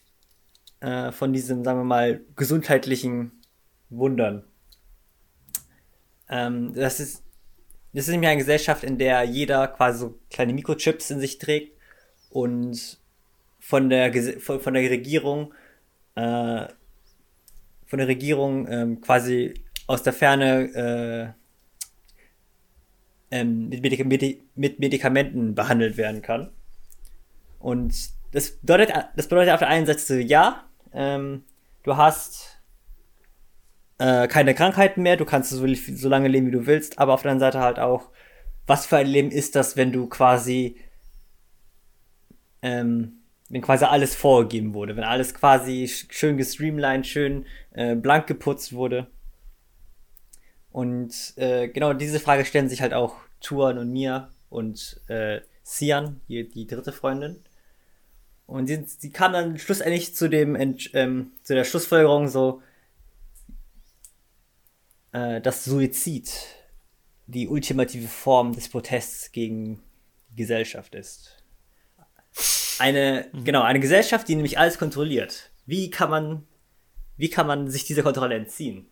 äh, 0.80 1.10
von 1.12 1.32
diesen, 1.32 1.64
sagen 1.64 1.80
wir 1.80 1.84
mal, 1.84 2.20
gesundheitlichen 2.36 3.32
Wundern. 3.88 4.44
Ähm, 6.28 6.74
das 6.74 7.00
ist 7.00 7.22
das 7.96 8.08
ist 8.08 8.10
nämlich 8.10 8.28
eine 8.28 8.40
Gesellschaft, 8.40 8.84
in 8.84 8.98
der 8.98 9.22
jeder 9.22 9.68
quasi 9.68 10.00
so 10.00 10.18
kleine 10.30 10.52
Mikrochips 10.52 11.10
in 11.10 11.18
sich 11.18 11.38
trägt 11.38 11.78
und 12.28 13.00
von 13.58 13.88
der, 13.88 14.12
von 14.38 14.74
der 14.74 14.90
Regierung, 14.90 15.54
äh, 16.14 16.66
von 17.86 17.98
der 17.98 18.08
Regierung 18.08 18.68
ähm, 18.68 19.00
quasi 19.00 19.54
aus 19.86 20.02
der 20.02 20.12
Ferne 20.12 21.34
äh, 23.30 23.36
ähm, 23.36 23.68
mit, 23.68 23.82
mit, 24.54 24.78
Medikamenten 24.78 25.54
behandelt 25.54 25.96
werden 25.96 26.22
kann. 26.22 26.50
Und 27.58 27.94
das 28.32 28.50
bedeutet, 28.50 28.92
das 29.16 29.28
bedeutet 29.28 29.52
auf 29.52 29.60
der 29.60 29.68
einen 29.68 29.86
Seite, 29.86 30.20
ja, 30.20 30.64
ähm, 30.92 31.44
du 31.82 31.96
hast 31.96 32.60
äh, 33.98 34.28
keine 34.28 34.54
Krankheiten 34.54 35.02
mehr, 35.02 35.16
du 35.16 35.24
kannst 35.24 35.50
so, 35.50 35.66
so 35.74 36.08
lange 36.08 36.28
leben, 36.28 36.46
wie 36.46 36.52
du 36.52 36.66
willst, 36.66 36.98
aber 36.98 37.14
auf 37.14 37.22
der 37.22 37.32
anderen 37.32 37.52
Seite 37.52 37.64
halt 37.64 37.78
auch, 37.78 38.10
was 38.66 38.86
für 38.86 38.96
ein 38.96 39.06
Leben 39.06 39.30
ist 39.30 39.54
das, 39.54 39.76
wenn 39.76 39.92
du 39.92 40.06
quasi, 40.08 40.76
ähm, 42.62 43.15
wenn 43.48 43.62
quasi 43.62 43.84
alles 43.84 44.14
vorgegeben 44.14 44.74
wurde, 44.74 44.96
wenn 44.96 45.04
alles 45.04 45.34
quasi 45.34 45.88
schön 45.88 46.36
gestreamlined, 46.36 47.06
schön 47.06 47.46
äh, 47.72 47.94
blank 47.94 48.26
geputzt 48.26 48.72
wurde. 48.72 49.08
Und 50.70 51.34
äh, 51.36 51.68
genau 51.68 51.92
diese 51.92 52.20
Frage 52.20 52.44
stellen 52.44 52.68
sich 52.68 52.82
halt 52.82 52.92
auch 52.92 53.16
Tuan 53.40 53.78
und 53.78 53.92
Mia 53.92 54.30
und 54.50 55.00
äh, 55.08 55.40
Sian, 55.62 56.20
die, 56.28 56.48
die 56.48 56.66
dritte 56.66 56.92
Freundin. 56.92 57.42
Und 58.46 58.66
sie, 58.66 58.84
sie 58.84 59.10
kam 59.10 59.32
dann 59.32 59.58
schlussendlich 59.58 60.14
zu 60.14 60.28
dem 60.28 60.54
ähm, 60.92 61.32
zu 61.42 61.54
der 61.54 61.64
Schlussfolgerung 61.64 62.28
so, 62.28 62.62
äh, 65.12 65.40
dass 65.40 65.64
Suizid 65.64 66.32
die 67.26 67.48
ultimative 67.48 68.06
Form 68.06 68.52
des 68.52 68.68
Protests 68.68 69.32
gegen 69.32 69.82
die 70.30 70.36
Gesellschaft 70.36 70.94
ist. 70.94 71.42
Eine, 72.78 73.28
mhm. 73.32 73.44
genau, 73.44 73.62
eine 73.62 73.80
Gesellschaft, 73.80 74.28
die 74.28 74.34
nämlich 74.34 74.58
alles 74.58 74.78
kontrolliert. 74.78 75.50
Wie 75.66 75.90
kann 75.90 76.10
man, 76.10 76.46
wie 77.16 77.30
kann 77.30 77.46
man 77.46 77.68
sich 77.70 77.84
dieser 77.84 78.02
Kontrolle 78.02 78.34
entziehen? 78.34 78.86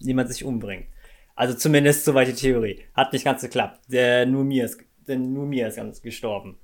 Niemand 0.00 0.28
sich 0.32 0.44
umbringt. 0.44 0.86
Also 1.34 1.54
zumindest 1.54 2.04
soweit 2.04 2.28
die 2.28 2.34
Theorie. 2.34 2.84
Hat 2.94 3.12
nicht 3.12 3.24
ganz 3.24 3.42
geklappt. 3.42 3.80
Der 3.88 4.26
Numir 4.26 4.64
ist, 4.64 4.78
der 5.06 5.18
Numir 5.18 5.68
ist 5.68 5.76
ganz 5.76 6.02
gestorben. 6.02 6.58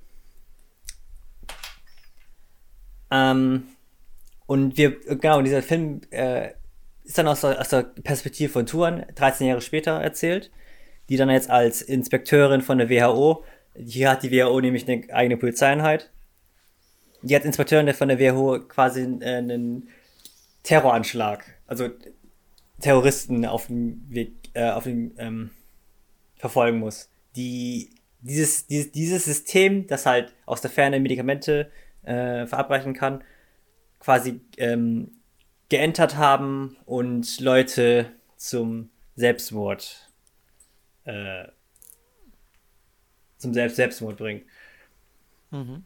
Ähm, 3.11 3.63
und 4.45 4.77
wir, 4.77 4.99
genau, 4.99 5.41
dieser 5.41 5.63
Film 5.63 6.01
äh, 6.11 6.51
ist 7.03 7.17
dann 7.17 7.27
aus 7.27 7.41
der, 7.41 7.59
aus 7.59 7.69
der 7.69 7.83
Perspektive 7.83 8.51
von 8.51 8.65
Tuan 8.65 9.05
13 9.15 9.47
Jahre 9.47 9.61
später 9.61 9.93
erzählt, 9.93 10.51
die 11.09 11.17
dann 11.17 11.29
jetzt 11.29 11.49
als 11.49 11.81
Inspekteurin 11.81 12.61
von 12.61 12.77
der 12.77 12.89
WHO, 12.89 13.43
hier 13.83 14.09
hat 14.09 14.23
die 14.23 14.31
WHO 14.31 14.59
nämlich 14.61 14.87
eine 14.87 15.03
eigene 15.13 15.37
Polizeieinheit, 15.37 16.11
die 17.21 17.35
hat 17.35 17.45
Inspekteurin 17.45 17.93
von 17.93 18.07
der 18.07 18.19
WHO 18.19 18.59
quasi 18.67 19.01
äh, 19.01 19.37
einen 19.37 19.89
Terroranschlag, 20.63 21.45
also 21.67 21.89
Terroristen 22.79 23.45
auf 23.45 23.67
dem 23.67 24.05
Weg, 24.09 24.33
äh, 24.53 24.69
auf 24.69 24.83
dem 24.83 25.13
ähm, 25.17 25.51
verfolgen 26.37 26.79
muss. 26.79 27.09
Die 27.35 27.93
dieses, 28.21 28.67
dieses, 28.67 28.91
dieses 28.91 29.25
System, 29.25 29.87
das 29.87 30.05
halt 30.05 30.33
aus 30.45 30.61
der 30.61 30.71
Ferne 30.71 30.99
Medikamente 30.99 31.71
äh, 32.03 32.45
verabreichen 32.45 32.93
kann, 32.93 33.23
quasi 33.99 34.41
ähm, 34.57 35.11
geentert 35.69 36.17
haben 36.17 36.77
und 36.85 37.39
Leute 37.39 38.11
zum 38.35 38.89
Selbstmord 39.15 40.09
äh, 41.05 41.45
zum 43.39 43.53
Selbst 43.53 43.77
Selbstmord 43.77 44.17
bringen. 44.17 44.43
Mhm. 45.49 45.83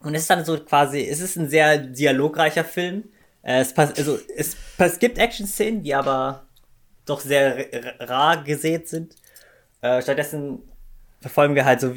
Und 0.00 0.14
es 0.14 0.22
ist 0.22 0.30
dann 0.30 0.44
so 0.44 0.58
quasi, 0.58 1.00
es 1.00 1.20
ist 1.20 1.36
ein 1.36 1.48
sehr 1.48 1.78
dialogreicher 1.78 2.64
Film. 2.64 3.04
Äh, 3.42 3.60
es, 3.60 3.76
also, 3.76 4.18
es, 4.36 4.56
es 4.78 4.98
gibt 4.98 5.18
Action-Szenen, 5.18 5.82
die 5.82 5.94
aber 5.94 6.46
doch 7.06 7.20
sehr 7.20 7.66
rar 8.00 8.44
gesät 8.44 8.88
sind. 8.88 9.16
Äh, 9.80 10.02
stattdessen 10.02 10.62
verfolgen 11.20 11.54
wir 11.54 11.64
halt 11.64 11.80
so, 11.80 11.94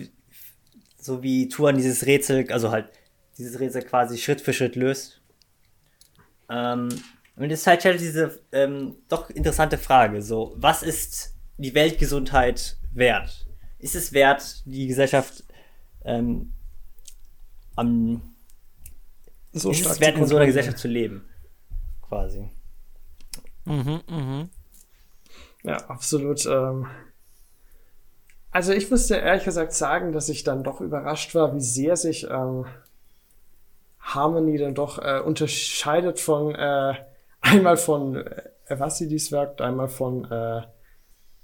so 0.98 1.22
wie 1.22 1.50
Tuan 1.50 1.76
dieses 1.76 2.06
Rätsel, 2.06 2.52
also 2.52 2.72
halt 2.72 2.90
dieses 3.38 3.60
Rätsel 3.60 3.84
quasi 3.84 4.18
Schritt 4.18 4.42
für 4.42 4.54
Schritt 4.54 4.76
löst. 4.76 5.22
Ähm, 6.50 6.90
und 7.36 7.52
es 7.52 7.62
ist 7.62 7.68
halt 7.68 7.84
diese 7.84 8.40
ähm, 8.52 8.96
doch 9.10 9.30
interessante 9.30 9.78
Frage, 9.78 10.22
so, 10.22 10.54
was 10.58 10.82
ist 10.82 11.36
die 11.58 11.76
Weltgesundheit 11.76 12.78
wert? 12.94 13.47
Ist 13.80 13.96
es 13.96 14.14
wert, 14.14 14.64
die 14.66 14.88
Gesellschaft 14.88 15.44
ähm, 16.04 16.54
am 17.76 18.22
so 19.54 19.72
ist 19.72 19.86
es 19.86 20.00
wert, 20.00 20.18
in 20.18 20.26
so 20.28 20.36
einer 20.36 20.46
Gesellschaft 20.46 20.78
zu 20.78 20.88
leben? 20.88 21.26
Quasi. 22.08 22.50
Mhm, 23.66 24.02
mhm. 24.08 24.50
Ja, 25.64 25.78
absolut. 25.88 26.46
Ähm, 26.46 26.88
also 28.52 28.74
ich 28.74 28.90
musste 28.90 29.16
ehrlich 29.16 29.44
gesagt 29.44 29.74
sagen, 29.74 30.12
dass 30.12 30.30
ich 30.30 30.44
dann 30.44 30.64
doch 30.64 30.82
überrascht 30.82 31.36
war, 31.36 31.54
wie 31.54 31.62
sehr 31.62 31.98
sich 31.98 32.28
ähm, 32.30 32.66
Harmony 34.00 34.58
dann 34.58 34.74
doch 34.74 35.00
äh, 35.00 35.20
unterscheidet 35.20 36.20
von 36.20 36.56
äh, 36.56 36.94
einmal 37.42 37.78
von 37.78 38.16
äh, 38.16 38.42
Evassidis 38.66 39.32
Werk, 39.32 39.60
einmal 39.62 39.90
von 39.90 40.26
äh, 40.32 40.62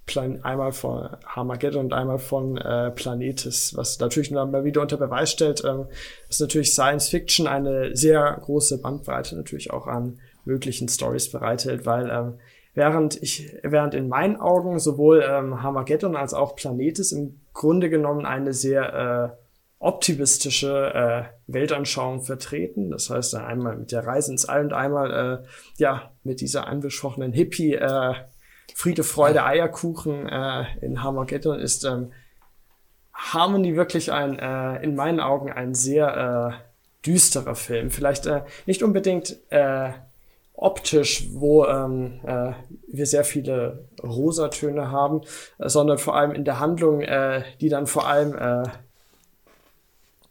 Plan 0.06 0.44
einmal 0.44 0.74
von 0.74 1.10
Harmageddon 1.26 1.86
und 1.86 1.94
einmal 1.94 2.20
von 2.20 2.58
äh, 2.58 2.92
Planetis, 2.92 3.76
was 3.76 4.00
natürlich 4.00 4.32
mal 4.32 4.66
wieder 4.66 4.82
unter 4.82 4.98
Beweis 4.98 5.32
stellt, 5.32 5.64
ähm, 5.64 5.86
dass 6.28 6.40
natürlich 6.40 6.74
Science 6.74 7.10
Fiction 7.10 7.48
eine 7.48 7.96
sehr 7.96 8.38
große 8.42 8.82
Bandbreite 8.82 9.36
natürlich 9.36 9.72
auch 9.72 9.88
an 9.88 10.20
möglichen 10.46 10.90
Stories 10.90 11.32
bereithält, 11.32 11.86
weil 11.86 12.10
ähm, 12.10 12.34
während 12.74 13.22
ich, 13.22 13.56
während 13.64 13.94
in 13.94 14.10
meinen 14.10 14.36
Augen 14.36 14.78
sowohl 14.80 15.24
ähm, 15.28 15.64
Harmageddon 15.64 16.16
als 16.16 16.34
auch 16.34 16.56
Planetis 16.56 17.12
im 17.12 17.40
Grunde 17.54 17.90
genommen 17.90 18.26
eine 18.26 18.54
sehr 18.54 19.34
äh, 19.34 19.44
optimistische 19.80 20.94
äh, 20.94 21.24
Weltanschauung 21.48 22.22
vertreten. 22.22 22.90
Das 22.90 23.10
heißt, 23.10 23.36
einmal 23.36 23.78
mit 23.78 23.92
der 23.92 24.06
Reise 24.06 24.32
ins 24.32 24.46
All 24.46 24.64
und 24.64 24.74
einmal 24.74 25.44
äh, 25.44 25.48
ja 25.78 26.12
mit 26.24 26.42
dieser 26.42 26.68
angesprochenen 26.68 27.34
Hippie 27.34 27.74
äh, 27.74 28.14
Friede, 28.76 29.04
Freude, 29.04 29.44
Eierkuchen 29.44 30.28
äh, 30.28 30.66
in 30.82 31.04
Harmageddon 31.04 31.60
ist 31.60 31.86
ähm, 31.86 32.12
Harmony 33.14 33.76
wirklich 33.76 34.12
ein, 34.12 34.40
äh, 34.40 34.84
in 34.84 34.96
meinen 34.96 35.20
Augen 35.20 35.52
ein 35.52 35.74
sehr 35.76 36.60
äh, 36.60 37.06
düsterer 37.06 37.56
Film. 37.56 37.92
Vielleicht 37.92 38.26
äh, 38.26 38.42
nicht 38.66 38.84
unbedingt 38.84 39.38
äh, 39.50 39.92
optisch, 40.54 41.28
wo 41.34 41.66
ähm, 41.66 42.20
äh, 42.26 42.54
wir 42.88 43.06
sehr 43.06 43.24
viele 43.24 43.90
Rosatöne 44.02 44.92
haben, 44.92 45.22
äh, 45.60 45.70
sondern 45.70 45.98
vor 45.98 46.16
allem 46.16 46.32
in 46.32 46.46
der 46.46 46.60
Handlung, 46.60 47.02
äh, 47.02 47.44
die 47.62 47.70
dann 47.70 47.88
vor 47.88 48.08
allem 48.08 48.36
äh, 48.36 48.64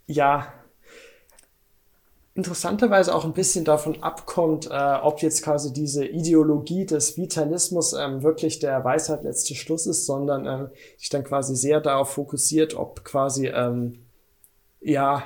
ja 0.07 0.53
interessanterweise 2.35 3.15
auch 3.15 3.25
ein 3.25 3.35
bisschen 3.35 3.65
davon 3.65 4.03
abkommt, 4.03 4.71
äh, 4.71 4.95
ob 5.03 5.21
jetzt 5.21 5.43
quasi 5.43 5.73
diese 5.73 6.07
Ideologie 6.07 6.87
des 6.87 7.19
Vitalismus 7.19 7.93
ähm, 7.93 8.23
wirklich 8.23 8.59
der 8.59 8.83
Weisheit 8.85 9.23
letzte 9.23 9.55
Schluss 9.55 9.87
ist, 9.87 10.07
sondern 10.07 10.47
ähm, 10.47 10.71
sich 10.97 11.11
dann 11.11 11.25
quasi 11.25 11.55
sehr 11.55 11.81
darauf 11.81 12.11
fokussiert, 12.11 12.75
ob 12.75 13.05
quasi 13.05 13.49
ähm, 13.49 14.07
ja 14.81 15.23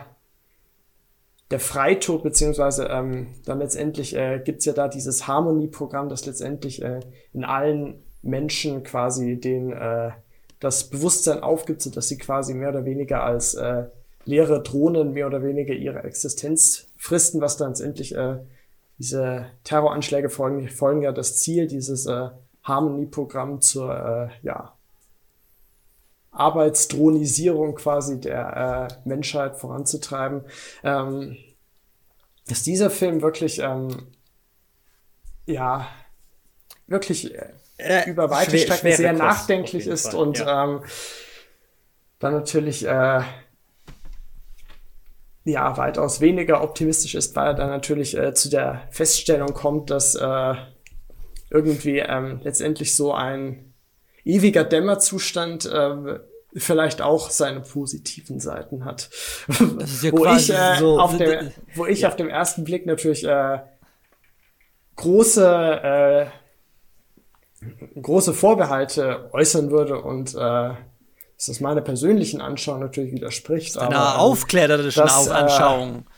der 1.53 1.61
Freitod, 1.61 2.25
beziehungsweise 2.25 2.87
ähm, 2.87 3.29
dann 3.45 3.61
letztendlich 3.61 4.17
äh, 4.17 4.41
gibt 4.45 4.65
ja 4.65 4.73
da 4.73 4.89
dieses 4.89 5.29
Harmonieprogramm, 5.29 6.09
das 6.09 6.27
letztendlich 6.27 6.83
äh, 6.83 7.01
in 7.33 7.45
allen 7.45 8.03
Menschen 8.23 8.83
quasi 8.83 9.39
den 9.39 9.73
äh, 9.73 10.11
das 10.59 10.91
Bewusstsein 10.91 11.45
aufgibt, 11.45 11.83
so 11.83 11.91
dass 11.91 12.09
sie 12.09 12.19
quasi 12.19 12.55
mehr 12.55 12.71
oder 12.71 12.85
weniger 12.85 13.23
als 13.23 13.55
äh, 13.55 13.85
leere 14.25 14.63
Drohnen 14.63 15.13
mehr 15.13 15.29
oder 15.29 15.45
weniger 15.45 15.73
ihre 15.75 16.03
Existenz 16.03 16.86
fristen, 16.97 17.41
was 17.41 17.57
dann 17.57 17.71
letztendlich 17.71 18.15
äh, 18.15 18.39
diese 18.99 19.47
Terroranschläge 19.65 20.31
folgen, 20.31 20.69
folgen 20.69 21.03
ja 21.03 21.13
das 21.13 21.37
Ziel, 21.37 21.67
dieses 21.67 22.07
äh, 22.07 22.31
Harmony-Programm 22.63 23.61
zur 23.61 24.31
äh, 24.43 24.47
ja, 24.47 24.77
Arbeitsdronisierung 26.31 27.75
quasi 27.75 28.21
der 28.21 28.89
äh, 29.05 29.09
Menschheit 29.09 29.57
voranzutreiben, 29.57 30.43
ähm, 30.83 31.37
dass 32.49 32.63
dieser 32.63 32.91
Film 32.91 33.23
wirklich 33.23 33.59
ähm, 33.59 34.09
ja 35.47 35.89
wirklich 36.87 37.35
äh, 37.35 37.53
äh 37.79 38.11
über 38.11 38.31
weite 38.31 38.59
Strecken 38.59 38.93
sehr 38.93 39.13
nachdenklich 39.13 39.87
ist 39.87 40.11
Fall, 40.11 40.21
und 40.21 40.39
ja. 40.39 40.65
ähm, 40.65 40.85
dann 42.19 42.33
natürlich 42.33 42.87
äh, 42.87 43.23
ja 45.47 45.77
weitaus 45.77 46.21
weniger 46.21 46.63
optimistisch 46.63 47.15
ist, 47.15 47.37
weil 47.37 47.49
er 47.49 47.55
dann 47.55 47.71
natürlich 47.71 48.17
äh, 48.17 48.35
zu 48.35 48.51
der 48.51 48.83
Feststellung 48.91 49.55
kommt, 49.55 49.91
dass 49.91 50.15
äh, 50.15 50.55
irgendwie 51.51 51.99
ähm, 51.99 52.41
letztendlich 52.43 52.97
so 52.97 53.13
ein 53.13 53.73
ewiger 54.25 54.65
Dämmerzustand 54.65 55.67
äh, 55.67 56.19
vielleicht 56.55 57.01
auch 57.03 57.31
seine 57.31 57.61
positiven 57.61 58.41
Seiten 58.41 58.85
hat. 58.85 59.09
Ja 60.03 60.13
wo 60.13 60.27
ich, 60.27 60.51
äh, 60.51 60.79
so, 60.79 60.99
auf 60.99 61.17
dem, 61.17 61.53
wo 61.75 61.87
ich 61.87 62.01
ja. 62.01 62.09
auf 62.09 62.17
dem 62.17 62.29
ersten 62.29 62.65
Blick 62.65 62.87
natürlich 62.87 63.25
äh, 63.25 63.59
große 64.97 66.31
äh, 67.93 68.01
große 68.01 68.35
Vorbehalte 68.35 69.31
äußern 69.33 69.71
würde 69.71 70.01
und 70.01 70.35
äh, 70.35 70.75
dass 71.37 71.47
das 71.47 71.61
meiner 71.61 71.83
persönlichen 71.83 72.41
Anschauung 72.41 72.81
natürlich 72.81 73.13
widerspricht. 73.13 73.77
Eine 73.79 73.97
aber, 73.97 74.15
ähm, 74.15 74.21
aufklärerischen 74.21 75.03
das, 75.03 75.29
Anschauung. 75.29 76.07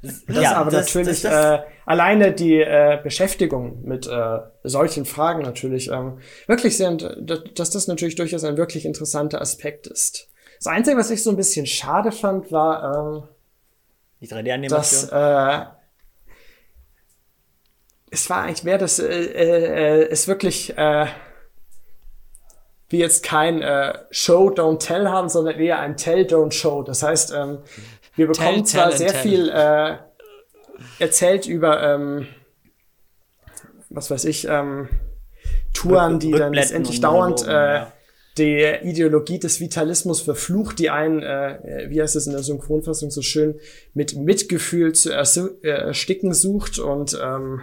Äh, 0.00 0.12
das 0.28 0.42
ja, 0.44 0.54
aber 0.54 0.70
das, 0.70 0.86
natürlich 0.86 1.22
das, 1.22 1.22
das, 1.22 1.60
äh, 1.60 1.62
alleine 1.84 2.32
die 2.32 2.60
äh, 2.60 3.00
Beschäftigung 3.02 3.82
mit 3.82 4.06
äh, 4.06 4.38
solchen 4.62 5.04
Fragen 5.04 5.42
natürlich 5.42 5.90
ähm, 5.90 6.20
wirklich 6.46 6.76
sehr, 6.76 6.92
dass 6.92 7.70
das 7.70 7.88
natürlich 7.88 8.14
durchaus 8.14 8.44
ein 8.44 8.56
wirklich 8.56 8.84
interessanter 8.86 9.40
Aspekt 9.40 9.88
ist. 9.88 10.28
Das 10.58 10.68
Einzige, 10.68 10.96
was 10.96 11.10
ich 11.10 11.24
so 11.24 11.30
ein 11.30 11.36
bisschen 11.36 11.66
schade 11.66 12.12
fand, 12.12 12.52
war, 12.52 13.16
ähm, 13.16 13.28
die 14.20 14.28
3D-Animation. 14.28 15.10
Dass 15.10 15.10
äh, 15.10 15.66
es 18.10 18.30
war 18.30 18.42
eigentlich 18.42 18.64
mehr, 18.64 18.78
dass 18.78 18.98
äh, 18.98 19.06
äh, 19.06 20.08
es 20.10 20.28
wirklich 20.28 20.76
äh, 20.76 21.06
wir 22.88 22.98
jetzt 22.98 23.22
kein 23.22 23.62
äh, 23.62 23.98
Show 24.10 24.50
Don't 24.50 24.78
Tell 24.78 25.08
haben, 25.08 25.28
sondern 25.28 25.58
eher 25.58 25.78
ein 25.78 25.96
Tell 25.96 26.22
Don't 26.22 26.52
Show. 26.52 26.82
Das 26.82 27.02
heißt, 27.02 27.32
ähm, 27.36 27.58
wir 28.16 28.26
bekommen 28.26 28.64
tell, 28.64 28.64
zwar 28.64 28.88
tell 28.90 28.98
sehr 28.98 29.12
tell. 29.12 29.22
viel 29.22 29.48
äh, 29.50 29.96
erzählt 30.98 31.46
über, 31.46 31.82
ähm, 31.82 32.26
was 33.90 34.10
weiß 34.10 34.24
ich, 34.24 34.46
ähm, 34.48 34.88
Touren, 35.74 36.18
die 36.18 36.32
dann 36.32 36.52
letztendlich 36.52 37.00
dauernd 37.00 37.46
äh, 37.46 37.84
die 38.38 38.64
Ideologie 38.82 39.38
des 39.38 39.60
Vitalismus 39.60 40.20
verflucht, 40.20 40.78
die 40.78 40.90
einen, 40.90 41.22
äh, 41.22 41.86
wie 41.88 42.00
heißt 42.00 42.16
es 42.16 42.26
in 42.26 42.32
der 42.32 42.42
Synchronfassung 42.42 43.10
so 43.10 43.22
schön, 43.22 43.58
mit 43.94 44.16
Mitgefühl 44.16 44.92
zu 44.94 45.10
ersticken 45.12 46.32
sucht 46.32 46.78
und 46.78 47.18
ähm, 47.22 47.60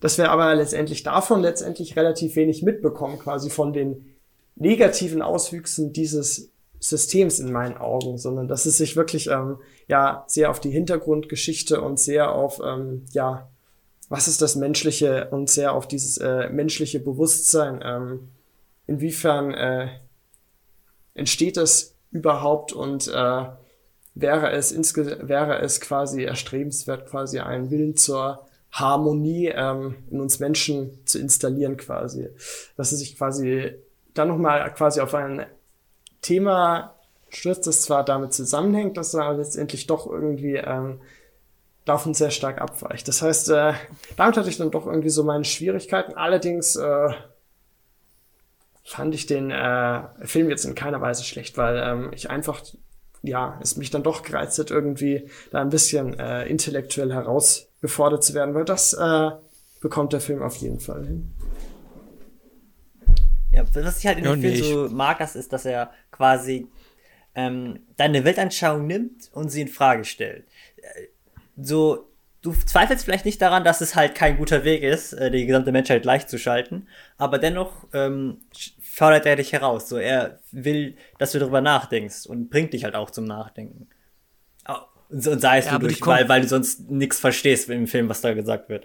dass 0.00 0.16
wir 0.16 0.30
aber 0.30 0.54
letztendlich 0.54 1.02
davon 1.02 1.42
letztendlich 1.42 1.96
relativ 1.96 2.36
wenig 2.36 2.62
mitbekommen, 2.62 3.18
quasi 3.18 3.50
von 3.50 3.72
den 3.72 4.14
negativen 4.58 5.22
Auswüchsen 5.22 5.92
dieses 5.92 6.50
Systems 6.80 7.40
in 7.40 7.52
meinen 7.52 7.76
Augen, 7.76 8.18
sondern 8.18 8.48
dass 8.48 8.66
es 8.66 8.76
sich 8.76 8.96
wirklich 8.96 9.28
ähm, 9.28 9.58
ja 9.88 10.24
sehr 10.28 10.50
auf 10.50 10.60
die 10.60 10.70
Hintergrundgeschichte 10.70 11.80
und 11.80 11.98
sehr 11.98 12.32
auf 12.32 12.60
ähm, 12.64 13.04
ja 13.12 13.48
was 14.08 14.26
ist 14.26 14.40
das 14.40 14.56
Menschliche 14.56 15.28
und 15.30 15.50
sehr 15.50 15.74
auf 15.74 15.86
dieses 15.86 16.16
äh, 16.18 16.48
menschliche 16.48 16.98
Bewusstsein. 16.98 17.80
Ähm, 17.84 18.28
inwiefern 18.86 19.52
äh, 19.52 19.88
entsteht 21.14 21.56
das 21.56 21.94
überhaupt 22.10 22.72
und 22.72 23.08
äh, 23.08 23.44
wäre 24.14 24.50
es 24.52 24.72
insge 24.72 25.28
wäre 25.28 25.60
es 25.60 25.80
quasi 25.80 26.22
erstrebenswert, 26.22 27.06
quasi 27.06 27.40
einen 27.40 27.70
Willen 27.70 27.96
zur 27.96 28.46
Harmonie 28.72 29.52
ähm, 29.54 29.96
in 30.10 30.20
uns 30.20 30.38
Menschen 30.38 31.06
zu 31.06 31.18
installieren, 31.18 31.76
quasi, 31.76 32.28
dass 32.76 32.92
es 32.92 33.00
sich 33.00 33.16
quasi 33.16 33.74
dann 34.18 34.28
nochmal 34.28 34.72
quasi 34.74 35.00
auf 35.00 35.14
ein 35.14 35.46
Thema 36.20 36.94
stürzt, 37.30 37.66
das 37.66 37.82
zwar 37.82 38.04
damit 38.04 38.32
zusammenhängt, 38.32 38.96
dass 38.96 39.14
er 39.14 39.34
letztendlich 39.34 39.86
doch 39.86 40.06
irgendwie 40.06 40.56
ähm, 40.56 41.00
davon 41.84 42.14
sehr 42.14 42.30
stark 42.30 42.60
abweicht. 42.60 43.08
Das 43.08 43.22
heißt, 43.22 43.50
äh, 43.50 43.72
damit 44.16 44.36
hatte 44.36 44.48
ich 44.48 44.58
dann 44.58 44.70
doch 44.70 44.86
irgendwie 44.86 45.10
so 45.10 45.24
meine 45.24 45.44
Schwierigkeiten. 45.44 46.14
Allerdings 46.14 46.76
äh, 46.76 47.10
fand 48.84 49.14
ich 49.14 49.26
den 49.26 49.50
äh, 49.50 50.02
Film 50.22 50.50
jetzt 50.50 50.64
in 50.64 50.74
keiner 50.74 51.00
Weise 51.00 51.24
schlecht, 51.24 51.56
weil 51.56 51.78
ähm, 51.78 52.10
ich 52.12 52.30
einfach, 52.30 52.62
ja, 53.22 53.58
es 53.62 53.76
mich 53.76 53.90
dann 53.90 54.02
doch 54.02 54.22
gereizt 54.22 54.58
hat, 54.58 54.70
irgendwie 54.70 55.30
da 55.50 55.60
ein 55.60 55.70
bisschen 55.70 56.18
äh, 56.18 56.46
intellektuell 56.46 57.12
herausgefordert 57.12 58.24
zu 58.24 58.34
werden, 58.34 58.54
weil 58.54 58.64
das 58.64 58.94
äh, 58.94 59.30
bekommt 59.80 60.12
der 60.12 60.20
Film 60.20 60.42
auf 60.42 60.56
jeden 60.56 60.80
Fall 60.80 61.06
hin. 61.06 61.32
Ja, 63.58 63.64
was 63.84 63.98
ich 63.98 64.06
halt 64.06 64.18
in 64.18 64.24
dem 64.24 64.40
Film 64.40 64.64
so 64.64 64.88
mag, 64.94 65.18
das 65.18 65.34
ist, 65.34 65.52
dass 65.52 65.64
er 65.64 65.92
quasi 66.12 66.68
ähm, 67.34 67.80
deine 67.96 68.24
Weltanschauung 68.24 68.86
nimmt 68.86 69.30
und 69.32 69.48
sie 69.48 69.62
in 69.62 69.68
Frage 69.68 70.04
stellt. 70.04 70.46
Äh, 70.76 71.08
so, 71.56 72.08
du 72.40 72.52
zweifelst 72.52 73.04
vielleicht 73.04 73.24
nicht 73.24 73.42
daran, 73.42 73.64
dass 73.64 73.80
es 73.80 73.96
halt 73.96 74.14
kein 74.14 74.36
guter 74.36 74.62
Weg 74.62 74.84
ist, 74.84 75.12
äh, 75.12 75.32
die 75.32 75.44
gesamte 75.44 75.72
Menschheit 75.72 76.02
gleichzuschalten, 76.02 76.86
aber 77.16 77.38
dennoch 77.38 77.88
ähm, 77.92 78.42
fordert 78.80 79.26
er 79.26 79.34
dich 79.34 79.52
heraus. 79.52 79.88
So, 79.88 79.96
er 79.96 80.38
will, 80.52 80.96
dass 81.18 81.32
du 81.32 81.40
darüber 81.40 81.60
nachdenkst 81.60 82.26
und 82.26 82.50
bringt 82.50 82.74
dich 82.74 82.84
halt 82.84 82.94
auch 82.94 83.10
zum 83.10 83.24
Nachdenken. 83.24 83.88
Und, 85.08 85.26
und 85.26 85.40
sei 85.40 85.58
es 85.58 85.66
ja, 85.66 85.80
durch, 85.80 86.00
weil, 86.06 86.28
weil 86.28 86.42
du 86.42 86.48
sonst 86.48 86.88
nichts 86.90 87.18
verstehst 87.18 87.70
im 87.70 87.88
Film, 87.88 88.08
was 88.08 88.20
da 88.20 88.34
gesagt 88.34 88.68
wird. 88.68 88.84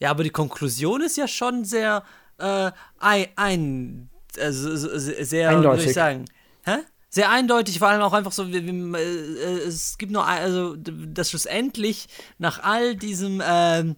Ja, 0.00 0.10
aber 0.10 0.22
die 0.22 0.30
Konklusion 0.30 1.00
ist 1.00 1.16
ja 1.16 1.26
schon 1.26 1.64
sehr 1.64 2.02
äh, 2.38 2.70
ein, 2.98 3.26
ein 3.36 4.10
also, 4.38 4.76
sehr, 4.76 5.50
eindeutig. 5.50 5.78
würde 5.78 5.90
ich 5.90 5.94
sagen, 5.94 6.24
hä? 6.64 6.78
sehr 7.08 7.30
eindeutig, 7.30 7.78
vor 7.78 7.88
allem 7.88 8.02
auch 8.02 8.12
einfach 8.12 8.32
so, 8.32 8.48
wie, 8.48 8.66
wie, 8.66 8.98
äh, 8.98 9.66
es 9.66 9.96
gibt 9.96 10.12
nur, 10.12 10.26
also, 10.26 10.76
dass 10.76 11.30
schlussendlich 11.30 12.08
nach 12.38 12.62
all 12.62 12.94
diesem 12.94 13.40
äh, 13.40 13.94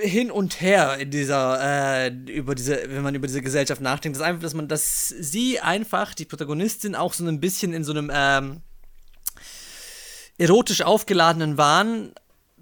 hin 0.00 0.30
und 0.30 0.60
her 0.60 0.98
in 0.98 1.10
dieser, 1.10 2.06
äh, 2.06 2.08
über 2.08 2.54
diese, 2.54 2.80
wenn 2.88 3.02
man 3.02 3.14
über 3.14 3.26
diese 3.26 3.42
Gesellschaft 3.42 3.80
nachdenkt, 3.80 4.16
ist 4.16 4.22
einfach, 4.22 4.42
dass 4.42 4.54
man, 4.54 4.68
dass 4.68 5.08
sie 5.08 5.60
einfach, 5.60 6.14
die 6.14 6.24
Protagonistin, 6.24 6.94
auch 6.94 7.12
so 7.12 7.26
ein 7.26 7.40
bisschen 7.40 7.72
in 7.72 7.84
so 7.84 7.92
einem 7.92 8.10
ähm, 8.14 8.62
erotisch 10.36 10.82
aufgeladenen 10.82 11.58
Wahn 11.58 12.12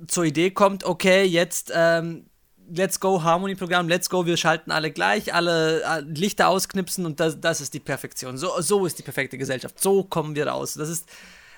zur 0.09 0.25
Idee 0.25 0.51
kommt, 0.51 0.85
okay, 0.85 1.25
jetzt 1.25 1.71
ähm, 1.75 2.27
Let's 2.69 3.01
Go 3.01 3.23
Harmony-Programm, 3.23 3.89
Let's 3.89 4.11
Go, 4.11 4.27
wir 4.27 4.37
schalten 4.37 4.71
alle 4.71 4.91
gleich, 4.91 5.35
alle 5.35 5.83
äh, 5.83 6.01
Lichter 6.01 6.49
ausknipsen 6.49 7.07
und 7.07 7.21
das, 7.21 7.41
das 7.41 7.61
ist 7.61 7.75
die 7.75 7.81
Perfektion. 7.81 8.37
So, 8.37 8.61
so 8.61 8.87
ist 8.87 8.99
die 8.99 9.03
perfekte 9.03 9.39
Gesellschaft. 9.39 9.81
So 9.81 10.03
kommen 10.05 10.35
wir 10.35 10.49
raus. 10.49 10.75
Das 10.75 10.89
ist, 10.89 11.07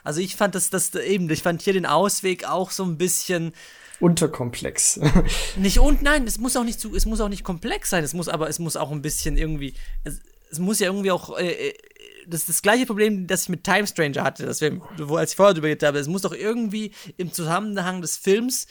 also 0.05 0.21
ich 0.21 0.37
fand 0.37 0.55
das, 0.55 0.71
das 0.71 0.95
eben, 0.95 1.29
ich 1.31 1.43
fand 1.43 1.63
hier 1.63 1.73
den 1.73 1.87
Ausweg 1.87 2.45
auch 2.49 2.71
so 2.71 2.85
ein 2.85 2.99
bisschen 2.99 3.53
unterkomplex. 4.01 5.01
nicht 5.57 5.79
und 5.79 6.03
nein, 6.03 6.27
es 6.27 6.39
muss 6.39 6.57
auch 6.57 6.65
nicht 6.65 6.81
zu, 6.81 6.95
es 6.95 7.07
muss 7.07 7.21
auch 7.21 7.29
nicht 7.29 7.45
komplex 7.45 7.91
sein. 7.91 8.05
Es 8.05 8.15
muss 8.15 8.29
aber, 8.29 8.49
es 8.49 8.59
muss 8.59 8.77
auch 8.77 8.91
ein 8.91 9.03
bisschen 9.03 9.37
irgendwie. 9.37 9.75
Es, 10.05 10.21
es 10.51 10.59
muss 10.59 10.79
ja 10.79 10.87
irgendwie 10.87 11.11
auch, 11.11 11.37
äh, 11.39 11.69
äh, 11.69 11.75
das 12.27 12.41
ist 12.41 12.49
das 12.49 12.63
gleiche 12.63 12.87
Problem, 12.87 13.27
das 13.27 13.43
ich 13.43 13.49
mit 13.49 13.65
Time 13.65 13.87
Stranger 13.87 14.23
hatte, 14.23 14.47
das 14.47 14.61
wir, 14.61 14.81
wo 14.99 15.17
als 15.17 15.33
ich 15.33 15.37
vorher 15.37 15.55
drüber 15.55 15.69
geredet 15.69 15.87
habe. 15.87 15.99
Es 15.99 16.09
muss 16.09 16.23
doch 16.23 16.33
irgendwie 16.33 16.93
im 17.17 17.33
Zusammenhang 17.33 18.01
des 18.01 18.17
Films 18.17 18.67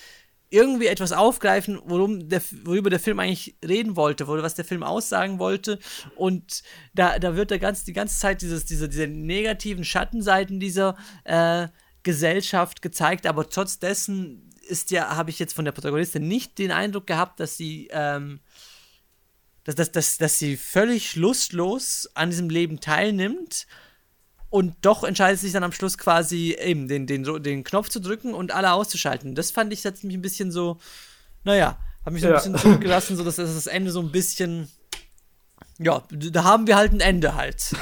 irgendwie 0.50 0.88
etwas 0.88 1.12
aufgreifen, 1.12 1.80
worum 1.86 2.30
der, 2.30 2.42
worüber 2.64 2.90
der 2.90 3.00
Film 3.00 3.20
eigentlich 3.20 3.58
reden 3.66 3.96
wollte, 3.96 4.28
was 4.28 4.56
der 4.56 4.66
Film 4.66 4.84
aussagen 4.84 5.40
wollte. 5.40 5.80
Und 6.16 6.64
da, 6.94 7.20
da 7.20 7.36
wird 7.36 7.52
der 7.52 7.60
ganz, 7.60 7.84
die 7.84 7.94
ganze 7.94 8.18
Zeit 8.20 8.42
dieses, 8.42 8.66
diese, 8.66 8.88
diese 8.88 9.08
negativen 9.08 9.84
Schattenseiten 9.84 10.60
dieser 10.60 10.96
äh, 11.26 11.68
Gesellschaft 12.04 12.82
gezeigt, 12.82 13.26
aber 13.26 13.50
trotz 13.50 13.80
dessen 13.80 14.50
ist 14.62 14.92
ja, 14.92 15.16
habe 15.16 15.30
ich 15.30 15.40
jetzt 15.40 15.54
von 15.54 15.66
der 15.66 15.72
Protagonistin 15.72 16.28
nicht 16.28 16.58
den 16.58 16.72
Eindruck 16.72 17.08
gehabt, 17.08 17.40
dass 17.40 17.58
sie, 17.58 17.90
ähm, 17.92 18.40
dass, 19.64 19.76
dass, 19.76 19.92
dass, 19.92 20.18
dass 20.18 20.40
sie 20.40 20.56
völlig 20.56 21.16
lustlos 21.16 22.10
an 22.14 22.30
diesem 22.30 22.50
Leben 22.50 22.80
teilnimmt 22.80 23.68
und 24.50 24.76
doch 24.82 25.04
entscheidet 25.04 25.40
sich 25.40 25.52
dann 25.52 25.64
am 25.64 25.72
Schluss 25.72 25.98
quasi 25.98 26.56
eben 26.60 26.88
den, 26.88 27.06
den, 27.06 27.24
den 27.44 27.64
Knopf 27.64 27.90
zu 27.90 28.00
drücken 28.00 28.34
und 28.34 28.54
alle 28.54 28.72
auszuschalten. 28.72 29.36
Das 29.36 29.52
fand 29.52 29.74
ich 29.74 29.84
jetzt 29.84 30.04
mich 30.04 30.16
ein 30.16 30.22
bisschen 30.22 30.52
so, 30.52 30.78
naja, 31.44 31.78
hat 32.06 32.14
mich 32.14 32.22
so 32.22 32.28
ein 32.28 32.34
ja. 32.34 32.38
bisschen 32.38 32.58
zurückgelassen, 32.58 33.18
so 33.18 33.24
dass 33.24 33.36
das 33.36 33.68
Ende 33.68 33.92
so 33.92 34.00
ein 34.00 34.12
bisschen 34.12 34.70
ja, 35.80 36.02
da 36.10 36.44
haben 36.44 36.66
wir 36.66 36.76
halt 36.76 36.92
ein 36.92 37.02
Ende 37.02 37.36
halt. 37.36 37.72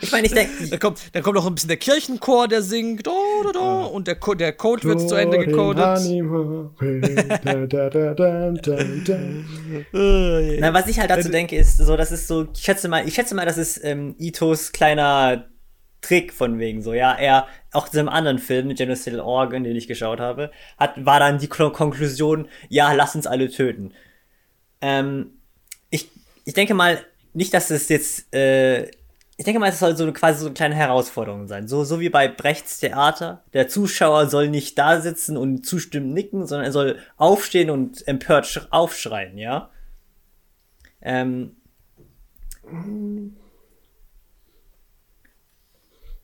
ich 0.00 0.12
meine, 0.12 0.26
ich 0.26 0.34
denke. 0.34 0.68
Da 0.68 0.76
kommt, 0.76 1.00
da 1.12 1.22
kommt 1.22 1.36
noch 1.36 1.46
ein 1.46 1.54
bisschen 1.54 1.68
der 1.68 1.78
Kirchenchor, 1.78 2.46
der 2.46 2.60
singt, 2.60 3.06
do, 3.06 3.12
do, 3.42 3.52
do, 3.52 3.86
und 3.86 4.06
der, 4.06 4.16
Co 4.16 4.34
der 4.34 4.52
Code 4.52 4.84
wird 4.84 5.08
zu 5.08 5.14
Ende 5.14 5.38
gecodet. 5.38 5.82
Na, 10.60 10.74
was 10.74 10.88
ich 10.88 11.00
halt 11.00 11.10
dazu 11.10 11.30
denke, 11.30 11.56
ist 11.56 11.78
so, 11.78 11.96
das 11.96 12.12
ist 12.12 12.28
so, 12.28 12.48
ich 12.54 12.60
schätze 12.60 12.88
mal, 12.88 13.08
ich 13.08 13.14
schätze 13.14 13.34
mal, 13.34 13.46
das 13.46 13.56
ist 13.56 13.82
ähm, 13.82 14.14
Itos 14.18 14.72
kleiner 14.72 15.46
Trick 16.02 16.34
von 16.34 16.58
wegen 16.58 16.82
so, 16.82 16.92
ja, 16.92 17.14
er, 17.14 17.46
auch 17.72 17.86
in 17.86 17.92
diesem 17.92 18.08
anderen 18.10 18.38
Film, 18.38 18.74
Genocidal 18.74 19.20
Organ, 19.20 19.64
den 19.64 19.74
ich 19.74 19.88
geschaut 19.88 20.20
habe, 20.20 20.50
hat, 20.76 21.04
war 21.04 21.18
dann 21.18 21.38
die 21.38 21.48
Konklusion, 21.48 22.46
ja, 22.68 22.92
lass 22.92 23.16
uns 23.16 23.26
alle 23.26 23.48
töten. 23.48 23.94
Ähm, 24.80 25.37
ich 26.48 26.54
denke 26.54 26.72
mal, 26.72 27.04
nicht, 27.34 27.52
dass 27.52 27.68
es 27.68 27.90
jetzt, 27.90 28.34
äh, 28.34 28.84
ich 29.36 29.44
denke 29.44 29.60
mal, 29.60 29.68
es 29.68 29.80
soll 29.80 29.94
so 29.98 30.04
eine, 30.04 30.14
quasi 30.14 30.40
so 30.40 30.46
eine 30.46 30.54
kleine 30.54 30.74
Herausforderung 30.74 31.46
sein. 31.46 31.68
So, 31.68 31.84
so 31.84 32.00
wie 32.00 32.08
bei 32.08 32.26
Brechts 32.26 32.78
Theater. 32.78 33.44
Der 33.52 33.68
Zuschauer 33.68 34.30
soll 34.30 34.48
nicht 34.48 34.78
da 34.78 35.02
sitzen 35.02 35.36
und 35.36 35.66
zustimmend 35.66 36.14
nicken, 36.14 36.46
sondern 36.46 36.64
er 36.64 36.72
soll 36.72 36.98
aufstehen 37.18 37.68
und 37.68 38.08
empört 38.08 38.66
aufschreien, 38.70 39.36
ja? 39.36 39.68
Ähm. 41.02 41.54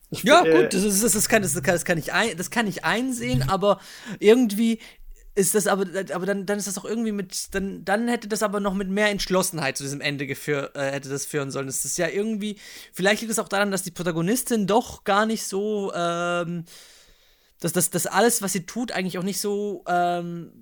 Ich, 0.08 0.22
ja, 0.22 0.42
äh, 0.42 0.62
gut, 0.62 0.72
das, 0.72 0.84
ist, 0.84 1.14
das, 1.14 1.28
kann, 1.28 1.42
das, 1.42 1.52
kann, 1.52 1.74
das, 1.74 1.84
kann 1.84 1.98
ich 1.98 2.14
ein, 2.14 2.34
das 2.38 2.50
kann 2.50 2.66
ich 2.66 2.82
einsehen, 2.82 3.42
aber 3.50 3.78
irgendwie 4.20 4.78
ist 5.34 5.54
das 5.54 5.66
aber, 5.66 5.84
aber 6.12 6.26
dann, 6.26 6.46
dann 6.46 6.58
ist 6.58 6.68
das 6.68 6.78
auch 6.78 6.84
irgendwie 6.84 7.10
mit, 7.12 7.54
dann, 7.54 7.84
dann 7.84 8.06
hätte 8.06 8.28
das 8.28 8.42
aber 8.42 8.60
noch 8.60 8.74
mit 8.74 8.88
mehr 8.88 9.08
Entschlossenheit 9.10 9.76
zu 9.76 9.82
diesem 9.82 10.00
Ende 10.00 10.26
geführt, 10.26 10.76
äh, 10.76 10.92
hätte 10.92 11.08
das 11.08 11.26
führen 11.26 11.50
sollen. 11.50 11.66
Das 11.66 11.84
ist 11.84 11.98
ja 11.98 12.08
irgendwie, 12.08 12.58
vielleicht 12.92 13.20
liegt 13.20 13.32
es 13.32 13.40
auch 13.40 13.48
daran, 13.48 13.72
dass 13.72 13.82
die 13.82 13.90
Protagonistin 13.90 14.66
doch 14.66 15.02
gar 15.02 15.26
nicht 15.26 15.44
so, 15.44 15.92
ähm, 15.94 16.64
dass 17.60 17.72
das, 17.72 17.90
das 17.90 18.06
alles, 18.06 18.42
was 18.42 18.52
sie 18.52 18.66
tut, 18.66 18.92
eigentlich 18.92 19.18
auch 19.18 19.24
nicht 19.24 19.40
so, 19.40 19.82
ähm, 19.88 20.52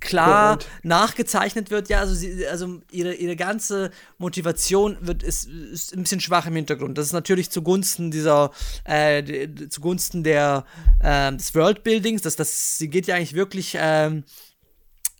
klar 0.00 0.58
nachgezeichnet 0.82 1.70
wird. 1.70 1.88
Ja, 1.88 2.00
also, 2.00 2.14
sie, 2.14 2.46
also 2.46 2.80
ihre, 2.90 3.14
ihre 3.14 3.36
ganze 3.36 3.90
Motivation 4.18 4.96
wird, 5.00 5.22
ist, 5.22 5.48
ist 5.48 5.94
ein 5.94 6.02
bisschen 6.02 6.20
schwach 6.20 6.46
im 6.46 6.54
Hintergrund. 6.54 6.98
Das 6.98 7.06
ist 7.06 7.12
natürlich 7.12 7.50
zugunsten 7.50 8.10
dieser, 8.10 8.52
äh, 8.84 9.48
zugunsten 9.68 10.22
der, 10.24 10.64
äh, 11.00 11.32
des 11.32 11.54
Worldbuildings. 11.54 12.22
Das, 12.22 12.36
das, 12.36 12.78
sie 12.78 12.88
geht 12.88 13.06
ja 13.06 13.16
eigentlich 13.16 13.34
wirklich, 13.34 13.76
ähm, 13.78 14.24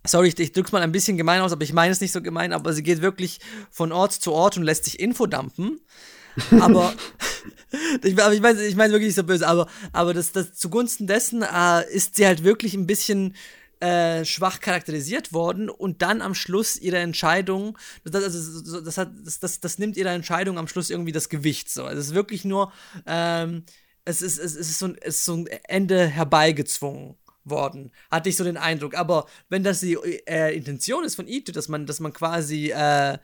Sorry, 0.06 0.28
ich, 0.28 0.38
ich 0.38 0.52
drück's 0.52 0.72
mal 0.72 0.80
ein 0.80 0.92
bisschen 0.92 1.16
gemein 1.16 1.40
aus, 1.42 1.52
aber 1.52 1.64
ich 1.64 1.72
meine 1.72 1.92
es 1.92 2.00
nicht 2.00 2.12
so 2.12 2.22
gemein, 2.22 2.52
aber 2.52 2.72
sie 2.72 2.82
geht 2.82 3.02
wirklich 3.02 3.40
von 3.70 3.92
Ort 3.92 4.12
zu 4.12 4.32
Ort 4.32 4.56
und 4.56 4.62
lässt 4.62 4.84
sich 4.84 5.00
Info 5.00 5.26
ich, 8.02 8.22
aber 8.22 8.32
ich 8.32 8.40
meine 8.40 8.62
ich 8.62 8.76
mein 8.76 8.90
wirklich 8.90 9.08
nicht 9.08 9.16
so 9.16 9.24
böse, 9.24 9.46
aber, 9.46 9.66
aber 9.92 10.14
das, 10.14 10.32
das 10.32 10.54
zugunsten 10.54 11.06
dessen 11.06 11.42
äh, 11.42 11.90
ist 11.92 12.14
sie 12.14 12.26
halt 12.26 12.44
wirklich 12.44 12.74
ein 12.74 12.86
bisschen 12.86 13.34
äh, 13.80 14.24
schwach 14.24 14.60
charakterisiert 14.60 15.32
worden 15.32 15.70
und 15.70 16.02
dann 16.02 16.22
am 16.22 16.34
Schluss 16.34 16.76
ihre 16.76 16.98
Entscheidung, 16.98 17.78
das, 18.04 18.24
also, 18.24 18.80
das, 18.80 18.98
hat, 18.98 19.10
das, 19.24 19.38
das, 19.40 19.60
das 19.60 19.78
nimmt 19.78 19.96
ihrer 19.96 20.12
Entscheidung 20.12 20.58
am 20.58 20.68
Schluss 20.68 20.90
irgendwie 20.90 21.12
das 21.12 21.28
Gewicht. 21.28 21.70
So. 21.70 21.84
Also 21.84 22.00
es 22.00 22.06
ist 22.08 22.14
wirklich 22.14 22.44
nur, 22.44 22.72
ähm, 23.06 23.64
es, 24.04 24.22
ist, 24.22 24.38
es, 24.38 24.56
ist 24.56 24.78
so 24.78 24.86
ein, 24.86 24.96
es 25.00 25.16
ist 25.16 25.24
so 25.24 25.34
ein 25.34 25.46
Ende 25.64 26.06
herbeigezwungen 26.06 27.16
worden, 27.44 27.92
hatte 28.10 28.28
ich 28.28 28.36
so 28.36 28.44
den 28.44 28.56
Eindruck. 28.56 28.94
Aber 28.94 29.26
wenn 29.48 29.64
das 29.64 29.80
die 29.80 29.94
äh, 30.26 30.56
Intention 30.56 31.04
ist 31.04 31.14
von 31.14 31.28
Ito, 31.28 31.52
dass 31.52 31.68
man, 31.68 31.86
dass 31.86 32.00
man 32.00 32.12
quasi 32.12 32.70
äh, 32.70 33.18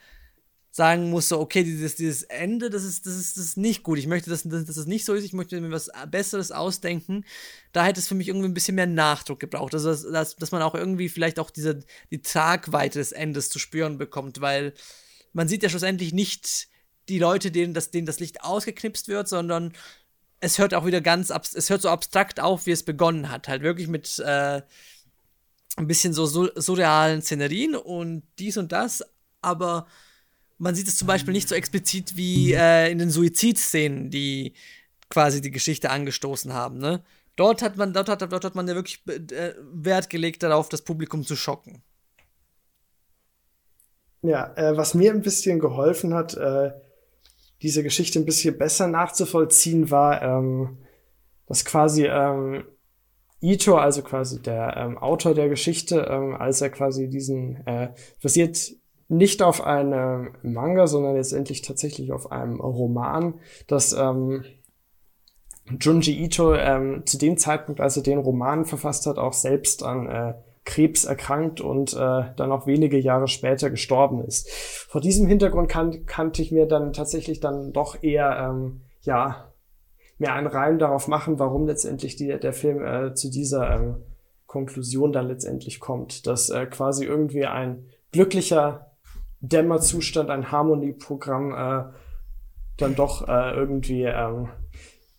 sagen 0.76 1.08
muss, 1.08 1.28
so, 1.28 1.38
okay, 1.38 1.62
dieses, 1.62 1.94
dieses 1.94 2.24
Ende, 2.24 2.68
das 2.68 2.82
ist, 2.82 3.06
das, 3.06 3.14
ist, 3.14 3.36
das 3.36 3.44
ist 3.44 3.56
nicht 3.56 3.84
gut. 3.84 3.96
Ich 3.96 4.08
möchte, 4.08 4.28
dass, 4.28 4.42
dass, 4.42 4.64
dass 4.64 4.74
das 4.74 4.86
nicht 4.86 5.04
so 5.04 5.14
ist. 5.14 5.22
Ich 5.22 5.32
möchte 5.32 5.60
mir 5.60 5.70
was 5.70 5.88
Besseres 6.10 6.50
ausdenken. 6.50 7.24
Da 7.72 7.84
hätte 7.84 8.00
es 8.00 8.08
für 8.08 8.16
mich 8.16 8.26
irgendwie 8.26 8.48
ein 8.48 8.54
bisschen 8.54 8.74
mehr 8.74 8.88
Nachdruck 8.88 9.38
gebraucht. 9.38 9.72
Also, 9.72 9.90
dass, 9.90 10.02
dass, 10.02 10.34
dass 10.34 10.50
man 10.50 10.62
auch 10.62 10.74
irgendwie 10.74 11.08
vielleicht 11.08 11.38
auch 11.38 11.50
diese, 11.50 11.78
die 12.10 12.22
Tragweite 12.22 12.98
des 12.98 13.12
Endes 13.12 13.50
zu 13.50 13.60
spüren 13.60 13.98
bekommt, 13.98 14.40
weil 14.40 14.74
man 15.32 15.46
sieht 15.46 15.62
ja 15.62 15.68
schlussendlich 15.68 16.12
nicht 16.12 16.66
die 17.08 17.20
Leute, 17.20 17.52
denen 17.52 17.72
das, 17.72 17.92
denen 17.92 18.06
das 18.06 18.18
Licht 18.18 18.42
ausgeknipst 18.42 19.06
wird, 19.06 19.28
sondern 19.28 19.74
es 20.40 20.58
hört 20.58 20.74
auch 20.74 20.86
wieder 20.86 21.00
ganz, 21.00 21.30
es 21.30 21.70
hört 21.70 21.82
so 21.82 21.88
abstrakt 21.88 22.40
auf, 22.40 22.66
wie 22.66 22.72
es 22.72 22.82
begonnen 22.82 23.30
hat. 23.30 23.46
Halt 23.46 23.62
wirklich 23.62 23.86
mit, 23.86 24.18
äh, 24.18 24.62
ein 25.76 25.86
bisschen 25.86 26.12
so 26.12 26.26
surrealen 26.26 27.22
Szenerien 27.22 27.76
und 27.76 28.24
dies 28.40 28.56
und 28.56 28.72
das, 28.72 29.04
aber 29.40 29.86
man 30.64 30.74
sieht 30.74 30.88
es 30.88 30.96
zum 30.96 31.06
Beispiel 31.06 31.34
nicht 31.34 31.48
so 31.48 31.54
explizit 31.54 32.16
wie 32.16 32.54
äh, 32.54 32.90
in 32.90 32.98
den 32.98 33.10
Suizidszenen, 33.10 34.08
die 34.08 34.54
quasi 35.10 35.42
die 35.42 35.50
Geschichte 35.50 35.90
angestoßen 35.90 36.54
haben. 36.54 36.78
Ne? 36.78 37.04
Dort 37.36 37.60
hat 37.60 37.76
man, 37.76 37.92
dort 37.92 38.08
hat, 38.08 38.22
dort 38.22 38.44
hat 38.44 38.54
man 38.54 38.66
ja 38.66 38.74
wirklich 38.74 39.02
äh, 39.06 39.52
Wert 39.60 40.08
gelegt 40.08 40.42
darauf, 40.42 40.70
das 40.70 40.80
Publikum 40.80 41.22
zu 41.22 41.36
schocken. 41.36 41.82
Ja, 44.22 44.54
äh, 44.56 44.74
was 44.74 44.94
mir 44.94 45.12
ein 45.12 45.20
bisschen 45.20 45.58
geholfen 45.58 46.14
hat, 46.14 46.34
äh, 46.34 46.72
diese 47.60 47.82
Geschichte 47.82 48.18
ein 48.18 48.24
bisschen 48.24 48.56
besser 48.56 48.88
nachzuvollziehen, 48.88 49.90
war, 49.90 50.22
ähm, 50.22 50.78
dass 51.46 51.66
quasi 51.66 52.06
ähm, 52.06 52.64
Ito, 53.42 53.76
also 53.76 54.00
quasi 54.00 54.40
der 54.40 54.78
ähm, 54.78 54.96
Autor 54.96 55.34
der 55.34 55.50
Geschichte, 55.50 56.06
ähm, 56.08 56.34
als 56.34 56.62
er 56.62 56.70
quasi 56.70 57.10
diesen 57.10 57.66
äh, 57.66 57.92
basiert 58.22 58.72
nicht 59.08 59.42
auf 59.42 59.64
einem 59.64 60.34
Manga, 60.42 60.86
sondern 60.86 61.14
letztendlich 61.14 61.62
tatsächlich 61.62 62.12
auf 62.12 62.32
einem 62.32 62.60
Roman, 62.60 63.34
das 63.66 63.92
ähm, 63.92 64.44
Junji 65.80 66.24
Ito 66.24 66.54
ähm, 66.54 67.02
zu 67.06 67.18
dem 67.18 67.36
Zeitpunkt, 67.36 67.80
als 67.80 67.96
er 67.96 68.02
den 68.02 68.18
Roman 68.18 68.64
verfasst 68.64 69.06
hat, 69.06 69.18
auch 69.18 69.32
selbst 69.32 69.82
an 69.82 70.06
äh, 70.06 70.34
Krebs 70.64 71.04
erkrankt 71.04 71.60
und 71.60 71.92
äh, 71.92 72.24
dann 72.36 72.52
auch 72.52 72.66
wenige 72.66 72.98
Jahre 72.98 73.28
später 73.28 73.70
gestorben 73.70 74.24
ist. 74.24 74.50
Vor 74.50 75.00
diesem 75.00 75.26
Hintergrund 75.26 75.68
kan 75.68 76.06
kannte 76.06 76.42
ich 76.42 76.52
mir 76.52 76.66
dann 76.66 76.92
tatsächlich 76.92 77.40
dann 77.40 77.72
doch 77.72 78.02
eher 78.02 78.50
ähm, 78.50 78.82
ja 79.02 79.52
mehr 80.18 80.34
einen 80.34 80.46
Reim 80.46 80.78
darauf 80.78 81.08
machen, 81.08 81.38
warum 81.38 81.66
letztendlich 81.66 82.16
die, 82.16 82.38
der 82.38 82.52
Film 82.52 82.84
äh, 82.84 83.14
zu 83.14 83.30
dieser 83.30 83.74
ähm, 83.74 83.96
Konklusion 84.46 85.12
dann 85.12 85.28
letztendlich 85.28 85.80
kommt, 85.80 86.26
dass 86.26 86.48
äh, 86.50 86.66
quasi 86.66 87.04
irgendwie 87.04 87.46
ein 87.46 87.86
glücklicher 88.12 88.93
Dämmerzustand, 89.48 90.30
ein 90.30 90.50
Harmonieprogramm 90.50 91.52
äh, 91.52 91.84
dann 92.76 92.94
doch 92.94 93.28
äh, 93.28 93.54
irgendwie 93.54 94.04
ähm, 94.04 94.48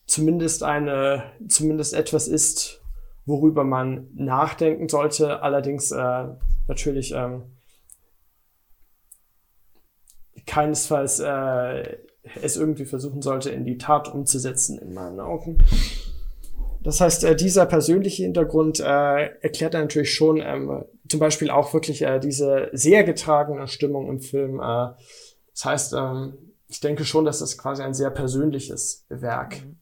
zumindest 0.06 0.64
eine, 0.64 1.24
zumindest 1.48 1.94
etwas 1.94 2.28
ist, 2.28 2.82
worüber 3.26 3.64
man 3.64 4.08
nachdenken 4.14 4.90
sollte, 4.90 5.42
allerdings 5.42 5.92
äh, 5.92 6.28
natürlich 6.68 7.14
ähm, 7.14 7.44
keinesfalls 10.46 11.20
äh, 11.20 11.98
es 12.42 12.58
irgendwie 12.58 12.86
versuchen 12.86 13.22
sollte, 13.22 13.50
in 13.50 13.66
die 13.66 13.78
Tat 13.78 14.14
umzusetzen, 14.14 14.80
in 14.80 14.94
meinen 14.94 15.20
Augen. 15.20 15.58
Das 16.82 17.02
heißt, 17.02 17.24
äh, 17.24 17.36
dieser 17.36 17.66
persönliche 17.66 18.24
Hintergrund 18.24 18.80
äh, 18.80 19.30
erklärt 19.42 19.74
natürlich 19.74 20.14
schon 20.14 20.38
ähm, 20.38 20.86
zum 21.08 21.20
Beispiel 21.20 21.50
auch 21.50 21.74
wirklich 21.74 22.02
äh, 22.02 22.20
diese 22.20 22.70
sehr 22.74 23.04
getragene 23.04 23.68
Stimmung 23.68 24.10
im 24.10 24.20
Film. 24.20 24.60
Äh, 24.60 24.94
das 25.52 25.66
heißt, 25.66 25.94
ähm, 25.94 26.38
ich 26.68 26.80
denke 26.80 27.06
schon, 27.06 27.26
dass 27.26 27.40
das 27.40 27.58
quasi 27.58 27.84
ein 27.84 27.94
sehr 27.94 28.10
persönliches 28.10 29.06
Werk 29.10 29.62
mhm. 29.64 29.78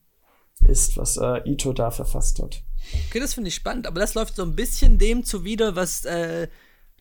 ist, 0.67 0.97
was 0.97 1.17
äh, 1.17 1.49
Ito 1.49 1.73
da 1.73 1.91
verfasst 1.91 2.41
hat. 2.41 2.63
Okay, 3.09 3.19
das 3.19 3.33
finde 3.33 3.47
ich 3.47 3.55
spannend, 3.55 3.87
aber 3.87 3.99
das 3.99 4.13
läuft 4.13 4.35
so 4.35 4.43
ein 4.43 4.55
bisschen 4.55 4.97
dem 4.97 5.23
zuwider, 5.23 5.75
was 5.75 6.03
äh, 6.05 6.47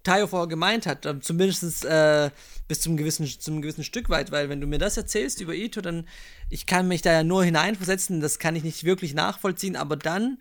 Tayo 0.05 0.27
vorher 0.27 0.49
gemeint 0.49 0.86
hat, 0.86 1.09
zumindest 1.20 1.85
äh, 1.85 2.31
bis 2.66 2.81
zum 2.81 2.97
gewissen, 2.97 3.27
zum 3.27 3.62
gewissen 3.62 3.85
Stück 3.85 4.09
weit, 4.09 4.32
weil 4.32 4.49
wenn 4.49 4.61
du 4.61 4.66
mir 4.66 4.78
das 4.78 4.97
erzählst 4.97 5.40
über 5.40 5.55
Ito, 5.55 5.81
dann 5.81 6.09
ich 6.51 6.66
kann 6.66 6.89
mich 6.89 7.03
da 7.03 7.12
ja 7.12 7.23
nur 7.23 7.44
hineinversetzen, 7.44 8.20
das 8.20 8.39
kann 8.39 8.57
ich 8.57 8.65
nicht 8.65 8.85
wirklich 8.85 9.15
nachvollziehen, 9.15 9.77
aber 9.77 9.97
dann 9.97 10.39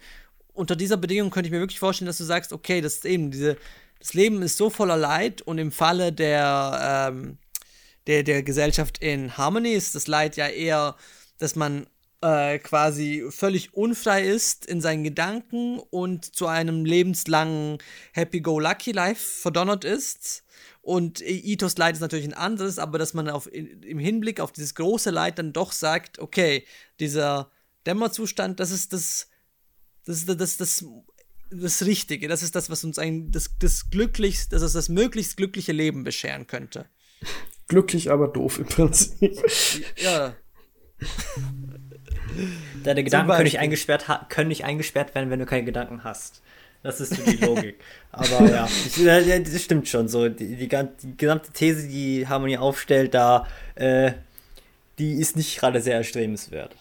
unter 0.53 0.75
dieser 0.75 0.97
Bedingung 0.97 1.29
könnte 1.29 1.47
ich 1.47 1.51
mir 1.51 1.59
wirklich 1.59 1.79
vorstellen, 1.79 2.07
dass 2.07 2.17
du 2.17 2.23
sagst, 2.23 2.53
okay, 2.53 2.81
das 2.81 2.95
ist 2.95 3.05
eben 3.05 3.31
diese, 3.31 3.57
das 3.99 4.13
Leben 4.13 4.41
ist 4.41 4.57
so 4.57 4.69
voller 4.69 4.97
Leid 4.97 5.41
und 5.41 5.57
im 5.57 5.71
Falle 5.71 6.11
der, 6.11 7.11
ähm, 7.11 7.37
der, 8.07 8.23
der 8.23 8.43
Gesellschaft 8.43 8.97
in 8.99 9.37
Harmony 9.37 9.73
ist 9.73 9.95
das 9.95 10.07
Leid 10.07 10.35
ja 10.35 10.47
eher, 10.47 10.95
dass 11.37 11.55
man 11.55 11.87
äh, 12.21 12.59
quasi 12.59 13.25
völlig 13.29 13.73
unfrei 13.73 14.23
ist 14.23 14.65
in 14.65 14.81
seinen 14.81 15.03
Gedanken 15.03 15.79
und 15.79 16.35
zu 16.35 16.47
einem 16.47 16.85
lebenslangen 16.85 17.79
Happy-Go-Lucky-Life 18.13 19.41
verdonnert 19.41 19.85
ist. 19.85 20.43
Und 20.83 21.21
Itos 21.21 21.77
Leid 21.77 21.95
ist 21.95 22.01
natürlich 22.01 22.27
ein 22.27 22.33
anderes, 22.33 22.79
aber 22.79 22.97
dass 22.97 23.13
man 23.13 23.29
auf, 23.29 23.51
im 23.51 23.99
Hinblick 23.99 24.39
auf 24.39 24.51
dieses 24.51 24.75
große 24.75 25.11
Leid 25.11 25.37
dann 25.37 25.53
doch 25.53 25.71
sagt, 25.71 26.19
okay, 26.19 26.65
dieser 26.99 27.51
Dämmerzustand, 27.85 28.59
das 28.59 28.71
ist 28.71 28.93
das, 28.93 29.27
das, 30.05 30.25
das, 30.25 30.37
das, 30.37 30.57
das, 30.57 30.85
das 31.51 31.85
Richtige, 31.85 32.27
das 32.27 32.43
ist 32.43 32.55
das, 32.55 32.69
was 32.69 32.83
uns 32.83 32.97
ein, 32.97 33.31
das, 33.31 33.51
das 33.59 33.89
glücklichst, 33.89 34.53
das 34.53 34.61
ist 34.61 34.75
das 34.75 34.89
möglichst 34.89 35.37
glückliche 35.37 35.71
Leben 35.71 36.03
bescheren 36.03 36.47
könnte. 36.47 36.85
Glücklich, 37.67 38.11
aber 38.11 38.27
doof 38.27 38.59
im 38.59 38.65
Prinzip. 38.65 39.37
Ja. 39.97 40.35
Deine 42.83 43.03
Gedanken 43.03 43.31
können 43.31 43.43
nicht, 43.43 43.59
eingesperrt, 43.59 44.05
können 44.29 44.49
nicht 44.49 44.65
eingesperrt 44.65 45.15
werden, 45.15 45.29
wenn 45.29 45.39
du 45.39 45.45
keine 45.45 45.65
Gedanken 45.65 46.03
hast. 46.03 46.41
Das 46.83 46.99
ist 46.99 47.15
so 47.15 47.23
die 47.23 47.37
Logik. 47.45 47.79
Aber 48.11 48.49
ja, 48.49 48.67
das 49.39 49.61
stimmt 49.61 49.87
schon. 49.87 50.07
So 50.07 50.29
die, 50.29 50.55
die, 50.55 50.67
die, 50.67 51.17
gesamte 51.17 51.51
These, 51.51 51.87
die 51.87 52.27
Harmonie 52.27 52.57
aufstellt, 52.57 53.13
da, 53.13 53.47
äh, 53.75 54.13
die 54.97 55.13
ist 55.13 55.35
nicht 55.35 55.59
gerade 55.59 55.81
sehr 55.81 55.95
erstrebenswert. 55.95 56.75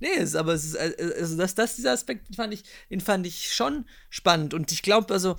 Nee, 0.00 0.08
ist, 0.18 0.36
aber 0.36 0.52
es 0.52 0.64
ist, 0.64 0.74
äh, 0.74 1.14
also 1.18 1.36
das, 1.36 1.54
das, 1.54 1.76
dieser 1.76 1.92
Aspekt, 1.92 2.28
den 2.28 2.34
fand 2.34 2.52
ich, 2.52 2.64
den 2.90 3.00
fand 3.00 3.26
ich 3.26 3.52
schon 3.52 3.86
spannend. 4.10 4.52
Und 4.52 4.70
ich 4.70 4.82
glaube, 4.82 5.12
also, 5.12 5.36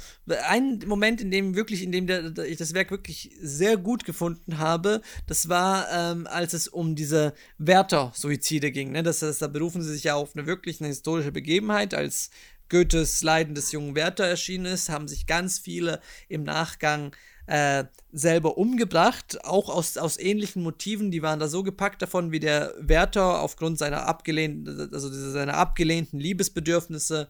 ein 0.48 0.80
Moment, 0.88 1.22
in 1.22 1.30
dem 1.30 1.56
wirklich, 1.56 1.84
in 1.84 1.92
dem 1.92 2.08
der, 2.08 2.32
der, 2.32 2.46
ich 2.46 2.58
das 2.58 2.74
Werk 2.74 2.90
wirklich 2.90 3.32
sehr 3.42 3.78
gut 3.78 4.06
gefunden 4.06 4.58
habe, 4.58 5.02
das 5.28 5.50
war, 5.50 5.88
ähm, 5.92 6.28
als 6.28 6.54
es 6.54 6.68
um 6.68 6.96
diese 6.96 7.34
Wärter-Suizide 7.60 8.72
ging. 8.72 8.92
Ne? 8.92 9.04
Das, 9.04 9.20
das, 9.20 9.40
da 9.40 9.48
berufen 9.48 9.82
sie 9.82 9.94
sich 9.94 10.06
ja 10.06 10.16
auf 10.16 10.36
eine 10.36 10.48
wirklich 10.48 10.80
eine 10.80 10.88
historische 10.88 11.32
Begebenheit, 11.32 11.94
als 11.94 12.32
Goethes 12.70 13.22
Leiden 13.22 13.54
des 13.54 13.72
jungen 13.72 13.94
Werther 13.94 14.26
erschienen 14.26 14.66
ist, 14.66 14.90
haben 14.90 15.08
sich 15.08 15.28
ganz 15.28 15.60
viele 15.60 16.00
im 16.28 16.44
Nachgang 16.44 17.16
äh, 17.46 17.86
selber 18.12 18.58
umgebracht, 18.58 19.44
auch 19.44 19.70
aus, 19.70 19.98
aus 19.98 20.18
ähnlichen 20.18 20.64
Motiven. 20.64 21.12
Die 21.12 21.22
waren 21.22 21.40
da 21.40 21.48
so 21.48 21.64
gepackt 21.64 22.02
davon, 22.02 22.32
wie 22.32 22.40
der 22.40 22.74
Wärter 22.80 23.42
aufgrund 23.42 23.78
seiner 23.78 24.08
abgelehnten, 24.08 24.94
also 24.94 25.10
seiner 25.10 25.56
abgelehnten 25.56 26.20
Liebesbedürfnisse 26.20 27.28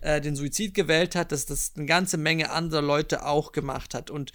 äh, 0.00 0.20
den 0.20 0.34
Suizid 0.34 0.74
gewählt 0.74 1.14
hat, 1.14 1.32
dass 1.32 1.46
das 1.46 1.72
eine 1.76 1.86
ganze 1.86 2.16
Menge 2.16 2.50
anderer 2.50 2.82
Leute 2.82 3.24
auch 3.24 3.52
gemacht 3.52 3.94
hat. 3.94 4.10
Und 4.10 4.32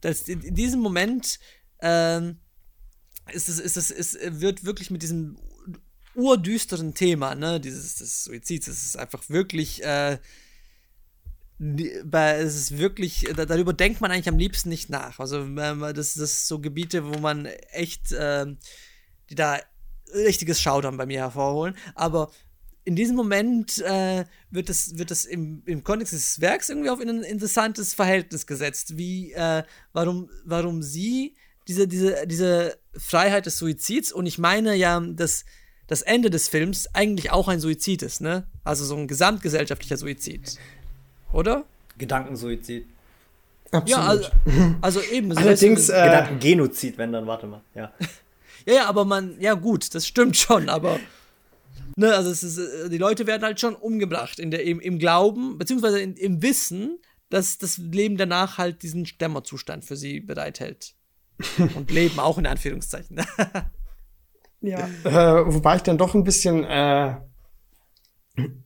das, 0.00 0.28
in, 0.28 0.54
diesem 0.54 0.80
Moment 0.80 1.38
äh, 1.78 2.30
ist 3.32 3.48
es, 3.48 3.60
ist 3.60 3.76
es, 3.76 3.90
ist, 3.90 4.18
wird 4.40 4.64
wirklich 4.64 4.90
mit 4.90 5.02
diesem 5.02 5.36
urdüsteren 6.14 6.94
Thema, 6.94 7.34
ne, 7.34 7.60
dieses 7.60 7.96
des 7.96 8.24
Suizids, 8.24 8.66
es 8.66 8.82
ist 8.82 8.98
einfach 8.98 9.28
wirklich 9.28 9.84
äh, 9.84 10.18
es 11.60 12.56
ist 12.56 12.78
wirklich, 12.78 13.28
darüber 13.34 13.74
denkt 13.74 14.00
man 14.00 14.10
eigentlich 14.10 14.28
am 14.28 14.38
liebsten 14.38 14.70
nicht 14.70 14.88
nach. 14.88 15.20
Also 15.20 15.44
das, 15.44 16.14
das 16.14 16.48
so 16.48 16.58
Gebiete, 16.58 17.06
wo 17.06 17.18
man 17.18 17.46
echt, 17.72 18.12
äh, 18.12 18.46
die 19.28 19.34
da 19.34 19.58
richtiges 20.14 20.60
Schaudern 20.60 20.96
bei 20.96 21.06
mir 21.06 21.20
hervorholen. 21.20 21.76
Aber 21.94 22.30
in 22.84 22.96
diesem 22.96 23.14
Moment 23.14 23.78
äh, 23.82 24.24
wird 24.50 24.70
es, 24.70 24.96
wird 24.98 25.10
es 25.10 25.26
im, 25.26 25.62
im 25.66 25.84
Kontext 25.84 26.14
des 26.14 26.40
Werks 26.40 26.70
irgendwie 26.70 26.90
auf 26.90 27.00
ein 27.00 27.22
interessantes 27.22 27.92
Verhältnis 27.92 28.46
gesetzt, 28.46 28.96
wie, 28.96 29.32
äh, 29.32 29.62
warum, 29.92 30.30
warum 30.44 30.82
sie 30.82 31.36
diese, 31.68 31.86
diese, 31.86 32.26
diese 32.26 32.78
Freiheit 32.96 33.46
des 33.46 33.58
Suizids, 33.58 34.12
und 34.12 34.26
ich 34.26 34.38
meine 34.38 34.74
ja, 34.74 34.98
dass 34.98 35.44
das 35.86 36.02
Ende 36.02 36.30
des 36.30 36.48
Films 36.48 36.86
eigentlich 36.94 37.30
auch 37.30 37.48
ein 37.48 37.60
Suizid 37.60 38.02
ist, 38.02 38.20
ne? 38.20 38.46
Also 38.64 38.84
so 38.84 38.96
ein 38.96 39.08
gesamtgesellschaftlicher 39.08 39.96
Suizid. 39.96 40.56
Oder? 41.32 41.64
Gedankensuizid. 41.98 42.86
Absolut. 43.72 43.88
Ja, 43.88 44.08
also, 44.08 44.28
also 44.80 45.00
eben. 45.00 45.32
So 45.32 45.40
Allerdings. 45.40 45.88
Äh, 45.88 46.04
Gedankengenozid, 46.04 46.98
wenn 46.98 47.12
dann, 47.12 47.26
warte 47.26 47.46
mal. 47.46 47.60
Ja. 47.74 47.92
ja, 48.66 48.74
ja, 48.74 48.88
aber 48.88 49.04
man, 49.04 49.40
ja 49.40 49.54
gut, 49.54 49.94
das 49.94 50.06
stimmt 50.06 50.36
schon, 50.36 50.68
aber. 50.68 50.98
Ne, 51.96 52.14
also 52.14 52.30
es 52.30 52.42
ist, 52.42 52.90
die 52.90 52.98
Leute 52.98 53.26
werden 53.26 53.42
halt 53.42 53.60
schon 53.60 53.74
umgebracht 53.74 54.38
in 54.38 54.50
der, 54.50 54.64
im, 54.64 54.80
im 54.80 54.98
Glauben, 54.98 55.58
beziehungsweise 55.58 56.00
in, 56.00 56.14
im 56.14 56.42
Wissen, 56.42 56.98
dass 57.30 57.58
das 57.58 57.78
Leben 57.78 58.16
danach 58.16 58.58
halt 58.58 58.82
diesen 58.82 59.06
Stämmerzustand 59.06 59.84
für 59.84 59.96
sie 59.96 60.20
bereithält. 60.20 60.94
Und 61.74 61.90
leben 61.90 62.18
auch 62.18 62.38
in 62.38 62.46
Anführungszeichen. 62.46 63.20
ja. 64.60 64.88
Äh, 65.04 65.54
wobei 65.54 65.76
ich 65.76 65.82
dann 65.82 65.98
doch 65.98 66.14
ein 66.14 66.24
bisschen 66.24 66.64
äh, 66.64 67.16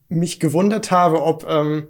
mich 0.09 0.39
gewundert 0.39 0.91
habe, 0.91 1.21
ob 1.21 1.45
ähm, 1.47 1.87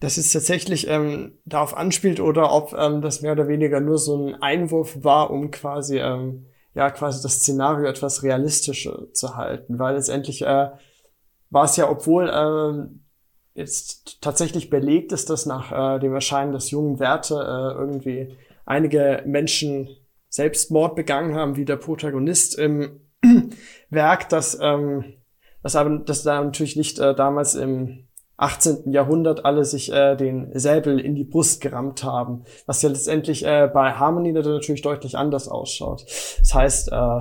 dass 0.00 0.16
es 0.16 0.32
tatsächlich 0.32 0.88
ähm, 0.88 1.38
darauf 1.44 1.76
anspielt 1.76 2.20
oder 2.20 2.52
ob 2.52 2.74
ähm, 2.76 3.02
das 3.02 3.20
mehr 3.20 3.32
oder 3.32 3.48
weniger 3.48 3.80
nur 3.80 3.98
so 3.98 4.16
ein 4.16 4.42
Einwurf 4.42 5.04
war, 5.04 5.30
um 5.30 5.50
quasi 5.50 5.98
ähm, 5.98 6.46
ja 6.74 6.90
quasi 6.90 7.22
das 7.22 7.36
Szenario 7.36 7.86
etwas 7.86 8.22
realistischer 8.22 9.12
zu 9.12 9.36
halten, 9.36 9.78
weil 9.78 9.94
letztendlich 9.94 10.42
äh, 10.42 10.70
war 11.50 11.64
es 11.64 11.76
ja, 11.76 11.90
obwohl 11.90 12.30
ähm, 12.32 13.04
jetzt 13.54 14.22
tatsächlich 14.22 14.70
belegt 14.70 15.12
ist, 15.12 15.28
dass 15.28 15.46
nach 15.46 15.96
äh, 15.96 15.98
dem 15.98 16.14
Erscheinen 16.14 16.52
des 16.52 16.70
jungen 16.70 16.98
Werte 16.98 17.34
äh, 17.34 17.78
irgendwie 17.78 18.36
einige 18.64 19.22
Menschen 19.26 19.88
Selbstmord 20.28 20.94
begangen 20.94 21.34
haben, 21.34 21.56
wie 21.56 21.64
der 21.64 21.76
Protagonist 21.76 22.56
im 22.56 23.00
Werk, 23.90 24.28
dass 24.28 24.58
ähm, 24.60 25.16
das 25.62 25.76
aber 25.76 25.98
das 25.98 26.22
da 26.22 26.42
natürlich 26.42 26.76
nicht 26.76 26.98
äh, 26.98 27.14
damals 27.14 27.54
im 27.54 28.08
18. 28.40 28.90
Jahrhundert 28.90 29.44
alle 29.44 29.64
sich 29.64 29.92
äh, 29.92 30.16
den 30.16 30.50
Säbel 30.58 30.98
in 30.98 31.14
die 31.14 31.24
Brust 31.24 31.60
gerammt 31.60 32.02
haben, 32.04 32.44
was 32.66 32.80
ja 32.80 32.88
letztendlich 32.88 33.44
äh, 33.44 33.70
bei 33.72 33.92
Harmony 33.92 34.32
natürlich 34.32 34.82
deutlich 34.82 35.18
anders 35.18 35.46
ausschaut. 35.48 36.06
Das 36.40 36.54
heißt, 36.54 36.92
äh, 36.92 37.20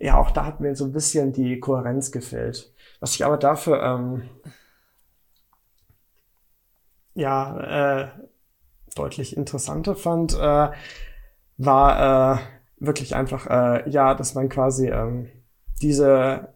ja, 0.00 0.18
auch 0.18 0.30
da 0.30 0.44
hat 0.44 0.60
mir 0.60 0.76
so 0.76 0.84
ein 0.84 0.92
bisschen 0.92 1.32
die 1.32 1.58
Kohärenz 1.58 2.12
gefehlt. 2.12 2.72
Was 3.00 3.14
ich 3.14 3.24
aber 3.24 3.36
dafür 3.36 3.82
ähm, 3.82 4.22
ja 7.14 8.02
äh, 8.02 8.08
deutlich 8.94 9.36
interessanter 9.36 9.96
fand, 9.96 10.34
äh, 10.34 10.70
war 11.56 12.36
äh, 12.36 12.38
wirklich 12.78 13.16
einfach 13.16 13.46
äh, 13.46 13.90
ja, 13.90 14.14
dass 14.14 14.34
man 14.34 14.48
quasi 14.48 14.88
ähm, 14.88 15.28
diese 15.82 16.54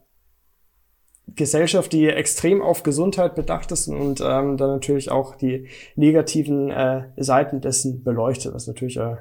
Gesellschaft, 1.35 1.93
die 1.93 2.07
extrem 2.07 2.61
auf 2.61 2.83
Gesundheit 2.83 3.35
bedacht 3.35 3.71
ist 3.71 3.87
und 3.87 4.21
ähm, 4.21 4.57
dann 4.57 4.69
natürlich 4.69 5.09
auch 5.09 5.35
die 5.35 5.67
negativen 5.95 6.69
äh, 6.69 7.03
Seiten 7.17 7.61
dessen 7.61 8.03
beleuchtet. 8.03 8.53
Was 8.53 8.67
natürlich, 8.67 8.97
äh, 8.97 9.15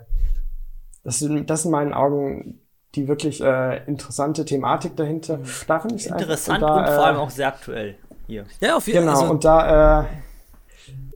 das, 1.04 1.20
sind, 1.20 1.48
das 1.48 1.62
sind 1.62 1.70
in 1.70 1.72
meinen 1.72 1.94
Augen 1.94 2.58
die 2.94 3.08
wirklich 3.08 3.42
äh, 3.42 3.82
interessante 3.86 4.44
Thematik 4.44 4.96
dahinter. 4.96 5.38
Mhm. 5.38 5.44
Da 5.66 5.80
finde 5.80 5.96
ich 5.96 6.06
interessant 6.06 6.62
und, 6.62 6.68
da, 6.68 6.76
und, 6.76 6.86
vor 6.88 7.06
allem 7.06 7.16
äh, 7.16 7.20
auch 7.20 7.30
sehr 7.30 7.48
aktuell 7.48 7.96
hier. 8.26 8.44
Ja, 8.60 8.76
auf 8.76 8.86
jeden 8.86 8.98
Fall. 8.98 9.06
Genau, 9.06 9.20
also, 9.20 9.32
und 9.32 9.44
da, 9.46 10.02
äh, 10.02 10.06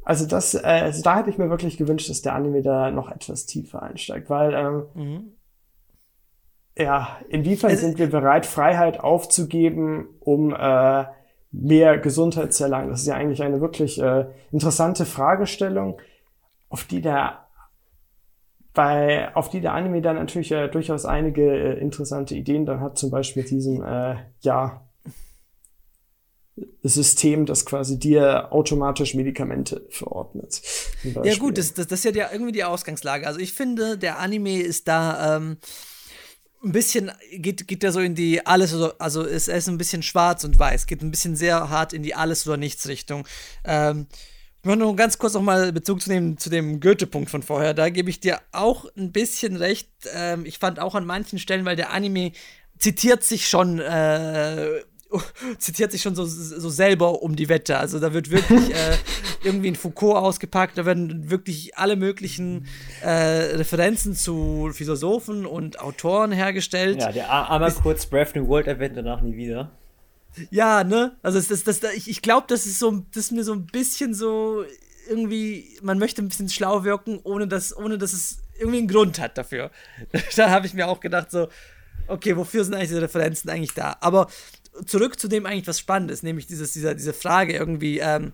also 0.02 0.26
das, 0.26 0.54
äh, 0.54 0.60
also 0.64 1.02
da 1.02 1.18
hätte 1.18 1.28
ich 1.28 1.36
mir 1.36 1.50
wirklich 1.50 1.76
gewünscht, 1.76 2.08
dass 2.08 2.22
der 2.22 2.34
Anime 2.34 2.62
da 2.62 2.90
noch 2.90 3.10
etwas 3.10 3.44
tiefer 3.44 3.82
einsteigt, 3.82 4.30
weil 4.30 4.54
ähm, 4.54 4.84
mhm 4.94 5.35
ja, 6.76 7.18
inwiefern 7.28 7.70
also, 7.70 7.86
sind 7.86 7.98
wir 7.98 8.08
bereit, 8.08 8.46
Freiheit 8.46 9.00
aufzugeben, 9.00 10.08
um 10.20 10.54
äh, 10.54 11.04
mehr 11.50 11.98
Gesundheit 11.98 12.52
zu 12.52 12.64
erlangen? 12.64 12.90
Das 12.90 13.00
ist 13.00 13.06
ja 13.06 13.14
eigentlich 13.14 13.42
eine 13.42 13.60
wirklich 13.60 14.00
äh, 14.00 14.26
interessante 14.52 15.06
Fragestellung, 15.06 16.00
auf 16.68 16.84
die 16.84 17.00
der 17.00 17.46
bei, 18.74 19.34
auf 19.34 19.48
die 19.48 19.62
der 19.62 19.72
Anime 19.72 20.02
dann 20.02 20.16
natürlich 20.16 20.52
äh, 20.52 20.68
durchaus 20.68 21.06
einige 21.06 21.50
äh, 21.50 21.80
interessante 21.80 22.34
Ideen 22.34 22.66
dann 22.66 22.80
hat, 22.80 22.98
zum 22.98 23.10
Beispiel 23.10 23.42
mit 23.42 23.50
diesem, 23.50 23.82
äh, 23.82 24.16
ja, 24.40 24.86
System, 26.82 27.44
das 27.46 27.66
quasi 27.66 27.98
dir 27.98 28.52
automatisch 28.52 29.14
Medikamente 29.14 29.86
verordnet. 29.90 30.62
Ja 31.22 31.36
gut, 31.36 31.58
das, 31.58 31.74
das, 31.74 31.86
das 31.86 32.04
ist 32.04 32.14
ja 32.16 32.30
irgendwie 32.32 32.52
die 32.52 32.64
Ausgangslage. 32.64 33.26
Also 33.26 33.40
ich 33.40 33.52
finde, 33.52 33.98
der 33.98 34.18
Anime 34.18 34.60
ist 34.60 34.88
da 34.88 35.36
ähm, 35.36 35.58
ein 36.66 36.72
bisschen 36.72 37.10
geht, 37.32 37.66
geht 37.68 37.84
er 37.84 37.92
so 37.92 38.00
in 38.00 38.14
die 38.14 38.44
alles 38.44 38.74
oder 38.74 38.94
also 38.98 39.22
ist, 39.22 39.48
er 39.48 39.56
ist 39.56 39.68
ein 39.68 39.78
bisschen 39.78 40.02
schwarz 40.02 40.44
und 40.44 40.58
weiß, 40.58 40.86
geht 40.86 41.02
ein 41.02 41.10
bisschen 41.10 41.36
sehr 41.36 41.70
hart 41.70 41.92
in 41.92 42.02
die 42.02 42.14
alles 42.14 42.46
oder 42.46 42.56
nichts 42.56 42.88
Richtung. 42.88 43.26
Ähm, 43.64 44.06
wollte 44.66 44.80
nur 44.80 44.96
ganz 44.96 45.18
kurz 45.18 45.34
noch 45.34 45.42
mal 45.42 45.72
Bezug 45.72 46.02
zu 46.02 46.10
dem, 46.10 46.38
zu 46.38 46.50
dem 46.50 46.80
Goethe-Punkt 46.80 47.30
von 47.30 47.42
vorher. 47.42 47.72
Da 47.72 47.88
gebe 47.88 48.10
ich 48.10 48.20
dir 48.20 48.40
auch 48.52 48.86
ein 48.96 49.12
bisschen 49.12 49.56
recht. 49.56 49.88
Ähm, 50.12 50.44
ich 50.44 50.58
fand 50.58 50.80
auch 50.80 50.94
an 50.94 51.06
manchen 51.06 51.38
Stellen, 51.38 51.64
weil 51.64 51.76
der 51.76 51.92
Anime 51.92 52.32
zitiert 52.78 53.22
sich 53.22 53.48
schon, 53.48 53.78
äh, 53.78 54.80
zitiert 55.58 55.92
sich 55.92 56.02
schon 56.02 56.14
so, 56.14 56.24
so 56.24 56.68
selber 56.68 57.22
um 57.22 57.36
die 57.36 57.48
Wette. 57.48 57.78
Also 57.78 57.98
da 57.98 58.12
wird 58.12 58.30
wirklich 58.30 58.70
äh, 58.70 58.96
irgendwie 59.44 59.68
ein 59.68 59.76
Foucault 59.76 60.16
ausgepackt, 60.16 60.78
da 60.78 60.86
werden 60.86 61.30
wirklich 61.30 61.76
alle 61.76 61.96
möglichen 61.96 62.66
äh, 63.02 63.08
Referenzen 63.08 64.14
zu 64.14 64.70
Philosophen 64.72 65.46
und 65.46 65.80
Autoren 65.80 66.32
hergestellt. 66.32 67.00
Ja, 67.00 67.12
der 67.12 67.50
einmal 67.50 67.72
kurz 67.72 68.06
Brave 68.06 68.30
New 68.34 68.48
World 68.48 68.66
erwähnt, 68.66 68.96
danach 68.96 69.20
nie 69.20 69.36
wieder. 69.36 69.70
Ja, 70.50 70.84
ne? 70.84 71.16
Also 71.22 71.38
das, 71.38 71.64
das, 71.64 71.80
das, 71.80 71.94
ich, 71.94 72.08
ich 72.08 72.22
glaube, 72.22 72.46
das 72.48 72.66
ist 72.66 72.78
so, 72.78 73.04
das 73.14 73.24
ist 73.24 73.32
mir 73.32 73.44
so 73.44 73.54
ein 73.54 73.66
bisschen 73.66 74.12
so 74.12 74.64
irgendwie, 75.08 75.78
man 75.82 75.98
möchte 75.98 76.22
ein 76.22 76.28
bisschen 76.28 76.48
schlau 76.48 76.84
wirken, 76.84 77.20
ohne 77.22 77.46
dass, 77.46 77.76
ohne 77.76 77.96
dass 77.96 78.12
es 78.12 78.38
irgendwie 78.58 78.78
einen 78.78 78.88
Grund 78.88 79.18
hat 79.18 79.38
dafür. 79.38 79.70
da 80.36 80.50
habe 80.50 80.66
ich 80.66 80.74
mir 80.74 80.88
auch 80.88 81.00
gedacht, 81.00 81.30
so, 81.30 81.48
okay, 82.08 82.36
wofür 82.36 82.64
sind 82.64 82.74
eigentlich 82.74 82.88
diese 82.88 83.02
Referenzen 83.02 83.50
eigentlich 83.50 83.74
da? 83.74 83.96
Aber 84.00 84.28
zurück 84.84 85.18
zu 85.18 85.28
dem 85.28 85.46
eigentlich 85.46 85.66
was 85.66 85.78
Spannendes, 85.78 86.22
nämlich 86.22 86.46
dieses, 86.46 86.72
dieser, 86.72 86.94
diese 86.94 87.12
Frage 87.12 87.54
irgendwie, 87.54 87.98
ähm, 87.98 88.32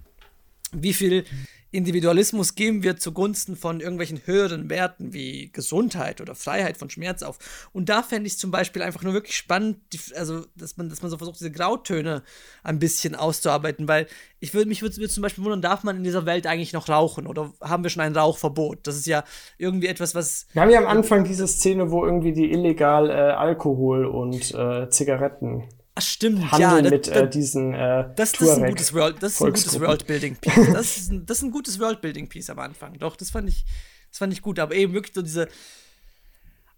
wie 0.73 0.94
viel 0.94 1.24
Individualismus 1.73 2.55
geben 2.55 2.82
wir 2.82 2.98
zugunsten 2.98 3.56
von 3.56 3.81
irgendwelchen 3.81 4.20
höheren 4.27 4.69
Werten 4.69 5.14
wie 5.14 5.51
Gesundheit 5.52 6.20
oder 6.20 6.35
Freiheit 6.35 6.77
von 6.77 6.90
Schmerz 6.90 7.23
auf. 7.23 7.70
Und 7.73 7.89
da 7.89 8.02
fände 8.02 8.27
ich 8.27 8.39
zum 8.39 8.51
Beispiel 8.51 8.82
einfach 8.82 9.02
nur 9.02 9.14
wirklich 9.14 9.36
spannend, 9.36 9.78
die, 9.93 9.98
also 10.14 10.44
dass 10.55 10.77
man, 10.77 10.90
dass 10.90 11.01
man 11.01 11.10
so 11.10 11.16
versucht, 11.16 11.40
diese 11.40 11.51
Grautöne 11.51 12.23
ein 12.62 12.78
bisschen 12.78 13.14
auszuarbeiten, 13.14 13.89
weil 13.89 14.06
ich 14.39 14.52
würde 14.52 14.69
mich 14.69 14.82
würde 14.82 15.09
zum 15.09 15.23
Beispiel 15.23 15.44
wundern, 15.44 15.62
darf 15.62 15.82
man 15.82 15.97
in 15.97 16.05
dieser 16.05 16.27
Welt 16.27 16.47
eigentlich 16.47 16.74
noch 16.74 16.90
rauchen 16.90 17.27
oder 17.27 17.52
haben 17.62 17.82
wir 17.82 17.90
schon 17.90 18.02
ein 18.02 18.14
Rauchverbot? 18.14 18.86
Das 18.86 18.97
ist 18.97 19.06
ja 19.06 19.24
irgendwie 19.56 19.86
etwas, 19.86 20.14
was. 20.14 20.47
Wir 20.52 20.60
haben 20.60 20.70
ja 20.70 20.78
am 20.78 20.86
Anfang 20.86 21.24
diese 21.24 21.48
Szene, 21.48 21.90
wo 21.90 22.05
irgendwie 22.05 22.32
die 22.32 22.52
illegal 22.52 23.09
äh, 23.09 23.14
Alkohol 23.14 24.05
und 24.05 24.55
äh, 24.55 24.90
Zigaretten 24.90 25.64
Ach, 25.94 26.02
stimmt, 26.02 26.51
Handeln 26.51 26.85
ja. 26.86 26.90
mit 26.90 27.09
äh, 27.09 27.28
diesen 27.28 27.74
äh, 27.74 28.09
das, 28.16 28.32
das 28.32 28.40
ist 28.40 28.48
ein 28.51 28.70
gutes, 28.70 28.94
World, 28.94 29.23
das 29.23 29.35
ist 29.35 29.43
ein 29.43 29.52
gutes 29.52 29.81
Worldbuilding-Piece. 29.81 30.55
Das, 30.73 30.97
ist 30.97 31.10
ein, 31.12 31.27
das 31.27 31.39
ist 31.39 31.43
ein 31.43 31.51
gutes 31.51 31.78
Worldbuilding-Piece 31.78 32.48
am 32.48 32.59
Anfang. 32.60 32.98
Doch, 32.98 33.14
das 33.14 33.31
fand 33.31 33.48
ich, 33.48 33.64
das 34.10 34.19
fand 34.19 34.32
ich 34.32 34.40
gut. 34.40 34.59
Aber 34.59 34.74
eben 34.74 34.94
wirklich 34.94 35.14
so 35.14 35.20
diese, 35.20 35.48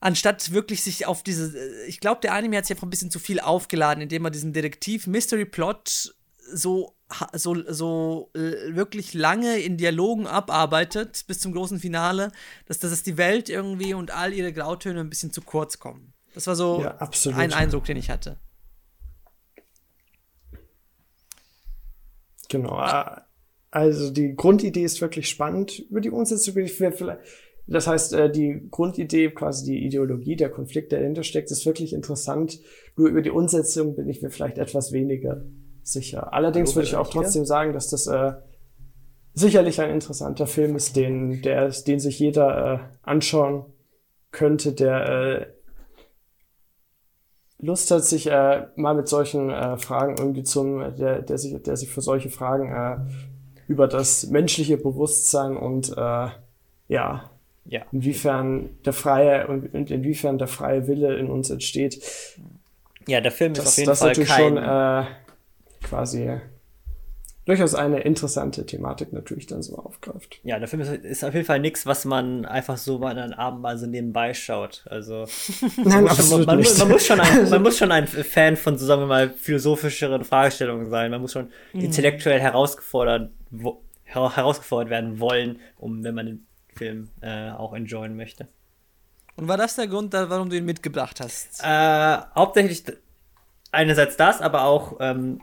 anstatt 0.01 0.53
wirklich 0.53 0.83
sich 0.83 1.07
auf 1.07 1.23
diese, 1.23 1.57
ich 1.87 2.01
glaube, 2.01 2.21
der 2.23 2.35
Anime 2.35 2.57
hat 2.57 2.67
sich 2.67 2.77
einfach 2.77 2.87
ein 2.87 2.91
bisschen 2.91 3.13
zu 3.13 3.21
viel 3.21 3.39
aufgeladen, 3.39 4.03
indem 4.03 4.25
er 4.25 4.31
diesen 4.33 4.53
Detektiv-Mystery-Plot 4.53 6.15
so, 6.53 6.97
so, 7.33 7.57
so 7.73 8.31
äh, 8.35 8.75
wirklich 8.75 9.15
lange 9.15 9.59
in 9.59 9.77
Dialogen 9.77 10.27
abarbeitet 10.27 11.25
bis 11.29 11.39
zum 11.39 11.53
großen 11.53 11.79
Finale, 11.79 12.33
dass, 12.67 12.81
dass 12.81 13.03
die 13.05 13.17
Welt 13.17 13.49
irgendwie 13.49 13.95
und 13.95 14.11
all 14.11 14.33
ihre 14.33 14.53
Grautöne 14.53 15.01
ein 15.01 15.09
bisschen 15.09 15.33
zu 15.33 15.41
kurz 15.41 15.79
kommen. 15.79 16.13
Das 16.35 16.49
war 16.49 16.57
so 16.57 16.83
ja, 16.83 16.99
ein 17.37 17.53
Eindruck, 17.53 17.85
den 17.85 17.97
ich 17.97 18.11
hatte. 18.11 18.39
Genau. 22.55 22.81
Also 23.73 24.11
die 24.11 24.37
Grundidee 24.37 24.85
ist 24.85 25.01
wirklich 25.01 25.29
spannend. 25.29 25.81
Über 25.91 26.01
die 26.01 26.11
Umsetzung 26.11 26.55
bin 26.55 26.67
ich 26.67 26.75
vielleicht. 26.75 27.19
Das 27.67 27.89
heißt, 27.89 28.13
äh, 28.13 28.31
die 28.31 28.69
Grundidee, 28.71 29.31
quasi 29.31 29.65
die 29.73 29.85
Ideologie, 29.85 30.37
der 30.37 30.51
Konflikt, 30.51 30.93
der 30.93 31.01
dahinter 31.01 31.25
steckt, 31.25 31.51
ist 31.51 31.67
wirklich 31.67 31.93
interessant. 31.93 32.61
Nur 32.97 33.09
über 33.09 33.23
die 33.23 33.31
Umsetzung 33.31 33.97
bin 33.97 34.09
ich 34.09 34.23
mir 34.23 34.31
vielleicht 34.31 34.59
etwas 34.59 34.93
weniger 34.93 35.43
sicher. 35.83 36.33
Allerdings 36.33 36.77
würde 36.77 36.87
ich 36.87 36.95
auch 36.95 37.09
trotzdem 37.09 37.45
sagen, 37.45 37.73
dass 37.73 37.89
das 37.89 38.07
äh, 38.07 38.35
sicherlich 39.33 39.81
ein 39.81 39.91
interessanter 39.91 40.47
Film 40.47 40.77
ist, 40.77 40.95
den, 40.95 41.43
der, 41.43 41.71
den 41.71 41.99
sich 41.99 42.21
jeder 42.21 42.75
äh, 42.75 42.79
anschauen 43.03 43.65
könnte, 44.31 44.73
der 44.73 45.09
äh, 45.09 45.47
Lust 47.61 47.91
hat, 47.91 48.05
sich 48.05 48.27
äh, 48.27 48.67
mal 48.77 48.95
mit 48.95 49.09
solchen 49.09 49.51
äh, 49.51 49.77
Fragen 49.79 50.17
irgendwie 50.19 50.43
zum, 50.43 50.97
der, 50.97 51.23
der, 51.23 51.39
sich, 51.39 51.63
der 51.63 51.77
sich 51.77 51.89
für 51.89 52.03
solche 52.03 52.31
Fragen 52.31 52.73
äh, 52.73 52.97
über 53.69 53.87
das 53.89 54.27
menschliche 54.27 54.77
Bewusstsein 54.77 55.57
und 55.57 55.91
äh, 55.97 56.29
ja, 56.89 57.31
ja, 57.67 57.83
inwiefern 57.93 58.71
der 58.85 58.93
freie 58.93 59.47
und 59.47 59.91
inwiefern 59.91 60.37
der 60.37 60.49
freie 60.49 60.87
Wille 60.87 61.17
in 61.17 61.31
uns 61.31 61.49
entsteht. 61.49 62.03
Ja, 63.07 63.21
der 63.21 63.33
Film 63.33 63.53
ist 63.53 63.61
das, 63.61 63.69
auf 63.69 63.77
jeden 63.79 63.89
das 63.89 63.99
Fall 64.01 64.09
natürlich 64.09 64.29
kein, 64.29 64.57
schon 64.57 64.59
äh, 64.59 65.05
quasi 65.83 66.41
durchaus 67.47 67.75
eine 67.75 68.01
interessante 68.01 68.65
Thematik 68.65 69.13
natürlich 69.13 69.47
dann 69.47 69.63
so 69.63 69.77
aufgreift. 69.77 70.41
Ja, 70.45 70.59
der 70.59 70.67
Film 70.69 70.83
ist, 70.83 70.91
ist 71.05 71.25
auf 71.25 71.35
jeden 71.35 71.47
Fall 71.47 71.61
nichts, 71.61 71.85
was 71.87 72.05
man 72.05 72.47
einfach 72.47 72.77
so 72.79 72.99
mal 72.99 73.19
einen 73.19 73.35
Abend 73.35 73.61
mal 73.61 73.77
so 73.79 73.87
nebenbei 73.87 74.33
schaut. 74.35 74.85
Also 74.89 75.27
Nein, 75.77 76.05
man, 76.05 76.09
absolut 76.09 76.47
man, 76.47 76.63
man, 76.79 76.89
muss 76.89 77.07
schon 77.07 77.21
ein, 77.21 77.51
man 77.51 77.63
muss 77.63 77.79
schon 77.79 77.93
ein 77.93 78.07
Fan 78.07 78.57
von, 78.57 78.79
so 78.79 78.87
sagen 78.87 79.03
wir 79.03 79.07
mal, 79.07 79.31
philosophischeren 79.31 80.25
Fragestellungen 80.25 80.89
sein. 80.91 81.11
Man 81.11 81.21
muss 81.21 81.33
schon 81.33 81.51
Mhm. 81.73 81.81
intellektuell 81.81 82.41
herausgefordert, 82.41 83.31
wo, 83.51 83.83
her 84.05 84.35
herausgefordert 84.37 84.91
werden 84.91 85.19
wollen, 85.21 85.59
um 85.79 86.03
wenn 86.05 86.15
man 86.15 86.27
den 86.27 86.47
Film 86.77 87.09
äh, 87.21 87.51
auch 87.51 87.73
enjoyen 87.75 88.17
möchte. 88.17 88.49
Und 89.37 89.49
war 89.49 89.57
das 89.57 89.75
der 89.77 89.87
Grund, 89.89 90.15
da- 90.15 90.31
warum 90.31 90.49
du 90.51 90.57
ihn 90.57 90.65
mitgebracht 90.65 91.21
hast? 91.21 91.61
Äh, 91.63 92.19
hauptsächlich 92.35 92.85
einerseits 93.73 94.17
das, 94.17 94.41
aber 94.41 94.65
auch, 94.65 94.97
ähm, 95.01 95.41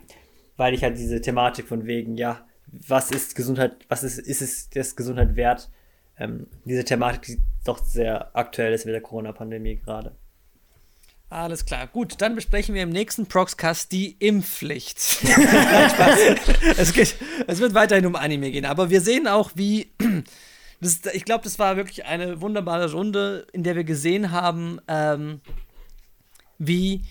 weil 0.62 0.76
ich 0.76 0.84
halt 0.84 0.96
diese 0.96 1.20
Thematik 1.20 1.68
von 1.68 1.88
wegen, 1.88 2.18
ja, 2.18 2.46
was 2.68 3.10
ist 3.10 3.34
Gesundheit, 3.34 3.78
was 3.90 4.04
ist, 4.04 4.20
ist 4.20 4.44
es 4.44 4.70
das 4.70 4.96
Gesundheit 4.96 5.36
wert? 5.36 5.72
Ähm, 6.20 6.46
diese 6.66 6.86
Thematik, 6.86 7.24
die 7.24 7.42
doch 7.66 7.84
sehr 7.84 8.30
aktuell 8.36 8.72
ist 8.72 8.86
mit 8.86 8.94
der 8.94 9.02
Corona-Pandemie 9.02 9.78
gerade. 9.78 10.16
Alles 11.30 11.66
klar. 11.66 11.88
Gut, 11.88 12.22
dann 12.22 12.36
besprechen 12.36 12.76
wir 12.76 12.84
im 12.84 12.92
nächsten 12.92 13.26
Proxcast 13.26 13.92
die 13.92 14.18
Impfpflicht. 14.20 15.00
Es, 16.78 16.94
geht, 16.94 17.16
es 17.48 17.60
wird 17.60 17.74
weiterhin 17.74 18.06
um 18.06 18.16
Anime 18.16 18.52
gehen, 18.52 18.66
aber 18.66 18.92
wir 18.92 19.02
sehen 19.02 19.28
auch, 19.28 19.54
wie. 19.56 19.92
Das, 20.80 21.00
ich 21.14 21.26
glaube, 21.26 21.44
das 21.44 21.58
war 21.58 21.76
wirklich 21.76 22.06
eine 22.06 22.42
wunderbare 22.42 22.92
Runde, 22.92 23.48
in 23.52 23.64
der 23.64 23.76
wir 23.76 23.84
gesehen 23.84 24.32
haben, 24.32 24.80
ähm, 24.88 25.42
wie 26.60 27.02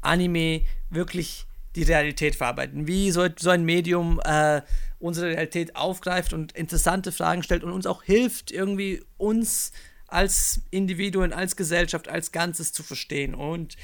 Anime 0.00 0.62
wirklich 0.90 1.46
die 1.76 1.82
Realität 1.82 2.34
verarbeiten, 2.34 2.86
wie 2.86 3.10
so, 3.10 3.26
so 3.38 3.50
ein 3.50 3.64
Medium 3.64 4.20
äh, 4.24 4.62
unsere 4.98 5.28
Realität 5.28 5.76
aufgreift 5.76 6.32
und 6.32 6.52
interessante 6.52 7.12
Fragen 7.12 7.42
stellt 7.42 7.64
und 7.64 7.72
uns 7.72 7.86
auch 7.86 8.02
hilft, 8.02 8.50
irgendwie 8.50 9.02
uns 9.16 9.72
als 10.10 10.60
Individuen, 10.70 11.32
als 11.32 11.54
Gesellschaft, 11.54 12.08
als 12.08 12.32
Ganzes 12.32 12.72
zu 12.72 12.82
verstehen 12.82 13.34
und 13.34 13.76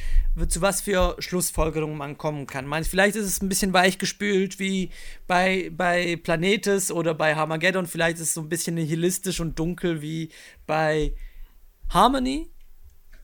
zu 0.48 0.60
was 0.60 0.80
für 0.80 1.16
Schlussfolgerungen 1.20 1.96
man 1.96 2.18
kommen 2.18 2.46
kann. 2.46 2.66
Man, 2.66 2.84
vielleicht 2.84 3.14
ist 3.14 3.26
es 3.26 3.40
ein 3.40 3.48
bisschen 3.48 3.72
weichgespült 3.72 4.58
wie 4.58 4.90
bei, 5.28 5.70
bei 5.72 6.16
Planetes 6.16 6.90
oder 6.90 7.14
bei 7.14 7.36
Harmageddon, 7.36 7.86
vielleicht 7.86 8.16
ist 8.16 8.22
es 8.22 8.34
so 8.34 8.40
ein 8.40 8.48
bisschen 8.48 8.74
nihilistisch 8.74 9.40
und 9.40 9.58
dunkel 9.58 10.02
wie 10.02 10.30
bei 10.66 11.12
Harmony 11.90 12.50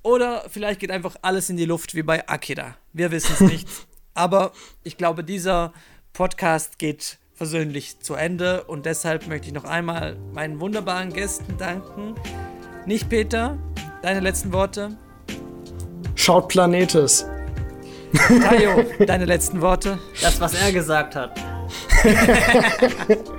oder 0.03 0.49
vielleicht 0.49 0.81
geht 0.81 0.93
einfach 0.93 1.17
alles 1.23 1.51
in 1.51 1.57
die 1.57 1.65
Luft 1.65 1.95
wie 1.95 2.03
bei 2.03 2.29
Akira. 2.29 2.77
Wir 2.93 3.11
wissen 3.11 3.33
es 3.35 3.41
nicht. 3.41 3.69
Aber 4.15 4.53
ich 4.83 4.97
glaube, 4.97 5.25
dieser 5.25 5.73
Podcast 6.13 6.79
geht 6.79 7.19
versöhnlich 7.35 7.99
zu 8.01 8.15
Ende 8.15 8.65
und 8.65 8.87
deshalb 8.87 9.27
möchte 9.27 9.49
ich 9.49 9.53
noch 9.53 9.65
einmal 9.65 10.17
meinen 10.33 10.61
wunderbaren 10.61 11.13
Gästen 11.13 11.57
danken. 11.59 12.15
Nicht 12.87 13.09
Peter, 13.09 13.59
deine 14.03 14.21
letzten 14.21 14.53
Worte. 14.53 14.97
Schaut 16.15 16.49
Planetes. 16.49 17.27
Tayo, 18.43 18.85
deine 19.07 19.25
letzten 19.25 19.61
Worte. 19.61 19.99
Das, 20.21 20.41
was 20.41 20.55
er 20.55 20.73
gesagt 20.73 21.17
hat. 21.17 21.39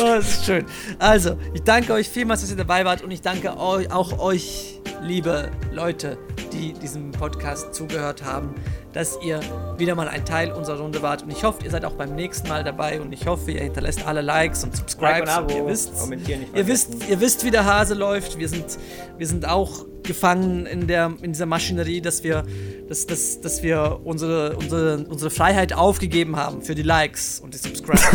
Oh, 0.00 0.04
das 0.04 0.26
ist 0.28 0.46
schön. 0.46 0.64
Also, 0.98 1.36
ich 1.52 1.62
danke 1.62 1.92
euch 1.92 2.08
vielmals, 2.08 2.40
dass 2.40 2.50
ihr 2.50 2.56
dabei 2.56 2.84
wart 2.84 3.02
und 3.02 3.10
ich 3.10 3.20
danke 3.20 3.56
eu 3.58 3.84
auch 3.90 4.18
euch, 4.18 4.80
liebe 5.02 5.50
Leute, 5.72 6.16
die 6.52 6.72
diesem 6.74 7.10
Podcast 7.10 7.74
zugehört 7.74 8.24
haben, 8.24 8.54
dass 8.92 9.18
ihr 9.22 9.40
wieder 9.76 9.94
mal 9.94 10.08
ein 10.08 10.24
Teil 10.24 10.52
unserer 10.52 10.80
Runde 10.80 11.02
wart. 11.02 11.22
Und 11.24 11.30
ich 11.30 11.44
hoffe, 11.44 11.64
ihr 11.64 11.70
seid 11.70 11.84
auch 11.84 11.94
beim 11.94 12.14
nächsten 12.14 12.48
Mal 12.48 12.62
dabei 12.62 13.00
und 13.00 13.12
ich 13.12 13.26
hoffe, 13.26 13.50
ihr 13.50 13.62
hinterlässt 13.62 14.06
alle 14.06 14.20
Likes 14.20 14.64
und 14.64 14.76
Subscribes. 14.76 15.18
Like 15.18 15.22
und 15.22 15.28
Abo, 15.28 15.56
ihr 15.56 15.66
wisst, 15.66 15.98
kommentieren 15.98 16.40
nicht 16.40 16.56
ihr 16.56 16.66
wisst, 16.66 17.08
ihr 17.08 17.20
wisst, 17.20 17.44
wie 17.44 17.50
der 17.50 17.64
Hase 17.64 17.94
läuft. 17.94 18.38
Wir 18.38 18.48
sind, 18.48 18.78
wir 19.18 19.26
sind 19.26 19.46
auch 19.48 19.86
gefangen 20.02 20.66
in, 20.66 20.86
der, 20.86 21.12
in 21.22 21.32
dieser 21.32 21.46
Maschinerie, 21.46 22.00
dass 22.00 22.22
wir, 22.22 22.44
dass, 22.88 23.06
dass, 23.06 23.40
dass 23.40 23.62
wir 23.62 24.00
unsere, 24.04 24.56
unsere, 24.56 25.04
unsere 25.08 25.30
Freiheit 25.30 25.72
aufgegeben 25.72 26.36
haben 26.36 26.62
für 26.62 26.74
die 26.74 26.82
Likes 26.82 27.40
und 27.40 27.54
die 27.54 27.58
Subscribes. 27.58 28.02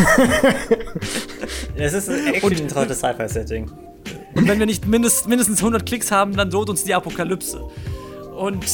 Es 1.80 1.92
ist 1.92 2.08
ein 2.10 2.34
interessantes 2.34 2.98
Sci-Fi-Setting. 2.98 3.70
Und 4.38 4.46
wenn 4.46 4.60
wir 4.60 4.66
nicht 4.66 4.86
mindest, 4.86 5.26
mindestens 5.26 5.58
100 5.58 5.84
Klicks 5.84 6.12
haben, 6.12 6.36
dann 6.36 6.48
droht 6.48 6.70
uns 6.70 6.84
die 6.84 6.94
Apokalypse. 6.94 7.60
Und 8.36 8.64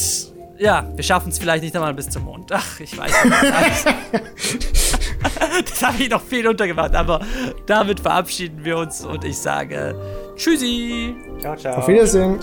ja, 0.59 0.87
wir 0.93 1.03
schaffen 1.03 1.29
es 1.29 1.39
vielleicht 1.39 1.63
nicht 1.63 1.75
einmal 1.75 1.95
bis 1.95 2.07
zum 2.07 2.25
Mond. 2.25 2.51
Ach, 2.51 2.79
ich 2.79 2.95
weiß 2.95 3.25
nicht. 3.25 4.71
das 5.71 5.81
habe 5.81 6.03
ich 6.03 6.09
noch 6.11 6.21
viel 6.21 6.47
untergemacht, 6.47 6.93
aber 6.93 7.19
damit 7.65 7.99
verabschieden 7.99 8.63
wir 8.63 8.77
uns 8.77 9.03
und 9.03 9.25
ich 9.25 9.39
sage 9.39 9.95
Tschüssi. 10.35 11.15
Ciao, 11.39 11.55
ciao. 11.55 11.77
Auf 11.77 11.87
Wiedersehen. 11.87 12.37